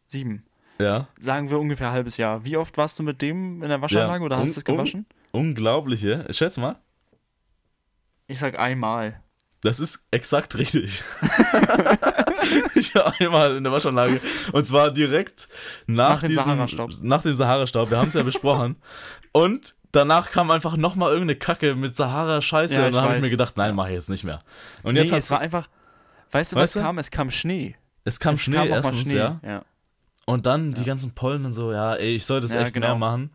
Sieben. 0.07 0.45
Ja. 0.79 1.09
Sagen 1.19 1.51
wir 1.51 1.59
ungefähr 1.59 1.89
ein 1.89 1.93
halbes 1.93 2.17
Jahr. 2.17 2.45
Wie 2.45 2.57
oft 2.57 2.77
warst 2.79 2.99
du 2.99 3.03
mit 3.03 3.21
dem 3.23 3.63
in 3.63 3.69
der 3.69 3.81
Waschanlage 3.83 4.21
Ja. 4.21 4.27
oder 4.27 4.37
hast 4.39 4.49
Un- 4.49 4.55
du 4.55 4.59
es 4.61 4.65
gewaschen? 4.65 5.07
Unglaubliche. 5.33 6.27
Schätz 6.31 6.57
mal. 6.57 6.77
Ich 8.27 8.39
sag 8.39 8.59
einmal. 8.59 9.21
Das 9.61 9.79
ist 9.79 10.07
exakt 10.11 10.57
richtig. 10.57 11.03
ich 12.75 12.95
war 12.95 13.15
einmal 13.21 13.57
in 13.57 13.65
der 13.65 13.73
Waschanlage. 13.73 14.21
Und 14.53 14.65
zwar 14.67 14.91
direkt 14.91 15.49
nach, 15.87 16.11
Nach 16.15 16.21
dem 16.21 16.29
diesem, 16.29 16.45
Sahara-Staub. 16.45 16.91
Nach 17.03 17.23
dem 17.23 17.35
Sahara-Staub. 17.35 17.91
Wir 17.91 17.99
haben 17.99 18.09
es 18.09 18.15
ja 18.15 18.23
besprochen. 18.23 18.77
Und 19.33 19.75
danach 19.93 20.31
kam 20.31 20.51
einfach 20.51 20.77
nochmal 20.77 21.11
irgendeine 21.13 21.37
Kacke 21.39 21.75
mit 21.75 21.95
Sahara-Scheiße. 21.95 22.75
Ja, 22.75 22.87
und 22.87 22.95
dann 22.95 23.03
habe 23.05 23.17
ich 23.17 23.21
mir 23.23 23.31
gedacht, 23.31 23.57
nein, 23.57 23.75
mache 23.75 23.89
ich 23.91 23.95
jetzt 23.95 24.09
nicht 24.11 24.25
mehr. 24.25 24.43
Und 24.83 24.95
nee, 24.95 25.01
jetzt 25.03 25.13
es 25.13 25.31
war 25.31 25.41
einfach. 25.41 25.69
Weißt 26.33 26.53
du, 26.53 26.57
Weißt 26.57 26.77
was 26.77 26.81
du? 26.81 26.81
kam? 26.81 26.99
Es 26.99 27.11
kam 27.11 27.31
Schnee. 27.31 27.77
es 28.05 28.21
kam 28.21 28.35
es 28.35 28.43
Schnee 28.43 28.57
kam 28.57 28.69
erstens, 28.69 29.01
Schnee. 29.03 29.17
ja. 29.17 29.41
ja. 29.45 29.65
Und 30.27 30.47
dann 30.47 30.73
die 30.75 30.81
Ja. 30.83 30.87
ganzen 30.87 31.13
Pollen 31.15 31.45
und 31.45 31.53
so, 31.53 31.73
ja, 31.73 31.95
ey, 31.97 32.15
ich 32.17 32.25
sollte 32.27 32.47
es 32.47 32.53
Ja, 32.53 32.61
echt 32.61 32.73
genau. 32.75 32.89
mehr 32.89 32.97
machen. 32.97 33.31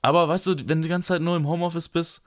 Aber 0.00 0.28
weißt 0.28 0.46
du, 0.46 0.50
wenn 0.66 0.78
du 0.78 0.82
die 0.82 0.88
ganze 0.88 1.08
Zeit 1.08 1.20
nur 1.22 1.36
im 1.36 1.46
Homeoffice 1.46 1.88
bist, 1.88 2.24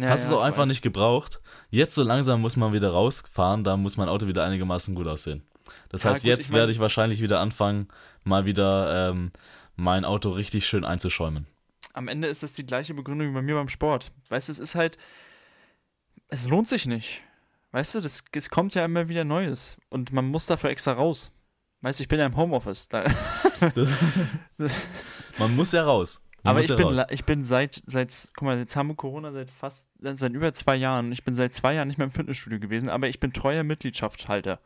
hast 0.00 0.24
du 0.28 0.34
es 0.34 0.38
auch 0.38 0.42
einfach 0.42 0.62
weiß. 0.62 0.68
nicht 0.68 0.82
gebraucht. 0.82 1.40
Jetzt 1.70 1.94
so 1.94 2.02
langsam 2.02 2.40
muss 2.40 2.56
man 2.56 2.72
wieder 2.72 2.90
rausfahren, 2.90 3.64
da 3.64 3.76
muss 3.76 3.96
mein 3.96 4.08
Auto 4.08 4.26
wieder 4.26 4.44
einigermaßen 4.44 4.94
gut 4.94 5.06
aussehen. 5.08 5.42
Das 5.88 6.04
heißt, 6.04 6.22
gut, 6.22 6.28
jetzt 6.28 6.46
ich 6.46 6.50
mein- 6.52 6.58
werde 6.60 6.72
ich 6.72 6.78
wahrscheinlich 6.80 7.20
wieder 7.22 7.40
anfangen, 7.40 7.88
mal 8.22 8.44
wieder 8.44 9.10
ähm, 9.10 9.32
mein 9.76 10.04
Auto 10.04 10.30
richtig 10.30 10.66
schön 10.66 10.84
einzuschäumen. 10.84 11.46
Am 11.94 12.08
Ende 12.08 12.28
ist 12.28 12.42
das 12.42 12.52
die 12.52 12.66
gleiche 12.66 12.92
Begründung 12.94 13.30
wie 13.30 13.34
bei 13.34 13.42
mir 13.42 13.54
beim 13.54 13.68
Sport. 13.68 14.12
Weißt 14.28 14.48
du, 14.48 14.52
es 14.52 14.58
ist 14.58 14.74
halt. 14.74 14.98
Es 16.28 16.48
lohnt 16.48 16.68
sich 16.68 16.86
nicht. 16.86 17.22
Weißt 17.74 17.96
du, 17.96 18.00
das, 18.00 18.22
es 18.30 18.50
kommt 18.50 18.74
ja 18.74 18.84
immer 18.84 19.08
wieder 19.08 19.24
Neues. 19.24 19.76
Und 19.88 20.12
man 20.12 20.26
muss 20.26 20.46
dafür 20.46 20.70
extra 20.70 20.92
raus. 20.92 21.32
Weißt 21.80 21.98
du, 21.98 22.04
ich 22.04 22.08
bin 22.08 22.20
ja 22.20 22.26
im 22.26 22.36
Homeoffice. 22.36 22.86
Da, 22.88 23.02
Das, 23.74 23.92
man 25.40 25.56
muss 25.56 25.72
ja 25.72 25.82
raus. 25.82 26.24
Aber 26.44 26.58
muss 26.58 26.66
ich 26.66 26.70
ja 26.70 26.76
bin, 26.76 26.86
raus. 26.86 27.06
ich 27.10 27.24
bin 27.24 27.42
seit, 27.42 27.82
seit, 27.86 28.30
guck 28.36 28.46
mal, 28.46 28.58
jetzt 28.58 28.76
haben 28.76 28.86
wir 28.86 28.94
Corona 28.94 29.32
seit 29.32 29.50
fast, 29.50 29.88
seit 29.98 30.32
über 30.34 30.52
zwei 30.52 30.76
Jahren. 30.76 31.10
Ich 31.10 31.24
bin 31.24 31.34
seit 31.34 31.52
zwei 31.52 31.74
Jahren 31.74 31.88
nicht 31.88 31.98
mehr 31.98 32.04
im 32.04 32.12
Fitnessstudio 32.12 32.60
gewesen, 32.60 32.88
aber 32.88 33.08
ich 33.08 33.18
bin 33.18 33.32
treuer 33.32 33.64
Mitgliedschaftshalter. 33.64 34.60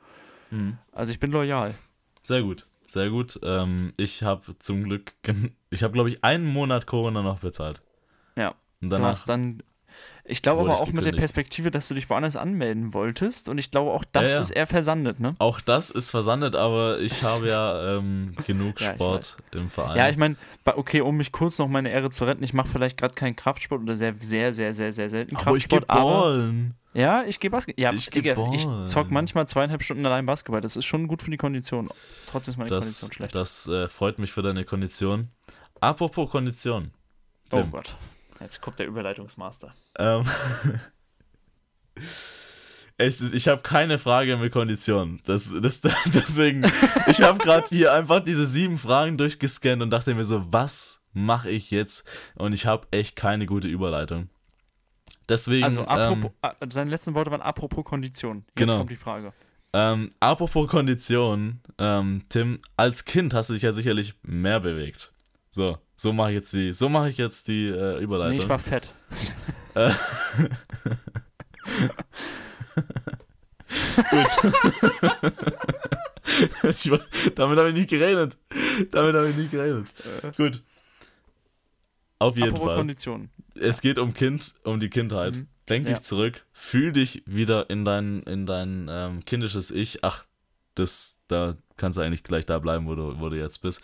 Mhm. 0.50 0.76
Also 0.92 1.10
ich 1.10 1.18
bin 1.18 1.30
loyal. 1.30 1.74
Sehr 2.22 2.42
gut, 2.42 2.66
sehr 2.86 3.08
gut. 3.08 3.40
Ähm, 3.42 3.94
ich 3.96 4.22
habe 4.22 4.58
zum 4.58 4.84
Glück, 4.84 5.14
ich 5.70 5.82
habe 5.82 5.94
glaube 5.94 6.10
ich 6.10 6.22
einen 6.24 6.44
Monat 6.44 6.86
Corona 6.86 7.22
noch 7.22 7.40
bezahlt. 7.40 7.80
Ja. 8.36 8.50
Und 8.82 8.90
Du 8.90 8.96
danach, 8.96 9.08
hast 9.08 9.30
dann, 9.30 9.62
ich 10.24 10.42
glaube 10.42 10.60
aber 10.60 10.72
ich 10.72 10.76
auch 10.78 10.92
mit 10.92 11.04
der. 11.04 11.12
Perspektive, 11.12 11.70
dass 11.70 11.88
du 11.88 11.94
dich 11.94 12.08
woanders 12.10 12.36
anmelden 12.36 12.92
wolltest 12.94 13.48
und 13.48 13.58
ich 13.58 13.70
glaube 13.70 13.90
auch 13.92 14.04
das 14.12 14.30
Ja, 14.30 14.34
ja. 14.36 14.40
ist 14.40 14.50
eher 14.50 14.66
versandet, 14.66 15.20
ne? 15.20 15.34
auch 15.38 15.60
das 15.60 15.90
ist 15.90 16.10
versandet, 16.10 16.54
aber 16.54 17.00
ich 17.00 17.22
habe 17.22 17.48
ja 17.48 17.96
ähm, 17.96 18.32
genug 18.46 18.80
Ja, 18.80 18.88
ich 18.90 18.94
Sport 18.94 19.36
im 19.52 19.68
Verein. 19.68 19.96
Ja, 19.96 20.08
ich 20.08 20.16
meine, 20.16 20.36
okay, 20.64 21.00
um 21.00 21.16
mich 21.16 21.32
kurz 21.32 21.58
noch 21.58 21.68
meine 21.68 21.90
Ehre 21.90 22.10
zu 22.10 22.24
retten, 22.24 22.42
ich 22.44 22.52
mache 22.52 22.68
vielleicht 22.68 22.98
gerade 22.98 23.14
keinen 23.14 23.36
Kraftsport 23.36 23.82
oder 23.82 23.96
sehr, 23.96 24.14
sehr, 24.20 24.52
sehr, 24.52 24.74
sehr, 24.74 24.92
sehr 24.92 25.08
selten 25.10 25.34
aber 25.36 25.56
ich 25.56 25.68
Kraftsport, 25.68 25.88
gebe 25.88 26.00
Ballen. 26.00 26.74
ja, 26.94 27.24
ich 27.24 27.40
gehe 27.40 27.50
Basketball. 27.50 27.82
Ja, 27.82 27.92
Ich 27.92 28.08
ich, 28.08 28.10
Digga, 28.10 28.36
ich 28.52 28.66
zock 28.86 29.10
manchmal 29.10 29.48
zweieinhalb 29.48 29.82
Stunden 29.82 30.04
allein 30.04 30.26
Basketball. 30.26 30.60
Das 30.60 30.76
ist 30.76 30.84
schon 30.84 31.08
gut 31.08 31.22
für 31.22 31.30
die 31.30 31.36
Kondition. 31.38 31.88
Trotzdem 32.30 32.52
ist 32.52 32.58
meine 32.58 32.68
Das, 32.68 32.84
Kondition 32.84 33.12
schlecht. 33.12 33.34
das 33.34 33.66
äh, 33.68 33.88
freut 33.88 34.18
mich 34.18 34.30
für 34.32 34.42
deine 34.42 34.64
Kondition. 34.64 35.28
Apropos 35.80 36.28
Kondition. 36.30 36.90
oh 37.52 37.56
Tim, 37.62 37.70
Gott. 37.70 37.96
Jetzt 38.40 38.60
kommt 38.60 38.78
der 38.78 38.86
Überleitungsmaster. 38.86 39.74
ähm, 39.98 40.24
ist, 42.98 43.32
ich 43.34 43.48
habe 43.48 43.62
keine 43.62 43.98
Frage 43.98 44.36
mit 44.36 44.52
Kondition. 44.52 45.20
Das, 45.24 45.54
das, 45.60 45.80
deswegen, 46.06 46.64
ich 47.06 47.22
habe 47.22 47.38
gerade 47.38 47.66
hier 47.68 47.92
einfach 47.92 48.20
diese 48.20 48.46
sieben 48.46 48.78
Fragen 48.78 49.16
durchgescannt 49.18 49.82
und 49.82 49.90
dachte 49.90 50.14
mir 50.14 50.24
so, 50.24 50.52
was 50.52 51.00
mache 51.12 51.50
ich 51.50 51.70
jetzt? 51.70 52.04
Und 52.36 52.52
ich 52.52 52.66
habe 52.66 52.86
echt 52.90 53.16
keine 53.16 53.46
gute 53.46 53.68
Überleitung. 53.68 54.28
Deswegen, 55.28 55.64
Also, 55.64 55.82
apropos, 55.82 56.30
ähm, 56.42 56.50
äh, 56.60 56.66
seine 56.72 56.90
letzten 56.90 57.14
Worte 57.14 57.30
waren 57.30 57.42
apropos 57.42 57.84
Kondition. 57.84 58.44
Jetzt 58.48 58.56
Genau. 58.56 58.78
kommt 58.78 58.90
die 58.90 58.96
Frage. 58.96 59.32
ähm, 59.74 60.08
apropos 60.20 60.68
Kondition, 60.68 61.60
ähm, 61.78 62.22
Tim, 62.30 62.60
als 62.76 63.04
Kind 63.04 63.34
hast 63.34 63.50
du 63.50 63.54
dich 63.54 63.62
ja 63.62 63.72
sicherlich 63.72 64.14
mehr 64.22 64.60
bewegt. 64.60 65.12
So, 65.50 65.78
so 66.00 66.12
mache 66.12 66.30
ich 66.30 66.34
jetzt 66.36 66.52
die, 66.54 66.72
so 66.72 66.88
mache 66.88 67.10
ich 67.10 67.16
jetzt 67.18 67.48
die 67.48 67.66
äh, 67.66 67.98
Überleitung. 68.00 68.34
Nee, 68.34 68.38
ich 68.38 68.48
war 68.48 68.58
fett. 68.60 68.92
Äh, 69.74 69.90
Gut. 74.10 74.38
war- 76.90 77.00
damit 77.34 77.58
habe 77.58 77.68
ich 77.70 77.74
nicht 77.74 77.90
gerechnet. 77.90 78.36
Damit 78.90 79.14
habe 79.14 79.28
ich 79.30 79.36
nicht 79.36 79.50
gerechnet. 79.50 79.88
Gut. 80.36 80.62
Auf 82.18 82.36
jeden 82.36 82.48
apropos 82.50 82.66
Fall. 82.68 82.76
Kondition. 82.76 83.30
Es 83.58 83.80
geht 83.80 83.98
um 83.98 84.14
Kind, 84.14 84.54
um 84.64 84.80
die 84.80 84.90
Kindheit. 84.90 85.36
Mhm. 85.36 85.46
Denk 85.68 85.88
Ja. 85.88 85.94
dich 85.94 86.02
zurück, 86.04 86.46
fühl 86.52 86.92
dich 86.92 87.22
wieder 87.26 87.68
in 87.70 87.84
dein, 87.84 88.22
in 88.22 88.46
dein 88.46 88.88
ähm, 88.90 89.24
kindisches 89.24 89.70
Ich. 89.70 90.02
Ach, 90.02 90.24
das, 90.74 91.18
da 91.28 91.56
kannst 91.76 91.98
du 91.98 92.02
eigentlich 92.02 92.22
gleich 92.22 92.46
da 92.46 92.58
bleiben, 92.58 92.86
wo 92.86 92.94
du, 92.94 93.18
wo 93.20 93.28
du 93.28 93.36
jetzt 93.36 93.58
bist. 93.58 93.80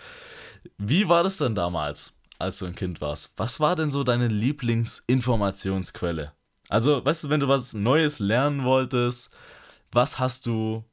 Wie 0.78 1.08
war 1.08 1.22
das 1.22 1.38
denn 1.38 1.54
damals, 1.54 2.14
als 2.38 2.58
du 2.58 2.66
ein 2.66 2.74
Kind 2.74 3.00
warst? 3.00 3.32
Was 3.36 3.60
war 3.60 3.76
denn 3.76 3.90
so 3.90 4.04
deine 4.04 4.28
Lieblingsinformationsquelle? 4.28 6.32
Also, 6.68 7.04
weißt 7.04 7.24
du, 7.24 7.30
wenn 7.30 7.40
du 7.40 7.48
was 7.48 7.74
Neues 7.74 8.18
lernen 8.18 8.64
wolltest, 8.64 9.30
was 9.92 10.18
hast 10.18 10.46
du 10.46 10.84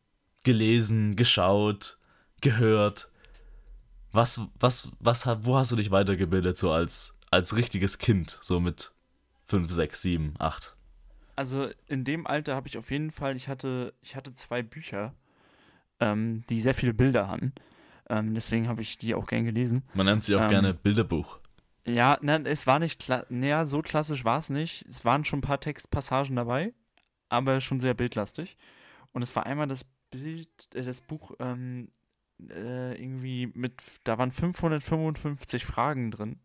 gelesen, 0.43 1.15
geschaut, 1.15 1.97
gehört? 2.41 3.09
Was, 4.11 4.41
was, 4.59 4.89
was, 4.99 5.25
wo 5.45 5.55
hast 5.55 5.71
du 5.71 5.77
dich 5.77 5.91
weitergebildet, 5.91 6.57
so 6.57 6.71
als, 6.71 7.13
als 7.29 7.55
richtiges 7.55 7.97
Kind, 7.97 8.37
so 8.41 8.59
mit 8.59 8.91
5, 9.45 9.71
6, 9.71 10.01
7, 10.01 10.33
8? 10.37 10.75
Also 11.35 11.69
in 11.87 12.03
dem 12.03 12.27
Alter 12.27 12.55
habe 12.55 12.67
ich 12.67 12.77
auf 12.77 12.91
jeden 12.91 13.11
Fall, 13.11 13.35
ich 13.35 13.47
hatte, 13.47 13.93
ich 14.01 14.15
hatte 14.15 14.35
zwei 14.35 14.61
Bücher, 14.61 15.15
ähm, 15.99 16.43
die 16.49 16.59
sehr 16.59 16.75
viele 16.75 16.93
Bilder 16.93 17.29
hatten. 17.29 17.53
Ähm, 18.11 18.33
deswegen 18.33 18.67
habe 18.67 18.81
ich 18.81 18.97
die 18.97 19.15
auch 19.15 19.25
gern 19.25 19.45
gelesen. 19.45 19.83
Man 19.93 20.05
nennt 20.05 20.23
sie 20.25 20.35
auch 20.35 20.41
Ähm, 20.41 20.49
gerne 20.49 20.73
Bilderbuch. 20.73 21.39
Ja, 21.87 22.19
nein, 22.21 22.45
es 22.45 22.67
war 22.67 22.77
nicht, 22.77 23.09
naja, 23.29 23.65
so 23.65 23.81
klassisch 23.81 24.25
war 24.25 24.37
es 24.37 24.49
nicht. 24.49 24.85
Es 24.87 25.05
waren 25.05 25.23
schon 25.25 25.39
ein 25.39 25.43
paar 25.43 25.59
Textpassagen 25.61 26.35
dabei, 26.35 26.73
aber 27.29 27.61
schon 27.61 27.79
sehr 27.79 27.93
bildlastig. 27.95 28.57
Und 29.13 29.21
es 29.21 29.35
war 29.35 29.45
einmal 29.45 29.67
das 29.67 29.85
Bild, 30.11 30.49
äh, 30.75 30.83
das 30.83 31.01
Buch, 31.01 31.31
ähm, 31.39 31.89
äh, 32.49 33.01
irgendwie 33.01 33.47
mit, 33.55 33.81
da 34.03 34.17
waren 34.17 34.31
555 34.31 35.65
Fragen 35.65 36.11
drin, 36.11 36.39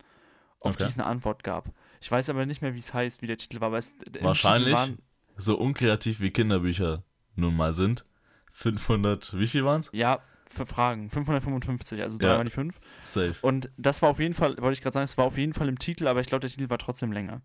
auf 0.62 0.74
Okay. 0.74 0.84
die 0.84 0.88
es 0.88 0.94
eine 0.98 1.06
Antwort 1.06 1.42
gab. 1.42 1.70
Ich 2.00 2.10
weiß 2.10 2.30
aber 2.30 2.46
nicht 2.46 2.62
mehr, 2.62 2.74
wie 2.74 2.78
es 2.78 2.94
heißt, 2.94 3.22
wie 3.22 3.26
der 3.26 3.38
Titel 3.38 3.60
war, 3.60 3.68
aber 3.68 3.78
es, 3.78 3.96
Wahrscheinlich. 4.20 4.72
Waren, 4.74 4.98
So 5.36 5.58
unkreativ 5.58 6.20
wie 6.20 6.30
Kinderbücher 6.30 7.02
nun 7.34 7.56
mal 7.56 7.72
sind. 7.74 8.04
500, 8.52 9.38
wie 9.38 9.46
viel 9.48 9.64
waren's? 9.64 9.90
ja, 9.92 10.20
für 10.48 10.66
Fragen, 10.66 11.10
555, 11.10 12.02
also 12.02 12.18
Ja. 12.18 12.28
dreimal 12.28 12.44
die 12.44 12.50
fünf. 12.50 12.80
Safe. 13.02 13.34
Und 13.42 13.70
das 13.76 14.02
war 14.02 14.10
auf 14.10 14.18
jeden 14.18 14.34
Fall, 14.34 14.56
wollte 14.58 14.72
ich 14.74 14.82
gerade 14.82 14.94
sagen, 14.94 15.04
es 15.04 15.18
war 15.18 15.24
auf 15.24 15.36
jeden 15.38 15.52
Fall 15.52 15.68
im 15.68 15.78
Titel, 15.78 16.06
aber 16.06 16.20
ich 16.20 16.26
glaube, 16.28 16.40
der 16.40 16.50
Titel 16.50 16.70
war 16.70 16.78
trotzdem 16.78 17.12
länger. 17.12 17.42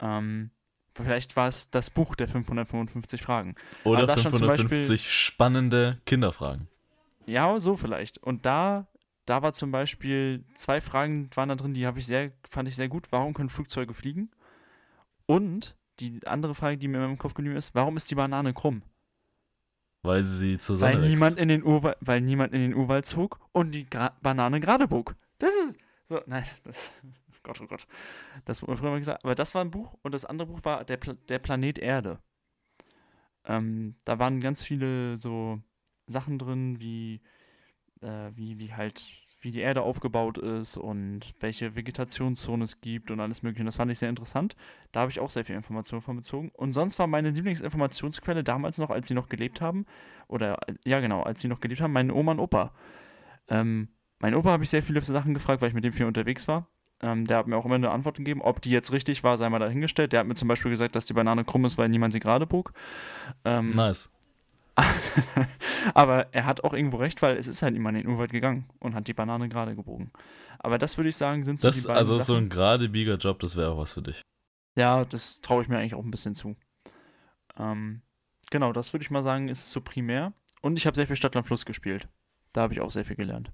Ähm, 0.00 0.50
vielleicht 0.94 1.36
war 1.36 1.48
es 1.48 1.70
das 1.70 1.90
Buch 1.90 2.14
der 2.16 2.28
555 2.28 3.22
Fragen. 3.22 3.54
Oder 3.84 3.98
aber 3.98 4.06
da 4.08 4.18
stand 4.18 4.36
zum 4.36 4.48
550 4.48 5.10
spannende 5.12 6.00
Kinderfragen. 6.06 6.68
Ja, 7.26 7.60
so 7.60 7.76
vielleicht. 7.76 8.18
Und 8.18 8.46
da, 8.46 8.88
da 9.26 9.42
war 9.42 9.52
zum 9.52 9.70
Beispiel 9.70 10.44
zwei 10.54 10.80
Fragen 10.80 11.28
waren 11.34 11.50
da 11.50 11.56
drin, 11.56 11.74
die 11.74 11.86
habe 11.86 11.98
ich 11.98 12.06
sehr, 12.06 12.32
fand 12.48 12.68
ich 12.68 12.76
sehr 12.76 12.88
gut. 12.88 13.08
Warum 13.10 13.34
können 13.34 13.50
Flugzeuge 13.50 13.92
fliegen? 13.92 14.30
Und 15.26 15.76
die 16.00 16.26
andere 16.26 16.54
Frage, 16.54 16.78
die 16.78 16.88
mir 16.88 16.98
in 16.98 17.02
meinem 17.02 17.18
Kopf 17.18 17.34
geblieben 17.34 17.56
ist, 17.56 17.74
warum 17.74 17.96
ist 17.96 18.10
die 18.10 18.14
Banane 18.14 18.54
krumm? 18.54 18.82
Weil 20.08 20.22
sie 20.22 20.56
zur 20.56 20.76
Sonne 20.78 20.94
Weil 20.94 21.02
wächst. 21.02 21.14
niemand, 21.14 21.38
in 21.38 21.48
den 21.48 21.62
Urwald, 21.62 21.98
weil 22.00 22.20
niemand 22.22 22.54
in 22.54 22.62
den 22.62 22.74
Urwald 22.74 23.04
zog 23.04 23.40
und 23.52 23.72
die 23.72 23.88
Gra 23.88 24.16
Banane 24.22 24.58
gerade 24.58 24.88
bog. 24.88 25.14
Das 25.36 25.54
ist. 25.54 25.78
So, 26.04 26.20
nein, 26.26 26.44
das. 26.64 26.90
Gott, 27.42 27.60
oh 27.60 27.66
Gott. 27.66 27.86
Das 28.46 28.62
wurde 28.62 28.72
mir 28.72 28.78
früher 28.78 28.90
mal 28.90 28.98
gesagt. 28.98 29.22
Aber 29.22 29.34
das 29.34 29.54
war 29.54 29.62
ein 29.62 29.70
Buch 29.70 29.98
und 30.02 30.12
das 30.12 30.24
andere 30.24 30.48
Buch 30.48 30.64
war 30.64 30.84
Der, 30.84 30.96
Pla 30.96 31.12
der 31.28 31.38
Planet 31.38 31.78
Erde. 31.78 32.20
Ähm, 33.44 33.96
da 34.04 34.18
waren 34.18 34.40
ganz 34.40 34.62
viele 34.62 35.16
so 35.18 35.60
Sachen 36.06 36.38
drin, 36.38 36.80
wie, 36.80 37.20
äh, 38.00 38.30
wie, 38.34 38.58
wie 38.58 38.72
halt, 38.72 39.10
wie 39.40 39.50
die 39.50 39.60
Erde 39.60 39.82
aufgebaut 39.82 40.38
ist 40.38 40.76
und 40.76 41.34
welche 41.40 41.76
Vegetationszone 41.76 42.64
es 42.64 42.80
gibt 42.80 43.10
und 43.10 43.20
alles 43.20 43.42
mögliche. 43.42 43.62
Und 43.62 43.66
das 43.66 43.76
fand 43.76 43.90
ich 43.90 43.98
sehr 43.98 44.08
interessant. 44.08 44.56
Da 44.90 45.00
habe 45.00 45.10
ich 45.12 45.20
auch 45.20 45.30
sehr 45.30 45.44
viel 45.44 45.54
Informationen 45.54 46.02
von 46.02 46.16
bezogen. 46.16 46.50
Und 46.54 46.72
sonst 46.72 46.98
war 46.98 47.06
meine 47.06 47.30
Lieblingsinformationsquelle 47.30 48.42
damals 48.42 48.78
noch, 48.78 48.90
als 48.90 49.06
sie 49.06 49.14
noch 49.14 49.28
gelebt 49.28 49.60
haben, 49.60 49.86
oder 50.26 50.58
äh, 50.68 50.74
ja 50.84 51.00
genau, 51.00 51.22
als 51.22 51.40
sie 51.40 51.48
noch 51.48 51.60
gelebt 51.60 51.80
haben, 51.80 51.92
meine 51.92 52.14
Oma 52.14 52.32
und 52.32 52.40
Opa. 52.40 52.72
Ähm, 53.48 53.88
mein 54.18 54.34
Opa 54.34 54.50
habe 54.50 54.64
ich 54.64 54.70
sehr 54.70 54.82
viele 54.82 55.02
Sachen 55.02 55.34
gefragt, 55.34 55.62
weil 55.62 55.68
ich 55.68 55.74
mit 55.74 55.84
dem 55.84 55.92
viel 55.92 56.06
unterwegs 56.06 56.48
war. 56.48 56.66
Ähm, 57.00 57.24
der 57.24 57.36
hat 57.36 57.46
mir 57.46 57.56
auch 57.56 57.64
immer 57.64 57.76
eine 57.76 57.90
Antwort 57.90 58.16
gegeben. 58.16 58.42
Ob 58.42 58.60
die 58.60 58.70
jetzt 58.70 58.90
richtig 58.90 59.22
war, 59.22 59.38
sei 59.38 59.48
mal 59.48 59.60
dahingestellt. 59.60 60.12
Der 60.12 60.20
hat 60.20 60.26
mir 60.26 60.34
zum 60.34 60.48
Beispiel 60.48 60.70
gesagt, 60.70 60.96
dass 60.96 61.06
die 61.06 61.12
Banane 61.12 61.44
krumm 61.44 61.64
ist, 61.64 61.78
weil 61.78 61.88
niemand 61.88 62.12
sie 62.12 62.18
gerade 62.18 62.46
bog. 62.46 62.72
Ähm, 63.44 63.70
Nice. 63.70 64.10
aber 65.94 66.32
er 66.32 66.46
hat 66.46 66.62
auch 66.64 66.72
irgendwo 66.74 66.98
recht, 66.98 67.20
weil 67.22 67.36
es 67.36 67.46
ist 67.48 67.62
halt 67.62 67.72
niemand 67.74 67.96
in 67.98 68.04
den 68.04 68.12
Urwald 68.12 68.30
gegangen 68.32 68.68
und 68.80 68.94
hat 68.94 69.08
die 69.08 69.14
Banane 69.14 69.48
gerade 69.48 69.74
gebogen. 69.74 70.10
Aber 70.58 70.78
das 70.78 70.96
würde 70.96 71.08
ich 71.10 71.16
sagen, 71.16 71.42
sind 71.44 71.60
so 71.60 71.68
die 71.70 71.76
Das, 71.76 71.86
beiden 71.86 71.98
also 71.98 72.18
so 72.18 72.34
Sachen. 72.34 72.44
ein 72.44 72.48
gerade 72.48 72.88
bieger 72.88 73.16
Job, 73.16 73.38
das 73.40 73.56
wäre 73.56 73.70
auch 73.72 73.78
was 73.78 73.92
für 73.92 74.02
dich. 74.02 74.22
Ja, 74.76 75.04
das 75.04 75.40
traue 75.40 75.62
ich 75.62 75.68
mir 75.68 75.78
eigentlich 75.78 75.94
auch 75.94 76.04
ein 76.04 76.10
bisschen 76.10 76.34
zu. 76.34 76.56
Ähm, 77.58 78.02
genau, 78.50 78.72
das 78.72 78.92
würde 78.92 79.02
ich 79.02 79.10
mal 79.10 79.22
sagen, 79.22 79.48
ist 79.48 79.62
es 79.62 79.72
so 79.72 79.80
primär. 79.80 80.32
Und 80.62 80.76
ich 80.76 80.86
habe 80.86 80.96
sehr 80.96 81.06
viel 81.06 81.16
Stadtland 81.16 81.46
Fluss 81.46 81.64
gespielt. 81.66 82.08
Da 82.52 82.62
habe 82.62 82.72
ich 82.72 82.80
auch 82.80 82.90
sehr 82.90 83.04
viel 83.04 83.16
gelernt. 83.16 83.50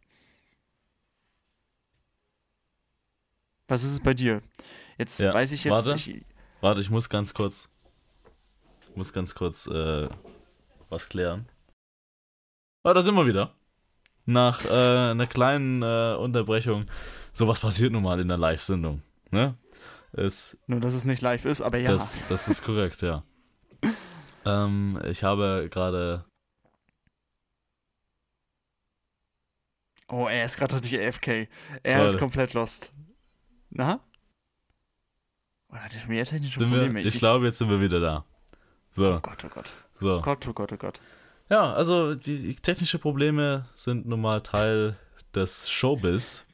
Was 3.69 3.83
ist 3.83 3.93
es 3.93 4.01
bei 4.01 4.15
dir? 4.15 4.43
Jetzt 4.99 5.21
Ja, 5.21 5.33
weiß 5.33 5.53
ich 5.53 5.65
jetzt. 5.65 5.73
warte. 5.73 5.95
Ich, 5.95 6.25
Warte, 6.61 6.81
ich 6.81 6.91
muss 6.91 7.09
ganz 7.11 7.35
kurz. 7.35 7.71
Ich 8.89 8.97
muss 8.97 9.13
ganz 9.13 9.35
kurz 9.35 9.67
äh, 9.67 10.09
was 10.95 11.09
klären. 11.09 11.49
Ah, 12.85 12.95
da 12.95 13.03
sind 13.03 13.15
wir 13.15 13.27
wieder. 13.27 13.55
Nach 14.27 14.65
äh, 14.65 15.11
einer 15.11 15.27
kleinen 15.27 15.83
äh, 15.83 16.17
Unterbrechung. 16.17 16.87
Sowas 17.33 17.61
passiert 17.61 17.93
nun 17.93 18.03
mal 18.03 18.21
in 18.21 18.29
der 18.29 18.39
Live-Sendung. 18.39 19.03
Ne? 19.31 19.57
Es, 20.13 20.57
nur, 20.67 20.81
dass 20.81 20.95
es 20.95 21.05
nicht 21.05 21.23
live 21.23 21.45
ist, 21.45 21.61
aber 21.61 21.79
ja. 21.79 21.91
das, 21.91 22.27
das 22.29 22.49
ist 22.49 22.63
korrekt, 22.63 23.03
ja. 23.03 23.25
ähm, 24.47 25.01
ich 25.05 25.25
habe 25.25 25.69
gerade. 25.71 26.25
oh, 30.09 30.29
er 30.29 30.45
ist 30.45 30.57
gerade 30.57 30.77
richtig 30.77 31.01
AFK. 31.01 31.49
Er 31.83 31.99
Warte. 31.99 32.15
ist 32.15 32.19
komplett 32.19 32.55
lost. 32.55 32.93
Na? 33.71 34.01
Oder 35.69 35.83
hat 35.83 35.95
er 35.95 36.01
schon 36.01 36.11
wieder 36.11 36.25
technische 36.25 36.61
Probleme? 36.61 36.95
wir, 36.95 37.07
ich 37.07 37.19
glaube, 37.19 37.47
jetzt 37.47 37.59
sind 37.59 37.69
wir 37.69 37.81
wieder 37.81 37.99
da. 37.99 38.25
So, 38.93 39.15
Oh 39.15 39.21
Gott, 39.21 39.45
oh 39.45 39.49
Gott. 39.49 39.73
So. 40.01 40.19
Oh 40.19 40.21
Gott, 40.23 40.47
oh 40.49 40.53
Gott, 40.53 40.73
oh 40.73 40.77
Gott. 40.77 41.01
Ja, 41.51 41.73
also 41.75 42.15
die, 42.15 42.39
die 42.39 42.55
technische 42.57 42.99
Probleme 42.99 43.67
sind 43.75 44.07
nun 44.07 44.21
mal 44.21 44.41
Teil 44.41 44.97
des 45.35 45.69
Showbiz. 45.71 46.47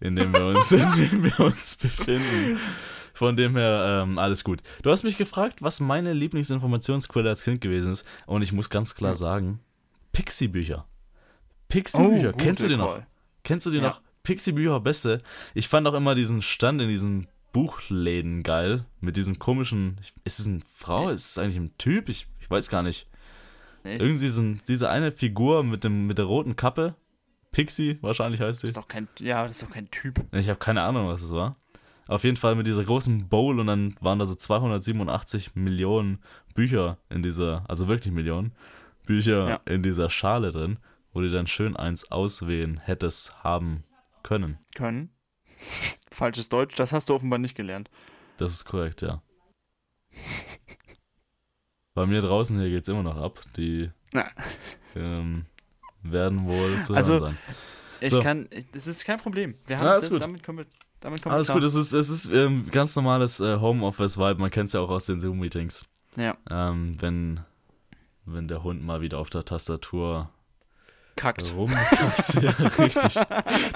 in 0.00 0.14
dem 0.16 0.32
wir 0.32 0.46
uns, 0.46 0.70
in 0.72 0.92
dem 0.92 1.24
wir 1.24 1.40
uns 1.40 1.74
befinden. 1.76 2.58
Von 3.14 3.36
dem 3.36 3.56
her, 3.56 4.02
ähm, 4.04 4.16
alles 4.18 4.44
gut. 4.44 4.62
Du 4.82 4.90
hast 4.90 5.02
mich 5.02 5.16
gefragt, 5.16 5.60
was 5.60 5.80
meine 5.80 6.12
Lieblingsinformationsquelle 6.12 7.28
als 7.28 7.42
Kind 7.42 7.60
gewesen 7.60 7.90
ist. 7.90 8.06
Und 8.26 8.42
ich 8.42 8.52
muss 8.52 8.70
ganz 8.70 8.94
klar 8.94 9.16
sagen, 9.16 9.58
Pixie-Bücher. 10.12 10.86
Pixie-Bücher, 11.68 12.32
Oh, 12.32 12.36
kennst 12.36 12.62
du 12.62 12.68
die 12.68 12.76
noch? 12.76 13.02
Kennst 13.42 13.66
du 13.66 13.70
die 13.70 13.78
Ja. 13.78 13.82
noch? 13.88 14.00
Pixie-Bücher, 14.22 14.78
beste. 14.80 15.20
Ich 15.54 15.66
fand 15.68 15.86
auch 15.88 15.94
immer 15.94 16.14
diesen 16.14 16.42
Stand 16.42 16.80
in 16.80 16.88
diesen 16.88 17.26
Buchläden 17.52 18.42
geil. 18.44 18.84
Mit 19.00 19.16
diesem 19.16 19.38
komischen. 19.40 20.00
Ist 20.24 20.38
es 20.38 20.46
eine 20.46 20.60
Frau? 20.76 21.08
Ist 21.08 21.30
es 21.30 21.38
eigentlich 21.38 21.56
ein 21.56 21.76
Typ? 21.78 22.08
Ich, 22.08 22.28
ich 22.48 22.50
weiß 22.50 22.70
gar 22.70 22.82
nicht. 22.82 23.06
Echt? 23.84 24.02
Irgendwie 24.02 24.20
diesen, 24.24 24.60
diese 24.66 24.88
eine 24.90 25.12
Figur 25.12 25.62
mit, 25.64 25.84
dem, 25.84 26.06
mit 26.06 26.18
der 26.18 26.24
roten 26.24 26.56
Kappe. 26.56 26.94
Pixie, 27.50 27.98
wahrscheinlich 28.02 28.40
heißt 28.40 28.56
Das 28.56 28.60
sie. 28.60 28.66
ist 28.68 28.76
doch 28.76 28.88
kein, 28.88 29.08
ja, 29.20 29.46
das 29.46 29.56
ist 29.56 29.62
doch 29.62 29.70
kein 29.74 29.90
Typ. 29.90 30.20
Ich 30.32 30.48
habe 30.48 30.58
keine 30.58 30.82
Ahnung, 30.82 31.08
was 31.08 31.22
es 31.22 31.30
war. 31.32 31.56
Auf 32.06 32.24
jeden 32.24 32.36
Fall 32.36 32.54
mit 32.54 32.66
dieser 32.66 32.84
großen 32.84 33.28
Bowl 33.28 33.58
und 33.60 33.66
dann 33.66 33.94
waren 34.00 34.18
da 34.18 34.26
so 34.26 34.34
287 34.34 35.54
Millionen 35.54 36.18
Bücher 36.54 36.98
in 37.10 37.22
dieser, 37.22 37.64
also 37.68 37.88
wirklich 37.88 38.12
Millionen 38.12 38.52
Bücher 39.06 39.48
Ja. 39.48 39.60
in 39.66 39.82
dieser 39.82 40.10
Schale 40.10 40.50
drin, 40.50 40.78
wo 41.12 41.20
du 41.20 41.30
dann 41.30 41.46
schön 41.46 41.76
eins 41.76 42.10
auswählen 42.10 42.78
hättest 42.78 43.42
haben 43.44 43.84
können. 44.22 44.58
Können. 44.74 45.10
Falsches 46.10 46.48
Deutsch, 46.48 46.74
das 46.76 46.92
hast 46.92 47.08
du 47.08 47.14
offenbar 47.14 47.38
nicht 47.38 47.54
gelernt. 47.54 47.90
Das 48.36 48.52
ist 48.52 48.64
korrekt, 48.66 49.00
ja. 49.02 49.22
Bei 51.98 52.06
mir 52.06 52.20
draußen 52.20 52.58
hier 52.60 52.70
geht's 52.70 52.88
immer 52.88 53.02
noch 53.02 53.16
ab. 53.16 53.40
Die 53.56 53.90
ähm, 54.94 55.44
werden 56.04 56.46
wohl 56.46 56.80
zu 56.82 56.94
Also, 56.94 57.14
hören 57.14 57.22
sein. 57.22 57.38
Ich 58.00 58.12
So. 58.12 58.20
kann, 58.22 58.48
das 58.72 58.86
ist 58.86 59.04
kein 59.04 59.18
Problem. 59.18 59.56
Wir 59.66 59.78
haben, 59.78 59.84
Ja, 59.86 59.92
alles 59.94 60.08
gut. 60.08 60.20
damit 60.20 60.44
können 60.44 60.58
wir, 60.58 60.66
damit 61.00 61.22
kommen 61.22 61.34
Alles 61.34 61.48
wir 61.48 61.54
gut, 61.54 61.62
klar. 61.62 61.68
es 61.68 61.74
ist, 61.74 61.92
es 61.92 62.08
ist 62.08 62.32
ähm, 62.32 62.70
ganz 62.70 62.94
normales 62.94 63.40
äh, 63.40 63.56
Homeoffice-Vibe. 63.58 64.40
Man 64.40 64.50
kennt 64.52 64.68
es 64.68 64.74
ja 64.74 64.80
auch 64.80 64.90
aus 64.90 65.06
den 65.06 65.20
Zoom-Meetings. 65.20 65.84
Ja, 66.14 66.36
Ähm, 66.50 66.96
wenn, 67.00 67.40
wenn 68.24 68.46
der 68.46 68.62
Hund 68.62 68.84
mal 68.84 69.00
wieder 69.00 69.18
auf 69.18 69.28
der 69.30 69.44
Tastatur 69.44 70.30
kackt. 71.16 71.52
rumkackt. 71.52 72.34
ja, 72.42 72.50
richtig. 72.78 73.14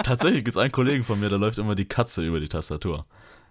Tatsächlich 0.05 0.45
gibt 0.45 0.51
es 0.51 0.57
einen 0.57 0.71
Kollegen 0.71 1.03
von 1.03 1.19
mir, 1.19 1.29
da 1.29 1.37
läuft 1.37 1.59
immer 1.59 1.75
die 1.75 1.87
Katze 1.87 2.25
über 2.25 2.39
die 2.39 2.49
Tastatur, 2.49 3.05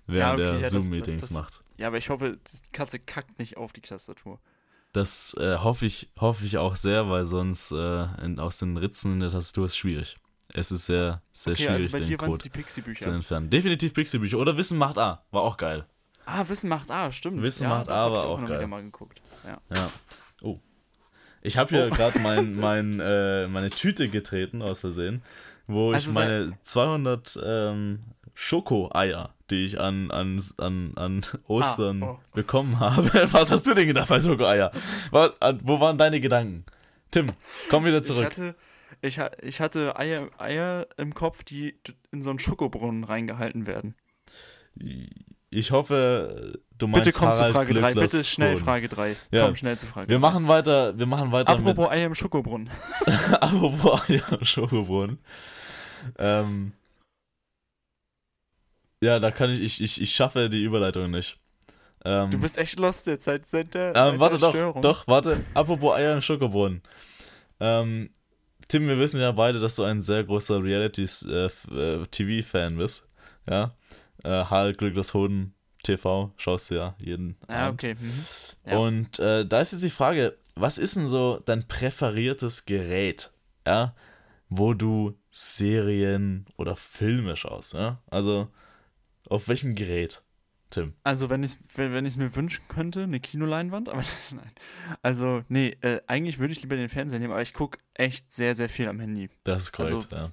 während 0.08 0.40
Ja, 0.40 0.46
okay, 0.46 0.54
ja, 0.54 0.54
er 0.56 0.62
das- 0.62 0.72
das 0.72 0.84
Zoom-Meetings 0.86 1.32
macht. 1.32 1.62
Ja, 1.78 1.88
aber 1.88 1.98
ich 1.98 2.10
hoffe, 2.10 2.38
die 2.38 2.72
Katze 2.72 3.00
kackt 3.00 3.40
nicht 3.40 3.58
auf 3.58 3.74
die 3.74 3.82
Tastatur. 3.82 4.40
Das 4.94 5.36
äh, 5.40 5.58
hoffe 5.58 5.86
ich, 5.86 6.10
hoffe 6.20 6.46
ich 6.46 6.58
auch 6.58 6.76
sehr, 6.76 7.10
weil 7.10 7.26
sonst 7.26 7.72
äh, 7.72 8.08
in, 8.24 8.40
aus 8.40 8.58
den 8.60 8.76
Ritzen 8.78 9.14
in 9.14 9.20
der 9.22 9.32
Tastatur 9.32 9.66
ist 9.66 9.78
schwierig. 9.78 10.18
Es 10.54 10.72
ist 10.72 10.86
sehr, 10.86 11.22
sehr 11.32 11.54
Okay, 11.54 11.64
schwierig, 11.64 11.76
also 11.86 11.90
bei 11.92 11.98
den 12.00 12.08
dir 12.08 12.20
es 12.22 12.26
Code 12.26 12.50
die 12.50 12.96
zu 12.96 13.10
entfernen. 13.10 13.50
Definitiv 13.50 13.94
Pixie-Bücher. 13.94 14.38
Oder 14.38 14.58
Wissen 14.58 14.78
macht 14.78 14.98
A. 14.98 15.24
War 15.32 15.44
auch 15.44 15.56
geil. 15.56 15.86
Ah, 16.26 16.44
Wissen 16.48 16.68
macht 16.70 16.92
A, 16.92 17.10
stimmt. 17.12 17.42
Wissen 17.42 17.64
ja, 17.64 17.70
macht 17.70 17.90
A 17.90 18.12
war 18.12 18.24
ich 18.24 18.26
auch 18.30 18.40
noch 18.42 18.50
geil. 18.50 18.58
wieder 18.60 18.68
mal 18.68 18.84
geguckt. 18.84 19.22
Ja. 19.46 19.62
Ja. 19.74 19.90
Oh. 20.42 20.60
Ich 21.42 21.58
habe 21.58 21.70
hier 21.70 21.90
Oh. 21.90 21.96
gerade 21.96 22.20
mein, 22.24 22.52
mein, 22.54 23.00
äh, 23.00 23.48
meine 23.48 23.70
Tüte 23.70 24.10
getreten, 24.10 24.62
aus 24.62 24.82
Versehen, 24.82 25.22
wo 25.68 25.94
Also 25.94 26.10
ich 26.10 26.14
meine 26.14 26.52
200 26.64 27.40
ähm, 27.44 28.00
Schoko-Eier, 28.34 29.34
die 29.50 29.66
ich 29.66 29.80
an, 29.80 30.12
an, 30.12 30.42
an, 30.58 30.94
an 30.96 31.22
Ostern 31.48 32.04
oh. 32.04 32.20
bekommen 32.34 32.80
habe. 32.80 33.10
Was 33.32 33.52
hast 33.52 33.68
du 33.68 33.74
denn 33.74 33.88
gedacht 33.88 34.10
bei 34.10 34.22
Schoko-Eier? 34.22 34.72
Was- 35.12 35.34
Wo 35.64 35.80
waren 35.80 35.98
deine 35.98 36.20
Gedanken? 36.20 36.64
Tim, 37.12 37.34
komm 37.70 37.86
wieder 37.86 37.98
Ich 37.98 38.04
zurück. 38.06 38.26
hatte, 38.26 38.56
ich, 39.02 39.20
ich 39.42 39.60
hatte 39.60 39.98
Eier, 39.98 40.30
Eier 40.38 40.88
im 40.98 41.14
Kopf, 41.14 41.44
die 41.44 41.76
in 42.12 42.24
so 42.24 42.30
einen 42.30 42.40
Schokobrunnen 42.40 43.04
reingehalten 43.04 43.68
werden. 43.68 43.96
Ich 45.50 45.72
hoffe, 45.72 46.60
du 46.78 46.88
meinst 46.88 47.06
Bitte 47.06 47.20
komm 47.20 47.34
zu 47.34 47.42
Harald 47.42 47.54
Frage 47.54 47.74
3. 47.74 47.92
Glücklers 47.92 48.12
Bitte 48.12 48.24
schnell 48.24 48.54
Boden. 48.54 48.64
Frage 48.64 48.88
3. 48.88 49.16
Ja. 49.32 49.46
Komm 49.46 49.58
schnell 49.58 49.78
zu 49.78 49.86
Frage 49.86 50.08
Wir 50.08 50.16
3. 50.16 50.20
machen 50.22 50.48
weiter, 50.48 50.98
wir 50.98 51.06
machen 51.06 51.34
weiter 51.34 51.58
mit 51.58 51.68
Apropos 51.68 51.92
Eier 51.92 52.06
im 52.06 52.16
Schokobrunnen. 52.16 52.70
Apropos 53.42 54.08
ja, 54.08 54.24
Schokobrunnen. 54.42 55.20
Ähm, 56.18 56.72
ja, 59.02 59.20
da 59.20 59.32
kann 59.32 59.50
ich, 59.52 59.60
ich, 59.62 59.82
ich, 59.82 60.02
ich 60.02 60.16
schaffe 60.16 60.50
die 60.50 60.64
Überleitung 60.64 61.12
nicht. 61.12 61.38
Ähm, 62.06 62.32
Du 62.32 62.40
bist 62.40 62.58
echt 62.58 62.80
lost 62.80 63.08
jetzt 63.08 63.26
seit, 63.26 63.46
seit 63.46 63.74
der, 63.74 63.90
ähm, 63.90 63.94
seit 63.96 64.20
warte 64.20 64.38
der 64.38 64.48
doch, 64.48 64.52
Störung. 64.54 64.82
doch, 64.82 65.06
warte. 65.08 65.42
Apropos 65.54 65.96
Eier 65.96 66.14
im 66.16 66.22
Schokobrunnen. 66.22 66.82
Ähm, 67.60 68.10
Tim, 68.68 68.88
wir 68.88 68.98
wissen 68.98 69.20
ja 69.22 69.32
beide, 69.34 69.60
dass 69.60 69.76
du 69.76 69.84
ein 69.84 70.02
sehr 70.02 70.24
großer 70.24 70.64
Reality-TV-Fan 70.64 72.78
bist. 72.78 73.08
Ja. 73.50 73.76
Äh, 74.24 74.30
Harald 74.46 74.82
Hoden 75.14 75.54
TV 75.84 76.32
schaust 76.38 76.70
du 76.72 76.76
ja 76.76 76.96
jeden 77.00 77.38
Ja, 77.50 77.68
Abend. 77.68 77.80
okay. 77.84 77.96
Mhm. 78.00 78.26
Ja. 78.66 78.78
Und 78.78 79.20
äh, 79.20 79.46
da 79.46 79.62
ist 79.62 79.72
jetzt 79.72 79.84
die 79.84 79.90
Frage, 79.90 80.38
was 80.56 80.78
ist 80.78 80.96
denn 80.96 81.08
so 81.08 81.42
dein 81.46 81.68
präferiertes 81.68 82.66
Gerät, 82.66 83.32
ja, 83.66 83.96
wo 84.50 84.74
du 84.74 85.18
Serien 85.30 86.46
oder 86.58 86.76
Filme 86.76 87.36
schaust, 87.36 87.74
ja? 87.74 88.00
Also 88.12 88.48
auf 89.32 89.48
welchem 89.48 89.76
Gerät, 89.76 90.24
Tim? 90.70 90.94
Also, 91.04 91.30
wenn 91.30 91.44
ich 91.44 91.54
es 91.54 91.60
wenn, 91.76 91.94
wenn 91.94 92.06
ich's 92.06 92.18
mir 92.18 92.36
wünschen 92.36 92.64
könnte, 92.68 93.04
eine 93.04 93.20
Kinoleinwand, 93.20 93.90
aber 93.90 94.04
nein. 94.32 94.52
Also, 95.02 95.44
nee, 95.48 95.78
äh, 95.82 96.02
eigentlich 96.08 96.40
würde 96.40 96.54
ich 96.54 96.62
lieber 96.62 96.76
den 96.76 96.90
Fernseher 96.90 97.20
nehmen, 97.20 97.32
aber 97.32 97.42
ich 97.42 97.54
gucke 97.54 97.80
echt 97.94 98.32
sehr, 98.32 98.56
sehr 98.56 98.70
viel 98.70 98.88
am 98.88 99.00
Handy. 99.00 99.30
Das 99.44 99.64
ist 99.64 99.72
korrekt, 99.72 99.94
Also, 100.12 100.16
ja. 100.16 100.30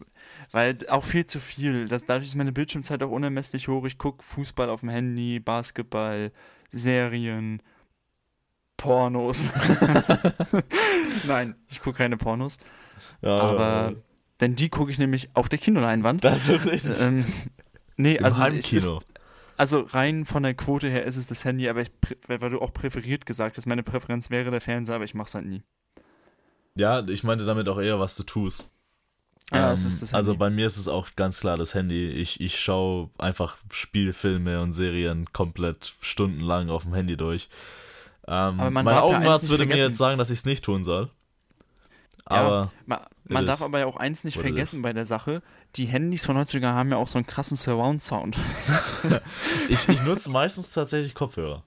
Weil 0.50 0.78
auch 0.88 1.04
viel 1.04 1.26
zu 1.26 1.40
viel. 1.40 1.86
Das, 1.88 2.06
dadurch 2.06 2.28
ist 2.28 2.34
meine 2.34 2.52
Bildschirmzeit 2.52 3.02
auch 3.02 3.10
unermesslich 3.10 3.68
hoch. 3.68 3.84
Ich 3.84 3.98
gucke 3.98 4.22
Fußball 4.24 4.68
auf 4.68 4.80
dem 4.80 4.88
Handy, 4.88 5.40
Basketball, 5.40 6.32
Serien, 6.70 7.62
Pornos. 8.76 9.48
Nein, 11.26 11.54
ich 11.68 11.80
gucke 11.80 11.98
keine 11.98 12.16
Pornos. 12.16 12.58
ja 13.22 13.38
Aber 13.38 13.94
denn 14.40 14.54
die 14.54 14.68
gucke 14.68 14.92
ich 14.92 14.98
nämlich 14.98 15.30
auf 15.34 15.48
der 15.48 15.58
Kinoleinwand. 15.58 16.24
das 16.24 16.48
ist 16.48 16.66
richtig. 16.66 17.00
Ähm, 17.00 17.24
nee, 17.98 18.16
Im 18.16 18.24
also 18.24 18.38
Heimkino. 18.38 18.96
ist, 18.98 19.06
also 19.58 19.80
rein 19.80 20.24
von 20.24 20.42
der 20.44 20.54
Quote 20.54 20.88
her 20.88 21.04
ist 21.04 21.16
es 21.16 21.26
das 21.26 21.44
Handy, 21.44 21.68
aber 21.68 21.82
ich, 21.82 21.90
weil 22.26 22.38
du 22.50 22.60
auch 22.60 22.72
präferiert 22.72 23.26
gesagt 23.26 23.56
hast, 23.58 23.66
meine 23.66 23.82
Präferenz 23.82 24.30
wäre 24.30 24.50
der 24.50 24.60
Fernseher, 24.62 24.96
aber 24.96 25.04
ich 25.04 25.14
mache 25.14 25.28
es 25.28 25.34
halt 25.34 25.46
nie. 25.46 25.62
Ja, 26.74 27.06
ich 27.06 27.24
meinte 27.24 27.44
damit 27.44 27.68
auch 27.68 27.78
eher, 27.80 27.98
was 28.00 28.16
du 28.16 28.22
tust. 28.22 28.70
Ja, 29.52 29.68
Ähm, 29.68 29.72
es 29.72 29.84
ist 29.84 30.02
das 30.02 30.14
also 30.14 30.32
Handy. 30.32 30.38
bei 30.38 30.50
mir 30.50 30.66
ist 30.66 30.76
es 30.76 30.88
auch 30.88 31.08
ganz 31.16 31.40
klar 31.40 31.56
das 31.56 31.74
Handy. 31.74 32.06
Ich, 32.08 32.40
ich 32.40 32.60
schaue 32.60 33.10
einfach 33.18 33.56
Spielfilme 33.70 34.60
und 34.60 34.72
Serien 34.72 35.32
komplett 35.32 35.94
stundenlang 36.00 36.70
auf 36.70 36.84
dem 36.84 36.94
Handy 36.94 37.16
durch. 37.16 37.48
Ähm, 38.26 38.56
mein 38.56 38.86
Augenarzt 38.88 39.48
würde 39.48 39.66
mir 39.66 39.76
jetzt 39.76 39.96
sagen, 39.98 40.18
dass 40.18 40.30
ich 40.30 40.40
es 40.40 40.44
nicht 40.44 40.64
tun 40.64 40.84
soll. 40.84 41.10
Ja, 42.30 42.36
Aber 42.36 42.72
Ma 42.86 43.06
man 43.24 43.46
darf 43.46 43.62
aber 43.62 43.78
ja 43.78 43.86
auch 43.86 43.96
eins 43.96 44.24
nicht 44.24 44.38
vergessen 44.38 44.80
bei 44.80 44.92
der 44.92 45.04
Sache. 45.04 45.42
Die 45.76 45.84
Handys 45.84 46.24
von 46.24 46.36
heutzutage 46.36 46.72
haben 46.72 46.90
ja 46.90 46.96
auch 46.96 47.08
so 47.08 47.18
einen 47.18 47.26
krassen 47.26 47.56
Surround-Sound. 47.58 48.36
ich, 49.68 49.88
ich 49.88 50.02
nutze 50.02 50.30
meistens 50.30 50.70
tatsächlich 50.70 51.14
Kopfhörer. 51.14 51.62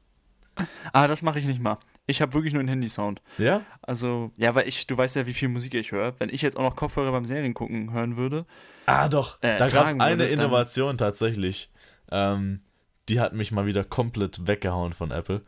ah, 0.91 1.07
das 1.07 1.21
mache 1.21 1.39
ich 1.39 1.45
nicht 1.45 1.61
mal. 1.61 1.77
Ich 2.07 2.19
habe 2.21 2.33
wirklich 2.33 2.53
nur 2.53 2.61
einen 2.61 2.69
Handy-Sound. 2.69 3.21
Ja? 3.37 3.61
Also, 3.83 4.31
ja, 4.37 4.55
weil 4.55 4.67
ich, 4.67 4.87
du 4.87 4.97
weißt 4.97 5.15
ja, 5.17 5.27
wie 5.27 5.33
viel 5.33 5.49
Musik 5.49 5.75
ich 5.75 5.91
höre. 5.91 6.19
Wenn 6.19 6.29
ich 6.29 6.41
jetzt 6.41 6.57
auch 6.57 6.63
noch 6.63 6.75
Kopfhörer 6.75 7.11
beim 7.11 7.25
Serien 7.25 7.53
gucken 7.53 7.93
hören 7.93 8.17
würde, 8.17 8.45
Ah, 8.85 9.07
doch. 9.07 9.41
Äh, 9.41 9.57
da 9.57 9.67
gab 9.67 9.85
es 9.85 9.93
eine 9.93 10.23
würde, 10.23 10.27
Innovation 10.27 10.97
tatsächlich. 10.97 11.69
Ähm, 12.11 12.61
die 13.09 13.19
hat 13.19 13.33
mich 13.33 13.51
mal 13.51 13.65
wieder 13.65 13.83
komplett 13.83 14.47
weggehauen 14.47 14.93
von 14.93 15.11
Apple. 15.11 15.43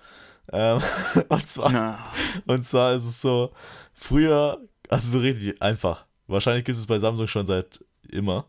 Ähm, 0.52 0.82
und, 1.30 1.48
zwar, 1.48 2.00
und 2.46 2.66
zwar 2.66 2.94
ist 2.94 3.06
es 3.06 3.22
so, 3.22 3.54
früher, 3.94 4.62
also 4.90 5.18
so 5.18 5.20
richtig 5.20 5.62
einfach. 5.62 6.06
Wahrscheinlich 6.28 6.66
gibt 6.66 6.78
es 6.78 6.88
bei 6.88 6.98
Samsung 6.98 7.28
schon 7.28 7.46
seit 7.46 7.84
immer. 8.10 8.46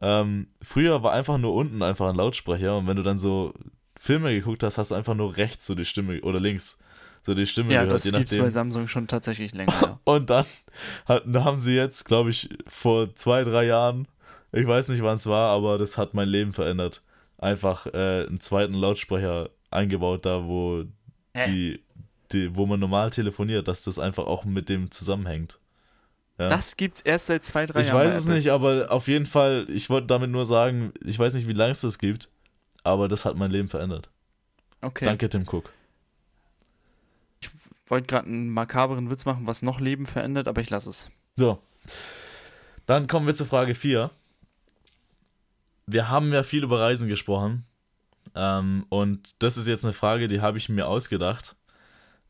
Ähm, 0.00 0.48
früher 0.60 1.02
war 1.02 1.12
einfach 1.12 1.38
nur 1.38 1.54
unten 1.54 1.82
einfach 1.82 2.08
ein 2.08 2.16
Lautsprecher 2.16 2.76
und 2.76 2.86
wenn 2.86 2.96
du 2.96 3.02
dann 3.02 3.18
so 3.18 3.54
Filme 3.96 4.32
geguckt 4.32 4.62
hast, 4.62 4.78
hast 4.78 4.90
du 4.90 4.94
einfach 4.96 5.14
nur 5.14 5.36
rechts 5.36 5.66
so 5.66 5.74
die 5.74 5.84
Stimme 5.84 6.20
oder 6.22 6.40
links 6.40 6.78
so 7.24 7.34
die 7.34 7.46
Stimme 7.46 7.72
ja, 7.72 7.80
gehört, 7.80 7.94
das 7.94 8.04
je 8.04 8.10
gibt's 8.10 8.32
nachdem. 8.32 8.44
bei 8.44 8.50
Samsung 8.50 8.88
schon 8.88 9.06
tatsächlich 9.06 9.54
länger. 9.54 9.72
Ja. 9.80 10.00
Und 10.04 10.30
dann 10.30 10.44
da 11.06 11.44
haben 11.44 11.58
sie 11.58 11.74
jetzt, 11.74 12.04
glaube 12.04 12.30
ich, 12.30 12.48
vor 12.66 13.14
zwei, 13.14 13.44
drei 13.44 13.64
Jahren, 13.64 14.08
ich 14.50 14.66
weiß 14.66 14.88
nicht, 14.88 15.02
wann 15.02 15.14
es 15.16 15.26
war, 15.26 15.50
aber 15.50 15.78
das 15.78 15.96
hat 15.96 16.14
mein 16.14 16.28
Leben 16.28 16.52
verändert. 16.52 17.02
Einfach 17.38 17.86
äh, 17.86 18.26
einen 18.26 18.40
zweiten 18.40 18.74
Lautsprecher 18.74 19.50
eingebaut, 19.70 20.26
da 20.26 20.44
wo 20.44 20.84
Hä? 21.34 21.46
die, 21.46 21.80
die, 22.32 22.54
wo 22.56 22.66
man 22.66 22.80
normal 22.80 23.10
telefoniert, 23.10 23.68
dass 23.68 23.82
das 23.84 23.98
einfach 23.98 24.24
auch 24.26 24.44
mit 24.44 24.68
dem 24.68 24.90
zusammenhängt. 24.90 25.58
Ja. 26.38 26.48
Das 26.48 26.76
gibt's 26.76 27.00
erst 27.02 27.26
seit 27.26 27.44
zwei, 27.44 27.66
drei 27.66 27.80
ich 27.80 27.88
Jahren. 27.88 27.98
weiß 27.98 28.10
bei 28.12 28.16
es 28.16 28.24
Apple. 28.24 28.36
nicht, 28.36 28.50
aber 28.50 28.90
auf 28.90 29.06
jeden 29.08 29.26
Fall, 29.26 29.66
ich 29.68 29.90
wollte 29.90 30.06
damit 30.06 30.30
nur 30.30 30.46
sagen, 30.46 30.92
ich 31.04 31.18
weiß 31.18 31.34
nicht, 31.34 31.46
wie 31.46 31.52
lange 31.52 31.72
es 31.72 31.82
das 31.82 31.98
gibt, 31.98 32.28
aber 32.84 33.08
das 33.08 33.24
hat 33.24 33.36
mein 33.36 33.50
Leben 33.50 33.68
verändert. 33.68 34.08
Okay. 34.80 35.04
Danke, 35.04 35.28
Tim 35.28 35.44
Cook. 35.46 35.70
Ich 37.40 37.50
wollte 37.86 38.06
gerade 38.06 38.26
einen 38.26 38.48
makaberen 38.50 39.10
Witz 39.10 39.24
machen, 39.26 39.46
was 39.46 39.62
noch 39.62 39.78
Leben 39.78 40.06
verändert, 40.06 40.48
aber 40.48 40.60
ich 40.62 40.70
lasse 40.70 40.90
es. 40.90 41.10
So. 41.36 41.58
Dann 42.86 43.06
kommen 43.06 43.26
wir 43.26 43.34
zur 43.34 43.46
Frage 43.46 43.74
4. 43.74 44.10
wir 45.86 46.08
haben 46.08 46.32
ja 46.32 46.42
viel 46.42 46.64
über 46.64 46.80
Reisen 46.80 47.08
gesprochen. 47.08 47.64
Ähm, 48.34 48.86
und 48.88 49.34
das 49.40 49.56
ist 49.56 49.66
jetzt 49.68 49.84
eine 49.84 49.92
Frage, 49.92 50.26
die 50.28 50.40
habe 50.40 50.56
ich 50.58 50.68
mir 50.68 50.88
ausgedacht. 50.88 51.54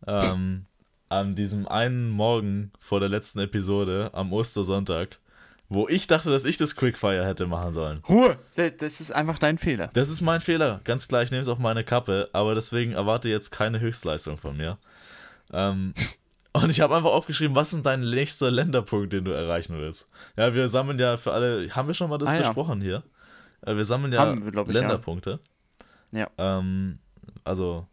Ähm, 0.07 0.67
an 1.09 1.35
diesem 1.37 1.69
einen 1.69 2.11
Morgen 2.11 2.73
vor 2.81 3.01
der 3.01 3.09
letzten 3.09 3.41
Episode, 3.41 4.11
am 4.15 4.33
Ostersonntag, 4.33 5.19
wo 5.69 5.89
ich 5.89 6.07
dachte, 6.07 6.31
dass 6.31 6.45
ich 6.45 6.57
das 6.57 6.77
Quickfire 6.77 7.25
hätte 7.27 7.47
machen 7.47 7.73
sollen. 7.73 7.99
Ruhe! 8.09 8.37
Das 8.57 9.01
ist 9.01 9.11
einfach 9.11 9.39
dein 9.39 9.59
Fehler. 9.59 9.89
Das 9.95 10.09
ist 10.11 10.21
mein 10.21 10.41
Fehler, 10.41 10.81
ganz 10.85 11.09
klar, 11.09 11.23
ich 11.23 11.31
nehme 11.31 11.43
es 11.43 11.49
auf 11.49 11.59
meine 11.59 11.85
Kappe, 11.85 12.29
aber 12.33 12.55
deswegen 12.55 12.93
erwarte 12.93 13.29
jetzt 13.29 13.51
keine 13.51 13.81
Höchstleistung 13.81 14.39
von 14.39 14.57
mir. 14.57 14.79
Ähm, 15.53 15.93
und 16.53 16.71
ich 16.71 16.81
habe 16.81 16.97
einfach 16.97 17.11
aufgeschrieben, 17.11 17.55
was 17.55 17.73
ist 17.73 17.85
dein 17.85 18.01
nächster 18.01 18.51
Länderpunkt, 18.51 19.13
den 19.13 19.25
du 19.25 19.33
erreichen 19.33 19.77
willst? 19.79 20.09
Ja, 20.37 20.55
wir 20.55 20.69
sammeln 20.69 20.99
ja 20.99 21.17
für 21.17 21.33
alle, 21.33 21.69
haben 21.71 21.89
wir 21.89 21.95
schon 21.95 22.09
mal 22.11 22.19
das 22.19 22.31
Ah, 22.31 22.35
ja. 22.37 22.39
besprochen 22.41 22.81
hier? 22.81 23.03
Äh, 23.65 23.77
Wir 23.77 23.85
sammeln 23.85 24.13
ja 24.13 24.35
wir, 24.35 24.49
ich, 24.49 24.55
ja. 24.55 24.63
Länderpunkte. 24.63 25.41
Ja. 26.11 26.29
Ähm, 26.37 26.99
also 27.45 27.87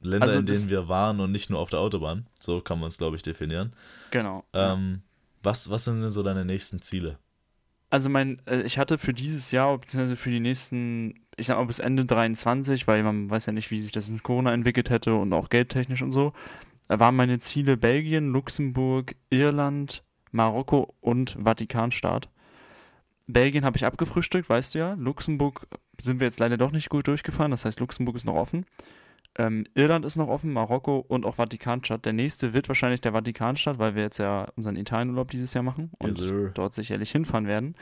Länder, 0.00 0.26
Also 0.26 0.38
in 0.40 0.46
denen 0.46 0.68
wir 0.68 0.88
waren 0.88 1.20
und 1.20 1.32
nicht 1.32 1.50
nur 1.50 1.58
auf 1.58 1.70
der 1.70 1.80
Autobahn. 1.80 2.26
So 2.40 2.60
kann 2.60 2.78
man 2.78 2.88
es, 2.88 2.98
glaube 2.98 3.16
ich, 3.16 3.22
definieren. 3.22 3.72
Genau. 4.10 4.44
Ähm, 4.52 5.02
was, 5.42 5.70
was 5.70 5.84
sind 5.84 6.00
denn 6.00 6.10
so 6.10 6.22
deine 6.22 6.44
nächsten 6.44 6.82
Ziele? 6.82 7.18
Also 7.90 8.08
mein, 8.08 8.40
äh, 8.46 8.62
ich 8.62 8.78
hatte 8.78 8.98
für 8.98 9.14
dieses 9.14 9.50
Jahr, 9.50 9.76
beziehungsweise 9.78 10.16
für 10.16 10.30
die 10.30 10.40
nächsten, 10.40 11.14
ich 11.36 11.46
sag 11.46 11.56
mal 11.56 11.64
bis 11.64 11.78
Ende 11.78 12.04
23, 12.04 12.86
weil 12.86 13.02
man 13.02 13.30
weiß 13.30 13.46
ja 13.46 13.52
nicht, 13.52 13.70
wie 13.70 13.80
sich 13.80 13.92
das 13.92 14.08
in 14.10 14.22
Corona 14.22 14.52
entwickelt 14.52 14.90
hätte 14.90 15.14
und 15.14 15.32
auch 15.32 15.48
geldtechnisch 15.48 16.02
und 16.02 16.12
so, 16.12 16.32
äh, 16.88 16.98
waren 16.98 17.16
meine 17.16 17.38
Ziele 17.38 17.76
Belgien, 17.76 18.32
Luxemburg, 18.32 19.16
Irland, 19.30 20.02
Marokko 20.32 20.94
und 21.00 21.38
Vatikanstaat. 21.42 22.28
Belgien 23.26 23.64
habe 23.64 23.76
ich 23.76 23.84
abgefrühstückt, 23.84 24.48
weißt 24.48 24.74
du 24.74 24.78
ja. 24.78 24.94
Luxemburg 24.94 25.66
sind 26.00 26.20
wir 26.20 26.26
jetzt 26.26 26.40
leider 26.40 26.56
doch 26.56 26.72
nicht 26.72 26.88
gut 26.88 27.06
durchgefahren, 27.06 27.50
das 27.50 27.64
heißt, 27.64 27.80
Luxemburg 27.80 28.16
ist 28.16 28.24
noch 28.24 28.34
offen. 28.34 28.64
Ähm, 29.40 29.64
Irland 29.74 30.04
ist 30.04 30.16
noch 30.16 30.26
offen, 30.28 30.52
Marokko 30.52 30.98
und 30.98 31.24
auch 31.24 31.36
Vatikanstadt. 31.36 32.04
Der 32.04 32.12
nächste 32.12 32.54
wird 32.54 32.66
wahrscheinlich 32.68 33.00
der 33.00 33.12
Vatikanstadt, 33.12 33.78
weil 33.78 33.94
wir 33.94 34.02
jetzt 34.02 34.18
ja 34.18 34.48
unseren 34.56 34.74
Italienurlaub 34.76 35.30
dieses 35.30 35.54
Jahr 35.54 35.62
machen 35.62 35.92
und 35.98 36.20
Yes, 36.20 36.50
dort 36.54 36.74
sicherlich 36.74 37.12
hinfahren 37.12 37.46
werden. 37.46 37.76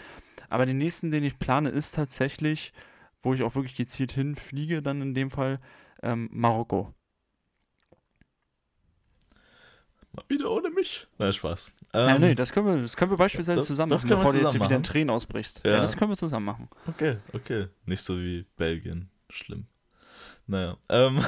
Aber 0.50 0.66
den 0.66 0.76
nächsten, 0.76 1.10
den 1.10 1.24
ich 1.24 1.38
plane, 1.38 1.70
ist 1.70 1.94
tatsächlich, 1.94 2.74
wo 3.22 3.32
ich 3.32 3.42
auch 3.42 3.54
wirklich 3.54 3.74
gezielt 3.74 4.12
hinfliege, 4.12 4.82
dann 4.82 5.00
in 5.00 5.14
dem 5.14 5.30
Fall 5.30 5.58
ähm, 6.02 6.28
Marokko. 6.30 6.92
Mal 10.12 10.24
wieder 10.28 10.50
ohne 10.50 10.70
mich. 10.70 11.06
Na, 11.18 11.32
Spaß. 11.32 11.72
Ähm, 11.94 12.20
nee, 12.20 12.34
das 12.34 12.52
können 12.52 12.66
wir, 12.66 12.82
das 12.82 12.96
können 12.96 13.10
wir 13.10 13.18
beispielsweise 13.18 13.58
das- 13.58 13.66
zusammen 13.66 13.90
das 13.90 14.04
machen, 14.04 14.16
bevor 14.16 14.32
du 14.32 14.40
jetzt 14.40 14.54
wieder 14.54 14.76
in. 14.76 14.82
Tränen 14.82 15.10
ausbrichst. 15.10 15.62
Ja. 15.64 15.72
Ja. 15.72 15.80
das 15.80 15.96
können 15.96 16.10
wir 16.10 16.16
zusammen 16.16 16.46
machen. 16.46 16.68
Okay, 16.86 17.16
okay. 17.32 17.68
Nicht 17.86 18.02
so 18.02 18.18
wie 18.18 18.44
Belgien. 18.56 19.08
Schlimm. 19.30 19.66
Naja. 20.46 20.76
Ähm. 20.88 21.16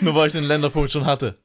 Nur 0.00 0.14
weil 0.14 0.28
ich 0.28 0.32
den 0.32 0.44
Länderpunkt 0.44 0.92
schon 0.92 1.04
hatte. 1.06 1.36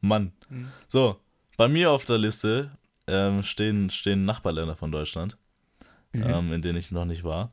Mann. 0.00 0.32
Hm. 0.48 0.68
So, 0.88 1.18
bei 1.56 1.68
mir 1.68 1.90
auf 1.90 2.04
der 2.04 2.18
Liste 2.18 2.70
ähm, 3.06 3.42
stehen, 3.42 3.90
stehen 3.90 4.24
Nachbarländer 4.24 4.76
von 4.76 4.92
Deutschland, 4.92 5.36
Mhm. 6.12 6.22
ähm, 6.22 6.52
in 6.54 6.62
denen 6.62 6.78
ich 6.78 6.90
noch 6.90 7.04
nicht 7.04 7.22
war. 7.24 7.50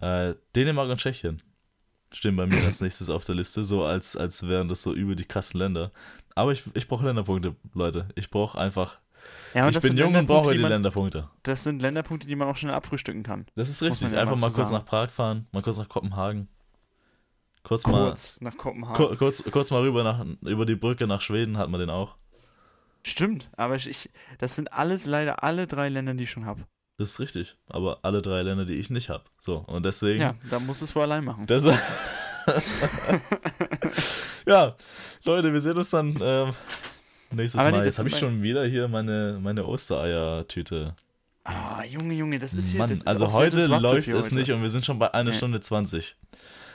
Äh, 0.00 0.34
Dänemark 0.54 0.88
und 0.90 0.98
Tschechien 1.00 1.42
stehen 2.12 2.36
bei 2.36 2.46
mir 2.46 2.62
als 2.64 2.80
nächstes 2.82 3.10
auf 3.10 3.24
der 3.24 3.34
Liste, 3.34 3.64
so 3.64 3.84
als, 3.84 4.16
als 4.16 4.46
wären 4.46 4.68
das 4.68 4.82
so 4.82 4.92
über 4.94 5.14
die 5.16 5.24
krassen 5.24 5.58
Länder. 5.58 5.90
Aber 6.34 6.52
ich, 6.52 6.62
ich 6.74 6.86
brauche 6.86 7.04
Länderpunkte, 7.06 7.56
Leute. 7.74 8.08
Ich 8.14 8.30
brauche 8.30 8.58
einfach. 8.58 8.98
Ja, 9.54 9.68
ich 9.68 9.74
das 9.74 9.82
bin 9.82 9.90
sind 9.90 9.98
jung 9.98 10.14
und 10.14 10.26
brauche 10.26 10.52
die 10.52 10.58
man, 10.58 10.70
Länderpunkte. 10.70 11.28
Das 11.42 11.64
sind 11.64 11.80
Länderpunkte, 11.82 12.26
die 12.26 12.36
man 12.36 12.48
auch 12.48 12.56
schnell 12.56 12.74
abfrühstücken 12.74 13.22
kann. 13.22 13.46
Das 13.56 13.68
ist 13.68 13.80
Muss 13.82 13.90
richtig. 13.92 14.12
ja 14.12 14.20
Einfach 14.20 14.36
mal 14.36 14.40
mal 14.42 14.50
so 14.50 14.56
kurz 14.56 14.68
sagen. 14.70 14.82
nach 14.82 14.88
Prag 14.88 15.10
fahren, 15.10 15.46
mal 15.52 15.62
kurz 15.62 15.78
nach 15.78 15.88
Kopenhagen. 15.88 16.48
Kurz, 17.62 17.86
mal 17.86 18.08
Kurz 18.08 18.40
nach 18.40 18.56
Kopenhagen. 18.56 18.96
kur, 18.96 19.16
kurz, 19.16 19.42
kurz 19.50 19.70
mal 19.70 19.82
rüber 19.82 20.02
nach, 20.04 20.24
über 20.42 20.64
die 20.64 20.76
Brücke 20.76 21.06
nach 21.06 21.20
Schweden 21.20 21.58
hat 21.58 21.68
man 21.70 21.80
den 21.80 21.90
auch. 21.90 22.16
Stimmt, 23.04 23.48
aber 23.56 23.76
ich, 23.76 23.88
ich, 23.88 24.10
das 24.38 24.54
sind 24.54 24.72
alles 24.72 25.06
leider 25.06 25.42
alle 25.42 25.66
drei 25.66 25.88
Länder, 25.88 26.14
die 26.14 26.24
ich 26.24 26.30
schon 26.30 26.46
habe. 26.46 26.62
Das 26.98 27.10
ist 27.10 27.20
richtig. 27.20 27.56
Aber 27.68 28.00
alle 28.02 28.22
drei 28.22 28.42
Länder, 28.42 28.64
die 28.64 28.74
ich 28.74 28.90
nicht 28.90 29.08
habe. 29.08 29.24
So, 29.38 29.58
und 29.58 29.84
deswegen. 29.84 30.20
Ja, 30.20 30.34
da 30.50 30.58
musst 30.58 30.80
du 30.80 30.84
es 30.86 30.94
wohl 30.96 31.02
allein 31.04 31.24
machen. 31.24 31.46
Ja, 34.46 34.76
Leute, 35.24 35.52
wir 35.52 35.60
sehen 35.60 35.76
uns 35.76 35.90
dann 35.90 36.16
ähm, 36.22 36.54
nächstes 37.32 37.60
Aber 37.60 37.70
nee, 37.70 37.76
Mal. 37.78 37.84
das 37.84 37.94
Jetzt 37.94 37.98
habe 38.00 38.08
ich 38.08 38.18
schon 38.18 38.42
wieder 38.42 38.64
hier 38.66 38.88
meine, 38.88 39.38
meine 39.40 39.64
Ostereier-Tüte. 39.66 40.94
Ah, 41.44 41.82
Junge, 41.84 42.14
Junge, 42.14 42.38
das 42.38 42.54
ist 42.54 42.68
hier. 42.70 42.78
Mann, 42.78 42.90
das 42.90 42.98
ist 43.00 43.06
also 43.06 43.32
heute 43.32 43.66
läuft 43.66 44.08
es 44.08 44.26
heute. 44.26 44.34
nicht 44.34 44.50
und 44.52 44.60
wir 44.62 44.68
sind 44.68 44.84
schon 44.84 44.98
bei 44.98 45.12
einer 45.14 45.30
Nee. 45.30 45.36
Stunde 45.36 45.60
20. 45.60 46.14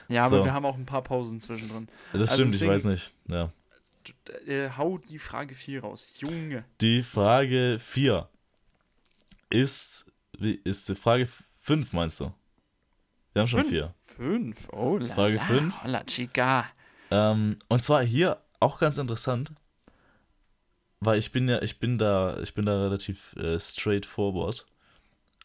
Ja, 0.09 0.25
aber 0.25 0.39
So. 0.39 0.45
wir 0.45 0.53
haben 0.53 0.65
auch 0.65 0.75
ein 0.77 0.85
paar 0.85 1.01
Pausen 1.03 1.39
zwischendrin. 1.39 1.87
Das 2.11 2.21
Also 2.21 2.33
stimmt, 2.35 2.53
deswegen- 2.53 2.71
ich 2.71 2.75
weiß 2.75 2.85
nicht. 2.85 3.11
Ja. 3.27 3.51
Äh, 4.47 4.69
hau 4.77 4.97
die 4.97 5.19
Frage 5.19 5.55
4 5.55 5.81
raus. 5.81 6.07
Junge. 6.17 6.65
Die 6.81 7.03
Frage 7.03 7.77
4 7.79 8.27
ist, 9.49 10.11
wie 10.37 10.59
ist 10.63 10.89
die 10.89 10.95
Frage 10.95 11.27
5, 11.61 11.93
meinst 11.93 12.19
du? 12.19 12.33
Wir 13.33 13.41
haben 13.41 13.47
schon 13.47 13.59
Fünf? 13.61 13.69
vier. 13.71 13.93
Fünf. 14.17 14.67
Oh, 14.71 14.97
la, 14.97 15.13
Frage 15.13 15.35
la, 15.37 15.41
fünf. 15.43 15.75
La 15.85 16.03
chica. 16.03 16.65
Ähm, 17.09 17.57
und 17.67 17.81
zwar 17.81 18.03
hier 18.03 18.37
auch 18.59 18.77
ganz 18.79 18.97
interessant, 18.97 19.51
weil 21.05 21.19
ich 21.19 21.31
bin 21.31 21.47
ja, 21.47 21.61
ich 21.61 21.79
bin 21.79 21.97
da, 21.97 22.39
ich 22.41 22.53
bin 22.53 22.65
da 22.65 22.81
relativ 22.83 23.35
äh, 23.35 23.59
straightforward. 23.59 24.65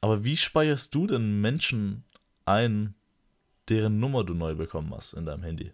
Aber 0.01 0.24
wie 0.24 0.36
speicherst 0.36 0.94
du 0.94 1.06
denn 1.06 1.40
Menschen 1.40 2.05
ein, 2.44 2.94
deren 3.68 3.98
Nummer 3.98 4.24
du 4.24 4.35
neu 4.35 4.55
bekommen 4.55 4.93
hast 4.94 5.12
in 5.14 5.26
deinem 5.26 5.43
Handy? 5.43 5.72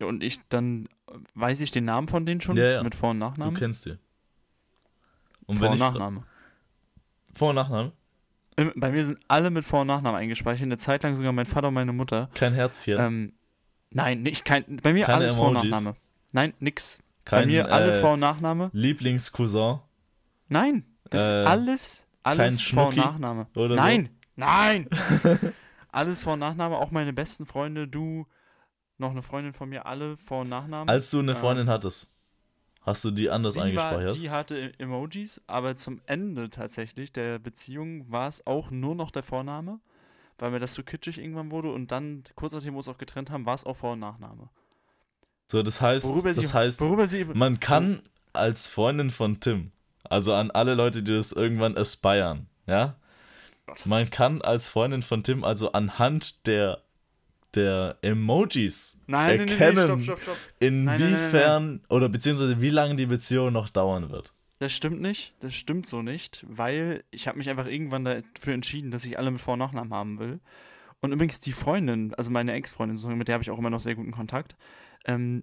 Ja, 0.00 0.06
Und 0.06 0.22
ich 0.22 0.38
dann, 0.48 0.88
weiß 1.34 1.60
ich 1.60 1.70
den 1.70 1.84
Namen 1.84 2.08
von 2.08 2.26
denen 2.26 2.40
schon? 2.40 2.56
Ja, 2.56 2.64
ja. 2.64 2.82
Mit 2.82 2.94
Vor- 2.94 3.10
und 3.10 3.20
Du 3.20 3.26
Nachnamen? 3.26 3.54
kennst 3.56 3.86
die. 3.86 3.96
Und 5.46 5.58
Vor- 5.58 5.70
und 5.70 5.78
Nachname. 5.78 6.24
Vor- 7.34 7.50
und 7.50 7.56
Nachnamen? 7.56 7.92
Im- 8.56 8.72
Bei 8.76 8.90
mir 8.90 9.04
sind 9.04 9.18
alle 9.28 9.50
mit 9.50 9.64
Vor- 9.64 9.82
und 9.82 9.86
Nachnamen 9.86 10.20
eingespeichert. 10.20 10.64
Eine 10.64 10.76
Zeit 10.78 11.02
lang 11.04 11.14
sogar 11.16 11.32
mein 11.32 11.46
Vater 11.46 11.68
und 11.68 11.74
meine 11.74 11.92
Mutter. 11.92 12.28
Kein 12.34 12.52
Herzchen. 12.54 12.98
Ähm, 12.98 13.32
nein, 13.90 14.22
nicht, 14.22 14.44
kein, 14.44 14.64
bei 14.82 14.92
mir 14.92 15.06
Keine 15.06 15.24
alles 15.24 15.34
Vor- 15.36 15.48
und 15.48 15.56
Emojis? 15.56 15.70
Nachname. 15.70 15.96
Nein, 16.32 16.52
nix. 16.60 16.98
Kein 17.28 17.42
bei 17.42 17.46
mir 17.46 17.72
alle 17.72 17.98
äh, 17.98 18.00
Vor- 18.00 18.14
und 18.14 18.20
Nachname. 18.20 18.70
Lieblingscousin 18.72 19.78
Nein, 20.48 20.84
das 21.10 21.22
ist 21.22 21.28
äh, 21.28 21.32
alles, 21.44 22.06
alles 22.22 22.38
kein 22.66 22.74
Vor- 22.74 22.88
und 22.88 22.96
Nachname. 22.96 23.46
oder 23.54 23.68
so? 23.70 23.74
Nein, 23.74 24.08
nein. 24.36 24.88
alles 25.92 26.22
Vor- 26.22 26.34
und 26.34 26.38
Nachname, 26.40 26.76
auch 26.78 26.90
meine 26.90 27.12
besten 27.12 27.46
Freunde, 27.46 27.86
du, 27.88 28.26
noch 28.96 29.10
eine 29.10 29.22
Freundin 29.22 29.52
von 29.52 29.68
mir, 29.68 29.86
alle 29.86 30.16
Vor- 30.16 30.40
und 30.42 30.48
Nachnamen. 30.48 30.88
Als 30.88 31.10
du 31.10 31.18
eine 31.20 31.32
Ähm, 31.32 31.36
Freundin 31.38 31.68
hattest, 31.68 32.12
hast 32.82 33.04
du 33.04 33.10
die 33.10 33.28
anders 33.30 33.54
die, 33.54 33.60
war, 33.60 33.66
eingespeichert? 33.66 34.16
die 34.16 34.30
hatte 34.30 34.58
E- 34.58 34.72
Emojis, 34.78 35.42
aber 35.46 35.76
zum 35.76 36.00
Ende 36.06 36.48
tatsächlich 36.50 37.12
der 37.12 37.38
Beziehung 37.38 38.10
war 38.10 38.28
es 38.28 38.46
auch 38.46 38.70
nur 38.70 38.94
noch 38.94 39.10
der 39.10 39.22
Vorname, 39.22 39.80
weil 40.38 40.50
mir 40.50 40.60
das 40.60 40.74
so 40.74 40.82
kitschig 40.82 41.18
irgendwann 41.18 41.50
wurde 41.50 41.70
und 41.72 41.92
dann, 41.92 42.24
kurz 42.36 42.52
nachdem 42.54 42.72
wir 42.74 42.78
uns 42.78 42.88
auch 42.88 42.98
getrennt 42.98 43.30
haben, 43.30 43.44
war 43.44 43.54
es 43.54 43.64
auch 43.64 43.76
Vor- 43.76 43.92
und 43.92 44.00
Nachname. 44.00 44.48
So, 45.50 45.62
das 45.62 45.80
heißt, 45.80 46.04
Worüber 46.06 46.34
das 46.34 46.50
sie, 46.50 46.54
heißt, 46.54 46.80
man 47.34 47.58
kann 47.58 48.02
als 48.34 48.68
Freundin 48.68 49.10
von 49.10 49.40
Tim, 49.40 49.72
also 50.04 50.34
an 50.34 50.50
alle 50.50 50.74
Leute, 50.74 51.02
die 51.02 51.14
das 51.14 51.32
irgendwann 51.32 51.76
aspiren, 51.76 52.46
ja, 52.66 52.96
man 53.84 54.10
kann 54.10 54.42
als 54.42 54.68
Freundin 54.68 55.02
von 55.02 55.22
Tim 55.22 55.44
also 55.44 55.72
anhand 55.72 56.46
der 56.46 56.82
der 57.54 57.96
Emojis 58.02 58.98
nein, 59.06 59.38
nein, 59.38 59.46
nein, 59.46 59.46
nein, 59.46 59.58
erkennen, 59.58 59.84
stopp, 59.84 60.02
stopp, 60.02 60.20
stopp. 60.20 60.36
inwiefern 60.60 61.66
Nein, 61.66 61.80
oder 61.88 62.08
beziehungsweise 62.10 62.60
wie 62.60 62.68
lange 62.68 62.96
die 62.96 63.06
Beziehung 63.06 63.52
noch 63.52 63.70
dauern 63.70 64.10
wird. 64.10 64.32
Das 64.58 64.72
stimmt 64.72 65.00
nicht, 65.00 65.32
das 65.40 65.54
stimmt 65.54 65.86
so 65.86 66.02
nicht, 66.02 66.44
weil 66.48 67.04
ich 67.10 67.26
habe 67.26 67.38
mich 67.38 67.48
einfach 67.48 67.66
irgendwann 67.66 68.04
dafür 68.04 68.52
entschieden, 68.52 68.90
dass 68.90 69.04
ich 69.04 69.18
alle 69.18 69.30
mit 69.30 69.40
Vor- 69.40 69.54
und 69.54 69.60
Nachnamen 69.60 69.94
haben 69.94 70.18
will. 70.18 70.40
Und 71.00 71.12
übrigens 71.12 71.40
die 71.40 71.52
Freundin, 71.52 72.12
also 72.14 72.30
meine 72.30 72.52
Ex-Freundin, 72.52 73.16
mit 73.16 73.28
der 73.28 73.34
habe 73.34 73.42
ich 73.42 73.50
auch 73.50 73.58
immer 73.58 73.70
noch 73.70 73.80
sehr 73.80 73.94
guten 73.94 74.10
Kontakt, 74.10 74.56
ähm, 75.08 75.42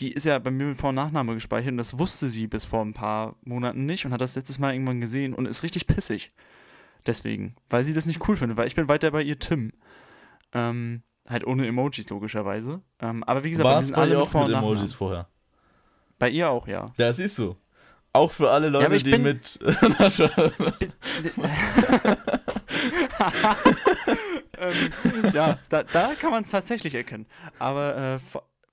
die 0.00 0.10
ist 0.12 0.24
ja 0.26 0.38
bei 0.40 0.50
mir 0.50 0.64
mit 0.64 0.78
Vor- 0.78 0.88
und 0.88 0.96
Nachname 0.96 1.34
gespeichert 1.34 1.70
und 1.72 1.76
das 1.78 1.96
wusste 1.98 2.28
sie 2.28 2.48
bis 2.48 2.64
vor 2.64 2.84
ein 2.84 2.94
paar 2.94 3.36
Monaten 3.44 3.86
nicht 3.86 4.04
und 4.04 4.12
hat 4.12 4.20
das 4.20 4.34
letztes 4.34 4.58
Mal 4.58 4.72
irgendwann 4.72 5.00
gesehen 5.00 5.34
und 5.34 5.46
ist 5.46 5.62
richtig 5.62 5.86
pissig. 5.86 6.30
Deswegen, 7.06 7.54
weil 7.70 7.84
sie 7.84 7.94
das 7.94 8.06
nicht 8.06 8.26
cool 8.28 8.36
findet, 8.36 8.56
weil 8.56 8.66
ich 8.66 8.74
bin 8.74 8.88
weiter 8.88 9.10
bei 9.12 9.22
ihr 9.22 9.38
Tim. 9.38 9.72
Ähm, 10.52 11.02
halt 11.28 11.46
ohne 11.46 11.66
Emojis 11.66 12.08
logischerweise. 12.10 12.80
Ähm, 13.00 13.22
aber 13.24 13.44
wie 13.44 13.50
gesagt, 13.50 13.64
War 13.68 13.78
es 13.78 13.86
sind 13.86 13.96
bei 13.96 14.06
mit 14.06 14.16
auch 14.16 14.28
Vor- 14.28 14.40
mit 14.42 14.48
und 14.48 14.52
Nachnamen. 14.54 14.76
Emojis 14.76 14.92
vorher? 14.92 15.28
Bei 16.18 16.28
ihr 16.30 16.50
auch, 16.50 16.66
ja. 16.66 16.86
Ja, 16.96 17.12
siehst 17.12 17.38
du. 17.38 17.56
Auch 18.14 18.30
für 18.30 18.50
alle 18.50 18.68
Leute, 18.68 18.94
ich 18.96 19.04
die 19.04 19.10
bin- 19.12 19.22
mit. 19.22 19.58
ähm, 24.58 25.30
ja, 25.32 25.58
da, 25.68 25.82
da 25.82 26.12
kann 26.20 26.30
man 26.30 26.42
es 26.42 26.50
tatsächlich 26.50 26.94
erkennen. 26.94 27.26
Aber 27.58 27.96
äh, 27.96 28.18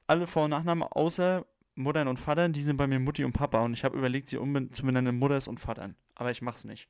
alle 0.09 0.27
Vor- 0.27 0.45
und 0.45 0.51
Nachnamen 0.51 0.83
außer 0.83 1.45
Muttern 1.75 2.07
und 2.07 2.19
Vatern, 2.19 2.51
die 2.51 2.61
sind 2.61 2.77
bei 2.77 2.87
mir 2.87 2.99
Mutti 2.99 3.23
und 3.23 3.31
Papa. 3.33 3.61
Und 3.63 3.73
ich 3.73 3.83
habe 3.83 3.97
überlegt, 3.97 4.27
sie 4.27 4.37
umben- 4.37 4.71
zu 4.71 4.83
benennen 4.83 5.17
Mutters 5.17 5.47
und 5.47 5.59
Vatern. 5.59 5.95
Aber 6.15 6.31
ich 6.31 6.41
mach's 6.41 6.65
nicht. 6.65 6.87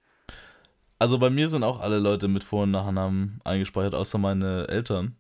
Also 0.98 1.18
bei 1.20 1.30
mir 1.30 1.48
sind 1.48 1.64
auch 1.64 1.80
alle 1.80 2.00
Leute 2.00 2.28
mit 2.28 2.44
Vor- 2.44 2.64
und 2.64 2.72
Nachnamen 2.72 3.40
eingespeichert, 3.44 3.94
außer 3.96 4.18
meine 4.18 4.68
Eltern. 4.68 5.16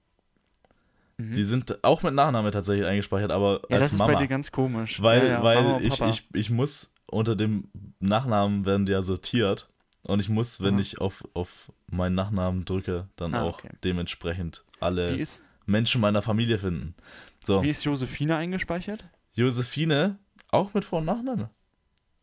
Mhm. 1.18 1.34
Die 1.34 1.44
sind 1.44 1.84
auch 1.84 2.02
mit 2.02 2.14
Nachname 2.14 2.52
tatsächlich 2.52 2.86
eingespeichert, 2.88 3.32
aber 3.32 3.62
ja, 3.70 3.76
als 3.78 3.82
das 3.82 3.92
ist 3.94 4.00
Mama. 4.00 4.14
bei 4.14 4.20
dir 4.20 4.28
ganz 4.28 4.52
komisch. 4.52 5.02
weil 5.02 5.20
ja, 5.20 5.30
ja, 5.34 5.44
weil 5.44 5.82
ich, 5.86 6.02
ich, 6.02 6.24
ich 6.34 6.50
muss 6.50 6.94
unter 7.06 7.36
dem 7.36 7.70
Nachnamen 8.00 8.66
werden 8.66 8.86
die 8.86 8.92
ja 8.94 9.02
sortiert. 9.02 9.68
Und 10.04 10.22
ich 10.22 10.30
muss, 10.30 10.62
wenn 10.62 10.76
Aha. 10.76 10.82
ich 10.82 11.00
auf, 11.02 11.24
auf 11.34 11.72
meinen 11.92 12.16
Nachnamen 12.16 12.64
drücke, 12.66 13.08
dann 13.18 13.36
Ah, 13.36 13.42
auch 13.44 13.60
okay. 13.60 13.70
dementsprechend 13.84 14.64
alle 14.80 15.16
ist, 15.16 15.44
Menschen 15.66 16.00
meiner 16.02 16.22
Familie 16.22 16.58
finden. 16.58 16.96
So, 17.44 17.64
wie 17.64 17.70
ist 17.70 17.84
Josephine 17.84 18.36
eingespeichert? 18.38 19.06
Josephine, 19.34 20.20
auch 20.50 20.74
mit 20.74 20.86
Vor- 20.86 21.00
und 21.00 21.06
Nachname. 21.06 21.50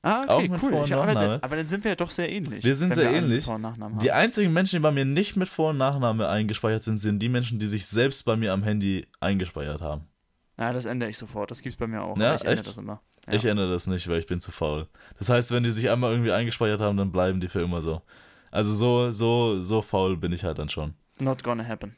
Ah, 0.02 0.24
Auch 0.28 0.38
okay, 0.38 0.48
mit 0.48 0.62
cool. 0.62 0.70
Vor- 0.70 0.78
und 0.80 0.86
Ich, 0.86 0.94
aber, 0.94 1.06
Nachname. 1.06 1.28
dann, 1.28 1.40
aber 1.42 1.56
dann 1.56 1.66
sind 1.66 1.82
wir 1.82 1.90
ja 1.92 1.96
doch 1.96 2.10
sehr 2.10 2.30
ähnlich. 2.30 2.64
Wir 2.64 2.76
sind 2.76 2.94
sehr 2.94 3.10
mit 3.10 3.22
ähnlich. 3.22 3.46
Die 4.02 4.12
einzigen 4.12 4.52
Menschen, 4.52 4.76
die 4.76 4.80
bei 4.80 4.92
mir 4.92 5.04
nicht 5.04 5.36
mit 5.36 5.48
Vor- 5.48 5.70
und 5.70 5.78
Nachname 5.78 6.28
eingespeichert 6.28 6.84
sind, 6.84 6.98
sind 6.98 7.18
die 7.18 7.28
Menschen, 7.28 7.58
die 7.58 7.66
sich 7.66 7.86
selbst 7.86 8.24
bei 8.24 8.36
mir 8.36 8.52
am 8.52 8.62
Handy 8.62 9.06
eingespeichert 9.18 9.82
haben. 9.82 10.06
Ja, 10.58 10.72
das 10.72 10.84
ändere 10.84 11.10
ich 11.10 11.18
sofort. 11.18 11.50
Das 11.50 11.60
gibt's 11.60 11.76
bei 11.76 11.86
mir 11.86 12.02
auch. 12.02 12.16
Ja, 12.18 12.34
ich 12.36 12.40
ändere 12.42 12.54
echt? 12.54 12.66
das 12.68 12.78
immer. 12.78 13.02
Ja. 13.26 13.32
Ich 13.34 13.44
ändere 13.44 13.70
das 13.72 13.86
nicht, 13.88 14.06
weil 14.08 14.20
ich 14.20 14.26
bin 14.26 14.40
zu 14.40 14.52
faul. 14.52 14.86
Das 15.18 15.28
heißt, 15.28 15.50
wenn 15.50 15.64
die 15.64 15.70
sich 15.70 15.90
einmal 15.90 16.12
irgendwie 16.12 16.32
eingespeichert 16.32 16.80
haben, 16.80 16.96
dann 16.96 17.10
bleiben 17.10 17.40
die 17.40 17.48
für 17.48 17.60
immer 17.62 17.82
so. 17.82 18.00
Also 18.52 18.72
so, 18.72 19.10
so, 19.10 19.60
so 19.60 19.82
faul 19.82 20.16
bin 20.16 20.32
ich 20.32 20.44
halt 20.44 20.58
dann 20.58 20.68
schon. 20.68 20.94
Not 21.18 21.42
gonna 21.42 21.66
happen. 21.66 21.96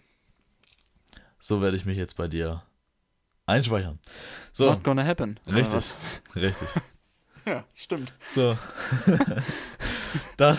So 1.39 1.61
werde 1.61 1.77
ich 1.77 1.85
mich 1.85 1.99
jetzt 1.99 2.17
bei 2.17 2.27
dir 2.27 2.63
einspeichern. 3.49 3.99
So, 4.53 4.67
Not 4.67 4.85
gonna 4.85 5.05
happen. 5.05 5.39
Richtig. 5.47 5.95
richtig. 6.37 6.69
Ja, 7.47 7.65
stimmt. 7.75 8.13
So. 8.35 8.59
dann 10.37 10.59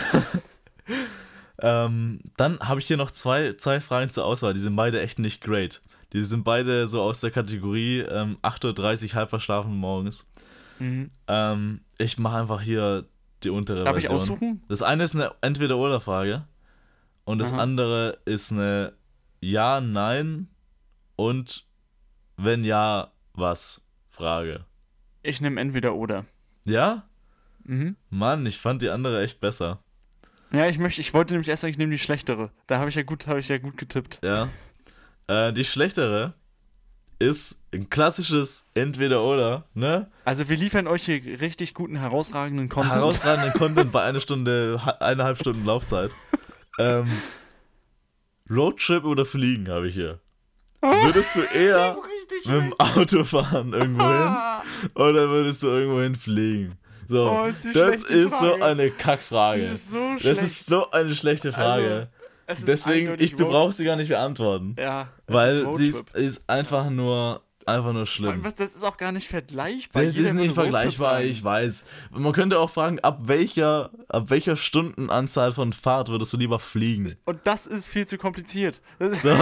ähm, 1.61 2.19
dann 2.35 2.59
habe 2.61 2.79
ich 2.79 2.87
hier 2.87 2.97
noch 2.97 3.11
zwei, 3.11 3.53
zwei 3.53 3.79
Fragen 3.79 4.09
zur 4.09 4.25
Auswahl. 4.25 4.53
Die 4.55 4.59
sind 4.59 4.75
beide 4.75 4.99
echt 4.99 5.19
nicht 5.19 5.41
great. 5.41 5.81
Die 6.13 6.23
sind 6.23 6.43
beide 6.43 6.87
so 6.87 7.01
aus 7.03 7.19
der 7.19 7.29
Kategorie 7.29 7.99
ähm, 7.99 8.39
8.30 8.41 9.09
Uhr 9.09 9.13
halb 9.15 9.29
verschlafen 9.29 9.75
morgens. 9.75 10.27
Mhm. 10.79 11.11
Ähm, 11.27 11.81
ich 11.99 12.17
mache 12.17 12.37
einfach 12.37 12.61
hier 12.61 13.05
die 13.43 13.51
untere 13.51 13.83
Darf 13.83 13.97
ich 13.97 14.07
Version. 14.07 14.15
aussuchen? 14.17 14.63
Das 14.67 14.81
eine 14.81 15.03
ist 15.03 15.13
eine 15.13 15.35
Entweder-Oder-Frage 15.41 16.47
und 17.25 17.39
das 17.39 17.51
Aha. 17.53 17.61
andere 17.61 18.17
ist 18.25 18.51
eine 18.51 18.93
Ja, 19.41 19.79
Nein 19.79 20.47
und 21.17 21.65
wenn 22.43 22.63
ja, 22.63 23.11
was? 23.33 23.85
Frage. 24.09 24.65
Ich 25.23 25.41
nehme 25.41 25.59
entweder 25.61 25.95
oder. 25.95 26.25
Ja? 26.65 27.03
Mhm. 27.63 27.95
Mann, 28.09 28.45
ich 28.45 28.59
fand 28.59 28.81
die 28.81 28.89
andere 28.89 29.21
echt 29.23 29.39
besser. 29.39 29.79
Ja, 30.51 30.67
ich 30.67 30.79
möchte, 30.79 31.01
ich 31.01 31.13
wollte 31.13 31.33
nämlich 31.33 31.47
erst 31.49 31.61
sagen, 31.61 31.71
ich 31.71 31.77
nehme 31.77 31.91
die 31.91 31.99
schlechtere. 31.99 32.51
Da 32.67 32.79
habe 32.79 32.89
ich 32.89 32.95
ja 32.95 33.03
gut, 33.03 33.27
habe 33.27 33.39
ich 33.39 33.47
ja 33.49 33.57
gut 33.59 33.77
getippt. 33.77 34.19
Ja. 34.23 34.49
Äh, 35.27 35.53
die 35.53 35.63
schlechtere 35.65 36.33
ist 37.19 37.61
ein 37.73 37.89
klassisches 37.89 38.65
Entweder-Oder, 38.73 39.65
ne? 39.73 40.09
Also 40.25 40.47
wir 40.49 40.55
liefern 40.57 40.87
euch 40.87 41.03
hier 41.05 41.21
richtig 41.41 41.73
guten, 41.73 41.97
herausragenden 41.97 42.69
Content. 42.69 42.95
Herausragenden 42.95 43.53
Content 43.53 43.91
bei 43.91 44.01
einer 44.05 44.21
Stunde, 44.21 44.81
ha- 44.83 44.97
eineinhalb 45.01 45.37
Stunden 45.37 45.65
Laufzeit. 45.65 46.11
ähm, 46.79 47.07
Roadtrip 48.49 49.03
oder 49.03 49.25
Fliegen 49.25 49.67
habe 49.69 49.87
ich 49.89 49.95
hier. 49.95 50.19
Würdest 50.81 51.35
du 51.35 51.41
eher 51.41 51.77
Das 51.77 51.95
ist 51.97 52.03
richtig 52.31 52.51
mit 52.51 52.61
dem 52.61 52.79
Auto 52.79 53.23
fahren 53.23 53.73
irgendwo 53.73 54.03
hin 54.03 54.11
Ah, 54.11 54.63
oder 54.95 55.29
würdest 55.29 55.63
du 55.63 55.67
irgendwo 55.67 56.01
hin 56.01 56.15
fliegen? 56.15 56.77
So, 57.07 57.29
Oh, 57.31 57.45
ist 57.45 57.65
das 57.73 58.01
ist 58.01 58.29
so 58.29 58.37
Frage. 58.37 58.65
eine 58.65 58.83
die 58.85 58.91
Kackfrage. 58.91 59.61
ist 59.63 59.89
so. 59.89 60.15
Das 60.21 60.43
ist 60.43 60.65
so 60.67 60.91
eine 60.91 61.15
schlechte 61.15 61.51
Frage. 61.51 62.07
Es 62.45 62.59
ist 62.59 62.67
Deswegen, 62.67 63.15
ich, 63.19 63.35
du 63.35 63.45
brauchst 63.45 63.77
sie 63.79 63.85
gar 63.85 63.95
nicht 63.95 64.09
beantworten. 64.09 64.75
Ja, 64.79 65.09
weil 65.27 65.59
ist 65.59 65.77
die 65.79 65.87
ist, 65.89 66.15
ist 66.15 66.41
einfach 66.49 66.89
nur, 66.89 67.41
einfach 67.65 67.93
nur 67.93 68.05
schlimm. 68.07 68.43
was- 68.43 68.55
Das 68.55 68.75
ist 68.75 68.83
auch 68.83 68.97
gar 68.97 69.11
nicht 69.11 69.27
vergleichbar. 69.27 70.03
Das 70.03 70.15
Jeder 70.15 70.29
ist 70.29 70.33
nicht 70.35 70.53
vergleichbar, 70.55 71.21
ich 71.23 71.43
weiß. 71.43 71.85
Man 72.11 72.31
könnte 72.33 72.57
auch 72.59 72.69
fragen, 72.71 72.99
ab 73.01 73.19
welcher, 73.23 73.91
ab 74.07 74.29
welcher 74.31 74.55
Stundenanzahl 74.55 75.51
von 75.51 75.73
Fahrt 75.73 76.09
würdest 76.09 76.33
du 76.33 76.37
lieber 76.37 76.57
fliegen? 76.59 77.17
Und 77.25 77.39
das 77.43 77.67
ist 77.67 77.87
viel 77.87 78.07
zu 78.07 78.17
kompliziert. 78.17 78.81
Das 78.97 79.21
So. 79.21 79.29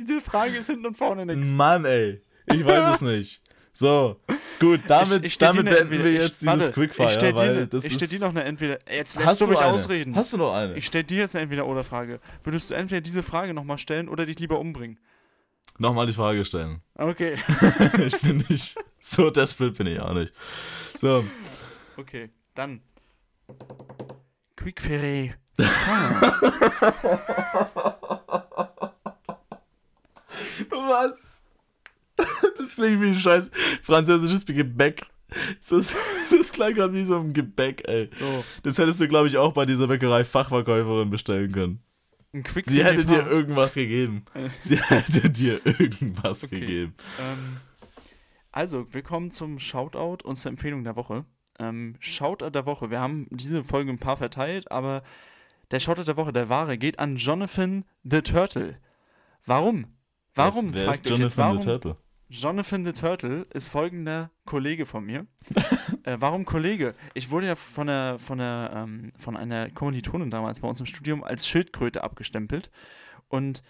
Diese 0.00 0.20
Frage 0.20 0.56
ist 0.58 0.66
hinten 0.68 0.86
und 0.86 0.96
vorne 0.98 1.26
nichts. 1.26 1.52
Mann, 1.52 1.84
ey. 1.84 2.20
Ich 2.46 2.64
weiß 2.64 2.96
es 2.96 3.00
nicht. 3.00 3.40
So, 3.74 4.20
gut, 4.60 4.80
damit, 4.86 5.20
Ich- 5.24 5.32
ich 5.32 5.38
damit 5.38 5.64
beenden 5.64 5.90
wir 5.90 6.04
ich- 6.04 6.20
jetzt 6.20 6.42
dieses 6.42 6.58
warte, 6.60 6.72
Quickfire, 6.72 7.08
ich 7.08 7.14
stell 7.14 7.32
dir, 7.32 7.66
das 7.66 7.84
ich 7.84 7.94
stell 7.94 8.08
dir 8.08 8.20
noch 8.20 8.28
eine 8.28 8.44
entweder. 8.44 8.78
Jetzt 8.92 9.16
lässt 9.18 9.40
du 9.40 9.46
du 9.46 9.52
mich 9.52 9.60
eine? 9.60 9.72
ausreden. 9.72 10.14
Hast 10.14 10.32
du 10.34 10.36
noch 10.36 10.52
eine? 10.52 10.74
Ich 10.76 10.84
stell 10.86 11.04
dir 11.04 11.20
jetzt 11.20 11.34
eine 11.34 11.44
Entweder-Oder-Frage. 11.44 12.20
Würdest 12.44 12.70
du 12.70 12.74
entweder 12.74 13.00
diese 13.00 13.22
Frage 13.22 13.54
nochmal 13.54 13.78
stellen 13.78 14.10
oder 14.10 14.26
dich 14.26 14.38
lieber 14.38 14.58
umbringen? 14.60 14.98
Nochmal 15.78 16.06
die 16.06 16.12
Frage 16.12 16.44
stellen. 16.44 16.82
Okay, 16.96 17.38
ich 18.06 18.20
bin 18.20 18.44
nicht... 18.50 18.76
So 19.00 19.30
desperate 19.30 19.72
bin 19.72 19.86
ich 19.86 19.98
auch 20.00 20.12
nicht. 20.12 20.34
So, 21.00 21.24
okay, 21.96 22.28
dann. 22.54 22.82
Quickfire. 24.54 25.34
was? 30.70 31.41
Das 32.58 32.76
klingt 32.76 33.00
wie 33.02 33.08
ein 33.08 33.14
scheiß 33.16 33.50
französisches 33.82 34.46
Gebäck. 34.46 35.02
Das, 35.68 35.90
das 36.30 36.52
klang 36.52 36.74
gerade 36.74 36.92
wie 36.94 37.04
so 37.04 37.18
ein 37.18 37.32
Gebäck, 37.32 37.86
ey. 37.88 38.10
So, 38.18 38.44
Das 38.62 38.78
hättest 38.78 39.00
du, 39.00 39.08
glaube 39.08 39.28
ich, 39.28 39.36
auch 39.38 39.52
bei 39.52 39.64
dieser 39.66 39.88
Bäckerei 39.88 40.24
Fachverkäuferin 40.24 41.10
bestellen 41.10 41.52
können. 41.52 41.82
ein 42.34 42.42
Quick 42.42 42.68
Sie 42.68 42.84
hätte 42.84 43.04
dir 43.04 43.26
irgendwas 43.26 43.74
gegeben. 43.74 44.24
Äh. 44.34 44.48
Sie 44.58 44.76
hätte 44.76 45.30
dir 45.30 45.60
irgendwas 45.66 46.44
Okay. 46.44 46.60
gegeben. 46.60 46.94
Ähm, 47.18 47.56
also, 48.50 48.86
wir 48.92 49.02
kommen 49.02 49.30
zum 49.30 49.58
Shoutout 49.58 50.24
und 50.26 50.36
zur 50.36 50.50
Empfehlung 50.50 50.84
der 50.84 50.96
Woche. 50.96 51.24
Ähm, 51.58 51.96
Shoutout 52.00 52.50
der 52.50 52.66
Woche. 52.66 52.90
Wir 52.90 53.00
haben 53.00 53.26
diese 53.30 53.64
Folge 53.64 53.90
ein 53.90 53.98
paar 53.98 54.16
verteilt, 54.18 54.70
aber 54.70 55.02
der 55.70 55.80
Shoutout 55.80 56.04
der 56.04 56.16
Woche, 56.18 56.32
der 56.34 56.50
wahre, 56.50 56.76
geht 56.76 56.98
an 56.98 57.16
Jonathan 57.16 57.84
the 58.04 58.20
Turtle. 58.20 58.76
Warum? 59.46 59.86
Warum, 60.34 60.74
wer, 60.74 60.80
wer 60.80 60.84
fragt 60.92 61.06
ist 61.06 61.12
euch 61.12 61.18
jetzt, 61.20 61.36
Jonathan 61.36 61.44
warum? 61.44 61.60
the 61.60 61.66
Turtle? 61.66 61.96
Jonathan 62.32 62.82
the 62.86 62.94
Turtle 62.94 63.42
ist 63.52 63.68
folgender 63.68 64.30
Kollege 64.46 64.86
von 64.86 65.04
mir. 65.04 65.26
äh, 66.04 66.16
warum 66.18 66.46
Kollege? 66.46 66.94
Ich 67.12 67.28
wurde 67.28 67.46
ja 67.48 67.56
von, 67.56 67.88
der, 67.88 68.18
von, 68.18 68.38
der, 68.38 68.70
ähm, 68.74 69.12
von 69.18 69.36
einer 69.36 69.68
Kommilitonin 69.68 70.30
damals 70.30 70.60
bei 70.60 70.68
uns 70.68 70.80
im 70.80 70.86
Studium 70.86 71.22
als 71.22 71.46
Schildkröte 71.46 72.02
abgestempelt. 72.02 72.70
Und 73.28 73.62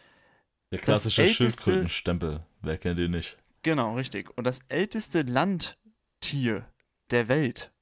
Der 0.71 0.79
klassische 0.79 1.23
älteste- 1.23 1.65
Schildkrötenstempel. 1.65 2.47
Wer 2.61 2.79
kennt 2.79 3.01
ihn 3.01 3.11
nicht? 3.11 3.37
Genau, 3.63 3.97
richtig. 3.97 4.31
Und 4.39 4.45
das 4.45 4.61
älteste 4.69 5.23
Landtier 5.23 6.65
der 7.11 7.27
Welt 7.27 7.73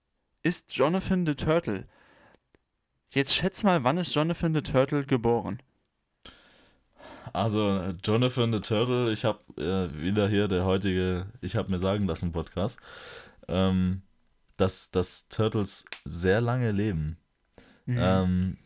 ist 0.42 0.74
Jonathan 0.74 1.26
the 1.26 1.34
Turtle. 1.34 1.86
Jetzt 3.10 3.34
schätz 3.34 3.64
mal, 3.64 3.84
wann 3.84 3.98
ist 3.98 4.14
Jonathan 4.14 4.54
the 4.54 4.62
Turtle 4.62 5.04
geboren? 5.04 5.62
Also, 7.32 7.92
Jonathan 8.04 8.52
the 8.52 8.60
Turtle, 8.60 9.12
ich 9.12 9.24
habe 9.24 9.38
äh, 9.56 9.88
wieder 10.02 10.28
hier 10.28 10.48
der 10.48 10.64
heutige, 10.64 11.26
ich 11.40 11.56
habe 11.56 11.70
mir 11.70 11.78
sagen 11.78 12.06
lassen, 12.06 12.32
Podcast, 12.32 12.80
ähm, 13.48 14.02
dass, 14.56 14.90
dass 14.90 15.28
Turtles 15.28 15.84
sehr 16.04 16.40
lange 16.40 16.72
leben. 16.72 17.16
Ähm, 17.86 18.56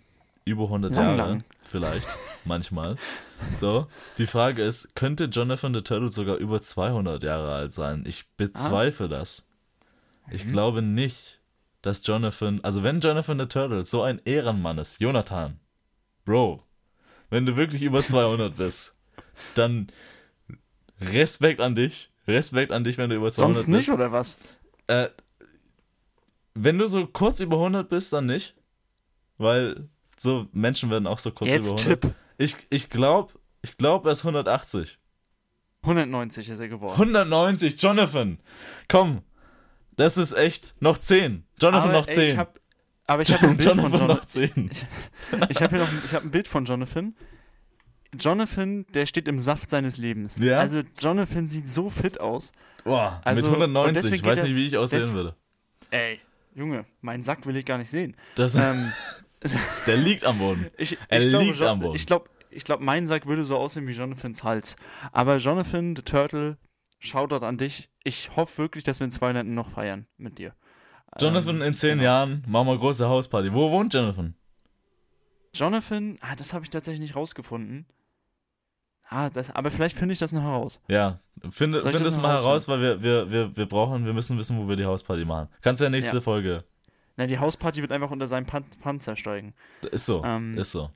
über 0.44 0.64
100 0.64 0.90
Mhm. 0.90 0.96
Lang, 0.96 1.06
Jahre, 1.18 1.30
lang. 1.30 1.44
vielleicht, 1.62 2.08
manchmal. 2.44 2.96
So, 3.58 3.86
die 4.18 4.26
Frage 4.26 4.62
ist, 4.62 4.94
könnte 4.94 5.24
Jonathan 5.26 5.72
the 5.72 5.80
Turtle 5.82 6.10
sogar 6.10 6.36
über 6.36 6.60
200 6.60 7.22
Jahre 7.22 7.52
alt 7.54 7.72
sein? 7.72 8.04
Ich 8.06 8.28
bezweifle 8.36 9.08
das. 9.08 9.46
Ich 10.30 10.44
Mhm. 10.44 10.48
glaube 10.52 10.82
nicht, 10.82 11.40
dass 11.80 12.06
Jonathan, 12.06 12.60
also 12.62 12.82
wenn 12.82 13.00
Jonathan 13.00 13.38
the 13.38 13.46
Turtle 13.46 13.84
so 13.84 14.02
ein 14.02 14.20
Ehrenmann 14.24 14.78
ist, 14.78 15.00
Jonathan, 15.00 15.58
Bro, 16.24 16.63
wenn 17.34 17.46
du 17.46 17.56
wirklich 17.56 17.82
über 17.82 18.00
200 18.00 18.54
bist, 18.54 18.94
dann 19.56 19.88
Respekt 21.00 21.60
an 21.60 21.74
dich. 21.74 22.12
Respekt 22.28 22.70
an 22.70 22.84
dich, 22.84 22.96
wenn 22.96 23.10
du 23.10 23.16
über 23.16 23.28
200 23.28 23.56
Sonst 23.56 23.66
bist. 23.66 23.76
nicht, 23.76 23.90
oder 23.90 24.12
was? 24.12 24.38
Äh, 24.86 25.08
wenn 26.54 26.78
du 26.78 26.86
so 26.86 27.08
kurz 27.08 27.40
über 27.40 27.56
100 27.56 27.88
bist, 27.88 28.12
dann 28.12 28.26
nicht. 28.26 28.54
Weil 29.36 29.88
so 30.16 30.46
Menschen 30.52 30.90
werden 30.90 31.08
auch 31.08 31.18
so 31.18 31.32
kurz 31.32 31.50
Jetzt 31.50 31.72
über 31.72 31.80
100. 31.80 32.00
Tipp. 32.02 32.14
Ich, 32.38 32.56
ich 32.70 32.88
glaube, 32.88 33.32
ich 33.62 33.76
glaub, 33.76 34.06
er 34.06 34.12
ist 34.12 34.20
180. 34.20 35.00
190 35.82 36.48
ist 36.48 36.60
er 36.60 36.68
geworden. 36.68 36.92
190, 36.92 37.82
Jonathan. 37.82 38.38
Komm. 38.88 39.22
Das 39.96 40.18
ist 40.18 40.34
echt. 40.34 40.80
Noch 40.80 40.98
10. 40.98 41.44
Jonathan 41.60 41.90
aber, 41.90 41.98
noch 41.98 42.06
ey, 42.06 42.14
10. 42.14 42.30
ich 42.30 42.36
hab, 42.38 42.60
aber 43.06 43.22
ich 43.22 43.32
habe 43.32 43.46
ein, 43.48 43.56
Bild 43.56 43.68
von 43.68 43.78
Jonathan 43.78 44.00
Jonathan. 44.00 44.16
noch 44.16 44.24
10. 44.24 44.70
Ich 45.50 45.62
habe 45.62 45.76
hier 45.76 45.84
noch 45.84 45.92
ich 46.04 46.14
hab 46.14 46.22
ein 46.24 46.30
Bild 46.30 46.48
von 46.48 46.64
Jonathan. 46.64 47.14
Jonathan, 48.18 48.86
der 48.94 49.06
steht 49.06 49.26
im 49.26 49.40
Saft 49.40 49.70
seines 49.70 49.98
Lebens. 49.98 50.36
Ja? 50.38 50.60
Also 50.60 50.82
Jonathan 50.98 51.48
sieht 51.48 51.68
so 51.68 51.90
fit 51.90 52.20
aus. 52.20 52.52
Boah, 52.84 53.20
Also, 53.24 53.42
mit 53.42 53.50
und 53.50 53.54
190. 53.76 53.94
deswegen 54.02 54.14
Ich 54.16 54.24
weiß 54.30 54.42
nicht, 54.44 54.54
wie 54.54 54.66
ich 54.66 54.76
aussehen 54.76 55.12
würde. 55.12 55.34
Ey, 55.90 56.20
Junge, 56.54 56.84
meinen 57.00 57.22
Sack 57.22 57.44
will 57.46 57.56
ich 57.56 57.64
gar 57.64 57.78
nicht 57.78 57.90
sehen. 57.90 58.16
Das, 58.36 58.54
ähm, 58.54 58.92
Der 59.86 59.96
liegt 59.96 60.24
am 60.24 60.38
Boden. 60.38 60.66
Ich, 60.78 60.96
Er 61.08 61.20
ich 61.20 61.28
glaube, 61.28 61.44
liegt 61.46 61.58
Jo- 61.58 61.66
am 61.68 61.80
Boden. 61.80 61.96
Ich 61.96 62.06
glaube, 62.06 62.30
ich 62.50 62.64
glaub, 62.64 62.80
mein 62.80 63.06
Sack 63.08 63.26
würde 63.26 63.44
so 63.44 63.56
aussehen 63.58 63.86
wie 63.88 63.92
Jonathans 63.92 64.44
Hals. 64.44 64.76
Aber 65.12 65.38
Jonathan, 65.38 65.96
the 65.96 66.02
Turtle, 66.02 66.56
Shoutout 67.00 67.44
an 67.44 67.58
dich. 67.58 67.90
Ich 68.04 68.34
hoffe 68.36 68.58
wirklich, 68.58 68.84
dass 68.84 69.00
wir 69.00 69.04
in 69.06 69.10
zwei 69.10 69.32
Ländern 69.32 69.54
noch 69.54 69.70
feiern 69.70 70.06
mit 70.16 70.38
dir. 70.38 70.54
Jonathan, 71.18 71.56
Ähm, 71.56 71.62
in 71.62 71.74
zehn 71.74 71.90
genau. 71.98 72.04
Jahren 72.04 72.44
machen 72.46 72.66
wir 72.68 72.78
große 72.78 73.08
Hausparty. 73.08 73.52
Wo 73.52 73.70
wohnt 73.70 73.94
Jonathan? 73.94 74.34
Jonathan, 75.54 76.18
ah, 76.20 76.34
das 76.36 76.52
habe 76.52 76.64
ich 76.64 76.70
tatsächlich 76.70 77.00
nicht 77.00 77.16
rausgefunden. 77.16 77.86
Ah, 79.08 79.30
das, 79.30 79.50
aber 79.54 79.70
vielleicht 79.70 79.96
finde 79.96 80.14
ich 80.14 80.18
das 80.18 80.32
noch 80.32 80.42
heraus. 80.42 80.80
Ja, 80.88 81.20
finde, 81.50 81.80
finde 81.82 81.98
das 81.98 82.08
es 82.08 82.16
noch 82.16 82.22
mal 82.22 82.36
heraus, 82.36 82.66
weil 82.68 82.80
wir, 82.80 83.02
wir, 83.02 83.30
wir, 83.30 83.56
wir 83.56 83.66
brauchen, 83.66 84.06
wir 84.06 84.12
müssen 84.14 84.38
wissen, 84.38 84.58
wo 84.58 84.66
wir 84.68 84.76
die 84.76 84.86
Hausparty 84.86 85.24
machen. 85.24 85.48
Kannst 85.60 85.82
ja 85.82 85.90
nächste 85.90 86.16
Ja. 86.16 86.20
Folge. 86.22 86.64
Na, 87.16 87.26
die 87.26 87.38
Hausparty 87.38 87.80
wird 87.82 87.92
einfach 87.92 88.10
unter 88.10 88.26
seinem 88.26 88.46
Pan 88.46 88.64
Panzer 88.80 89.14
steigen. 89.14 89.54
Ist 89.92 90.06
so, 90.06 90.24
Ähm, 90.24 90.56
ist 90.58 90.72
so. 90.72 90.90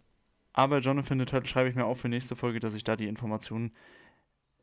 Aber 0.52 0.78
Jonathan 0.78 1.20
the 1.20 1.26
Turtle 1.26 1.48
schreibe 1.48 1.68
ich 1.68 1.76
mir 1.76 1.84
auf 1.84 2.00
für 2.00 2.08
nächste 2.08 2.34
Folge, 2.34 2.58
dass 2.58 2.74
ich 2.74 2.82
da 2.82 2.96
die 2.96 3.06
Informationen 3.06 3.72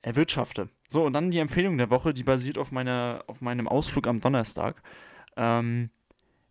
erwirtschafte. 0.01 0.67
So, 0.89 1.05
und 1.05 1.13
dann 1.13 1.31
die 1.31 1.39
Empfehlung 1.39 1.77
der 1.77 1.89
Woche, 1.89 2.13
die 2.13 2.23
basiert 2.23 2.57
auf, 2.57 2.71
meiner, 2.71 3.23
auf 3.27 3.39
meinem 3.41 3.67
Ausflug 3.69 4.07
am 4.07 4.19
Donnerstag. 4.19 4.81
Ähm, 5.35 5.89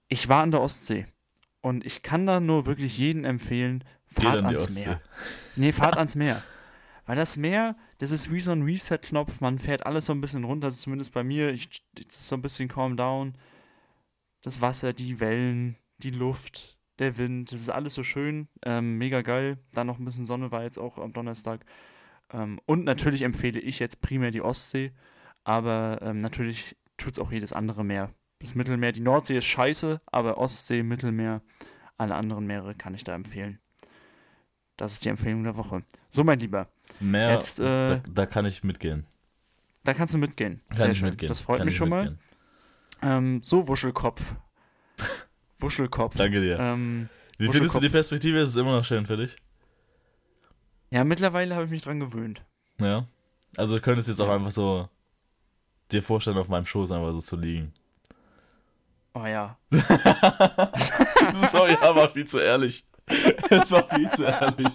ich 0.09 0.29
war 0.29 0.43
an 0.43 0.51
der 0.51 0.61
Ostsee 0.61 1.07
und 1.61 1.85
ich 1.85 2.03
kann 2.03 2.27
da 2.27 2.41
nur 2.41 2.67
wirklich 2.67 2.99
jeden 2.99 3.25
empfehlen, 3.25 3.85
fahrt 4.07 4.45
ans 4.45 4.65
Ostsee. 4.65 4.87
Meer. 4.87 5.01
Nee, 5.57 5.73
fahrt 5.73 5.97
ans 5.97 6.15
Meer. 6.15 6.43
Weil 7.07 7.17
das 7.17 7.37
Meer, 7.37 7.77
das 7.99 8.13
ist 8.13 8.33
wie 8.33 8.41
so 8.41 8.53
ein 8.53 8.63
Reset-Knopf, 8.63 9.41
man 9.41 9.59
fährt 9.59 9.85
alles 9.85 10.07
so 10.07 10.13
ein 10.13 10.21
bisschen 10.21 10.45
runter, 10.45 10.67
also 10.67 10.83
zumindest 10.83 11.13
bei 11.13 11.23
mir, 11.23 11.51
ich, 11.51 11.69
ist 11.99 12.29
so 12.29 12.37
ein 12.37 12.43
bisschen 12.43 12.69
calm 12.69 12.97
down. 12.97 13.35
Das 14.43 14.61
Wasser, 14.61 14.93
die 14.93 15.21
Wellen, 15.21 15.77
die 15.99 16.11
Luft, 16.11 16.79
der 16.99 17.19
Wind, 17.19 17.53
das 17.53 17.61
ist 17.61 17.71
alles 17.71 17.95
so 17.95 18.03
schön, 18.03 18.49
ähm, 18.65 18.99
mega 18.99 19.23
geil. 19.23 19.59
Dann 19.73 19.87
noch 19.87 19.99
ein 19.99 20.05
bisschen 20.05 20.27
Sonne 20.27 20.51
war 20.51 20.63
jetzt 20.63 20.79
auch 20.79 20.99
am 20.99 21.13
Donnerstag. 21.13 21.65
Ähm, 22.33 22.61
und 22.67 22.85
natürlich 22.85 23.23
empfehle 23.23 23.61
ich 23.61 23.79
jetzt 23.79 24.01
primär 24.01 24.31
die 24.31 24.43
Ostsee, 24.43 24.93
aber 25.45 25.99
ähm, 26.03 26.21
natürlich 26.21 26.77
tut 26.97 27.15
es 27.15 27.19
auch 27.19 27.33
jedes 27.33 27.53
andere 27.53 27.85
Meer. 27.85 28.13
Das 28.41 28.55
Mittelmeer, 28.55 28.93
die 28.93 29.01
Nordsee 29.01 29.39
ist 29.39 29.45
scheiße, 29.47 30.01
aber 30.07 30.39
Ostsee, 30.39 30.83
Mittelmeer, 30.83 31.41
alle 31.97 32.15
anderen 32.15 32.47
Meere 32.47 32.75
kann 32.75 32.95
ich 32.95 33.05
da 33.05 33.15
empfehlen. 33.15 33.59
Das 34.77 34.93
ist 34.95 35.05
die 35.05 35.09
Empfehlung 35.09 35.45
der 35.45 35.57
Woche. 35.57 35.83
So, 36.11 36.25
mein 36.25 36.41
Lieber, 36.41 36.69
Mehr, 37.01 37.33
Jetzt, 37.33 37.61
äh, 37.61 37.65
da, 37.65 38.03
da 38.13 38.27
kann 38.27 38.45
ich 38.45 38.65
mitgehen. 38.65 39.07
da 39.85 39.95
kannst 39.95 40.15
du 40.15 40.19
mitgehen. 40.19 40.61
Kann 40.71 40.79
Sehr 40.79 40.91
ich 40.91 40.99
schön. 40.99 41.09
mitgehen. 41.11 41.29
Das 41.29 41.41
freut 41.41 41.59
kann 41.59 41.67
mich 41.67 41.75
ich 41.75 41.79
schon 41.79 41.89
mitgehen. 41.91 42.19
mal. 43.01 43.17
Ähm, 43.17 43.41
so, 43.43 43.67
Wuschelkopf. 43.69 44.35
Wuschelkopf. 45.59 46.17
Danke 46.17 46.41
dir. 46.41 46.59
Ähm, 46.59 47.09
Wie 47.39 47.49
findest 47.49 47.75
du 47.77 47.81
die 47.81 47.89
Perspektive? 47.89 48.39
Ist 48.41 48.51
es 48.51 48.57
immer 48.57 48.77
noch 48.77 48.85
schön 48.85 49.07
für 49.07 49.17
dich? 49.17 49.35
ja, 50.91 51.03
mittlerweile 51.05 51.55
habe 51.55 51.65
ich 51.65 51.71
mich 51.71 51.83
dran 51.83 51.99
gewöhnt. 52.01 52.45
Ja. 52.81 53.07
Also 53.57 53.77
du 53.77 53.81
könntest 53.81 54.09
jetzt 54.09 54.21
auch 54.21 54.29
einfach 54.29 54.51
so 54.53 54.89
dir 55.91 56.03
vorstellen, 56.03 56.37
auf 56.39 56.49
meinem 56.49 56.67
Schoß 56.67 56.91
einfach 56.93 57.13
so 57.13 57.21
zu 57.21 57.37
liegen. 57.37 57.73
Oh 59.15 59.25
ja. 59.27 59.57
Sorry, 61.51 61.77
aber 61.81 62.09
viel 62.11 62.27
zu 62.27 62.39
ehrlich. 62.41 62.85
Es 63.51 63.71
war 63.71 63.89
viel 63.89 64.11
zu 64.11 64.25
ehrlich. 64.25 64.75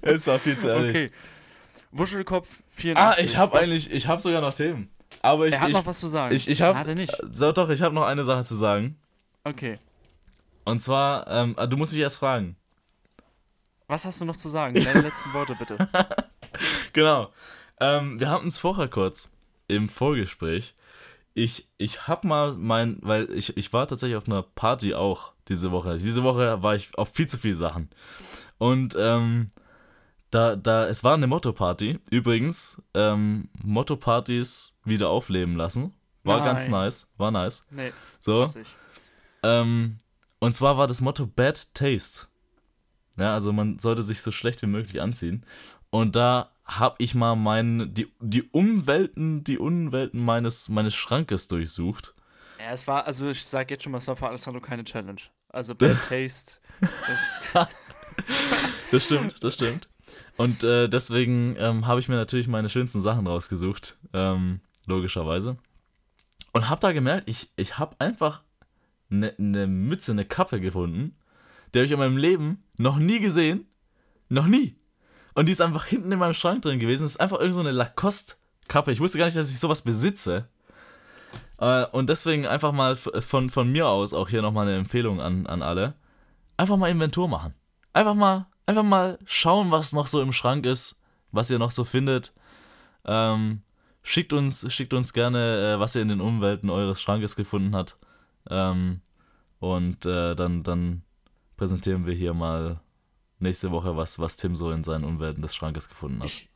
Es 0.00 0.26
war 0.26 0.38
viel 0.38 0.56
zu 0.56 0.68
ehrlich. 0.68 0.90
Okay. 0.90 1.10
Wuschelkopf 1.92 2.48
84. 2.74 2.96
Ah, 2.96 3.22
ich 3.22 3.36
habe 3.36 3.58
eigentlich, 3.58 3.90
ich 3.90 4.08
habe 4.08 4.20
sogar 4.20 4.40
noch 4.40 4.54
Themen. 4.54 4.90
Aber 5.22 5.46
ich, 5.46 5.54
Er 5.54 5.60
hat 5.60 5.68
ich, 5.68 5.74
noch 5.74 5.86
was 5.86 6.00
zu 6.00 6.08
sagen. 6.08 6.34
ich, 6.34 6.48
ich 6.48 6.62
habe, 6.62 6.78
Hat 6.78 6.88
er 6.88 6.94
nicht? 6.94 7.12
so, 7.34 7.52
doch, 7.52 7.68
ich 7.68 7.82
habe 7.82 7.94
noch 7.94 8.04
eine 8.04 8.24
Sache 8.24 8.44
zu 8.44 8.54
sagen. 8.54 8.98
Okay. 9.44 9.78
Und 10.64 10.80
zwar, 10.80 11.26
ähm, 11.28 11.54
ah, 11.56 11.66
du 11.66 11.76
musst 11.76 11.92
mich 11.92 12.00
erst 12.02 12.18
fragen. 12.18 12.56
Was 13.88 14.04
hast 14.04 14.20
du 14.20 14.24
noch 14.24 14.36
zu 14.36 14.48
sagen? 14.48 14.74
Deine 14.84 15.02
letzten 15.02 15.32
Worte 15.32 15.54
bitte. 15.58 15.88
Genau. 16.94 17.30
Ähm, 17.78 18.18
wir 18.18 18.30
hatten 18.30 18.48
es 18.48 18.58
vorher 18.58 18.88
kurz 18.88 19.28
im 19.68 19.90
Vorgespräch. 19.90 20.74
Ich, 21.38 21.68
ich 21.76 22.08
hab 22.08 22.24
mal 22.24 22.54
mein, 22.54 22.96
weil 23.02 23.30
ich, 23.30 23.58
ich 23.58 23.70
war 23.74 23.86
tatsächlich 23.86 24.16
auf 24.16 24.26
einer 24.26 24.42
Party 24.42 24.94
auch 24.94 25.34
diese 25.48 25.70
Woche. 25.70 25.98
Diese 25.98 26.22
Woche 26.22 26.62
war 26.62 26.74
ich 26.74 26.96
auf 26.96 27.10
viel 27.10 27.26
zu 27.26 27.36
viele 27.36 27.56
Sachen. 27.56 27.90
Und 28.56 28.96
ähm, 28.98 29.48
da, 30.30 30.56
da, 30.56 30.88
es 30.88 31.04
war 31.04 31.12
eine 31.12 31.26
Motto-Party. 31.26 32.00
Übrigens, 32.10 32.80
ähm, 32.94 33.50
Motto-Partys 33.62 34.80
wieder 34.84 35.10
aufleben 35.10 35.56
lassen. 35.56 35.92
War 36.24 36.42
ganz 36.42 36.68
Nein. 36.68 36.70
nice. 36.70 37.08
War 37.18 37.30
nice. 37.30 37.66
Nee, 37.70 37.92
So. 38.20 38.46
Ähm, 39.42 39.98
und 40.38 40.54
zwar 40.54 40.78
war 40.78 40.86
das 40.86 41.02
Motto 41.02 41.26
Bad 41.26 41.68
Taste. 41.74 42.28
Ja, 43.18 43.34
also 43.34 43.52
man 43.52 43.78
sollte 43.78 44.02
sich 44.02 44.22
so 44.22 44.32
schlecht 44.32 44.62
wie 44.62 44.66
möglich 44.66 45.02
anziehen. 45.02 45.44
Und 45.90 46.16
da 46.16 46.50
habe 46.66 46.96
ich 46.98 47.14
mal 47.14 47.36
mein, 47.36 47.94
die, 47.94 48.12
die 48.20 48.42
Umwelten, 48.42 49.44
die 49.44 49.58
Unwelten 49.58 50.24
meines, 50.24 50.68
meines 50.68 50.94
Schrankes 50.94 51.48
durchsucht. 51.48 52.14
Ja, 52.58 52.72
es 52.72 52.86
war, 52.86 53.06
also 53.06 53.30
ich 53.30 53.44
sag 53.44 53.70
jetzt 53.70 53.84
schon 53.84 53.92
mal, 53.92 53.98
es 53.98 54.08
war 54.08 54.16
für 54.16 54.28
Alessandro 54.28 54.60
keine 54.60 54.84
Challenge. 54.84 55.20
Also 55.48 55.74
Bad 55.76 56.02
Taste. 56.08 56.56
Das, 56.80 57.40
Das 58.90 59.04
stimmt, 59.04 59.42
das 59.42 59.54
stimmt. 59.54 59.88
Und 60.36 60.62
äh, 60.64 60.88
deswegen 60.88 61.56
ähm, 61.58 61.86
habe 61.86 62.00
ich 62.00 62.08
mir 62.08 62.16
natürlich 62.16 62.46
meine 62.46 62.68
schönsten 62.68 63.00
Sachen 63.00 63.26
rausgesucht, 63.26 63.98
ähm, 64.12 64.60
logischerweise. 64.86 65.56
Und 66.52 66.68
habe 66.68 66.80
da 66.80 66.92
gemerkt, 66.92 67.28
ich, 67.28 67.50
ich 67.56 67.78
habe 67.78 67.96
einfach 67.98 68.42
eine 69.10 69.34
ne 69.38 69.66
Mütze, 69.66 70.12
eine 70.12 70.24
Kappe 70.24 70.60
gefunden, 70.60 71.16
die 71.74 71.78
habe 71.78 71.86
ich 71.86 71.92
in 71.92 71.98
meinem 71.98 72.16
Leben 72.16 72.62
noch 72.76 72.98
nie 72.98 73.20
gesehen. 73.20 73.66
Noch 74.28 74.46
nie. 74.46 74.76
Und 75.36 75.46
die 75.46 75.52
ist 75.52 75.60
einfach 75.60 75.84
hinten 75.84 76.10
in 76.10 76.18
meinem 76.18 76.32
Schrank 76.32 76.62
drin 76.62 76.78
gewesen. 76.78 77.02
Das 77.02 77.12
ist 77.12 77.20
einfach 77.20 77.38
irgend 77.40 77.54
so 77.54 77.62
Lacoste-Kappe. 77.62 78.90
Ich 78.90 79.00
wusste 79.00 79.18
gar 79.18 79.26
nicht, 79.26 79.36
dass 79.36 79.50
ich 79.50 79.60
sowas 79.60 79.82
besitze. 79.82 80.48
Äh, 81.58 81.84
und 81.92 82.08
deswegen 82.08 82.46
einfach 82.46 82.72
mal 82.72 82.96
von, 82.96 83.50
von 83.50 83.70
mir 83.70 83.86
aus 83.86 84.14
auch 84.14 84.30
hier 84.30 84.40
nochmal 84.40 84.66
eine 84.66 84.78
Empfehlung 84.78 85.20
an, 85.20 85.46
an 85.46 85.60
alle. 85.60 85.92
Einfach 86.56 86.78
mal 86.78 86.88
Inventur 86.88 87.28
machen. 87.28 87.52
Einfach 87.92 88.14
mal, 88.14 88.46
einfach 88.64 88.82
mal 88.82 89.18
schauen, 89.26 89.70
was 89.70 89.92
noch 89.92 90.06
so 90.06 90.22
im 90.22 90.32
Schrank 90.32 90.64
ist, 90.64 91.02
was 91.32 91.50
ihr 91.50 91.58
noch 91.58 91.70
so 91.70 91.84
findet. 91.84 92.32
Ähm, 93.04 93.60
schickt 94.02 94.32
uns, 94.32 94.72
schickt 94.72 94.94
uns 94.94 95.12
gerne, 95.12 95.74
äh, 95.74 95.78
was 95.78 95.94
ihr 95.94 96.02
in 96.02 96.08
den 96.08 96.22
Umwelten 96.22 96.70
eures 96.70 97.02
Schrankes 97.02 97.36
gefunden 97.36 97.76
habt. 97.76 97.98
Ähm, 98.48 99.02
und 99.58 100.06
äh, 100.06 100.34
dann, 100.34 100.62
dann 100.62 101.02
präsentieren 101.58 102.06
wir 102.06 102.14
hier 102.14 102.32
mal 102.32 102.80
nächste 103.38 103.70
Woche, 103.70 103.96
was, 103.96 104.18
was 104.18 104.36
Tim 104.36 104.54
so 104.56 104.70
in 104.70 104.84
seinen 104.84 105.04
Umwelten 105.04 105.42
des 105.42 105.54
Schrankes 105.54 105.88
gefunden 105.88 106.20
hat. 106.20 106.26
ich, 106.26 106.48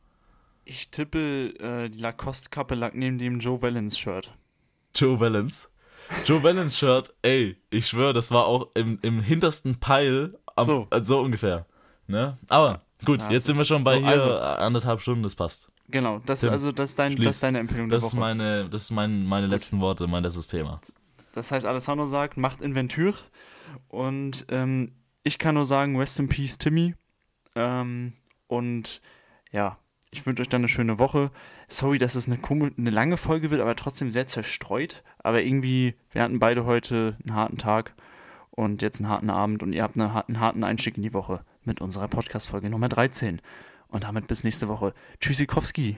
ich 0.65 0.89
tippe, 0.91 1.53
äh, 1.59 1.89
die 1.89 1.99
Lacoste-Kappe 1.99 2.75
lag 2.75 2.93
neben 2.93 3.17
dem 3.17 3.39
Joe 3.39 3.61
Valens-Shirt. 3.61 4.31
Joe 4.95 5.19
Valence. 5.19 5.69
Joe 6.25 6.41
Valence 6.43 6.77
Shirt, 6.77 7.13
ey, 7.21 7.57
ich 7.69 7.87
schwöre, 7.87 8.13
das 8.13 8.31
war 8.31 8.45
auch 8.45 8.69
im, 8.73 8.99
im 9.01 9.21
hintersten 9.21 9.79
Peil, 9.79 10.37
am, 10.55 10.65
So. 10.65 10.87
so. 10.91 11.03
so 11.03 11.21
ungefähr. 11.21 11.65
Ne? 12.07 12.37
Aber 12.49 12.81
gut, 13.05 13.21
Ja, 13.21 13.31
jetzt 13.31 13.45
sind 13.45 13.57
wir 13.57 13.65
schon 13.65 13.83
bei 13.83 13.95
so, 13.99 14.05
hier 14.05 14.09
also- 14.09 14.37
anderthalb 14.39 15.01
Stunden, 15.01 15.23
das 15.23 15.35
passt. 15.35 15.71
Genau, 15.87 16.19
das, 16.25 16.41
Tim, 16.41 16.51
also, 16.51 16.71
das, 16.71 16.91
ist 16.91 16.99
dein, 16.99 17.11
schließ. 17.13 17.25
das 17.25 17.35
ist 17.37 17.43
deine 17.43 17.59
Empfehlung 17.59 17.89
der 17.89 17.97
Das 17.97 18.07
ist 18.07 18.15
meine, 18.15 18.69
das 18.69 18.83
ist 18.83 18.91
mein, 18.91 19.25
meine 19.25 19.47
letzten 19.47 19.79
Worte, 19.81 20.07
mein 20.07 20.23
letztes 20.23 20.47
Thema. 20.47 20.79
Das 21.33 21.51
heißt, 21.51 21.65
Alessandro 21.65 22.05
sagt, 22.05 22.37
macht 22.37 22.61
Inventur. 22.61 23.13
Und 23.89 24.45
ähm, 24.49 24.93
ich 25.23 25.39
kann 25.39 25.55
nur 25.55 25.65
sagen, 25.65 25.97
rest 25.97 26.19
in 26.19 26.29
peace, 26.29 26.57
Timmy. 26.57 26.95
Ähm, 27.55 28.13
und 28.47 29.01
ja, 29.51 29.77
ich 30.11 30.25
wünsche 30.25 30.41
euch 30.41 30.49
dann 30.49 30.61
eine 30.61 30.69
schöne 30.69 30.99
Woche. 30.99 31.31
Sorry, 31.67 31.97
dass 31.97 32.15
es 32.15 32.27
eine, 32.27 32.39
eine 32.77 32.89
lange 32.89 33.17
Folge 33.17 33.49
wird, 33.49 33.61
aber 33.61 33.75
trotzdem 33.75 34.11
sehr 34.11 34.27
zerstreut. 34.27 35.03
Aber 35.19 35.41
irgendwie, 35.41 35.95
wir 36.11 36.21
hatten 36.21 36.39
beide 36.39 36.65
heute 36.65 37.17
einen 37.25 37.35
harten 37.35 37.57
Tag 37.57 37.93
und 38.49 38.81
jetzt 38.81 38.99
einen 38.99 39.09
harten 39.09 39.29
Abend 39.29 39.63
und 39.63 39.73
ihr 39.73 39.83
habt 39.83 39.95
eine, 39.95 40.27
einen 40.27 40.39
harten 40.39 40.63
Einstieg 40.63 40.97
in 40.97 41.03
die 41.03 41.13
Woche 41.13 41.43
mit 41.63 41.79
unserer 41.81 42.07
Podcast-Folge 42.07 42.69
Nummer 42.69 42.89
13. 42.89 43.41
Und 43.87 44.03
damit 44.03 44.27
bis 44.27 44.43
nächste 44.43 44.67
Woche. 44.67 44.93
Tschüssikowski. 45.19 45.97